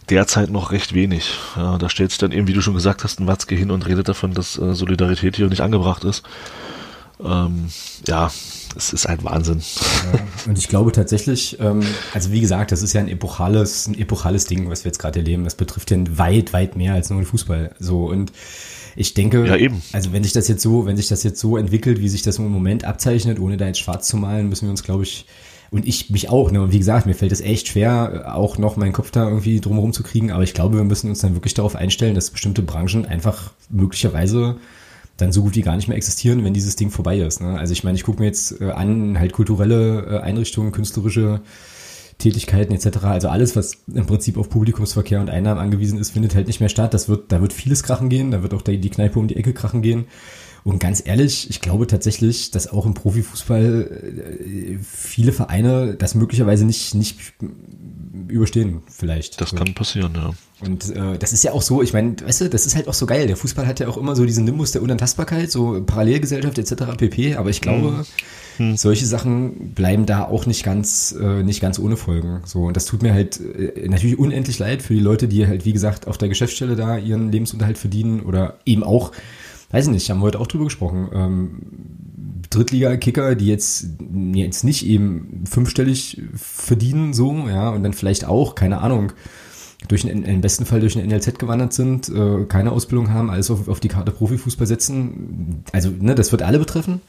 derzeit 0.10 0.50
noch 0.50 0.72
recht 0.72 0.94
wenig. 0.94 1.32
Ja, 1.56 1.78
da 1.78 1.90
stellt 1.90 2.12
sich 2.12 2.18
dann 2.18 2.32
eben, 2.32 2.48
wie 2.48 2.54
du 2.54 2.62
schon 2.62 2.74
gesagt 2.74 3.04
hast, 3.04 3.20
ein 3.20 3.28
Watzke 3.28 3.56
hin 3.56 3.72
und 3.72 3.88
redet 3.88 4.08
davon, 4.10 4.34
dass 4.34 4.58
äh, 4.58 4.74
Solidarität 4.74 5.36
hier 5.36 5.48
nicht 5.48 5.62
angebracht 5.62 6.04
ist. 6.04 6.24
Ähm, 7.24 7.70
ja, 8.08 8.32
es 8.78 8.94
ist 8.94 9.06
ein 9.08 9.24
Wahnsinn. 9.24 9.62
Ja, 10.14 10.20
und 10.48 10.58
ich 10.58 10.70
glaube 10.70 10.92
tatsächlich, 10.92 11.60
ähm, 11.60 11.82
also 12.14 12.32
wie 12.32 12.40
gesagt, 12.40 12.72
das 12.72 12.82
ist 12.82 12.94
ja 12.94 13.02
ein 13.02 13.10
epochales, 13.10 13.88
ein 13.88 13.98
epochales 13.98 14.46
Ding, 14.46 14.70
was 14.70 14.84
wir 14.84 14.90
jetzt 14.90 15.00
gerade 15.00 15.20
erleben. 15.20 15.44
Das 15.44 15.56
betrifft 15.56 15.92
ja 15.92 15.98
weit, 16.12 16.54
weit 16.54 16.76
mehr 16.76 16.94
als 16.94 17.10
nur 17.10 17.20
den 17.20 17.26
Fußball. 17.26 17.76
So 17.80 18.06
und 18.06 18.32
ich 18.96 19.14
denke, 19.14 19.46
ja, 19.46 19.56
eben. 19.56 19.82
also 19.92 20.14
wenn 20.14 20.24
sich 20.24 20.34
das 20.34 20.48
jetzt 20.48 20.62
so, 20.62 20.86
wenn 20.86 20.98
sich 20.98 21.08
das 21.08 21.24
jetzt 21.24 21.40
so 21.40 21.58
entwickelt, 21.58 22.00
wie 22.00 22.10
sich 22.10 22.22
das 22.22 22.38
im 22.38 22.48
Moment 22.50 22.86
abzeichnet, 22.86 23.40
ohne 23.40 23.58
da 23.58 23.68
jetzt 23.68 23.80
schwarz 23.80 24.08
zu 24.08 24.18
malen, 24.18 24.50
müssen 24.50 24.66
wir 24.66 24.72
uns, 24.72 24.84
glaube 24.84 25.04
ich, 25.04 25.26
und 25.72 25.88
ich 25.88 26.10
mich 26.10 26.30
auch, 26.30 26.52
ne? 26.52 26.62
Und 26.62 26.72
wie 26.72 26.80
gesagt, 26.80 27.06
mir 27.06 27.14
fällt 27.14 27.32
es 27.32 27.42
echt 27.42 27.68
schwer, 27.68 28.34
auch 28.36 28.58
noch 28.58 28.76
meinen 28.76 28.94
Kopf 28.94 29.12
da 29.12 29.28
irgendwie 29.28 29.60
drumherum 29.60 29.94
zu 29.94 30.04
kriegen, 30.04 30.32
aber 30.32 30.44
ich 30.44 30.54
glaube, 30.54 30.78
wir 30.78 30.84
müssen 30.84 31.10
uns 31.10 31.20
dann 31.20 31.36
wirklich 31.36 31.54
darauf 31.54 31.76
einstellen, 31.76 32.16
dass 32.16 32.32
bestimmte 32.32 32.62
Branchen 32.62 33.06
einfach 33.06 33.52
möglicherweise 33.70 34.58
dann 35.18 35.32
so 35.32 35.44
gut 35.44 35.56
wie 35.56 35.62
gar 35.62 35.76
nicht 35.76 35.88
mehr 35.88 35.98
existieren, 35.98 36.44
wenn 36.44 36.54
dieses 36.54 36.76
Ding 36.76 36.92
vorbei 36.92 37.20
ist. 37.20 37.42
Ne? 37.42 37.58
Also 37.58 37.74
ich 37.74 37.84
meine, 37.84 37.98
ich 37.98 38.04
gucke 38.04 38.20
mir 38.20 38.28
jetzt 38.28 38.62
äh, 38.62 38.72
an, 38.72 39.20
halt 39.20 39.34
kulturelle 39.34 40.06
äh, 40.06 40.20
Einrichtungen, 40.22 40.72
künstlerische 40.72 41.42
Tätigkeiten 42.18 42.74
etc. 42.74 42.98
Also 43.04 43.30
alles, 43.30 43.56
was 43.56 43.78
im 43.94 44.06
Prinzip 44.06 44.38
auf 44.38 44.50
Publikumsverkehr 44.50 45.22
und 45.22 45.30
Einnahmen 45.30 45.60
angewiesen 45.60 46.00
ist, 46.00 46.12
findet 46.12 46.36
halt 46.36 46.48
nicht 46.48 46.60
mehr 46.60 46.70
statt. 46.70 46.94
Das 46.94 47.10
wird, 47.10 47.32
da 47.32 47.42
wird 47.42 47.54
vieles 47.54 47.84
krachen 47.84 48.10
gehen, 48.10 48.32
da 48.32 48.44
wird 48.44 48.54
auch 48.54 48.62
die 48.62 48.90
Kneipe 48.90 49.20
um 49.20 49.28
die 49.28 49.38
Ecke 49.38 49.54
krachen 49.54 49.82
gehen. 49.82 50.06
Und 50.70 50.78
ganz 50.78 51.02
ehrlich, 51.04 51.50
ich 51.50 51.62
glaube 51.62 51.88
tatsächlich, 51.88 52.52
dass 52.52 52.68
auch 52.68 52.86
im 52.86 52.94
Profifußball 52.94 53.90
äh, 54.46 54.78
viele 54.84 55.32
Vereine 55.32 55.96
das 55.96 56.14
möglicherweise 56.14 56.64
nicht, 56.64 56.94
nicht 56.94 57.18
überstehen, 58.28 58.84
vielleicht. 58.88 59.42
Das 59.42 59.56
kann 59.56 59.74
passieren, 59.74 60.14
ja. 60.14 60.30
Und 60.62 60.96
äh, 60.96 61.18
das 61.18 61.34
ist 61.34 61.44
ja 61.44 61.54
auch 61.54 61.64
so, 61.64 61.82
ich 61.82 61.94
meine, 61.94 62.16
weißt 62.24 62.42
du, 62.42 62.50
das 62.50 62.68
ist 62.68 62.76
halt 62.76 62.88
auch 62.88 62.94
so 62.94 63.08
geil. 63.08 63.26
Der 63.26 63.36
Fußball 63.36 63.66
hat 63.66 63.80
ja 63.80 63.88
auch 63.88 63.98
immer 63.98 64.16
so 64.16 64.26
diesen 64.26 64.46
Nimbus 64.46 64.72
der 64.72 64.84
Unantastbarkeit, 64.84 65.50
so 65.50 65.82
Parallelgesellschaft 65.84 66.60
etc. 66.60 66.98
pp. 66.98 67.36
Aber 67.38 67.50
ich 67.50 67.62
glaube, 67.62 68.06
mhm. 68.60 68.78
solche 68.78 69.08
Sachen 69.08 69.74
bleiben 69.74 70.06
da 70.06 70.26
auch 70.26 70.46
nicht 70.46 70.64
ganz, 70.64 71.16
äh, 71.20 71.42
nicht 71.42 71.62
ganz 71.62 71.80
ohne 71.80 71.98
Folgen. 71.98 72.42
So 72.46 72.66
und 72.66 72.78
das 72.78 72.86
tut 72.86 73.02
mir 73.02 73.14
halt 73.14 73.40
äh, 73.40 73.88
natürlich 73.88 74.20
unendlich 74.20 74.60
leid 74.60 74.84
für 74.84 74.94
die 74.94 75.00
Leute, 75.00 75.28
die 75.28 75.48
halt 75.48 75.66
wie 75.66 75.74
gesagt 75.74 76.06
auf 76.06 76.20
der 76.20 76.30
Geschäftsstelle 76.30 76.76
da 76.76 76.98
ihren 76.98 77.32
Lebensunterhalt 77.32 77.80
verdienen 77.80 78.20
oder 78.20 78.60
eben 78.66 78.84
auch, 78.84 79.14
weiß 79.72 79.86
ich 79.86 79.92
nicht, 79.92 80.10
haben 80.10 80.20
wir 80.20 80.24
heute 80.24 80.40
auch 80.40 80.48
drüber 80.48 80.66
gesprochen. 80.66 81.10
Ähm, 81.14 81.62
Drittliga-Kicker, 82.50 83.36
die 83.36 83.48
jetzt, 83.48 83.88
jetzt 84.34 84.64
nicht 84.64 84.86
eben 84.86 85.44
fünfstellig 85.48 86.22
verdienen, 86.36 87.14
so, 87.14 87.48
ja, 87.48 87.70
und 87.70 87.84
dann 87.84 87.94
vielleicht 87.94 88.26
auch, 88.26 88.56
keine 88.56 88.82
Ahnung, 88.82 89.12
durch 89.88 90.10
einen, 90.10 90.24
im 90.24 90.42
besten 90.42 90.66
Fall 90.66 90.80
durch 90.80 90.98
ein 90.98 91.08
NLZ 91.08 91.40
gewandert 91.40 91.74
sind, 91.74 92.10
äh, 92.10 92.46
keine 92.46 92.72
Ausbildung 92.72 93.12
haben, 93.14 93.30
alles 93.30 93.50
auf, 93.52 93.68
auf 93.68 93.80
die 93.80 93.88
Karte 93.88 94.12
Profifußball 94.12 94.68
setzen. 94.68 95.64
Also, 95.72 95.90
ne, 95.90 96.16
das 96.16 96.32
wird 96.32 96.42
alle 96.42 96.60
betreffen. 96.60 97.02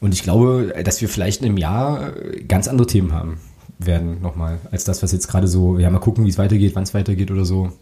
Und 0.00 0.12
ich 0.12 0.22
glaube, 0.22 0.74
dass 0.84 1.00
wir 1.00 1.08
vielleicht 1.08 1.40
in 1.40 1.48
einem 1.48 1.56
Jahr 1.56 2.12
ganz 2.46 2.68
andere 2.68 2.86
Themen 2.86 3.12
haben 3.12 3.38
werden, 3.78 4.20
nochmal, 4.20 4.60
als 4.70 4.84
das, 4.84 5.02
was 5.02 5.12
jetzt 5.12 5.28
gerade 5.28 5.48
so, 5.48 5.78
ja, 5.78 5.90
mal 5.90 5.98
gucken, 5.98 6.24
wie 6.24 6.28
es 6.28 6.38
weitergeht, 6.38 6.74
wann 6.74 6.84
es 6.84 6.94
weitergeht 6.94 7.30
oder 7.30 7.44
so. 7.44 7.72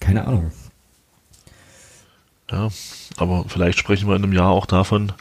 Keine 0.00 0.26
Ahnung. 0.26 0.50
Ja, 2.50 2.68
aber 3.16 3.44
vielleicht 3.48 3.78
sprechen 3.78 4.08
wir 4.08 4.16
in 4.16 4.22
einem 4.22 4.32
Jahr 4.32 4.50
auch 4.50 4.66
davon, 4.66 5.12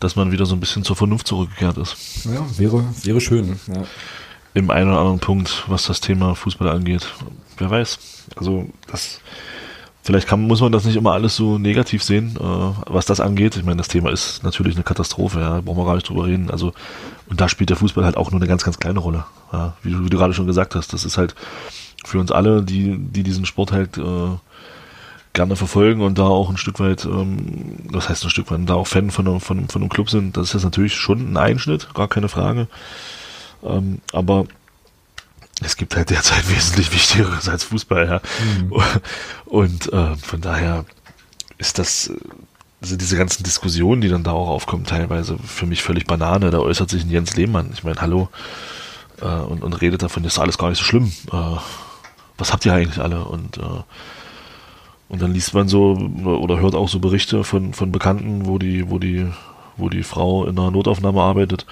dass 0.00 0.16
man 0.16 0.30
wieder 0.32 0.46
so 0.46 0.54
ein 0.54 0.60
bisschen 0.60 0.84
zur 0.84 0.96
Vernunft 0.96 1.26
zurückgekehrt 1.26 1.76
ist. 1.78 2.24
Ja, 2.24 2.46
wäre, 2.58 2.84
wäre 3.02 3.20
schön. 3.20 3.58
Ja. 3.66 3.82
Im 4.54 4.70
einen 4.70 4.90
oder 4.90 5.00
anderen 5.00 5.18
Punkt, 5.18 5.64
was 5.66 5.86
das 5.86 6.00
Thema 6.00 6.34
Fußball 6.34 6.68
angeht 6.68 7.12
wer 7.58 7.70
weiß. 7.70 7.98
Also 8.36 8.68
das 8.86 9.20
vielleicht 10.02 10.28
kann, 10.28 10.42
muss 10.42 10.60
man 10.60 10.72
das 10.72 10.84
nicht 10.84 10.96
immer 10.96 11.12
alles 11.12 11.36
so 11.36 11.58
negativ 11.58 12.02
sehen, 12.02 12.36
äh, 12.38 12.92
was 12.92 13.06
das 13.06 13.20
angeht. 13.20 13.56
Ich 13.56 13.64
meine, 13.64 13.78
das 13.78 13.88
Thema 13.88 14.10
ist 14.10 14.42
natürlich 14.44 14.76
eine 14.76 14.84
Katastrophe, 14.84 15.40
ja, 15.40 15.60
brauchen 15.60 15.78
wir 15.78 15.84
gar 15.84 15.94
nicht 15.96 16.08
drüber 16.08 16.26
reden. 16.26 16.50
Also, 16.50 16.72
und 17.28 17.40
da 17.40 17.48
spielt 17.48 17.70
der 17.70 17.76
Fußball 17.76 18.04
halt 18.04 18.16
auch 18.16 18.30
nur 18.30 18.40
eine 18.40 18.48
ganz, 18.48 18.64
ganz 18.64 18.78
kleine 18.78 19.00
Rolle. 19.00 19.24
Ja, 19.52 19.74
wie, 19.82 19.90
du, 19.90 20.04
wie 20.04 20.10
du 20.10 20.16
gerade 20.16 20.34
schon 20.34 20.46
gesagt 20.46 20.74
hast. 20.74 20.92
Das 20.92 21.04
ist 21.04 21.18
halt 21.18 21.34
für 22.04 22.20
uns 22.20 22.30
alle, 22.30 22.62
die, 22.62 22.96
die 22.98 23.24
diesen 23.24 23.46
Sport 23.46 23.72
halt 23.72 23.98
äh, 23.98 24.28
gerne 25.36 25.54
verfolgen 25.54 26.00
und 26.00 26.18
da 26.18 26.24
auch 26.24 26.50
ein 26.50 26.56
Stück 26.56 26.80
weit, 26.80 27.04
ähm, 27.04 27.76
das 27.92 28.08
heißt 28.08 28.24
ein 28.24 28.30
Stück 28.30 28.50
weit, 28.50 28.60
da 28.64 28.74
auch 28.74 28.86
Fan 28.86 29.10
von, 29.10 29.28
einem, 29.28 29.40
von, 29.40 29.68
von 29.68 29.82
einem 29.82 29.90
Club 29.90 30.10
sind, 30.10 30.36
das 30.36 30.48
ist 30.48 30.54
jetzt 30.54 30.64
natürlich 30.64 30.94
schon 30.94 31.32
ein 31.32 31.36
Einschnitt, 31.36 31.94
gar 31.94 32.08
keine 32.08 32.28
Frage. 32.28 32.66
Ähm, 33.62 34.00
aber 34.12 34.46
es 35.62 35.76
gibt 35.76 35.94
halt 35.94 36.10
derzeit 36.10 36.50
wesentlich 36.54 36.92
Wichtigeres 36.92 37.48
als 37.48 37.64
Fußball, 37.64 38.06
ja. 38.06 38.20
Mhm. 38.44 38.72
Und 39.44 39.92
äh, 39.92 40.16
von 40.16 40.40
daher 40.40 40.86
ist 41.58 41.78
das, 41.78 42.10
also 42.80 42.96
diese 42.96 43.16
ganzen 43.16 43.44
Diskussionen, 43.44 44.00
die 44.00 44.08
dann 44.08 44.24
da 44.24 44.32
auch 44.32 44.48
aufkommen, 44.48 44.84
teilweise 44.84 45.36
für 45.38 45.66
mich 45.66 45.82
völlig 45.82 46.06
Banane. 46.06 46.50
Da 46.50 46.58
äußert 46.58 46.88
sich 46.90 47.04
ein 47.04 47.10
Jens 47.10 47.36
Lehmann, 47.36 47.70
ich 47.74 47.84
meine, 47.84 48.00
hallo, 48.00 48.30
äh, 49.20 49.26
und, 49.26 49.62
und 49.62 49.74
redet 49.74 50.02
davon, 50.02 50.22
das 50.22 50.34
ist 50.34 50.38
alles 50.38 50.56
gar 50.56 50.70
nicht 50.70 50.78
so 50.78 50.84
schlimm. 50.84 51.12
Äh, 51.30 51.56
was 52.38 52.52
habt 52.52 52.64
ihr 52.64 52.72
eigentlich 52.72 53.02
alle? 53.02 53.24
Und, 53.24 53.58
äh, 53.58 53.82
und 55.08 55.22
dann 55.22 55.32
liest 55.32 55.54
man 55.54 55.68
so 55.68 55.92
oder 56.24 56.60
hört 56.60 56.74
auch 56.74 56.88
so 56.88 56.98
Berichte 56.98 57.44
von, 57.44 57.72
von 57.72 57.92
Bekannten, 57.92 58.46
wo 58.46 58.58
die, 58.58 58.90
wo 58.90 58.98
die, 58.98 59.26
wo 59.76 59.88
die 59.88 60.02
Frau 60.02 60.44
in 60.44 60.58
einer 60.58 60.70
Notaufnahme 60.70 61.20
arbeitet 61.20 61.66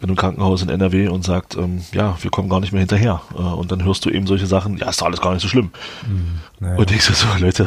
in 0.00 0.08
einem 0.08 0.16
Krankenhaus 0.16 0.62
in 0.62 0.70
NRW 0.70 1.08
und 1.08 1.24
sagt, 1.24 1.56
ähm, 1.56 1.82
ja, 1.92 2.16
wir 2.20 2.30
kommen 2.30 2.48
gar 2.48 2.60
nicht 2.60 2.72
mehr 2.72 2.80
hinterher. 2.80 3.20
Äh, 3.34 3.42
und 3.42 3.70
dann 3.70 3.84
hörst 3.84 4.04
du 4.04 4.10
eben 4.10 4.26
solche 4.26 4.46
Sachen, 4.46 4.78
ja, 4.78 4.88
ist 4.88 5.00
doch 5.00 5.06
alles 5.06 5.20
gar 5.20 5.34
nicht 5.34 5.42
so 5.42 5.48
schlimm. 5.48 5.70
Mhm, 6.08 6.40
naja. 6.58 6.76
Und 6.76 6.88
denkst 6.88 7.06
du 7.06 7.12
so, 7.12 7.26
Leute, 7.38 7.66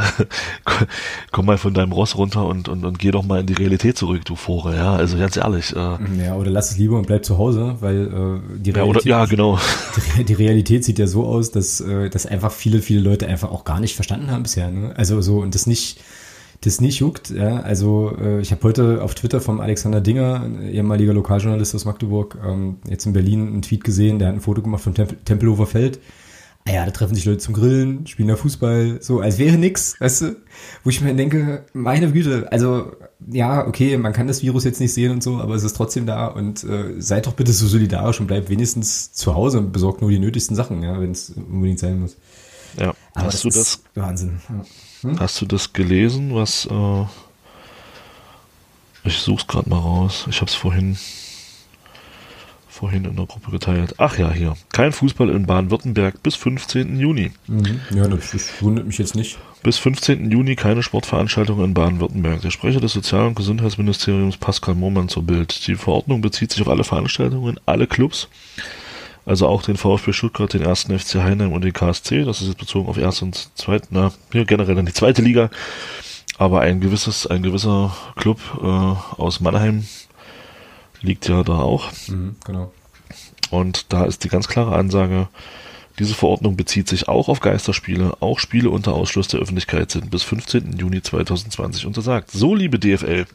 komm 1.32 1.46
mal 1.46 1.60
von 1.60 1.76
deinem 1.76 1.92
Ross 1.92 2.18
runter 2.18 2.46
und, 2.46 2.70
und, 2.70 2.86
und 2.86 2.98
geh 2.98 3.12
doch 3.12 3.24
mal 3.24 3.42
in 3.42 3.46
die 3.46 3.54
Realität 3.54 3.98
zurück, 3.98 4.26
du 4.26 4.36
Vore, 4.36 4.76
ja, 4.76 4.96
also 4.96 5.18
ganz 5.18 5.38
ehrlich. 5.38 5.76
Äh, 5.76 6.24
ja, 6.26 6.36
oder 6.36 6.50
lass 6.50 6.72
es 6.72 6.78
lieber 6.78 6.98
und 6.98 7.06
bleib 7.06 7.24
zu 7.24 7.38
Hause, 7.38 7.78
weil 7.82 8.08
äh, 8.08 8.58
die 8.58 8.72
Realität, 8.72 9.06
ja, 9.06 9.18
oder, 9.18 9.24
ja, 9.24 9.26
genau. 9.26 9.60
Die, 10.18 10.24
die, 10.24 10.34
Realität 10.34 10.84
sieht 10.84 10.98
ja 11.00 11.08
so 11.08 11.26
aus, 11.26 11.52
dass, 11.52 11.80
äh, 11.82 12.10
dass 12.10 12.26
einfach 12.26 12.52
viele, 12.52 12.82
viele 12.82 13.00
Leute 13.00 13.28
einfach 13.28 13.52
auch 13.52 13.64
gar 13.64 13.80
nicht 13.80 13.96
verstanden 13.96 14.32
haben 14.32 14.44
bisher. 14.44 14.70
Ne? 14.72 14.94
Also 14.98 15.22
so, 15.22 15.40
und 15.40 15.54
das 15.54 15.68
nicht 15.68 16.00
das 16.66 16.82
nicht 16.82 17.00
juckt. 17.00 17.30
Ja? 17.30 17.60
Also 17.62 18.16
äh, 18.20 18.42
ich 18.42 18.52
habe 18.52 18.64
heute 18.64 19.04
auf 19.04 19.16
Twitter 19.16 19.42
vom 19.42 19.60
Alexander 19.60 20.02
Dinger, 20.02 20.46
ehemaliger 20.72 21.14
Lokaljournalist 21.14 21.76
aus 21.76 21.86
Magdeburg, 21.86 22.38
ähm, 22.46 22.78
jetzt 22.88 23.06
in 23.06 23.14
Berlin 23.14 23.48
einen 23.48 23.62
Tweet 23.62 23.84
gesehen, 23.84 24.20
der 24.20 24.30
hat 24.30 24.36
ein 24.36 24.42
Foto 24.42 24.62
gemacht 24.62 24.84
vom 24.84 24.94
Tempel 24.94 25.18
Tempelhofer 25.24 25.68
Feld. 25.68 26.00
Ah 26.66 26.72
ja, 26.72 26.86
da 26.86 26.92
treffen 26.92 27.14
sich 27.14 27.26
Leute 27.26 27.40
zum 27.40 27.54
Grillen, 27.54 28.08
spielen 28.08 28.30
da 28.30 28.38
Fußball, 28.38 29.00
so 29.02 29.20
als 29.20 29.38
wäre 29.38 29.58
nix, 29.58 30.00
weißt 30.00 30.22
du? 30.22 30.36
Wo 30.86 30.90
ich 30.90 31.02
mir 31.02 31.14
denke, 31.14 31.66
meine 31.74 32.10
Güte, 32.10 32.50
also 32.54 32.94
ja, 33.30 33.68
okay, 33.68 33.98
man 33.98 34.14
kann 34.14 34.28
das 34.28 34.42
Virus 34.44 34.64
jetzt 34.64 34.80
nicht 34.80 34.94
sehen 34.94 35.12
und 35.12 35.22
so, 35.22 35.40
aber 35.40 35.56
es 35.56 35.64
ist 35.64 35.76
trotzdem 35.76 36.06
da 36.06 36.28
und 36.28 36.64
äh, 36.64 37.02
seid 37.02 37.28
doch 37.28 37.34
bitte 37.34 37.52
so 37.52 37.68
solidarisch 37.68 38.22
und 38.22 38.28
bleibt 38.28 38.50
wenigstens 38.50 39.12
zu 39.12 39.36
Hause 39.36 39.60
und 39.60 39.74
besorgt 39.74 40.00
nur 40.00 40.10
die 40.10 40.20
nötigsten 40.20 40.56
Sachen, 40.56 40.84
ja, 40.84 41.00
wenn 41.02 41.12
es 41.12 41.32
unbedingt 41.32 41.80
sein 41.80 42.00
muss. 42.00 42.16
Ja, 42.80 42.94
aber 43.14 43.26
hast 43.26 43.34
das 43.34 43.42
du 43.42 43.50
das? 43.50 43.82
Wahnsinn. 43.96 44.40
Ja. 44.48 44.64
Hm? 45.04 45.20
Hast 45.20 45.40
du 45.42 45.46
das 45.46 45.74
gelesen, 45.74 46.34
was 46.34 46.66
äh, 46.66 47.06
ich 49.06 49.18
such's 49.20 49.48
gerade 49.48 49.70
mal 49.70 49.80
raus. 49.80 50.26
Ich 50.30 50.38
habe 50.38 50.50
es 50.50 50.56
vorhin 50.56 50.98
vorhin 52.84 53.06
in 53.06 53.16
der 53.16 53.28
Gruppe 53.28 53.52
geteilt. 53.52 53.94
Ach 53.98 54.18
ja, 54.18 54.32
hier. 54.32 54.56
Kein 54.72 54.92
Fußball 54.92 55.30
in 55.30 55.46
Baden-Württemberg 55.46 56.24
bis 56.24 56.36
15. 56.36 57.00
Juni. 57.00 57.32
Mhm. 57.48 57.82
Ja, 57.94 58.08
das, 58.08 58.32
das 58.32 58.62
wundert 58.62 58.88
mich 58.88 58.98
jetzt 58.98 59.16
nicht. 59.16 59.38
Bis 59.62 59.78
15. 59.78 60.32
Juni 60.32 60.56
keine 60.56 60.82
Sportveranstaltungen 60.82 61.66
in 61.66 61.74
Baden-Württemberg. 61.76 62.42
Der 62.42 62.50
Sprecher 62.50 62.82
des 62.82 62.94
Sozial- 62.94 63.28
und 63.28 63.36
Gesundheitsministeriums 63.36 64.38
Pascal 64.38 64.74
Mohmann 64.74 65.08
zur 65.08 65.24
Bild. 65.24 65.68
Die 65.68 65.76
Verordnung 65.76 66.22
bezieht 66.22 66.52
sich 66.52 66.62
auf 66.62 66.68
alle 66.68 66.84
Veranstaltungen, 66.84 67.60
alle 67.66 67.86
Clubs 67.86 68.28
also 69.26 69.48
auch 69.48 69.62
den 69.62 69.78
VfB 69.78 70.14
Stuttgart, 70.14 70.54
den 70.54 70.62
ersten 70.62 70.98
FC 70.98 71.16
Heinheim 71.16 71.54
und 71.54 71.64
den 71.64 71.74
KSC. 71.74 72.24
Das 72.26 72.42
ist 72.42 72.48
jetzt 72.48 72.58
bezogen 72.58 72.90
auf 72.90 72.98
erste 72.98 73.26
und 73.26 73.50
zweite, 73.56 73.88
na, 73.92 74.12
hier 74.32 74.46
generell 74.46 74.78
in 74.78 74.86
die 74.86 74.94
zweite 74.94 75.22
Liga. 75.22 75.50
Aber 76.38 76.62
ein 76.62 76.82
gewisses, 76.82 77.28
ein 77.28 77.44
gewisser 77.44 77.96
Club 78.16 78.40
äh, 78.62 78.66
aus 78.66 79.40
Mannheim 79.40 79.86
liegt 81.02 81.28
ja 81.28 81.44
da 81.44 81.60
auch. 81.60 81.92
Mhm, 82.08 82.36
genau. 82.44 82.72
Und 83.50 83.94
da 83.94 84.06
ist 84.06 84.24
die 84.24 84.30
ganz 84.30 84.48
klare 84.48 84.76
Ansage, 84.76 85.28
diese 86.00 86.16
Verordnung 86.16 86.56
bezieht 86.58 86.88
sich 86.88 87.08
auch 87.08 87.30
auf 87.30 87.40
Geisterspiele. 87.40 88.18
Auch 88.20 88.40
Spiele 88.40 88.72
unter 88.72 88.94
Ausschluss 88.94 89.28
der 89.28 89.40
Öffentlichkeit 89.40 89.92
sind 89.92 90.10
bis 90.10 90.24
15. 90.24 90.78
Juni 90.78 91.04
2020 91.04 91.86
untersagt. 91.86 92.32
So, 92.32 92.56
liebe 92.56 92.80
DFL. 92.80 93.28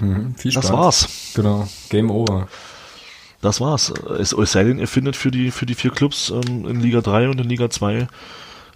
Mhm, 0.00 0.34
viel 0.34 0.50
Spaß. 0.50 0.62
Das 0.62 0.72
war's. 0.72 1.08
Genau. 1.34 1.68
Game 1.88 2.10
over. 2.10 2.48
Das 3.40 3.60
war's. 3.60 3.92
Es, 4.18 4.32
es 4.32 4.52
sei 4.52 4.64
denn, 4.64 4.78
ihr 4.78 4.88
findet 4.88 5.16
für 5.16 5.30
die, 5.30 5.50
für 5.50 5.66
die 5.66 5.74
vier 5.74 5.90
Clubs 5.90 6.30
ähm, 6.30 6.66
in 6.66 6.80
Liga 6.80 7.00
3 7.00 7.28
und 7.28 7.40
in 7.40 7.48
Liga 7.48 7.70
2 7.70 8.06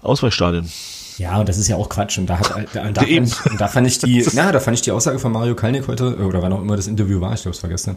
Ausweichstadien. 0.02 0.70
Ja, 1.18 1.38
und 1.38 1.48
das 1.48 1.58
ist 1.58 1.68
ja 1.68 1.76
auch 1.76 1.88
Quatsch. 1.88 2.18
Und 2.18 2.26
da, 2.26 2.38
hat, 2.38 2.50
da, 2.72 2.90
da, 2.90 3.02
fand, 3.02 3.10
ich, 3.10 3.58
da 3.58 3.68
fand 3.68 3.86
ich 3.86 3.98
die, 3.98 4.26
na, 4.32 4.52
da 4.52 4.60
fand 4.60 4.76
ich 4.76 4.82
die 4.82 4.90
Aussage 4.90 5.18
von 5.18 5.32
Mario 5.32 5.54
Kalnick 5.54 5.86
heute, 5.86 6.16
oder 6.16 6.42
wann 6.42 6.52
auch 6.52 6.60
immer 6.60 6.76
das 6.76 6.86
Interview 6.86 7.20
war, 7.20 7.34
ich 7.34 7.42
glaube, 7.42 7.56
es 7.56 7.62
war 7.62 7.70
gestern, 7.70 7.96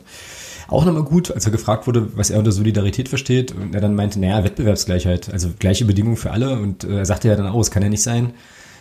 auch 0.68 0.85
nochmal 0.85 1.03
gut, 1.03 1.31
als 1.31 1.45
er 1.45 1.52
gefragt 1.52 1.88
wurde, 1.88 2.15
was 2.18 2.30
er 2.30 2.39
unter 2.39 2.52
Solidarität 2.52 3.10
versteht. 3.10 3.53
Und 3.53 3.73
er 3.73 3.81
dann 3.81 3.95
meinte, 3.95 4.19
naja, 4.19 4.44
Wettbewerbsgleichheit, 4.44 5.31
also 5.31 5.49
gleiche 5.57 5.85
Bedingungen 5.85 6.18
für 6.18 6.31
alle. 6.31 6.60
Und 6.60 6.84
äh, 6.84 6.98
er 6.98 7.06
sagte 7.06 7.30
ja 7.30 7.35
dann 7.35 7.48
auch, 7.48 7.61
es 7.61 7.72
kann 7.72 7.81
ja 7.81 7.89
nicht 7.89 8.03
sein, 8.03 8.34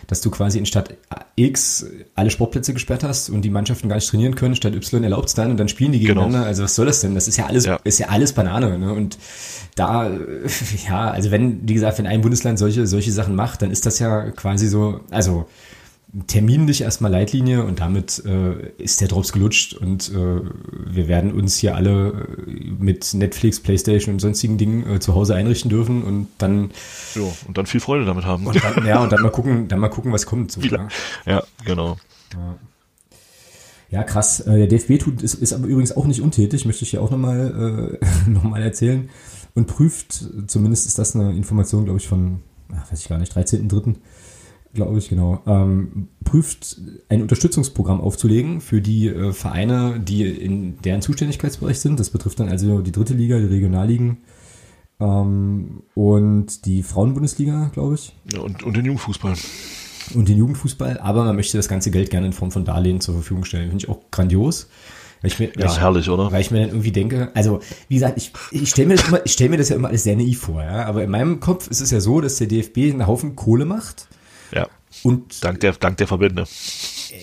dass 0.07 0.21
du 0.21 0.31
quasi 0.31 0.57
in 0.57 0.65
Stadt 0.65 0.95
X 1.35 1.85
alle 2.15 2.29
Sportplätze 2.31 2.73
gesperrt 2.73 3.03
hast 3.03 3.29
und 3.29 3.41
die 3.43 3.49
Mannschaften 3.49 3.89
gar 3.89 3.95
nicht 3.95 4.09
trainieren 4.09 4.35
können, 4.35 4.55
Stadt 4.55 4.73
Y 4.73 5.03
erlaubt 5.03 5.27
es 5.27 5.33
dann 5.35 5.51
und 5.51 5.57
dann 5.57 5.67
spielen 5.67 5.91
die 5.91 5.99
Genau. 5.99 6.21
gegeneinander. 6.21 6.47
Also 6.47 6.63
was 6.63 6.75
soll 6.75 6.85
das 6.85 7.01
denn? 7.01 7.13
Das 7.13 7.27
ist 7.27 7.37
ja 7.37 7.45
alles, 7.45 7.65
Ja. 7.65 7.79
ist 7.83 7.99
ja 7.99 8.07
alles 8.07 8.33
Banane. 8.33 8.79
Ne? 8.79 8.93
Und 8.93 9.17
da, 9.75 10.09
ja, 10.87 11.11
also 11.11 11.29
wenn, 11.31 11.67
wie 11.67 11.73
gesagt, 11.73 11.97
wenn 11.99 12.07
ein 12.07 12.21
Bundesland 12.21 12.57
solche, 12.57 12.87
solche 12.87 13.11
Sachen 13.11 13.35
macht, 13.35 13.61
dann 13.61 13.69
ist 13.71 13.85
das 13.85 13.99
ja 13.99 14.31
quasi 14.31 14.67
so, 14.67 15.01
also 15.11 15.45
terminlich 16.25 16.81
erstmal 16.81 17.11
Leitlinie 17.11 17.63
und 17.63 17.79
damit 17.79 18.23
äh, 18.25 18.71
ist 18.77 19.01
der 19.01 19.07
Drops 19.07 19.31
gelutscht 19.33 19.73
und 19.75 20.09
äh, 20.09 20.41
wir 20.85 21.07
werden 21.07 21.31
uns 21.33 21.57
hier 21.57 21.75
alle 21.75 22.27
äh, 22.47 22.71
mit 22.79 23.13
Netflix, 23.13 23.59
Playstation 23.59 24.15
und 24.15 24.19
sonstigen 24.19 24.57
Dingen 24.57 24.89
äh, 24.89 24.99
zu 24.99 25.13
Hause 25.13 25.35
einrichten 25.35 25.69
dürfen 25.69 26.03
und 26.03 26.27
dann, 26.39 26.71
Jo, 27.13 27.31
und 27.47 27.57
dann 27.57 27.65
viel 27.67 27.81
Freude 27.81 28.05
damit 28.05 28.25
haben. 28.25 28.47
und 28.47 28.63
dann 28.63 28.85
ja 28.85 29.03
und 29.03 29.11
dann 29.11 29.21
mal 29.21 29.31
gucken, 29.31 29.67
dann 29.67 29.79
mal 29.79 29.89
gucken, 29.89 30.11
was 30.11 30.25
kommt. 30.25 30.51
So, 30.51 30.61
ja. 30.61 30.87
ja, 31.25 31.43
genau. 31.65 31.97
Ja, 33.89 34.03
krass. 34.03 34.39
Äh, 34.41 34.57
Der 34.57 34.67
DFB 34.67 34.99
tut, 34.99 35.21
ist, 35.21 35.35
ist 35.35 35.53
aber 35.53 35.67
übrigens 35.67 35.95
auch 35.95 36.05
nicht 36.05 36.21
untätig, 36.21 36.65
möchte 36.65 36.83
ich 36.83 36.91
hier 36.91 37.01
auch 37.01 37.11
nochmal 37.11 37.99
äh, 38.01 38.05
noch 38.29 38.43
mal 38.43 38.61
erzählen. 38.61 39.09
Und 39.55 39.67
prüft, 39.67 40.25
zumindest 40.47 40.87
ist 40.87 40.99
das 40.99 41.15
eine 41.15 41.31
Information, 41.31 41.85
glaube 41.85 41.99
ich, 41.99 42.07
von, 42.07 42.41
ach, 42.75 42.91
weiß 42.91 43.01
ich 43.01 43.09
gar 43.09 43.17
nicht, 43.17 43.35
13.3., 43.35 43.95
glaube 44.77 44.97
ich, 44.97 45.09
genau, 45.09 45.41
ähm, 45.45 46.07
prüft 46.23 46.79
ein 47.09 47.21
Unterstützungsprogramm 47.21 47.99
aufzulegen 47.99 48.61
für 48.61 48.79
die 48.81 49.07
äh, 49.09 49.33
Vereine, 49.33 49.99
die 49.99 50.23
in 50.23 50.79
deren 50.81 51.01
Zuständigkeitsbereich 51.01 51.79
sind. 51.79 51.99
Das 51.99 52.09
betrifft 52.11 52.39
dann 52.39 52.47
also 52.47 52.79
die 52.81 52.93
dritte 52.93 53.13
Liga, 53.13 53.37
die 53.39 53.45
Regionalligen 53.45 54.19
ähm, 55.01 55.83
und 55.93 56.65
die 56.65 56.83
Frauenbundesliga, 56.83 57.71
glaube 57.73 57.95
ich 57.95 58.15
Ja, 58.33 58.39
und, 58.39 58.63
und 58.63 58.77
den 58.77 58.85
Jugendfußball. 58.85 59.33
und 60.15 60.29
den 60.29 60.37
Jugendfußball, 60.37 60.99
aber 60.99 61.25
man 61.25 61.35
möchte 61.35 61.57
das 61.57 61.67
ganze 61.67 61.91
Geld 61.91 62.09
gerne 62.09 62.27
in 62.27 62.33
Form 62.33 62.51
von 62.51 62.63
Darlehen 62.65 63.01
zur 63.01 63.15
Verfügung 63.15 63.43
stellen. 63.45 63.69
Finde 63.69 63.83
ich 63.83 63.89
auch 63.89 63.99
grandios. 64.11 64.69
Weil 65.21 65.31
ich 65.31 65.39
mir, 65.39 65.49
Ja, 65.57 65.65
ich, 65.65 65.79
herrlich, 65.79 66.09
oder? 66.09 66.31
Weil 66.31 66.41
ich 66.41 66.51
mir 66.51 66.59
dann 66.61 66.69
irgendwie 66.69 66.91
denke, 66.91 67.31
also 67.33 67.59
wie 67.87 67.95
gesagt, 67.95 68.17
ich, 68.17 68.31
ich 68.51 68.69
stelle 68.69 68.89
mir 68.89 68.95
das 68.97 69.07
immer, 69.07 69.25
ich 69.25 69.31
stelle 69.33 69.49
mir 69.49 69.57
das 69.57 69.69
ja 69.69 69.75
immer 69.75 69.87
alles 69.87 70.03
sehr 70.03 70.15
naiv 70.15 70.41
vor, 70.41 70.61
ja. 70.61 70.85
Aber 70.85 71.03
in 71.03 71.09
meinem 71.09 71.39
Kopf 71.39 71.67
ist 71.69 71.81
es 71.81 71.89
ja 71.89 71.99
so, 72.01 72.21
dass 72.21 72.37
der 72.37 72.45
DFB 72.45 72.77
einen 72.91 73.07
Haufen 73.07 73.35
Kohle 73.35 73.65
macht 73.65 74.07
Ja. 74.53 74.67
und 75.03 75.43
Dank 75.43 75.59
der, 75.59 75.73
dank 75.73 75.97
der 75.97 76.07
Verbände. 76.07 76.45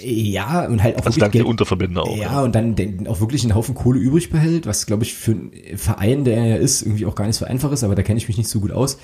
ja 0.02 0.66
und 0.66 0.82
halt 0.82 0.96
auch 0.98 1.06
Also 1.06 1.20
dank 1.20 1.32
der 1.32 1.40
Geld, 1.40 1.46
Unterverbände 1.50 2.02
auch. 2.02 2.16
ja, 2.16 2.42
und 2.42 2.54
dann 2.54 2.74
den, 2.76 3.06
auch 3.08 3.20
wirklich 3.20 3.42
einen 3.42 3.54
Haufen 3.54 3.74
Kohle 3.74 3.98
übrig 3.98 4.30
behält, 4.30 4.66
was 4.66 4.86
glaube 4.86 5.04
ich 5.04 5.14
für 5.14 5.32
einen 5.32 5.52
Verein, 5.76 6.24
der 6.24 6.36
er 6.36 6.46
ja 6.46 6.56
ist, 6.56 6.82
irgendwie 6.82 7.06
auch 7.06 7.14
gar 7.14 7.26
nicht 7.26 7.36
so 7.36 7.44
einfach 7.44 7.72
ist, 7.72 7.84
aber 7.84 7.94
da 7.94 8.02
kenne 8.02 8.18
ich 8.18 8.28
mich 8.28 8.36
nicht 8.38 8.48
so 8.48 8.60
gut 8.60 8.72
aus. 8.72 8.98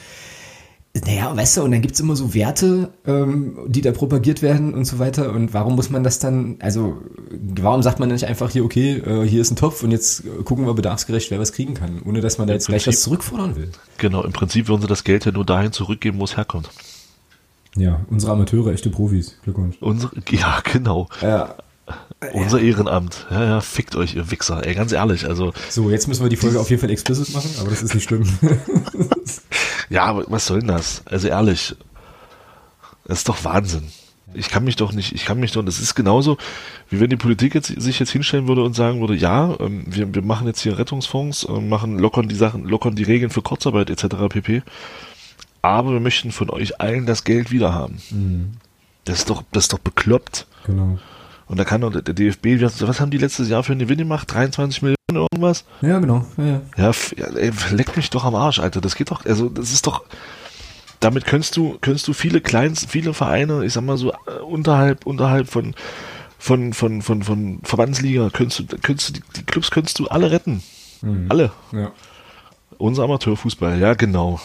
Naja, 1.06 1.36
weißt 1.36 1.56
du, 1.59 1.62
und 1.62 1.70
dann 1.70 1.82
gibt's 1.82 2.01
immer 2.01 2.16
so 2.16 2.34
Werte, 2.34 2.92
ähm, 3.06 3.56
die 3.68 3.80
da 3.80 3.92
propagiert 3.92 4.42
werden 4.42 4.74
und 4.74 4.86
so 4.86 4.98
weiter. 4.98 5.30
Und 5.32 5.55
warum 5.55 5.76
muss 5.76 5.88
man 5.88 6.02
das 6.02 6.18
dann, 6.18 6.56
also 6.59 6.98
warum 7.30 7.80
sagt 7.84 8.01
man 8.01 8.09
nicht 8.09 8.24
einfach 8.24 8.51
hier, 8.51 8.64
okay, 8.64 8.94
äh, 8.97 9.24
hier 9.24 9.40
ist 9.40 9.52
ein 9.52 9.56
Topf 9.56 9.84
und 9.84 9.92
jetzt 9.92 10.24
äh, 10.24 10.42
gucken 10.42 10.66
wir 10.66 10.74
bedarfsgerecht, 10.74 11.30
wer 11.30 11.38
was 11.38 11.52
kriegen 11.52 11.74
kann, 11.74 12.02
ohne 12.05 12.20
dass 12.20 12.38
man 12.38 12.48
da 12.48 12.55
jetzt 12.55 12.66
gleich 12.66 12.82
Prinzip- 12.82 12.98
was 12.98 13.02
zurückfordern 13.05 13.55
will. 13.55 13.70
Genau, 13.98 14.24
im 14.24 14.32
Prinzip 14.32 14.66
würden 14.66 14.80
sie 14.82 14.88
das 14.88 15.05
Geld 15.05 15.24
ja 15.26 15.30
nur 15.30 15.47
dahin 15.47 15.70
zurückgeben, 15.70 16.18
wo 16.18 16.24
es 16.24 16.36
herkommt. 16.36 16.68
Ja, 17.76 18.01
unsere 18.10 18.32
Amateure, 18.32 18.72
echte 18.72 18.90
Profis. 18.90 19.36
Glückwunsch. 19.42 19.76
Unsere, 19.80 20.12
ja, 20.30 20.60
genau. 20.64 21.09
Ja. 21.20 21.55
Unser 22.32 22.60
Ehrenamt. 22.60 23.26
Ja, 23.30 23.44
ja, 23.44 23.60
fickt 23.60 23.97
euch, 23.97 24.14
ihr 24.14 24.30
Wichser. 24.30 24.66
Ey, 24.66 24.74
ganz 24.74 24.92
ehrlich, 24.92 25.26
also, 25.26 25.52
So, 25.70 25.90
jetzt 25.90 26.06
müssen 26.06 26.22
wir 26.22 26.28
die 26.28 26.36
Folge 26.36 26.60
auf 26.60 26.68
jeden 26.68 26.80
Fall 26.80 26.90
explicit 26.90 27.32
machen, 27.32 27.51
aber 27.59 27.70
das 27.70 27.82
ist 27.82 27.94
nicht 27.94 28.05
schlimm. 28.05 28.24
ja, 29.88 30.05
aber 30.05 30.24
was 30.28 30.47
soll 30.47 30.59
denn 30.60 30.68
das? 30.68 31.02
Also 31.06 31.28
ehrlich, 31.28 31.74
das 33.06 33.18
ist 33.18 33.28
doch 33.28 33.42
Wahnsinn. 33.44 33.84
Ich 34.34 34.48
kann 34.51 34.62
mich 34.62 34.76
doch 34.76 34.92
nicht, 34.92 35.12
ich 35.12 35.24
kann 35.24 35.40
mich 35.40 35.52
doch, 35.52 35.64
das 35.64 35.80
ist 35.80 35.97
genauso, 35.97 36.36
wie 36.88 37.01
wenn 37.01 37.10
die 37.10 37.16
Politik 37.16 37.55
jetzt, 37.55 37.68
sich 37.80 37.98
jetzt 37.98 38.10
hinstellen 38.10 38.47
würde 38.47 38.62
und 38.62 38.76
sagen 38.76 39.01
würde, 39.01 39.16
ja, 39.16 39.56
ähm, 39.59 39.84
wir, 39.86 40.14
wir 40.14 40.22
machen 40.22 40.47
jetzt 40.47 40.60
hier 40.60 40.78
Rettungsfonds, 40.78 41.48
ähm, 41.48 41.68
machen, 41.68 41.98
lockern 41.98 42.28
die 42.28 42.36
Sachen, 42.36 42.64
lockern 42.64 42.94
die 42.94 43.02
Regeln 43.02 43.30
für 43.30 43.42
Kurzarbeit 43.42 43.90
etc. 43.90 44.28
pp. 44.28 44.62
Aber 45.62 45.93
wir 45.93 46.01
möchten 46.01 46.32
von 46.32 46.51
euch 46.51 46.81
allen 46.81 47.07
das 47.07 47.24
Geld 47.24 47.51
wieder 47.51 47.73
haben. 47.74 48.59
Das 49.05 49.19
ist 49.19 49.31
doch, 49.31 49.43
das 49.53 49.65
ist 49.65 49.73
doch 49.73 49.78
bekloppt. 49.78 50.47
genau. 50.66 50.99
Und 51.47 51.59
da 51.59 51.65
kann 51.65 51.81
doch 51.81 51.91
der 51.91 52.15
DFB, 52.15 52.62
was, 52.62 52.87
was 52.87 53.01
haben 53.01 53.11
die 53.11 53.19
letztes 53.19 53.49
Jahr 53.49 53.65
für 53.65 53.73
einen 53.73 53.81
Gewinn 53.81 53.99
gemacht? 53.99 54.32
23 54.32 54.82
Millionen 54.82 54.97
irgendwas? 55.09 55.65
Ja, 55.82 55.99
genau. 55.99 56.24
Ja, 56.37 56.61
ja. 56.77 56.93
Ja, 57.16 57.35
ey, 57.35 57.51
leck 57.73 57.97
mich 57.97 58.09
doch 58.11 58.24
am 58.24 58.37
Arsch, 58.37 58.61
Alter. 58.61 58.81
Das 58.81 58.95
geht 58.95 59.11
doch, 59.11 59.27
also 59.27 59.49
das 59.49 59.73
ist 59.73 59.85
doch, 59.85 60.05
damit 61.01 61.24
könntest 61.24 61.57
du, 61.57 61.77
könntest 61.81 62.07
du 62.07 62.12
viele 62.12 62.41
Kleinst, 62.41 62.89
viele 62.89 63.15
Vereine, 63.15 63.65
ich 63.65 63.73
sag 63.73 63.82
mal 63.82 63.97
so, 63.97 64.12
äh, 64.12 64.41
unterhalb, 64.47 65.07
unterhalb 65.07 65.49
von, 65.49 65.74
von, 66.39 66.73
von, 66.73 67.03
von, 67.03 67.24
von 67.24 67.59
Verbandsliga, 67.65 68.31
könntest 68.32 68.61
du, 68.61 68.78
könntest 68.78 69.09
du, 69.09 69.12
die, 69.15 69.23
die 69.39 69.43
Clubs 69.43 69.73
könntest 69.73 69.99
du 69.99 70.07
alle 70.07 70.31
retten. 70.31 70.62
Alle. 71.31 71.51
Ja. 71.73 71.91
Unser 72.78 73.03
Amateurfußball, 73.05 73.81
ja 73.81 73.95
genau. 73.95 74.39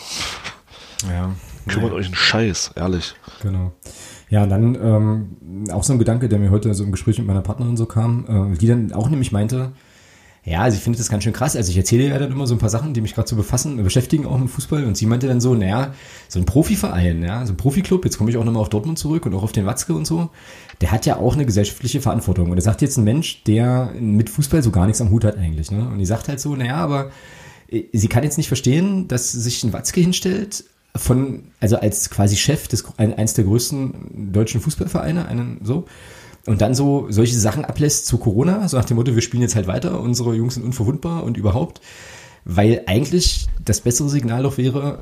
Ja. 1.09 1.31
Kümmert 1.67 1.93
euch 1.93 2.05
einen 2.05 2.15
Scheiß, 2.15 2.71
ehrlich. 2.75 3.15
Genau. 3.41 3.73
Ja, 4.29 4.43
und 4.43 4.49
dann 4.49 4.75
ähm, 4.75 5.71
auch 5.71 5.83
so 5.83 5.93
ein 5.93 5.99
Gedanke, 5.99 6.29
der 6.29 6.39
mir 6.39 6.51
heute 6.51 6.73
so 6.73 6.83
im 6.83 6.91
Gespräch 6.91 7.17
mit 7.17 7.27
meiner 7.27 7.41
Partnerin 7.41 7.77
so 7.77 7.85
kam, 7.85 8.53
äh, 8.53 8.57
die 8.57 8.67
dann 8.67 8.91
auch 8.93 9.09
nämlich 9.09 9.31
meinte, 9.31 9.71
ja, 10.45 10.61
also 10.61 10.77
ich 10.77 10.83
finde 10.83 10.99
das 10.99 11.09
ganz 11.09 11.23
schön 11.23 11.33
krass. 11.33 11.55
Also 11.55 11.71
ich 11.71 11.77
erzähle 11.77 12.07
ja 12.07 12.19
dann 12.19 12.31
immer 12.31 12.45
so 12.45 12.53
ein 12.53 12.59
paar 12.59 12.69
Sachen, 12.69 12.93
die 12.93 13.01
mich 13.01 13.15
gerade 13.15 13.27
so 13.27 13.35
befassen, 13.35 13.83
beschäftigen 13.83 14.27
auch 14.27 14.37
mit 14.37 14.49
Fußball. 14.51 14.83
Und 14.85 14.95
sie 14.95 15.07
meinte 15.07 15.27
dann 15.27 15.41
so, 15.41 15.55
naja, 15.55 15.93
so 16.27 16.37
ein 16.37 16.45
Profiverein, 16.45 17.23
ja, 17.23 17.43
so 17.47 17.53
ein 17.53 17.57
Profiklub, 17.57 18.05
jetzt 18.05 18.19
komme 18.19 18.29
ich 18.29 18.37
auch 18.37 18.43
nochmal 18.43 18.61
auf 18.61 18.69
Dortmund 18.69 18.99
zurück 18.99 19.25
und 19.25 19.33
auch 19.33 19.41
auf 19.41 19.53
den 19.53 19.65
Watzke 19.65 19.95
und 19.95 20.05
so, 20.05 20.29
der 20.81 20.91
hat 20.91 21.07
ja 21.07 21.17
auch 21.17 21.33
eine 21.33 21.47
gesellschaftliche 21.47 21.99
Verantwortung. 21.99 22.51
Und 22.51 22.57
er 22.57 22.61
sagt 22.61 22.83
jetzt 22.83 22.97
ein 22.97 23.03
Mensch, 23.03 23.43
der 23.45 23.91
mit 23.99 24.29
Fußball 24.29 24.61
so 24.61 24.69
gar 24.69 24.85
nichts 24.85 25.01
am 25.01 25.09
Hut 25.09 25.23
hat 25.23 25.35
eigentlich. 25.35 25.71
Ne? 25.71 25.87
Und 25.87 25.97
die 25.97 26.05
sagt 26.05 26.27
halt 26.27 26.39
so, 26.39 26.55
naja, 26.55 26.75
aber 26.75 27.09
äh, 27.67 27.85
sie 27.91 28.07
kann 28.07 28.23
jetzt 28.23 28.37
nicht 28.37 28.47
verstehen, 28.47 29.07
dass 29.07 29.31
sich 29.31 29.63
ein 29.63 29.73
Watzke 29.73 29.99
hinstellt, 30.01 30.65
von, 30.95 31.43
also 31.59 31.77
als 31.77 32.09
quasi 32.09 32.35
Chef 32.35 32.67
des, 32.67 32.85
ein, 32.97 33.13
eines 33.13 33.33
der 33.33 33.45
größten 33.45 34.31
deutschen 34.31 34.61
Fußballvereine, 34.61 35.27
einen 35.27 35.59
so, 35.63 35.85
und 36.45 36.61
dann 36.61 36.75
so 36.75 37.07
solche 37.09 37.35
Sachen 37.35 37.65
ablässt 37.65 38.05
zu 38.05 38.17
Corona, 38.17 38.67
so 38.67 38.77
nach 38.77 38.85
dem 38.85 38.97
Motto, 38.97 39.15
wir 39.15 39.21
spielen 39.21 39.41
jetzt 39.41 39.55
halt 39.55 39.67
weiter, 39.67 39.99
unsere 39.99 40.35
Jungs 40.35 40.55
sind 40.55 40.63
unverwundbar 40.63 41.23
und 41.23 41.37
überhaupt, 41.37 41.81
weil 42.45 42.83
eigentlich 42.85 43.47
das 43.63 43.81
bessere 43.81 44.07
Signal 44.07 44.43
doch 44.43 44.57
wäre, 44.59 44.99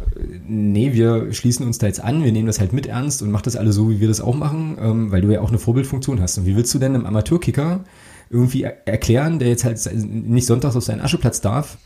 nee, 0.47 0.93
wir 0.93 1.33
schließen 1.33 1.65
uns 1.65 1.77
da 1.77 1.87
jetzt 1.87 2.01
an, 2.01 2.23
wir 2.23 2.31
nehmen 2.31 2.47
das 2.47 2.61
halt 2.61 2.71
mit 2.71 2.85
ernst 2.85 3.21
und 3.21 3.31
machen 3.31 3.43
das 3.45 3.57
alle 3.57 3.73
so, 3.73 3.89
wie 3.89 3.99
wir 3.99 4.07
das 4.07 4.21
auch 4.21 4.35
machen, 4.35 4.77
ähm, 4.79 5.11
weil 5.11 5.21
du 5.21 5.31
ja 5.31 5.41
auch 5.41 5.49
eine 5.49 5.59
Vorbildfunktion 5.59 6.21
hast. 6.21 6.37
Und 6.37 6.45
wie 6.45 6.55
willst 6.55 6.73
du 6.73 6.79
denn 6.79 6.95
einem 6.95 7.05
Amateurkicker 7.05 7.83
irgendwie 8.29 8.63
er 8.63 8.87
erklären, 8.87 9.39
der 9.39 9.49
jetzt 9.49 9.65
halt 9.65 9.79
nicht 9.93 10.47
sonntags 10.47 10.77
auf 10.77 10.83
seinen 10.83 11.01
Ascheplatz 11.01 11.41
darf, 11.41 11.77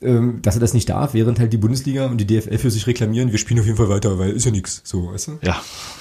dass 0.00 0.54
er 0.54 0.60
das 0.60 0.72
nicht 0.72 0.88
darf, 0.88 1.12
während 1.12 1.38
halt 1.38 1.52
die 1.52 1.58
Bundesliga 1.58 2.06
und 2.06 2.18
die 2.18 2.26
DFL 2.26 2.56
für 2.56 2.70
sich 2.70 2.86
reklamieren, 2.86 3.32
wir 3.32 3.38
spielen 3.38 3.60
auf 3.60 3.66
jeden 3.66 3.76
Fall 3.76 3.90
weiter, 3.90 4.18
weil 4.18 4.30
ist 4.30 4.46
ja 4.46 4.50
nix, 4.50 4.80
so, 4.82 5.12
weißt 5.12 5.28
du? 5.28 5.38
Ja. 5.42 5.60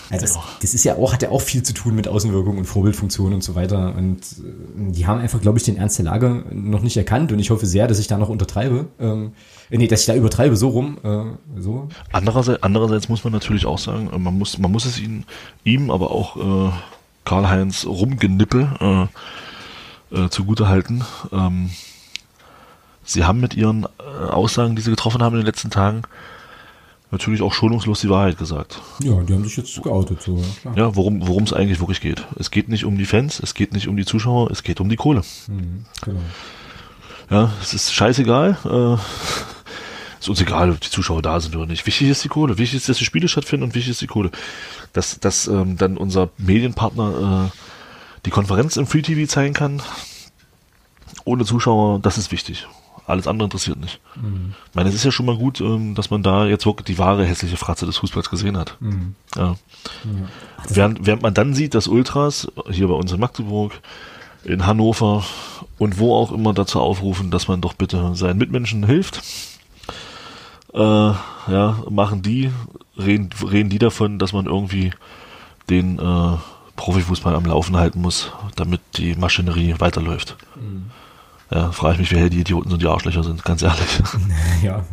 Also 0.09 0.25
das, 0.25 0.39
das 0.61 0.73
ist 0.73 0.83
ja 0.83 0.95
auch, 0.95 1.13
hat 1.13 1.21
ja 1.21 1.29
auch 1.29 1.41
viel 1.41 1.61
zu 1.63 1.73
tun 1.73 1.95
mit 1.95 2.07
Außenwirkung 2.07 2.57
und 2.57 2.65
Vorbildfunktion 2.65 3.33
und 3.33 3.43
so 3.43 3.55
weiter. 3.55 3.93
Und 3.95 4.21
äh, 4.21 4.91
die 4.91 5.05
haben 5.05 5.19
einfach, 5.19 5.39
glaube 5.39 5.59
ich, 5.59 5.63
den 5.63 5.77
Ernst 5.77 5.99
der 5.99 6.05
Lage 6.05 6.45
noch 6.51 6.81
nicht 6.81 6.97
erkannt. 6.97 7.31
Und 7.31 7.39
ich 7.39 7.51
hoffe 7.51 7.65
sehr, 7.65 7.87
dass 7.87 7.99
ich 7.99 8.07
da 8.07 8.17
noch 8.17 8.29
untertreibe. 8.29 8.87
Ähm, 8.99 9.33
äh, 9.69 9.77
nee, 9.77 9.87
dass 9.87 10.01
ich 10.01 10.05
da 10.07 10.15
übertreibe, 10.15 10.55
so 10.55 10.69
rum. 10.69 10.97
Äh, 11.03 11.61
so. 11.61 11.89
Andererseits, 12.11 12.63
andererseits 12.63 13.07
muss 13.07 13.23
man 13.23 13.33
natürlich 13.33 13.65
auch 13.65 13.77
sagen, 13.77 14.09
äh, 14.11 14.17
man 14.17 14.37
muss, 14.37 14.57
man 14.57 14.71
muss 14.71 14.85
es 14.85 14.99
ihm, 14.99 15.25
ihm 15.63 15.91
aber 15.91 16.09
auch 16.09 16.69
äh, 16.69 16.71
Karl-Heinz 17.25 17.85
Rumgenippel 17.85 18.69
äh, 20.11 20.15
äh, 20.15 20.29
zugutehalten. 20.29 21.03
Ähm, 21.31 21.69
sie 23.11 23.25
haben 23.25 23.39
mit 23.39 23.55
ihren 23.55 23.85
äh, 23.99 24.29
Aussagen, 24.29 24.75
die 24.75 24.81
sie 24.81 24.91
getroffen 24.91 25.21
haben 25.21 25.33
in 25.33 25.41
den 25.41 25.45
letzten 25.45 25.69
Tagen, 25.69 26.03
natürlich 27.11 27.41
auch 27.41 27.53
schonungslos 27.53 28.01
die 28.01 28.09
Wahrheit 28.09 28.37
gesagt. 28.37 28.81
Ja, 29.01 29.21
die 29.21 29.33
haben 29.33 29.43
sich 29.43 29.57
jetzt 29.57 29.81
geoutet, 29.81 30.21
so, 30.21 30.37
ja, 30.37 30.43
klar. 30.61 30.77
Ja, 30.77 30.95
worum 30.95 31.27
worum 31.27 31.43
es 31.43 31.53
eigentlich 31.53 31.79
wirklich 31.79 32.01
geht. 32.01 32.25
Es 32.37 32.51
geht 32.51 32.69
nicht 32.69 32.85
um 32.85 32.97
die 32.97 33.05
Fans, 33.05 33.39
es 33.39 33.53
geht 33.53 33.73
nicht 33.73 33.87
um 33.87 33.97
die 33.97 34.05
Zuschauer, 34.05 34.51
es 34.51 34.63
geht 34.63 34.79
um 34.79 34.89
die 34.89 34.95
Kohle. 34.95 35.21
Mhm, 35.47 35.85
genau. 36.03 36.19
Ja, 37.29 37.51
es 37.61 37.73
ist 37.73 37.93
scheißegal. 37.93 38.57
Äh, 38.65 39.01
ist 40.19 40.29
uns 40.29 40.41
egal, 40.41 40.71
ob 40.71 40.79
die 40.79 40.89
Zuschauer 40.89 41.21
da 41.21 41.39
sind 41.39 41.55
oder 41.55 41.65
nicht. 41.65 41.85
Wichtig 41.85 42.09
ist 42.09 42.23
die 42.23 42.29
Kohle. 42.29 42.57
Wichtig 42.57 42.77
ist, 42.77 42.89
dass 42.89 42.97
die 42.97 43.05
Spiele 43.05 43.27
stattfinden 43.27 43.63
und 43.63 43.75
wichtig 43.75 43.91
ist 43.91 44.01
die 44.01 44.07
Kohle. 44.07 44.31
Dass, 44.93 45.19
dass 45.19 45.47
ähm, 45.47 45.77
dann 45.77 45.97
unser 45.97 46.29
Medienpartner 46.37 47.51
äh, 47.51 47.57
die 48.25 48.31
Konferenz 48.31 48.77
im 48.77 48.87
Free 48.87 49.01
TV 49.01 49.29
zeigen 49.31 49.53
kann, 49.53 49.81
ohne 51.23 51.45
Zuschauer, 51.45 51.99
das 51.99 52.17
ist 52.17 52.31
wichtig. 52.31 52.67
Alles 53.09 53.27
andere 53.27 53.45
interessiert 53.45 53.79
nicht. 53.79 53.99
Ich 54.69 54.75
meine, 54.75 54.89
es 54.89 54.95
ist 54.95 55.03
ja 55.03 55.11
schon 55.11 55.25
mal 55.25 55.35
gut, 55.35 55.59
ähm, 55.61 55.95
dass 55.95 56.09
man 56.11 56.23
da 56.23 56.45
jetzt 56.45 56.65
wirklich 56.65 56.85
die 56.85 56.97
wahre 56.97 57.25
hässliche 57.25 57.57
Fratze 57.57 57.85
des 57.85 57.97
Fußballs 57.97 58.29
gesehen 58.29 58.57
hat. 58.57 58.77
Ja. 59.35 59.55
Während, 60.69 61.05
während 61.05 61.23
man 61.23 61.33
dann 61.33 61.53
sieht, 61.53 61.73
dass 61.73 61.87
Ultras 61.87 62.47
hier 62.69 62.87
bei 62.87 62.93
uns 62.93 63.11
in 63.11 63.19
Magdeburg, 63.19 63.73
in 64.43 64.65
Hannover 64.65 65.25
und 65.77 65.97
wo 65.97 66.15
auch 66.15 66.31
immer 66.31 66.53
dazu 66.53 66.79
aufrufen, 66.79 67.31
dass 67.31 67.47
man 67.47 67.61
doch 67.61 67.73
bitte 67.73 68.15
seinen 68.15 68.37
Mitmenschen 68.37 68.85
hilft, 68.85 69.21
äh, 70.73 70.79
ja, 70.79 71.83
machen 71.89 72.21
die, 72.21 72.51
reden, 72.97 73.29
reden 73.49 73.69
die 73.69 73.79
davon, 73.79 74.19
dass 74.19 74.33
man 74.33 74.45
irgendwie 74.45 74.91
den 75.69 75.99
äh, 75.99 76.37
Profifußball 76.75 77.35
am 77.35 77.45
Laufen 77.45 77.75
halten 77.75 78.01
muss, 78.01 78.31
damit 78.55 78.81
die 78.97 79.15
Maschinerie 79.15 79.75
weiterläuft. 79.79 80.37
Mhm. 80.55 80.91
Ja, 81.51 81.71
frage 81.71 81.95
ich 81.95 81.99
mich, 81.99 82.11
wer 82.11 82.29
die 82.29 82.41
Idioten 82.41 82.71
und 82.71 82.81
die 82.81 82.87
Arschlöcher 82.87 83.23
sind, 83.23 83.43
ganz 83.43 83.63
ehrlich. 83.63 83.79
Ja. 84.63 84.83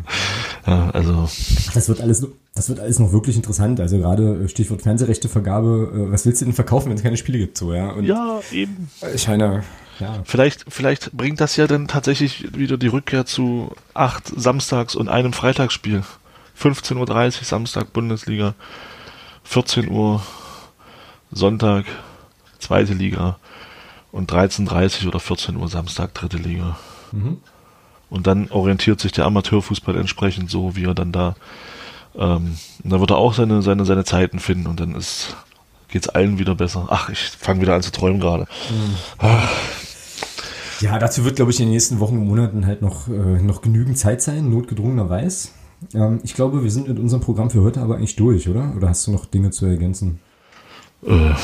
ja, 0.66 0.90
also. 0.90 1.28
Das 1.74 1.88
wird 1.88 2.00
alles, 2.00 2.26
das 2.54 2.68
wird 2.68 2.80
alles 2.80 2.98
noch 2.98 3.12
wirklich 3.12 3.36
interessant. 3.36 3.80
Also 3.80 3.98
gerade 3.98 4.44
äh, 4.44 4.48
Stichwort 4.48 4.82
Fernsehrechtevergabe, 4.82 6.08
äh, 6.08 6.12
was 6.12 6.24
willst 6.24 6.40
du 6.40 6.46
denn 6.46 6.54
verkaufen, 6.54 6.88
wenn 6.88 6.96
es 6.96 7.02
keine 7.02 7.16
Spiele 7.16 7.38
gibt, 7.38 7.58
so, 7.58 7.74
ja? 7.74 7.90
Und 7.90 8.04
ja, 8.04 8.40
eben. 8.52 8.88
Ich 9.14 9.28
meine, 9.28 9.64
ja. 9.98 10.20
Vielleicht, 10.24 10.64
vielleicht 10.68 11.12
bringt 11.12 11.40
das 11.40 11.56
ja 11.56 11.66
dann 11.66 11.88
tatsächlich 11.88 12.56
wieder 12.56 12.76
die 12.76 12.86
Rückkehr 12.86 13.26
zu 13.26 13.72
acht 13.92 14.32
Samstags- 14.34 14.94
und 14.94 15.08
einem 15.08 15.32
Freitagsspiel. 15.32 16.02
15.30 16.58 16.96
Uhr 17.38 17.44
Samstag 17.44 17.92
Bundesliga, 17.92 18.54
14 19.44 19.90
Uhr 19.90 20.22
Sonntag 21.32 21.84
zweite 22.58 22.94
Liga 22.94 23.38
und 24.16 24.32
13.30 24.32 25.06
oder 25.06 25.20
14 25.20 25.56
Uhr 25.56 25.68
Samstag 25.68 26.14
dritte 26.14 26.38
Liga. 26.38 26.78
Mhm. 27.12 27.36
Und 28.08 28.26
dann 28.26 28.50
orientiert 28.50 28.98
sich 28.98 29.12
der 29.12 29.26
Amateurfußball 29.26 29.96
entsprechend 29.96 30.50
so, 30.50 30.74
wie 30.74 30.84
er 30.84 30.94
dann 30.94 31.12
da, 31.12 31.36
ähm, 32.16 32.56
da 32.82 32.98
wird 32.98 33.10
er 33.10 33.18
auch 33.18 33.34
seine, 33.34 33.60
seine, 33.60 33.84
seine 33.84 34.04
Zeiten 34.04 34.38
finden 34.38 34.68
und 34.68 34.80
dann 34.80 34.94
ist, 34.94 35.36
geht's 35.88 36.08
allen 36.08 36.38
wieder 36.38 36.54
besser. 36.54 36.86
Ach, 36.88 37.10
ich 37.10 37.18
fange 37.18 37.60
wieder 37.60 37.74
an 37.74 37.82
zu 37.82 37.92
träumen 37.92 38.18
gerade. 38.18 38.46
Mhm. 38.70 39.26
Ja, 40.80 40.98
dazu 40.98 41.24
wird, 41.24 41.36
glaube 41.36 41.50
ich, 41.50 41.60
in 41.60 41.66
den 41.66 41.72
nächsten 41.72 42.00
Wochen 42.00 42.16
und 42.16 42.26
Monaten 42.26 42.64
halt 42.64 42.80
noch, 42.80 43.08
äh, 43.08 43.42
noch 43.42 43.60
genügend 43.60 43.98
Zeit 43.98 44.22
sein, 44.22 44.48
notgedrungenerweise. 44.48 45.48
Ähm, 45.92 46.20
ich 46.22 46.34
glaube, 46.34 46.62
wir 46.62 46.70
sind 46.70 46.88
mit 46.88 46.98
unserem 46.98 47.22
Programm 47.22 47.50
für 47.50 47.60
heute 47.60 47.80
aber 47.80 47.96
eigentlich 47.96 48.16
durch, 48.16 48.48
oder? 48.48 48.72
Oder 48.76 48.88
hast 48.88 49.06
du 49.06 49.10
noch 49.10 49.26
Dinge 49.26 49.50
zu 49.50 49.66
ergänzen? 49.66 50.20
Äh, 51.06 51.34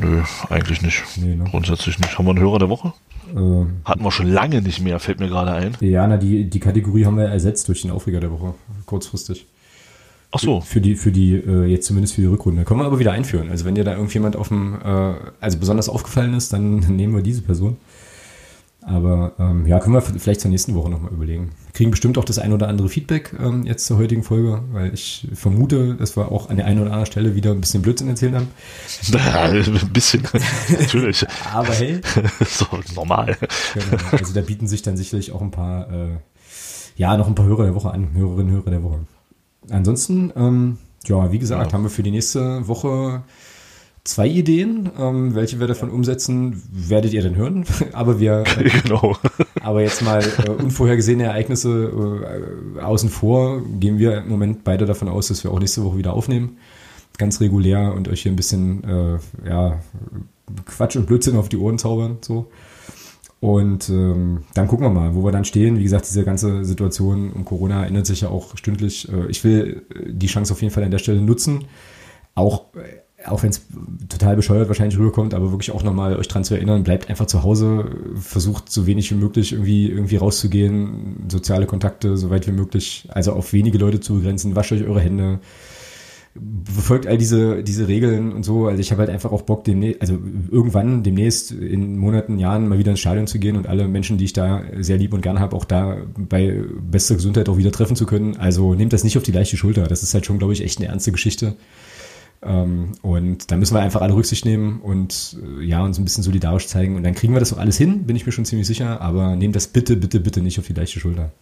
nö, 0.00 0.22
eigentlich 0.50 0.82
nicht. 0.82 1.02
Nee, 1.16 1.36
ne? 1.36 1.44
Grundsätzlich 1.50 1.98
nicht. 1.98 2.18
Haben 2.18 2.26
wir 2.26 2.30
einen 2.30 2.40
Hörer 2.40 2.58
der 2.58 2.68
Woche? 2.68 2.92
Ähm, 3.34 3.80
Hatten 3.84 4.02
wir 4.04 4.12
schon 4.12 4.28
lange 4.28 4.62
nicht 4.62 4.80
mehr, 4.80 4.98
fällt 5.00 5.20
mir 5.20 5.28
gerade 5.28 5.52
ein. 5.52 5.76
Ja, 5.80 6.06
na, 6.06 6.16
die, 6.16 6.48
die 6.48 6.60
Kategorie 6.60 7.06
haben 7.06 7.16
wir 7.16 7.24
ersetzt 7.24 7.68
durch 7.68 7.82
den 7.82 7.90
Aufreger 7.90 8.20
der 8.20 8.30
Woche, 8.30 8.54
kurzfristig. 8.84 9.46
Ach 10.32 10.38
so. 10.38 10.60
Für 10.60 10.80
die, 10.80 10.96
für 10.96 11.12
die, 11.12 11.34
äh, 11.34 11.64
jetzt 11.64 11.86
zumindest 11.86 12.14
für 12.14 12.20
die 12.20 12.26
Rückrunde. 12.26 12.64
Können 12.64 12.80
wir 12.80 12.84
aber 12.84 12.98
wieder 12.98 13.12
einführen. 13.12 13.50
Also 13.50 13.64
wenn 13.64 13.74
dir 13.74 13.84
da 13.84 13.92
irgendjemand 13.92 14.36
auf 14.36 14.48
dem, 14.48 14.74
äh, 14.84 15.14
also 15.40 15.58
besonders 15.58 15.88
aufgefallen 15.88 16.34
ist, 16.34 16.52
dann 16.52 16.78
nehmen 16.96 17.14
wir 17.14 17.22
diese 17.22 17.42
Person. 17.42 17.76
Aber 18.82 19.32
ähm, 19.38 19.66
ja, 19.66 19.80
können 19.80 19.94
wir 19.94 20.02
vielleicht 20.02 20.40
zur 20.40 20.50
nächsten 20.50 20.74
Woche 20.74 20.90
nochmal 20.90 21.10
überlegen. 21.12 21.50
Kriegen 21.76 21.90
bestimmt 21.90 22.16
auch 22.16 22.24
das 22.24 22.38
ein 22.38 22.54
oder 22.54 22.68
andere 22.68 22.88
Feedback 22.88 23.34
ähm, 23.38 23.66
jetzt 23.66 23.84
zur 23.84 23.98
heutigen 23.98 24.22
Folge, 24.22 24.62
weil 24.72 24.94
ich 24.94 25.28
vermute, 25.34 25.94
dass 25.94 26.16
wir 26.16 26.32
auch 26.32 26.48
an 26.48 26.56
der 26.56 26.64
einen 26.64 26.80
oder 26.80 26.90
anderen 26.90 27.04
Stelle 27.04 27.34
wieder 27.34 27.50
ein 27.50 27.60
bisschen 27.60 27.82
Blödsinn 27.82 28.08
erzählt 28.08 28.34
haben. 28.34 28.48
Ja, 29.12 29.42
ein 29.42 29.92
bisschen, 29.92 30.22
natürlich. 30.70 31.26
Aber 31.52 31.74
hey. 31.74 32.00
so 32.46 32.66
normal. 32.94 33.36
Genau. 33.74 34.02
Also 34.10 34.32
da 34.32 34.40
bieten 34.40 34.66
sich 34.66 34.80
dann 34.80 34.96
sicherlich 34.96 35.32
auch 35.32 35.42
ein 35.42 35.50
paar, 35.50 35.92
äh, 35.92 36.08
ja, 36.96 37.14
noch 37.18 37.26
ein 37.26 37.34
paar 37.34 37.44
Hörer 37.44 37.64
der 37.64 37.74
Woche 37.74 37.90
an, 37.90 38.14
Hörerinnen, 38.14 38.54
Hörer 38.54 38.70
der 38.70 38.82
Woche. 38.82 39.00
Ansonsten, 39.68 40.32
ähm, 40.34 40.78
ja, 41.04 41.30
wie 41.30 41.38
gesagt, 41.38 41.66
ja. 41.66 41.72
haben 41.74 41.82
wir 41.82 41.90
für 41.90 42.02
die 42.02 42.10
nächste 42.10 42.66
Woche 42.68 43.22
zwei 44.06 44.26
Ideen. 44.26 44.90
Ähm, 44.98 45.34
welche 45.34 45.60
wir 45.60 45.66
davon 45.66 45.90
umsetzen, 45.90 46.62
werdet 46.70 47.12
ihr 47.12 47.22
dann 47.22 47.36
hören. 47.36 47.64
aber 47.92 48.20
wir, 48.20 48.44
äh, 48.58 48.70
genau. 48.82 49.16
aber 49.62 49.82
jetzt 49.82 50.02
mal 50.02 50.22
äh, 50.22 50.50
unvorhergesehene 50.50 51.24
Ereignisse 51.24 51.92
äh, 52.76 52.80
außen 52.80 53.10
vor, 53.10 53.62
gehen 53.78 53.98
wir 53.98 54.18
im 54.18 54.28
Moment 54.28 54.64
beide 54.64 54.86
davon 54.86 55.08
aus, 55.08 55.28
dass 55.28 55.44
wir 55.44 55.50
auch 55.50 55.60
nächste 55.60 55.84
Woche 55.84 55.98
wieder 55.98 56.12
aufnehmen. 56.12 56.58
Ganz 57.18 57.40
regulär 57.40 57.94
und 57.94 58.08
euch 58.08 58.22
hier 58.22 58.32
ein 58.32 58.36
bisschen 58.36 58.84
äh, 58.84 59.48
ja, 59.48 59.80
Quatsch 60.66 60.96
und 60.96 61.06
Blödsinn 61.06 61.36
auf 61.36 61.48
die 61.48 61.56
Ohren 61.56 61.78
zaubern. 61.78 62.18
So. 62.20 62.50
Und 63.40 63.88
ähm, 63.90 64.44
dann 64.54 64.66
gucken 64.66 64.86
wir 64.86 64.90
mal, 64.90 65.14
wo 65.14 65.24
wir 65.24 65.32
dann 65.32 65.44
stehen. 65.44 65.78
Wie 65.78 65.82
gesagt, 65.82 66.06
diese 66.08 66.24
ganze 66.24 66.64
Situation 66.64 67.32
um 67.32 67.44
Corona 67.44 67.86
ändert 67.86 68.06
sich 68.06 68.22
ja 68.22 68.28
auch 68.28 68.56
stündlich. 68.56 69.08
Äh, 69.10 69.26
ich 69.28 69.44
will 69.44 69.82
die 70.06 70.26
Chance 70.26 70.52
auf 70.52 70.62
jeden 70.62 70.72
Fall 70.72 70.84
an 70.84 70.90
der 70.90 70.98
Stelle 70.98 71.20
nutzen. 71.20 71.64
Auch 72.34 72.74
äh, 72.74 73.05
auch 73.28 73.42
wenn 73.42 73.50
es 73.50 73.62
total 74.08 74.36
bescheuert 74.36 74.68
wahrscheinlich 74.68 74.98
rüberkommt, 74.98 75.34
aber 75.34 75.50
wirklich 75.50 75.70
auch 75.70 75.82
nochmal 75.82 76.16
euch 76.16 76.28
dran 76.28 76.44
zu 76.44 76.54
erinnern, 76.54 76.84
bleibt 76.84 77.08
einfach 77.10 77.26
zu 77.26 77.42
Hause, 77.42 77.90
versucht 78.14 78.70
so 78.70 78.86
wenig 78.86 79.10
wie 79.10 79.16
möglich 79.16 79.52
irgendwie, 79.52 79.88
irgendwie 79.88 80.16
rauszugehen, 80.16 81.26
soziale 81.28 81.66
Kontakte 81.66 82.16
so 82.16 82.30
weit 82.30 82.46
wie 82.46 82.52
möglich, 82.52 83.08
also 83.10 83.32
auf 83.32 83.52
wenige 83.52 83.78
Leute 83.78 84.00
zu 84.00 84.14
begrenzen, 84.14 84.56
wascht 84.56 84.72
euch 84.72 84.84
eure 84.84 85.00
Hände, 85.00 85.40
befolgt 86.38 87.06
all 87.06 87.18
diese, 87.18 87.62
diese 87.62 87.88
Regeln 87.88 88.32
und 88.32 88.44
so. 88.44 88.66
Also 88.66 88.80
ich 88.80 88.90
habe 88.90 89.00
halt 89.00 89.10
einfach 89.10 89.32
auch 89.32 89.42
Bock, 89.42 89.64
demnächst, 89.64 90.00
also 90.00 90.18
irgendwann 90.50 91.02
demnächst 91.02 91.50
in 91.50 91.98
Monaten, 91.98 92.38
Jahren 92.38 92.68
mal 92.68 92.78
wieder 92.78 92.90
ins 92.90 93.00
Stadion 93.00 93.26
zu 93.26 93.38
gehen 93.38 93.56
und 93.56 93.66
alle 93.66 93.88
Menschen, 93.88 94.18
die 94.18 94.24
ich 94.24 94.32
da 94.32 94.62
sehr 94.78 94.98
lieb 94.98 95.14
und 95.14 95.22
gern 95.22 95.40
habe, 95.40 95.56
auch 95.56 95.64
da 95.64 95.96
bei 96.16 96.62
bester 96.80 97.14
Gesundheit 97.14 97.48
auch 97.48 97.56
wieder 97.56 97.72
treffen 97.72 97.96
zu 97.96 98.06
können. 98.06 98.36
Also 98.36 98.74
nehmt 98.74 98.92
das 98.92 99.04
nicht 99.04 99.16
auf 99.16 99.22
die 99.22 99.32
leichte 99.32 99.56
Schulter. 99.56 99.86
Das 99.86 100.02
ist 100.02 100.14
halt 100.14 100.26
schon, 100.26 100.38
glaube 100.38 100.52
ich, 100.52 100.62
echt 100.62 100.78
eine 100.78 100.88
ernste 100.88 101.12
Geschichte. 101.12 101.56
Ähm, 102.46 102.92
und 103.02 103.50
da 103.50 103.56
müssen 103.56 103.74
wir 103.74 103.80
einfach 103.80 104.00
alle 104.02 104.14
Rücksicht 104.14 104.44
nehmen 104.44 104.80
und 104.80 105.36
äh, 105.42 105.64
ja, 105.64 105.82
uns 105.82 105.98
ein 105.98 106.04
bisschen 106.04 106.22
solidarisch 106.22 106.68
zeigen. 106.68 106.96
Und 106.96 107.02
dann 107.02 107.14
kriegen 107.14 107.32
wir 107.32 107.40
das 107.40 107.52
auch 107.52 107.58
alles 107.58 107.76
hin, 107.76 108.04
bin 108.04 108.16
ich 108.16 108.24
mir 108.24 108.32
schon 108.32 108.44
ziemlich 108.44 108.66
sicher. 108.66 109.00
Aber 109.00 109.36
nehmt 109.36 109.56
das 109.56 109.66
bitte, 109.66 109.96
bitte, 109.96 110.20
bitte 110.20 110.40
nicht 110.40 110.58
auf 110.58 110.66
die 110.66 110.72
leichte 110.72 111.00
Schulter. 111.00 111.32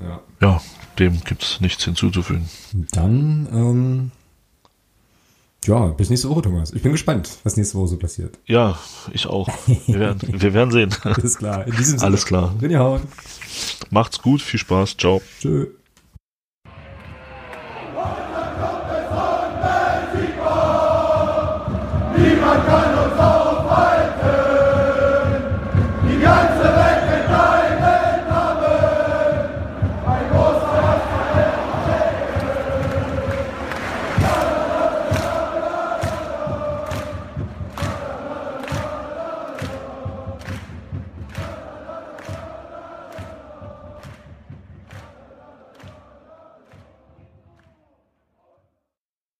Ja, 0.00 0.20
ja 0.40 0.60
dem 0.98 1.20
gibt 1.24 1.42
es 1.42 1.60
nichts 1.60 1.84
hinzuzufügen. 1.84 2.48
Dann, 2.92 3.48
ähm, 3.52 4.10
ja, 5.64 5.86
bis 5.88 6.10
nächste 6.10 6.28
Woche, 6.28 6.42
Thomas. 6.42 6.72
Ich 6.72 6.82
bin 6.82 6.92
gespannt, 6.92 7.38
was 7.44 7.56
nächste 7.56 7.78
Woche 7.78 7.88
so 7.88 7.96
passiert. 7.96 8.38
Ja, 8.46 8.78
ich 9.12 9.26
auch. 9.26 9.48
Wir 9.86 10.00
werden, 10.00 10.20
wir 10.40 10.54
werden 10.54 10.70
sehen. 10.70 10.94
Alles 11.02 11.38
klar. 11.38 11.66
In 11.66 11.76
diesem 11.76 11.98
Sinne. 11.98 12.02
Alles 12.02 12.26
klar. 12.26 12.54
Macht's 13.90 14.20
gut, 14.20 14.42
viel 14.42 14.58
Spaß. 14.58 14.96
Ciao. 14.96 15.22
Tschö. 15.40 15.66
Niemand 22.22 22.66
kann 22.68 22.91